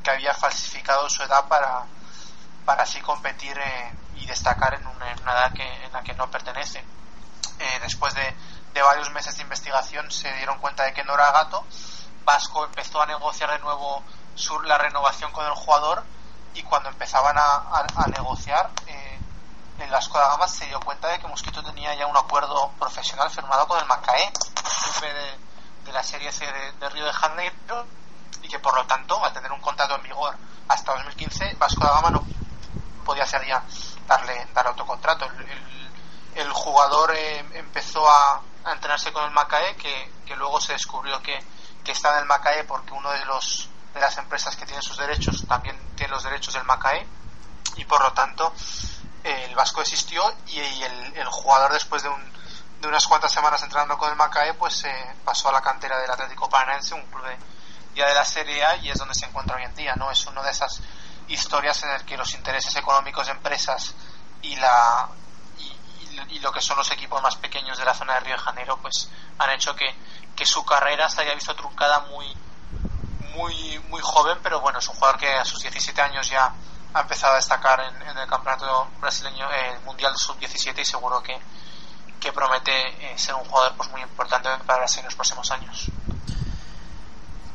que 0.03 0.11
había 0.11 0.34
falsificado 0.34 1.10
su 1.10 1.23
edad 1.23 1.48
para 1.48 1.86
para 2.65 2.84
así 2.84 3.02
competir 3.02 3.57
eh, 3.57 3.91
y 4.15 4.26
destacar 4.26 4.73
en 4.76 4.86
una, 4.86 5.11
en 5.11 5.22
una, 5.22 5.32
edad 5.32 5.53
que, 5.53 5.86
en 5.86 5.91
la 5.91 6.03
que 6.03 6.14
no 6.14 6.30
pertenece. 6.30 6.80
Eh, 7.60 7.80
después 7.82 8.14
de, 8.14 8.36
de, 8.73 8.82
varios 8.82 9.10
meses 9.11 9.36
de 9.36 9.44
investigación 9.44 10.10
se 10.11 10.32
dieron 10.36 10.60
cuenta 10.60 10.84
de 10.84 10.94
que 10.94 11.03
no 11.03 11.14
era 11.14 11.32
gato. 11.32 11.65
Vasco 12.23 12.65
empezó 12.65 13.02
a 13.02 13.06
negociar 13.07 13.52
de 13.52 13.60
nuevo 13.60 14.03
su, 14.36 14.60
la 14.62 14.78
renovación 14.78 15.32
con 15.32 15.45
el 15.45 15.53
jugador 15.53 16.03
y 16.53 16.64
cuando 16.64 16.90
empezaban 16.90 17.38
a, 17.38 17.41
a, 17.44 17.86
a 17.95 18.08
negociar 18.08 18.70
eh, 18.88 19.12
Vasco 19.90 20.18
da 20.18 20.30
Gama 20.30 20.48
se 20.48 20.66
dio 20.66 20.80
cuenta 20.80 21.10
de 21.10 21.20
que 21.20 21.28
Mosquito 21.28 21.62
tenía 21.64 21.94
ya 21.95 22.08
un 22.08 22.16
acuerdo 22.16 22.72
profesional 22.80 23.30
firmado 23.30 23.68
con 23.68 23.78
el 23.78 23.86
Macaé, 23.86 24.32
de, 25.02 25.38
de, 25.86 25.91
la 25.91 26.02
Serie 26.02 26.32
C 26.32 26.45
de, 26.45 26.72
de 26.74 26.90
Río 26.90 27.06
de 27.06 27.14
Janeiro 27.14 27.86
y 28.41 28.48
que 28.48 28.60
por 28.60 28.74
lo 28.74 28.86
tanto 28.86 29.24
al 29.24 29.34
tener 29.34 29.52
un 29.52 29.60
contrato 29.60 29.95
en 29.95 30.03
vigor 30.03 30.36
hasta 30.70 30.94
2015 30.94 31.56
Vasco 31.60 31.84
da 31.84 31.95
Gama 31.95 32.12
no 32.12 32.26
podía 33.06 33.26
ser 33.26 33.45
ya 33.45 33.64
darle 34.08 34.48
dar 34.53 34.68
autocontrato. 34.68 35.26
El, 35.26 35.49
el, 35.49 35.91
el 36.36 36.52
jugador 36.53 37.14
eh, 37.16 37.40
empezó 37.53 38.10
a, 38.10 38.41
a, 38.64 38.72
entrenarse 38.72 39.12
con 39.12 39.26
el 39.26 39.32
Macaé, 39.32 39.76
que, 39.76 40.12
que 40.26 40.36
luego 40.36 40.62
se 40.62 40.74
descubrió 40.74 41.22
que, 41.22 41.38
que, 41.84 41.91
está 41.91 42.14
en 42.14 42.20
el 42.20 42.26
Macaé 42.26 42.64
porque 42.64 42.94
uno 42.94 43.12
de 43.12 43.26
los 43.26 43.70
de 43.93 43.99
las 43.99 44.18
empresas 44.18 44.55
que 44.55 44.65
tienen 44.65 44.81
sus 44.81 44.97
derechos 44.97 45.45
también 45.47 45.77
tiene 45.95 46.11
los 46.11 46.23
derechos 46.23 46.53
del 46.53 46.63
Macaé 46.63 47.05
y 47.76 47.85
por 47.85 48.01
lo 48.01 48.13
tanto 48.13 48.53
el 49.23 49.53
Vasco 49.55 49.81
existió 49.81 50.23
y, 50.47 50.59
el, 50.59 51.26
jugador 51.26 51.72
después 51.73 52.03
de, 52.03 52.09
un, 52.09 52.34
de 52.81 52.88
unas 52.88 53.05
cuantas 53.05 53.31
semanas 53.31 53.61
entrenando 53.61 53.97
con 53.97 54.09
el 54.09 54.15
Macaé 54.15 54.53
pues 54.53 54.84
eh, 54.84 55.15
pasó 55.23 55.49
a 55.49 55.51
la 55.51 55.61
cantera 55.61 55.99
del 55.99 56.09
Atlético 56.09 56.49
Paranaense, 56.49 56.93
un 56.95 57.05
club 57.05 57.26
de, 57.26 57.38
ya 57.95 58.07
de 58.07 58.13
la 58.13 58.26
Serie 58.26 58.63
A 58.65 58.76
y 58.77 58.89
es 58.89 58.97
donde 58.97 59.13
se 59.13 59.26
encuentra 59.26 59.55
hoy 59.55 59.63
en 59.63 59.76
día, 59.76 59.95
¿no? 59.95 60.09
Es 60.09 60.26
uno 60.26 60.41
de 60.41 60.51
esas 60.51 60.81
historias 61.27 61.84
en 61.84 61.91
el 61.91 62.05
que 62.05 62.18
los 62.18 62.34
intereses 62.34 62.76
económicos 62.76 63.27
de 63.27 63.34
empresas 63.34 63.93
y 64.41 64.55
la 64.55 65.09
lo 66.41 66.51
que 66.51 66.61
son 66.61 66.77
los 66.77 66.91
equipos 66.91 67.22
más 67.22 67.35
pequeños 67.38 67.77
de 67.77 67.85
la 67.85 67.93
zona 67.93 68.15
de 68.15 68.22
Río 68.22 68.35
de 68.35 68.41
Janeiro 68.41 68.77
pues 68.81 69.09
han 69.38 69.49
hecho 69.51 69.76
que, 69.76 69.95
que 70.35 70.45
su 70.45 70.65
carrera 70.65 71.07
se 71.07 71.22
haya 71.22 71.35
visto 71.35 71.55
truncada 71.55 71.99
muy 72.01 72.26
muy 73.36 73.80
muy 73.90 74.02
joven 74.02 74.38
pero 74.44 74.62
bueno 74.62 74.80
es 74.80 74.88
un 74.88 74.95
jugador 74.95 75.20
que 75.20 75.30
a 75.30 75.45
sus 75.45 75.62
17 75.62 76.02
años 76.02 76.30
ya 76.30 76.53
ha 76.94 77.02
empezado 77.02 77.34
a 77.34 77.36
destacar 77.38 77.80
en, 77.80 78.18
el 78.18 78.28
campeonato 78.28 78.88
brasileño 78.99 79.48
el 79.52 79.80
mundial 79.82 80.14
sub 80.18 80.38
17 80.38 80.82
y 80.82 80.86
seguro 80.86 81.22
que, 81.24 81.38
que 82.20 82.32
promete 82.32 82.72
eh, 82.72 83.18
ser 83.18 83.36
un 83.36 83.45
jugador 83.45 83.74
pues 83.78 83.90
muy 83.91 84.02
importante 84.02 84.49
para 84.66 84.80
Brasil 84.80 84.99
en 84.99 85.06
los 85.06 85.16
próximos 85.16 85.49
años 85.52 85.88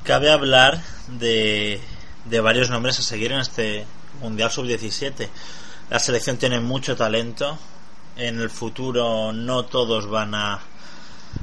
cabe 0.04 0.32
hablar 0.32 0.80
de 1.08 1.82
de 2.28 2.40
varios 2.40 2.70
nombres 2.70 2.98
a 2.98 3.02
seguir 3.02 3.32
en 3.32 3.40
este 3.40 3.86
Mundial 4.20 4.50
Sub-17. 4.50 5.28
La 5.90 5.98
selección 5.98 6.36
tiene 6.36 6.60
mucho 6.60 6.96
talento. 6.96 7.58
En 8.16 8.40
el 8.40 8.50
futuro 8.50 9.32
no 9.32 9.64
todos 9.64 10.08
van 10.08 10.34
a, 10.34 10.60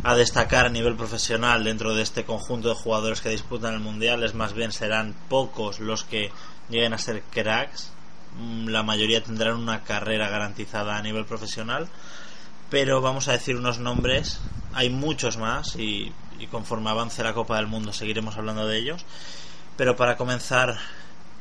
a 0.03 0.15
destacar 0.15 0.65
a 0.65 0.69
nivel 0.69 0.95
profesional 0.95 1.63
dentro 1.63 1.93
de 1.93 2.01
este 2.01 2.25
conjunto 2.25 2.69
de 2.69 2.75
jugadores 2.75 3.21
que 3.21 3.29
disputan 3.29 3.73
el 3.73 3.79
Mundial. 3.79 4.23
Es 4.23 4.33
más 4.33 4.53
bien 4.53 4.71
serán 4.71 5.15
pocos 5.29 5.79
los 5.79 6.03
que 6.03 6.31
lleguen 6.69 6.93
a 6.93 6.97
ser 6.97 7.23
cracks. 7.31 7.91
La 8.65 8.83
mayoría 8.83 9.23
tendrán 9.23 9.55
una 9.57 9.83
carrera 9.83 10.29
garantizada 10.29 10.97
a 10.97 11.01
nivel 11.01 11.25
profesional. 11.25 11.87
Pero 12.69 13.01
vamos 13.01 13.27
a 13.27 13.33
decir 13.33 13.55
unos 13.55 13.79
nombres. 13.79 14.39
Hay 14.73 14.89
muchos 14.89 15.37
más 15.37 15.75
y, 15.75 16.11
y 16.39 16.47
conforme 16.47 16.89
avance 16.89 17.23
la 17.23 17.33
Copa 17.33 17.57
del 17.57 17.67
Mundo 17.67 17.93
seguiremos 17.93 18.37
hablando 18.37 18.67
de 18.67 18.79
ellos 18.79 19.05
pero 19.75 19.95
para 19.95 20.17
comenzar, 20.17 20.77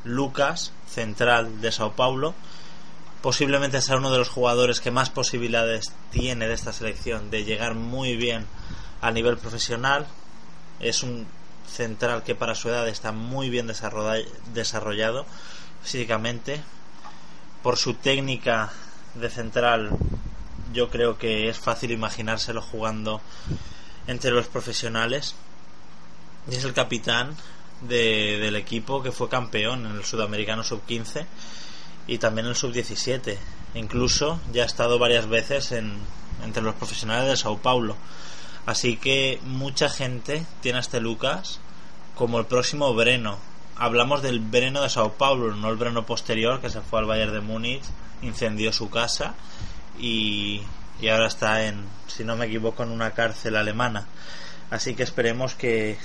Lucas, 0.03 0.71
central 0.87 1.61
de 1.61 1.71
Sao 1.71 1.93
Paulo, 1.93 2.33
posiblemente 3.23 3.81
sea 3.81 3.95
uno 3.95 4.11
de 4.11 4.17
los 4.17 4.27
jugadores 4.27 4.81
que 4.81 4.91
más 4.91 5.09
posibilidades 5.09 5.93
tiene 6.11 6.45
de 6.45 6.53
esta 6.53 6.73
selección 6.73 7.31
de 7.31 7.45
llegar 7.45 7.73
muy 7.73 8.17
bien 8.17 8.45
a 8.99 9.11
nivel 9.11 9.37
profesional. 9.37 10.05
Es 10.81 11.03
un 11.03 11.25
central 11.65 12.23
que 12.23 12.35
para 12.35 12.53
su 12.53 12.67
edad 12.67 12.85
está 12.89 13.13
muy 13.13 13.49
bien 13.49 13.71
desarrollado 14.53 15.25
físicamente. 15.81 16.61
Por 17.63 17.77
su 17.77 17.93
técnica 17.93 18.73
de 19.15 19.29
central, 19.29 19.91
yo 20.73 20.89
creo 20.89 21.17
que 21.17 21.47
es 21.47 21.57
fácil 21.57 21.91
imaginárselo 21.91 22.61
jugando 22.61 23.21
entre 24.05 24.31
los 24.31 24.47
profesionales. 24.47 25.33
Y 26.51 26.55
es 26.55 26.65
el 26.65 26.73
capitán 26.73 27.37
de, 27.87 28.37
del 28.41 28.57
equipo 28.57 29.01
que 29.01 29.13
fue 29.13 29.29
campeón 29.29 29.85
en 29.85 29.93
el 29.93 30.03
sudamericano 30.03 30.61
sub 30.61 30.81
15 30.85 31.25
y 32.07 32.17
también 32.17 32.47
el 32.47 32.55
sub 32.55 32.71
17 32.71 33.37
incluso 33.75 34.39
ya 34.51 34.63
ha 34.63 34.65
estado 34.65 34.99
varias 34.99 35.27
veces 35.27 35.71
en, 35.71 35.93
entre 36.43 36.63
los 36.63 36.75
profesionales 36.75 37.29
de 37.29 37.37
Sao 37.37 37.57
Paulo 37.57 37.95
así 38.65 38.97
que 38.97 39.39
mucha 39.45 39.89
gente 39.89 40.45
tiene 40.61 40.77
a 40.77 40.81
este 40.81 40.99
Lucas 40.99 41.59
como 42.15 42.39
el 42.39 42.45
próximo 42.45 42.93
Breno. 42.93 43.37
Hablamos 43.75 44.21
del 44.21 44.39
Breno 44.39 44.81
de 44.81 44.89
Sao 44.89 45.13
Paulo, 45.13 45.55
no 45.55 45.69
el 45.69 45.77
Breno 45.77 46.05
posterior 46.05 46.61
que 46.61 46.69
se 46.69 46.81
fue 46.81 46.99
al 46.99 47.05
Bayern 47.05 47.33
de 47.33 47.41
Múnich, 47.41 47.83
incendió 48.21 48.71
su 48.71 48.89
casa 48.89 49.33
y, 49.99 50.61
y 51.01 51.07
ahora 51.09 51.27
está 51.27 51.65
en, 51.65 51.83
si 52.07 52.23
no 52.23 52.35
me 52.35 52.45
equivoco, 52.45 52.83
en 52.83 52.91
una 52.91 53.11
cárcel 53.11 53.55
alemana. 53.55 54.05
Así 54.69 54.95
que 54.95 55.03
esperemos 55.03 55.55
que 55.55 55.97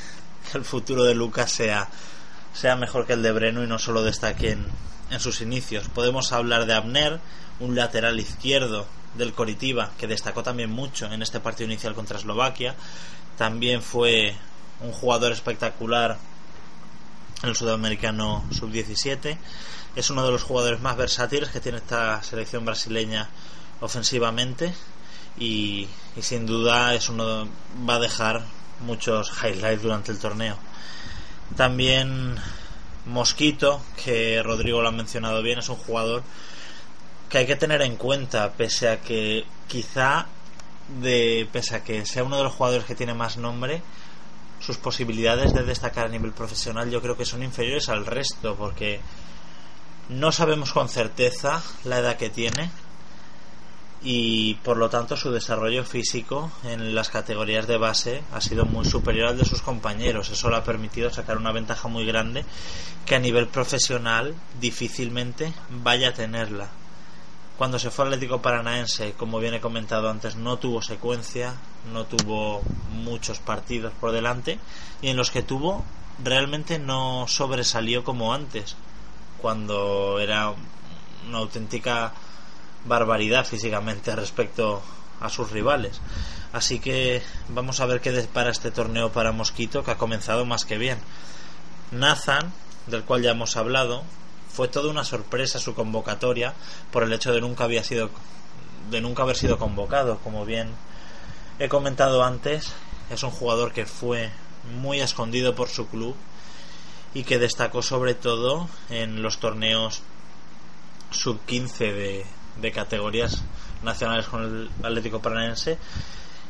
el 0.55 0.65
futuro 0.65 1.05
de 1.05 1.15
Lucas 1.15 1.53
sea, 1.53 1.89
sea 2.55 2.77
mejor 2.77 3.07
que 3.07 3.13
el 3.13 3.23
de 3.23 3.33
Breno 3.33 3.63
y 3.63 3.67
no 3.67 3.79
solo 3.79 4.03
destaque 4.03 4.53
en, 4.53 4.67
en 5.11 5.21
sus 5.21 5.41
inicios. 5.41 5.89
Podemos 5.89 6.33
hablar 6.33 6.67
de 6.67 6.75
Abner, 6.75 7.21
un 7.61 7.75
lateral 7.75 8.21
izquierdo 8.21 8.87
del 9.15 9.33
Coritiba 9.33 9.91
que 9.99 10.07
destacó 10.07 10.43
también 10.43 10.71
mucho 10.71 11.07
en 11.07 11.23
este 11.23 11.41
partido 11.41 11.71
inicial 11.71 11.95
contra 11.95 12.19
Eslovaquia. 12.19 12.75
También 13.37 13.83
fue 13.83 14.35
un 14.81 14.93
jugador 14.93 15.33
espectacular 15.33 16.19
en 17.43 17.49
el 17.49 17.57
sudamericano 17.57 18.45
sub-17. 18.51 19.37
Es 19.97 20.11
uno 20.11 20.25
de 20.25 20.31
los 20.31 20.43
jugadores 20.43 20.81
más 20.81 20.97
versátiles 20.97 21.51
que 21.51 21.61
tiene 21.61 21.79
esta 21.79 22.23
selección 22.23 22.65
brasileña 22.65 23.29
ofensivamente 23.81 24.73
y, 25.39 25.89
y 26.17 26.23
sin 26.23 26.47
duda 26.47 26.95
es 26.95 27.09
uno 27.09 27.49
va 27.89 27.95
a 27.95 28.01
dejar 28.01 28.45
muchos 28.81 29.33
highlights 29.43 29.83
durante 29.83 30.13
el 30.13 30.19
torneo. 30.19 30.57
También 31.57 32.37
Mosquito, 33.09 33.81
que 34.03 34.43
Rodrigo 34.43 34.83
lo 34.83 34.89
ha 34.89 34.93
mencionado 34.93 35.43
bien, 35.43 35.59
es 35.59 35.69
un 35.69 35.77
jugador 35.77 36.23
que 37.29 37.39
hay 37.39 37.47
que 37.47 37.57
tener 37.57 37.83
en 37.83 37.97
cuenta, 37.97 38.53
pese 38.53 38.89
a 38.89 39.01
que 39.01 39.45
quizá 39.67 40.27
de 41.01 41.47
pese 41.53 41.77
a 41.77 41.85
que 41.85 42.07
sea 42.07 42.25
uno 42.25 42.39
de 42.39 42.45
los 42.45 42.55
jugadores 42.55 42.87
que 42.87 42.95
tiene 42.95 43.15
más 43.15 43.37
nombre, 43.37 43.83
sus 44.61 44.79
posibilidades 44.79 45.53
de 45.53 45.63
destacar 45.63 46.07
a 46.07 46.09
nivel 46.09 46.33
profesional 46.33 46.91
yo 46.91 47.01
creo 47.01 47.17
que 47.17 47.25
son 47.25 47.43
inferiores 47.43 47.89
al 47.89 48.07
resto, 48.07 48.55
porque 48.57 49.01
no 50.09 50.33
sabemos 50.33 50.73
con 50.73 50.89
certeza 50.89 51.63
la 51.85 51.99
edad 51.99 52.17
que 52.17 52.31
tiene 52.31 52.71
y 54.03 54.55
por 54.57 54.77
lo 54.77 54.89
tanto 54.89 55.17
su 55.17 55.33
desarrollo 55.33 55.85
físico 55.85 56.53
en 56.65 56.95
las 56.95 57.09
categorías 57.09 57.67
de 57.67 57.79
base 57.79 58.23
ha 58.33 58.41
sido 58.41 58.65
muy 58.65 58.85
superior 58.85 59.29
al 59.29 59.39
de 59.39 59.45
sus 59.45 59.63
compañeros. 59.63 60.31
Eso 60.31 60.51
le 60.51 60.57
ha 60.57 60.65
permitido 60.65 61.11
sacar 61.11 61.37
una 61.37 61.53
ventaja 61.53 61.89
muy 61.89 62.07
grande 62.07 62.45
que 63.05 63.17
a 63.17 63.21
nivel 63.21 63.49
profesional 63.49 64.35
difícilmente 64.61 65.53
vaya 65.71 66.11
a 66.11 66.15
tenerla. 66.15 66.69
Cuando 67.57 67.81
se 67.81 67.91
fue 67.91 68.05
al 68.05 68.13
Atlético 68.13 68.41
Paranaense, 68.41 69.15
como 69.15 69.41
bien 69.41 69.55
he 69.55 69.61
comentado 69.61 70.09
antes, 70.09 70.37
no 70.37 70.59
tuvo 70.59 70.81
secuencia, 70.81 71.55
no 71.93 72.05
tuvo 72.05 72.63
muchos 72.93 73.41
partidos 73.41 73.93
por 74.01 74.13
delante 74.13 74.61
y 75.03 75.09
en 75.09 75.17
los 75.17 75.33
que 75.33 75.43
tuvo 75.43 75.85
realmente 76.23 76.79
no 76.79 77.27
sobresalió 77.27 78.05
como 78.05 78.33
antes, 78.33 78.77
cuando 79.41 80.21
era 80.21 80.53
una 81.27 81.39
auténtica 81.39 82.13
barbaridad 82.85 83.45
físicamente 83.45 84.15
respecto 84.15 84.83
a 85.21 85.29
sus 85.29 85.51
rivales. 85.51 86.01
Así 86.53 86.79
que 86.79 87.23
vamos 87.49 87.81
a 87.81 87.87
ver 87.87 88.01
qué 88.01 88.13
depara 88.13 88.51
este 88.51 88.71
torneo 88.71 89.13
para 89.13 89.33
Mosquito, 89.33 89.85
que 89.85 89.91
ha 89.91 89.99
comenzado 89.99 90.47
más 90.47 90.65
que 90.65 90.79
bien. 90.79 90.99
Nathan, 91.91 92.53
del 92.87 93.05
cual 93.05 93.23
ya 93.23 93.33
hemos 93.33 93.57
hablado, 93.57 94.03
fue 94.53 94.69
toda 94.69 94.91
una 94.91 95.05
sorpresa 95.05 95.59
su 95.59 95.75
convocatoria 95.75 96.55
por 96.91 97.03
el 97.03 97.13
hecho 97.13 97.33
de 97.33 97.41
nunca 97.41 97.65
había 97.65 97.85
sido 97.85 98.11
de 98.91 99.01
nunca 99.01 99.23
haber 99.23 99.37
sido 99.37 99.59
convocado, 99.59 100.19
como 100.19 100.45
bien 100.45 100.71
he 101.59 101.69
comentado 101.69 102.25
antes, 102.25 102.73
es 103.11 103.23
un 103.23 103.31
jugador 103.31 103.73
que 103.73 103.87
fue 103.87 104.31
muy 104.81 105.01
escondido 105.01 105.55
por 105.55 105.69
su 105.69 105.89
club 105.89 106.15
y 107.15 107.25
que 107.25 107.39
destacó 107.39 107.83
sobre 107.83 108.15
todo 108.15 108.69
en 108.91 109.23
los 109.23 109.39
torneos 109.39 110.03
sub 111.11 111.41
15 111.47 111.93
de, 111.93 112.27
de 112.61 112.73
categorías 112.73 113.43
nacionales 113.83 114.27
con 114.27 114.43
el 114.45 114.71
Atlético 114.85 115.21
Paranaense. 115.21 115.79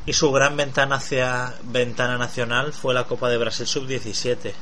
Y 0.07 0.13
su 0.13 0.33
gran 0.33 0.57
ventana 0.57 0.97
hacia 0.97 1.55
ventana 1.65 2.17
nacional 2.17 2.73
fue 2.73 2.95
la 2.95 3.05
Copa 3.05 3.29
de 3.29 3.37
Brasil 3.37 3.67
sub-17 3.67 4.53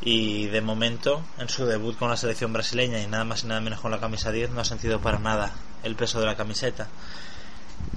y 0.00 0.46
de 0.46 0.60
momento 0.60 1.22
en 1.38 1.48
su 1.48 1.66
debut 1.66 1.98
con 1.98 2.08
la 2.08 2.16
selección 2.16 2.52
brasileña 2.52 3.00
y 3.00 3.06
nada 3.06 3.24
más 3.24 3.44
y 3.44 3.46
nada 3.46 3.60
menos 3.60 3.80
con 3.80 3.90
la 3.90 3.98
camisa 3.98 4.30
10 4.30 4.50
no 4.50 4.60
ha 4.60 4.64
sentido 4.64 5.00
para 5.00 5.18
nada 5.18 5.52
el 5.82 5.96
peso 5.96 6.20
de 6.20 6.26
la 6.26 6.36
camiseta. 6.36 6.88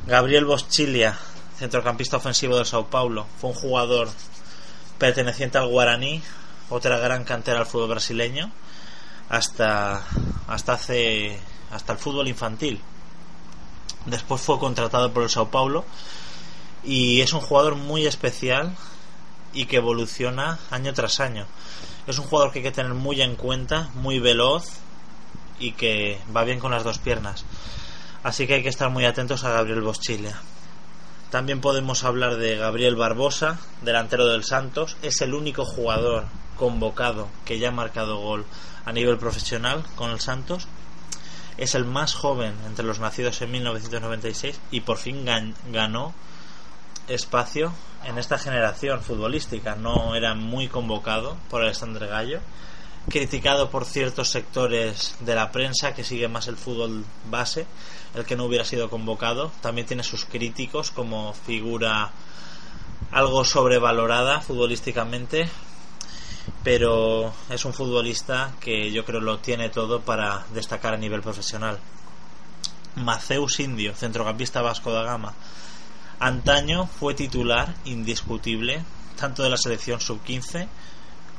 Gabriel 0.08 0.46
Boschilia 0.46 1.18
centrocampista 1.58 2.18
ofensivo 2.18 2.58
de 2.58 2.66
Sao 2.66 2.88
Paulo 2.88 3.28
fue 3.40 3.52
un 3.52 3.56
jugador 3.56 4.10
perteneciente 4.98 5.58
al 5.58 5.68
Guaraní 5.68 6.22
otra 6.70 6.98
gran 6.98 7.24
cantera 7.24 7.60
al 7.60 7.66
fútbol 7.66 7.90
brasileño 7.90 8.52
hasta 9.30 10.04
hasta 10.48 10.74
hace 10.74 11.40
hasta 11.72 11.94
el 11.94 12.00
fútbol 12.00 12.28
infantil. 12.28 12.80
Después 14.06 14.42
fue 14.42 14.60
contratado 14.60 15.12
por 15.14 15.24
el 15.24 15.30
Sao 15.30 15.50
Paulo 15.50 15.86
y 16.84 17.22
es 17.22 17.34
un 17.34 17.42
jugador 17.42 17.76
muy 17.76 18.08
especial 18.08 18.76
y 19.54 19.66
que 19.66 19.78
evoluciona 19.78 20.60
año 20.72 20.94
tras 20.94 21.20
año. 21.20 21.46
Es 22.08 22.18
un 22.18 22.26
jugador 22.26 22.52
que 22.52 22.60
hay 22.60 22.64
que 22.64 22.72
tener 22.72 22.94
muy 22.94 23.22
en 23.22 23.36
cuenta, 23.36 23.90
muy 23.94 24.20
veloz 24.20 24.66
y 25.60 25.74
que 25.74 26.20
va 26.36 26.44
bien 26.44 26.60
con 26.60 26.72
las 26.72 26.84
dos 26.84 26.98
piernas. 26.98 27.46
Así 28.24 28.48
que 28.48 28.56
hay 28.56 28.64
que 28.64 28.70
estar 28.70 28.90
muy 28.90 29.06
atentos 29.06 29.44
a 29.44 29.52
Gabriel 29.52 29.82
Boschilla. 29.82 30.42
También 31.30 31.62
podemos 31.62 32.04
hablar 32.04 32.38
de 32.38 32.58
Gabriel 32.58 32.96
Barbosa, 32.96 33.60
delantero 33.82 34.28
del 34.28 34.44
Santos. 34.44 34.98
Es 35.02 35.22
el 35.22 35.34
único 35.34 35.66
jugador 35.66 36.26
convocado 36.58 37.30
que 37.46 37.58
ya 37.58 37.70
ha 37.70 37.72
marcado 37.72 38.18
gol 38.18 38.46
a 38.86 38.92
nivel 38.92 39.18
profesional 39.18 39.84
con 39.96 40.12
el 40.12 40.20
Santos 40.20 40.68
es 41.58 41.76
el 41.76 41.86
más 41.86 42.14
joven 42.14 42.54
entre 42.66 42.86
los 42.86 43.00
nacidos 43.00 43.42
en 43.42 43.52
1996 43.52 44.60
y 44.72 44.82
por 44.82 44.98
fin 44.98 45.26
ganó 45.72 46.14
espacio 47.08 47.74
en 48.06 48.18
esta 48.18 48.38
generación 48.38 49.02
futbolística. 49.02 49.76
No 49.76 50.16
era 50.16 50.34
muy 50.34 50.68
convocado 50.68 51.38
por 51.50 51.62
Alexandre 51.62 52.08
Gallo, 52.08 52.40
criticado 53.10 53.70
por 53.70 53.86
ciertos 53.86 54.30
sectores 54.30 55.16
de 55.20 55.36
la 55.36 55.52
prensa 55.52 55.94
que 55.94 56.04
sigue 56.04 56.28
más 56.28 56.48
el 56.48 56.58
fútbol 56.58 57.04
base, 57.30 57.66
el 58.16 58.26
que 58.26 58.36
no 58.36 58.46
hubiera 58.46 58.66
sido 58.66 58.90
convocado. 58.90 59.52
También 59.62 59.88
tiene 59.88 60.04
sus 60.04 60.26
críticos 60.26 60.92
como 60.92 61.34
figura 61.34 62.12
algo 63.12 63.44
sobrevalorada 63.44 64.42
futbolísticamente, 64.42 65.50
pero 66.64 67.34
es 67.50 67.66
un 67.66 67.74
futbolista 67.74 68.54
que 68.60 68.92
yo 68.92 69.06
creo 69.06 69.22
lo 69.22 69.40
tiene 69.40 69.70
todo 69.70 70.02
para 70.02 70.46
destacar 70.54 70.94
a 70.94 70.98
nivel 70.98 71.22
profesional. 71.22 71.80
Maceus 72.96 73.60
Indio, 73.60 73.96
centrocampista 73.96 74.62
vasco 74.62 74.94
de 74.94 75.04
gama. 75.04 75.34
Antaño 76.20 76.88
fue 76.88 77.14
titular 77.14 77.74
indiscutible 77.86 78.84
tanto 79.22 79.44
de 79.44 79.50
la 79.50 79.58
selección 79.58 80.02
sub-15 80.02 80.68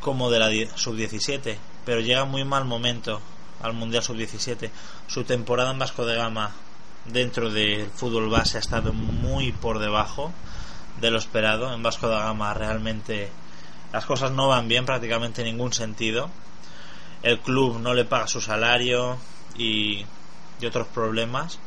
como 0.01 0.31
de 0.31 0.39
la 0.39 0.49
sub-17, 0.77 1.57
pero 1.85 2.01
llega 2.01 2.25
muy 2.25 2.45
mal 2.45 2.65
momento 2.65 3.21
al 3.61 3.73
Mundial 3.73 4.03
sub-17. 4.03 4.71
Su 5.07 5.25
temporada 5.25 5.73
en 5.73 5.79
Vasco 5.79 6.05
de 6.05 6.17
Gama 6.17 6.53
dentro 7.07 7.51
del 7.51 7.91
fútbol 7.91 8.29
base 8.29 8.57
ha 8.57 8.61
estado 8.61 8.93
muy 8.93 9.53
por 9.53 9.79
debajo 9.79 10.33
de 11.01 11.11
lo 11.11 11.19
esperado. 11.19 11.73
En 11.73 11.83
Vasco 11.83 12.09
de 12.09 12.17
Gama 12.17 12.55
realmente 12.55 13.31
las 13.93 14.07
cosas 14.07 14.33
no 14.33 14.49
van 14.49 14.69
bien 14.69 14.87
prácticamente 14.87 15.43
en 15.43 15.49
ningún 15.49 15.73
sentido. 15.73 16.31
El 17.23 17.41
club 17.41 17.79
no 17.79 17.95
le 17.95 18.05
paga 18.05 18.27
su 18.27 18.41
salario 18.41 19.19
y, 19.57 20.05
otros 20.67 20.87
problemas 20.87 21.59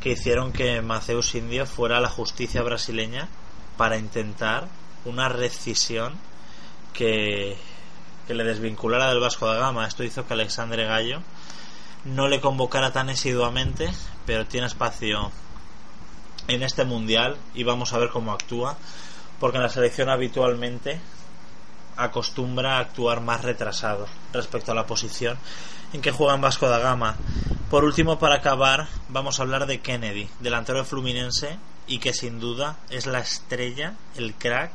que 0.00 0.12
hicieron 0.12 0.52
que 0.54 0.80
Maceus 0.80 1.34
Indio 1.34 1.66
fuera 1.66 1.98
a 1.98 2.00
la 2.00 2.08
justicia 2.08 2.62
brasileña 2.62 3.28
para 3.76 3.98
intentar 3.98 4.68
una 5.04 5.28
rescisión 5.28 6.14
que, 6.94 7.58
que 8.26 8.32
le 8.32 8.44
desvinculara 8.44 9.08
del 9.08 9.20
Vasco 9.20 9.52
de 9.52 9.58
Gama. 9.58 9.86
Esto 9.86 10.02
hizo 10.02 10.26
que 10.26 10.32
Alexandre 10.32 10.86
Gallo 10.86 11.20
no 12.06 12.26
le 12.26 12.40
convocara 12.40 12.90
tan 12.90 13.10
asiduamente, 13.10 13.90
pero 14.24 14.46
tiene 14.46 14.66
espacio 14.66 15.30
en 16.46 16.62
este 16.62 16.84
mundial 16.84 17.36
y 17.54 17.64
vamos 17.64 17.92
a 17.92 17.98
ver 17.98 18.08
cómo 18.08 18.32
actúa, 18.32 18.78
porque 19.38 19.58
en 19.58 19.62
la 19.62 19.68
selección 19.68 20.08
habitualmente 20.08 21.00
acostumbra 21.98 22.76
a 22.76 22.80
actuar 22.80 23.20
más 23.20 23.42
retrasado 23.42 24.06
respecto 24.32 24.72
a 24.72 24.74
la 24.74 24.86
posición 24.86 25.36
en 25.92 26.00
que 26.00 26.12
juega 26.12 26.34
en 26.34 26.40
Vasco 26.40 26.68
da 26.68 26.78
Gama. 26.78 27.16
Por 27.70 27.84
último, 27.84 28.18
para 28.18 28.36
acabar, 28.36 28.88
vamos 29.08 29.38
a 29.38 29.42
hablar 29.42 29.66
de 29.66 29.80
Kennedy, 29.80 30.28
delantero 30.40 30.78
de 30.78 30.84
Fluminense 30.84 31.58
y 31.86 31.98
que 31.98 32.12
sin 32.12 32.40
duda 32.40 32.76
es 32.88 33.06
la 33.06 33.18
estrella, 33.18 33.94
el 34.16 34.34
crack 34.34 34.72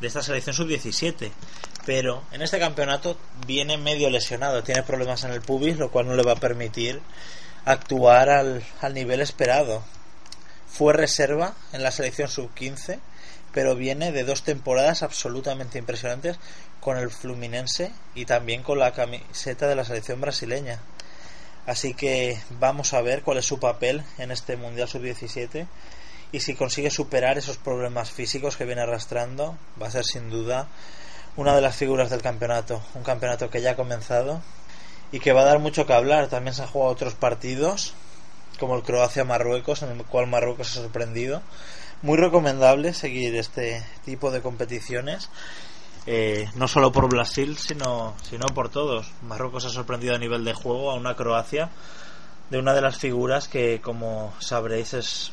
de 0.00 0.06
esta 0.06 0.22
selección 0.22 0.54
sub-17. 0.54 1.30
Pero 1.84 2.22
en 2.32 2.42
este 2.42 2.58
campeonato 2.58 3.16
viene 3.46 3.78
medio 3.78 4.10
lesionado, 4.10 4.62
tiene 4.62 4.82
problemas 4.82 5.24
en 5.24 5.32
el 5.32 5.40
pubis, 5.40 5.78
lo 5.78 5.90
cual 5.90 6.06
no 6.06 6.14
le 6.14 6.22
va 6.22 6.32
a 6.32 6.36
permitir 6.36 7.00
actuar 7.64 8.30
al, 8.30 8.64
al 8.80 8.94
nivel 8.94 9.20
esperado. 9.20 9.82
Fue 10.66 10.92
reserva 10.92 11.54
en 11.72 11.82
la 11.82 11.90
selección 11.90 12.28
sub-15 12.28 13.00
pero 13.52 13.74
viene 13.74 14.12
de 14.12 14.24
dos 14.24 14.42
temporadas 14.42 15.02
absolutamente 15.02 15.78
impresionantes 15.78 16.38
con 16.80 16.96
el 16.96 17.10
Fluminense 17.10 17.92
y 18.14 18.24
también 18.24 18.62
con 18.62 18.78
la 18.78 18.92
camiseta 18.92 19.66
de 19.66 19.76
la 19.76 19.84
selección 19.84 20.20
brasileña. 20.20 20.80
Así 21.66 21.94
que 21.94 22.40
vamos 22.60 22.94
a 22.94 23.02
ver 23.02 23.22
cuál 23.22 23.38
es 23.38 23.44
su 23.44 23.60
papel 23.60 24.02
en 24.18 24.30
este 24.30 24.56
Mundial 24.56 24.88
Sub-17 24.88 25.66
y 26.32 26.40
si 26.40 26.54
consigue 26.54 26.90
superar 26.90 27.38
esos 27.38 27.56
problemas 27.56 28.10
físicos 28.10 28.56
que 28.56 28.64
viene 28.64 28.82
arrastrando, 28.82 29.56
va 29.80 29.86
a 29.88 29.90
ser 29.90 30.04
sin 30.04 30.30
duda 30.30 30.68
una 31.36 31.54
de 31.54 31.62
las 31.62 31.76
figuras 31.76 32.10
del 32.10 32.20
campeonato. 32.20 32.82
Un 32.94 33.02
campeonato 33.02 33.48
que 33.48 33.62
ya 33.62 33.72
ha 33.72 33.76
comenzado 33.76 34.42
y 35.12 35.20
que 35.20 35.32
va 35.32 35.42
a 35.42 35.44
dar 35.44 35.58
mucho 35.58 35.86
que 35.86 35.94
hablar. 35.94 36.28
También 36.28 36.54
se 36.54 36.62
han 36.62 36.68
jugado 36.68 36.92
otros 36.92 37.14
partidos, 37.14 37.94
como 38.58 38.76
el 38.76 38.82
Croacia-Marruecos, 38.82 39.82
en 39.82 39.90
el 39.90 40.04
cual 40.04 40.26
Marruecos 40.26 40.70
ha 40.72 40.82
sorprendido. 40.82 41.42
Muy 42.00 42.16
recomendable 42.16 42.94
seguir 42.94 43.34
este 43.34 43.84
tipo 44.04 44.30
de 44.30 44.40
competiciones 44.40 45.30
eh, 46.06 46.48
no 46.54 46.68
solo 46.68 46.92
por 46.92 47.08
Brasil, 47.08 47.58
sino, 47.58 48.14
sino 48.22 48.46
por 48.46 48.68
todos. 48.68 49.10
Marruecos 49.22 49.64
ha 49.64 49.70
sorprendido 49.70 50.14
a 50.14 50.18
nivel 50.18 50.44
de 50.44 50.54
juego 50.54 50.92
a 50.92 50.94
una 50.94 51.16
Croacia 51.16 51.70
de 52.50 52.58
una 52.58 52.72
de 52.72 52.82
las 52.82 52.98
figuras 52.98 53.48
que, 53.48 53.80
como 53.80 54.32
sabréis, 54.38 54.94
es 54.94 55.32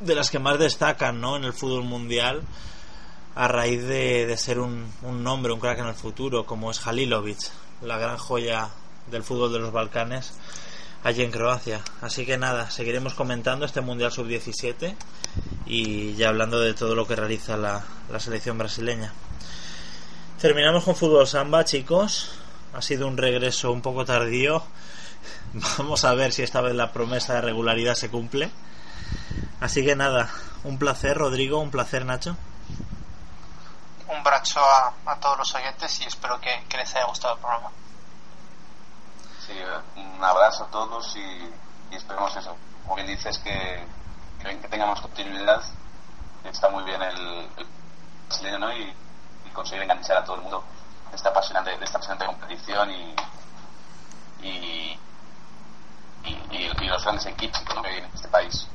de 0.00 0.14
las 0.14 0.30
que 0.30 0.38
más 0.38 0.58
destacan 0.58 1.22
¿no? 1.22 1.36
en 1.36 1.44
el 1.44 1.54
fútbol 1.54 1.84
mundial 1.84 2.42
a 3.34 3.48
raíz 3.48 3.82
de, 3.82 4.26
de 4.26 4.36
ser 4.36 4.60
un, 4.60 4.92
un, 5.02 5.24
nombre, 5.24 5.54
un 5.54 5.58
crack 5.58 5.78
en 5.78 5.86
el 5.86 5.94
futuro, 5.94 6.44
como 6.44 6.70
es 6.70 6.86
Halilovic, 6.86 7.38
la 7.80 7.96
gran 7.96 8.18
joya 8.18 8.68
del 9.10 9.24
fútbol 9.24 9.52
de 9.54 9.58
los 9.58 9.72
Balcanes 9.72 10.34
allí 11.04 11.22
en 11.22 11.30
Croacia. 11.30 11.82
Así 12.00 12.26
que 12.26 12.36
nada, 12.38 12.70
seguiremos 12.70 13.14
comentando 13.14 13.64
este 13.64 13.80
Mundial 13.80 14.10
Sub-17 14.10 14.96
y 15.66 16.14
ya 16.14 16.30
hablando 16.30 16.58
de 16.58 16.74
todo 16.74 16.94
lo 16.94 17.06
que 17.06 17.14
realiza 17.14 17.56
la, 17.56 17.84
la 18.10 18.18
selección 18.18 18.58
brasileña. 18.58 19.12
Terminamos 20.40 20.84
con 20.84 20.96
fútbol 20.96 21.26
samba, 21.26 21.64
chicos. 21.64 22.32
Ha 22.74 22.82
sido 22.82 23.06
un 23.06 23.16
regreso 23.16 23.70
un 23.70 23.82
poco 23.82 24.04
tardío. 24.04 24.64
Vamos 25.78 26.04
a 26.04 26.14
ver 26.14 26.32
si 26.32 26.42
esta 26.42 26.60
vez 26.60 26.74
la 26.74 26.92
promesa 26.92 27.34
de 27.34 27.42
regularidad 27.42 27.94
se 27.94 28.10
cumple. 28.10 28.50
Así 29.60 29.84
que 29.84 29.94
nada, 29.94 30.30
un 30.64 30.78
placer, 30.78 31.16
Rodrigo, 31.16 31.58
un 31.58 31.70
placer, 31.70 32.04
Nacho. 32.04 32.36
Un 34.08 34.16
abrazo 34.16 34.60
a, 34.60 34.92
a 35.06 35.20
todos 35.20 35.38
los 35.38 35.54
oyentes 35.54 36.00
y 36.00 36.04
espero 36.04 36.40
que, 36.40 36.64
que, 36.68 36.76
les 36.76 36.94
haya 36.94 37.06
gustado 37.06 37.34
el 37.34 37.40
programa. 37.40 37.70
Sí, 39.46 39.52
un 39.96 40.24
abrazo 40.24 40.64
a 40.64 40.66
todos 40.68 41.14
y, 41.16 41.94
esperemos 41.94 42.34
eso. 42.36 42.56
Como 42.82 42.96
bien 42.96 43.08
dices, 43.08 43.38
que, 43.38 43.84
que, 44.40 44.68
tengamos 44.68 45.00
continuidad. 45.00 45.62
Está 46.44 46.68
muy 46.70 46.82
bien 46.84 47.00
el, 47.02 48.60
¿no? 48.60 48.72
Y, 48.76 48.92
conseguir 49.52 49.84
enganchar 49.84 50.16
a 50.16 50.24
todo 50.24 50.34
el 50.36 50.42
mundo 50.42 50.64
de 51.10 51.16
esta 51.16 51.28
apasionante, 51.28 51.78
de 51.78 51.84
esta 51.84 51.98
apasionante 51.98 52.26
competición 52.26 52.90
y, 52.90 53.14
y, 54.42 54.98
y, 56.50 56.88
los 56.88 57.02
grandes 57.04 57.26
equipos 57.26 57.60
que 57.60 57.88
hay 57.88 57.98
en 57.98 58.04
este 58.06 58.28
país. 58.28 58.66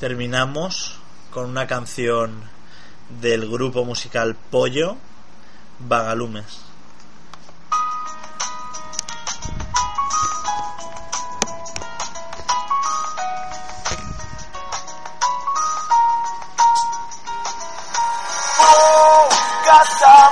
Terminamos 0.00 0.98
con 1.30 1.44
una 1.44 1.66
canción 1.66 2.42
del 3.20 3.50
grupo 3.50 3.84
musical 3.84 4.34
Pollo, 4.34 4.96
Vagalumes. 5.80 6.67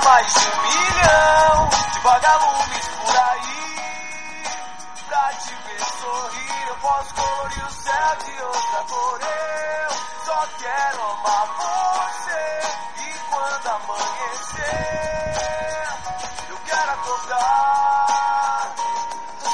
Mais 0.03 0.33
de 0.33 0.39
um 0.39 0.61
milhão 0.61 1.69
de 1.93 1.99
vagalumes 1.99 2.87
por 2.87 3.17
aí. 3.17 4.43
Pra 5.07 5.33
te 5.33 5.55
ver 5.55 5.79
sorrir, 5.99 6.67
eu 6.67 6.75
posso 6.77 7.13
colorir 7.15 7.65
o 7.65 7.71
céu 7.71 8.15
de 8.25 8.43
outra 8.43 8.83
cor. 8.89 9.21
Eu 9.21 9.89
só 10.25 10.47
quero 10.59 11.01
amar 11.03 11.47
você. 11.57 12.61
E 12.97 13.19
quando 13.29 13.67
amanhecer, 13.67 14.67
eu 16.49 16.57
quero 16.65 16.91
acordar. 16.91 18.75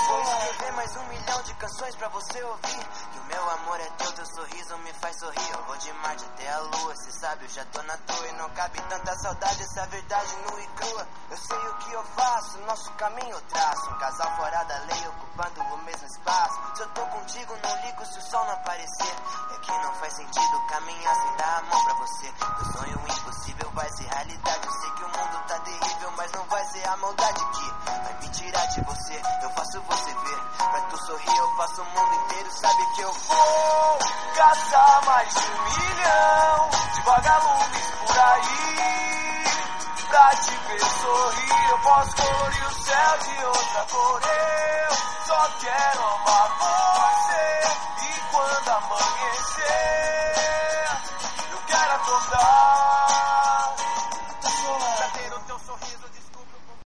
Vou 0.08 0.22
escrever 0.22 0.72
mais 0.74 0.96
um 0.98 1.04
milhão 1.04 1.44
de 1.44 1.54
canções 1.56 1.96
pra 1.96 2.08
você 2.10 2.44
ouvir. 2.44 3.03
Meu 3.34 3.50
amor 3.50 3.80
é 3.80 3.90
teu, 3.98 4.12
teu 4.12 4.26
sorriso 4.28 4.78
me 4.78 4.94
faz 4.94 5.18
sorrir. 5.18 5.50
Eu 5.54 5.64
vou 5.66 5.76
de 5.78 5.92
Marte 5.94 6.24
até 6.24 6.54
a 6.54 6.60
lua, 6.60 6.96
cê 6.96 7.12
sabe, 7.20 7.46
eu 7.46 7.50
já 7.50 7.66
tô 7.66 7.82
na 7.82 7.98
toa. 7.98 8.28
E 8.28 8.32
não 8.34 8.48
cabe 8.52 8.80
tanta 8.82 9.16
saudade, 9.18 9.64
essa 9.64 9.88
verdade 9.88 10.36
nua 10.46 10.62
e 10.62 10.68
crua. 10.68 11.08
Eu 11.32 11.38
sei 11.38 11.58
o 11.58 11.74
que 11.78 11.94
eu 11.94 12.04
faço, 12.16 12.58
nosso 12.60 12.92
caminho 12.94 13.32
eu 13.32 13.42
traço. 13.42 13.90
Um 13.90 13.98
casal 13.98 14.38
fora 14.38 14.64
da 14.66 14.78
lei, 14.86 15.08
ocupando 15.08 15.62
o 15.62 15.78
mesmo 15.80 16.06
espaço. 16.06 16.76
Se 16.76 16.82
eu 16.84 16.90
tô 16.90 17.02
contigo, 17.08 17.58
não 17.64 17.86
ligo 17.88 18.06
se 18.06 18.20
o 18.20 18.22
sol 18.22 18.46
não 18.46 18.54
aparecer. 18.54 19.16
É 19.52 19.58
que 19.58 19.72
não 19.72 19.94
faz 19.96 20.16
sentido 20.16 20.68
caminhar 20.70 21.16
sem 21.16 21.36
dar 21.38 21.58
a 21.58 21.62
mão 21.64 21.84
pra 21.86 21.94
você. 21.96 22.32
Meu 22.32 22.74
sonho 22.74 23.04
impossível 23.18 23.72
vai 23.72 23.90
ser 23.94 24.04
realidade. 24.04 24.68
Eu 24.68 24.74
sei 24.74 24.92
que 24.92 25.04
o 25.04 25.08
mundo 25.08 25.48
tá 25.48 25.60
terrível, 25.60 26.12
mas 26.18 26.32
não 26.34 26.46
vai 26.46 26.66
ser 26.68 26.88
a 26.88 26.98
maldade 26.98 27.46
que 27.52 27.72
vai 27.88 28.14
me 28.20 28.30
tirar 28.30 28.66
de 28.68 28.82
você. 28.82 29.22
Eu 29.42 29.50
faço 29.50 29.82
você 29.82 30.14
ver, 30.14 30.40
pra 30.58 30.82
tu 30.82 30.98
sorrir, 31.06 31.38
eu 31.38 31.56
faço 31.58 31.82
o 31.82 31.86
mundo 31.86 32.14
inteiro. 32.26 32.52
Sabe 32.52 32.86
que 32.94 33.02
eu 33.02 33.14
vou 33.28 34.00
caçar 34.36 35.06
mais 35.06 35.30
de 35.34 35.40
um 35.40 35.64
milhão 35.64 36.70
de 36.94 37.02
vagalumes 37.02 37.92
por 38.06 38.20
aí. 38.20 39.44
Pra 40.10 40.30
te 40.36 40.52
ver 40.52 40.80
sorrir, 40.80 41.70
eu 41.70 41.80
posso 41.80 42.16
colorir 42.16 42.68
o 42.68 42.84
céu 42.84 43.18
de 43.20 43.46
outra 43.46 43.86
cor. 43.90 44.22
Eu 44.24 44.96
só 45.26 45.50
quero 45.60 46.02
amar 46.08 46.50
você. 46.60 47.46
E 48.06 48.20
quando 48.32 48.70
amanhecer, 48.70 49.74
eu 51.52 51.58
quero 51.68 51.92
acordar. 51.94 53.53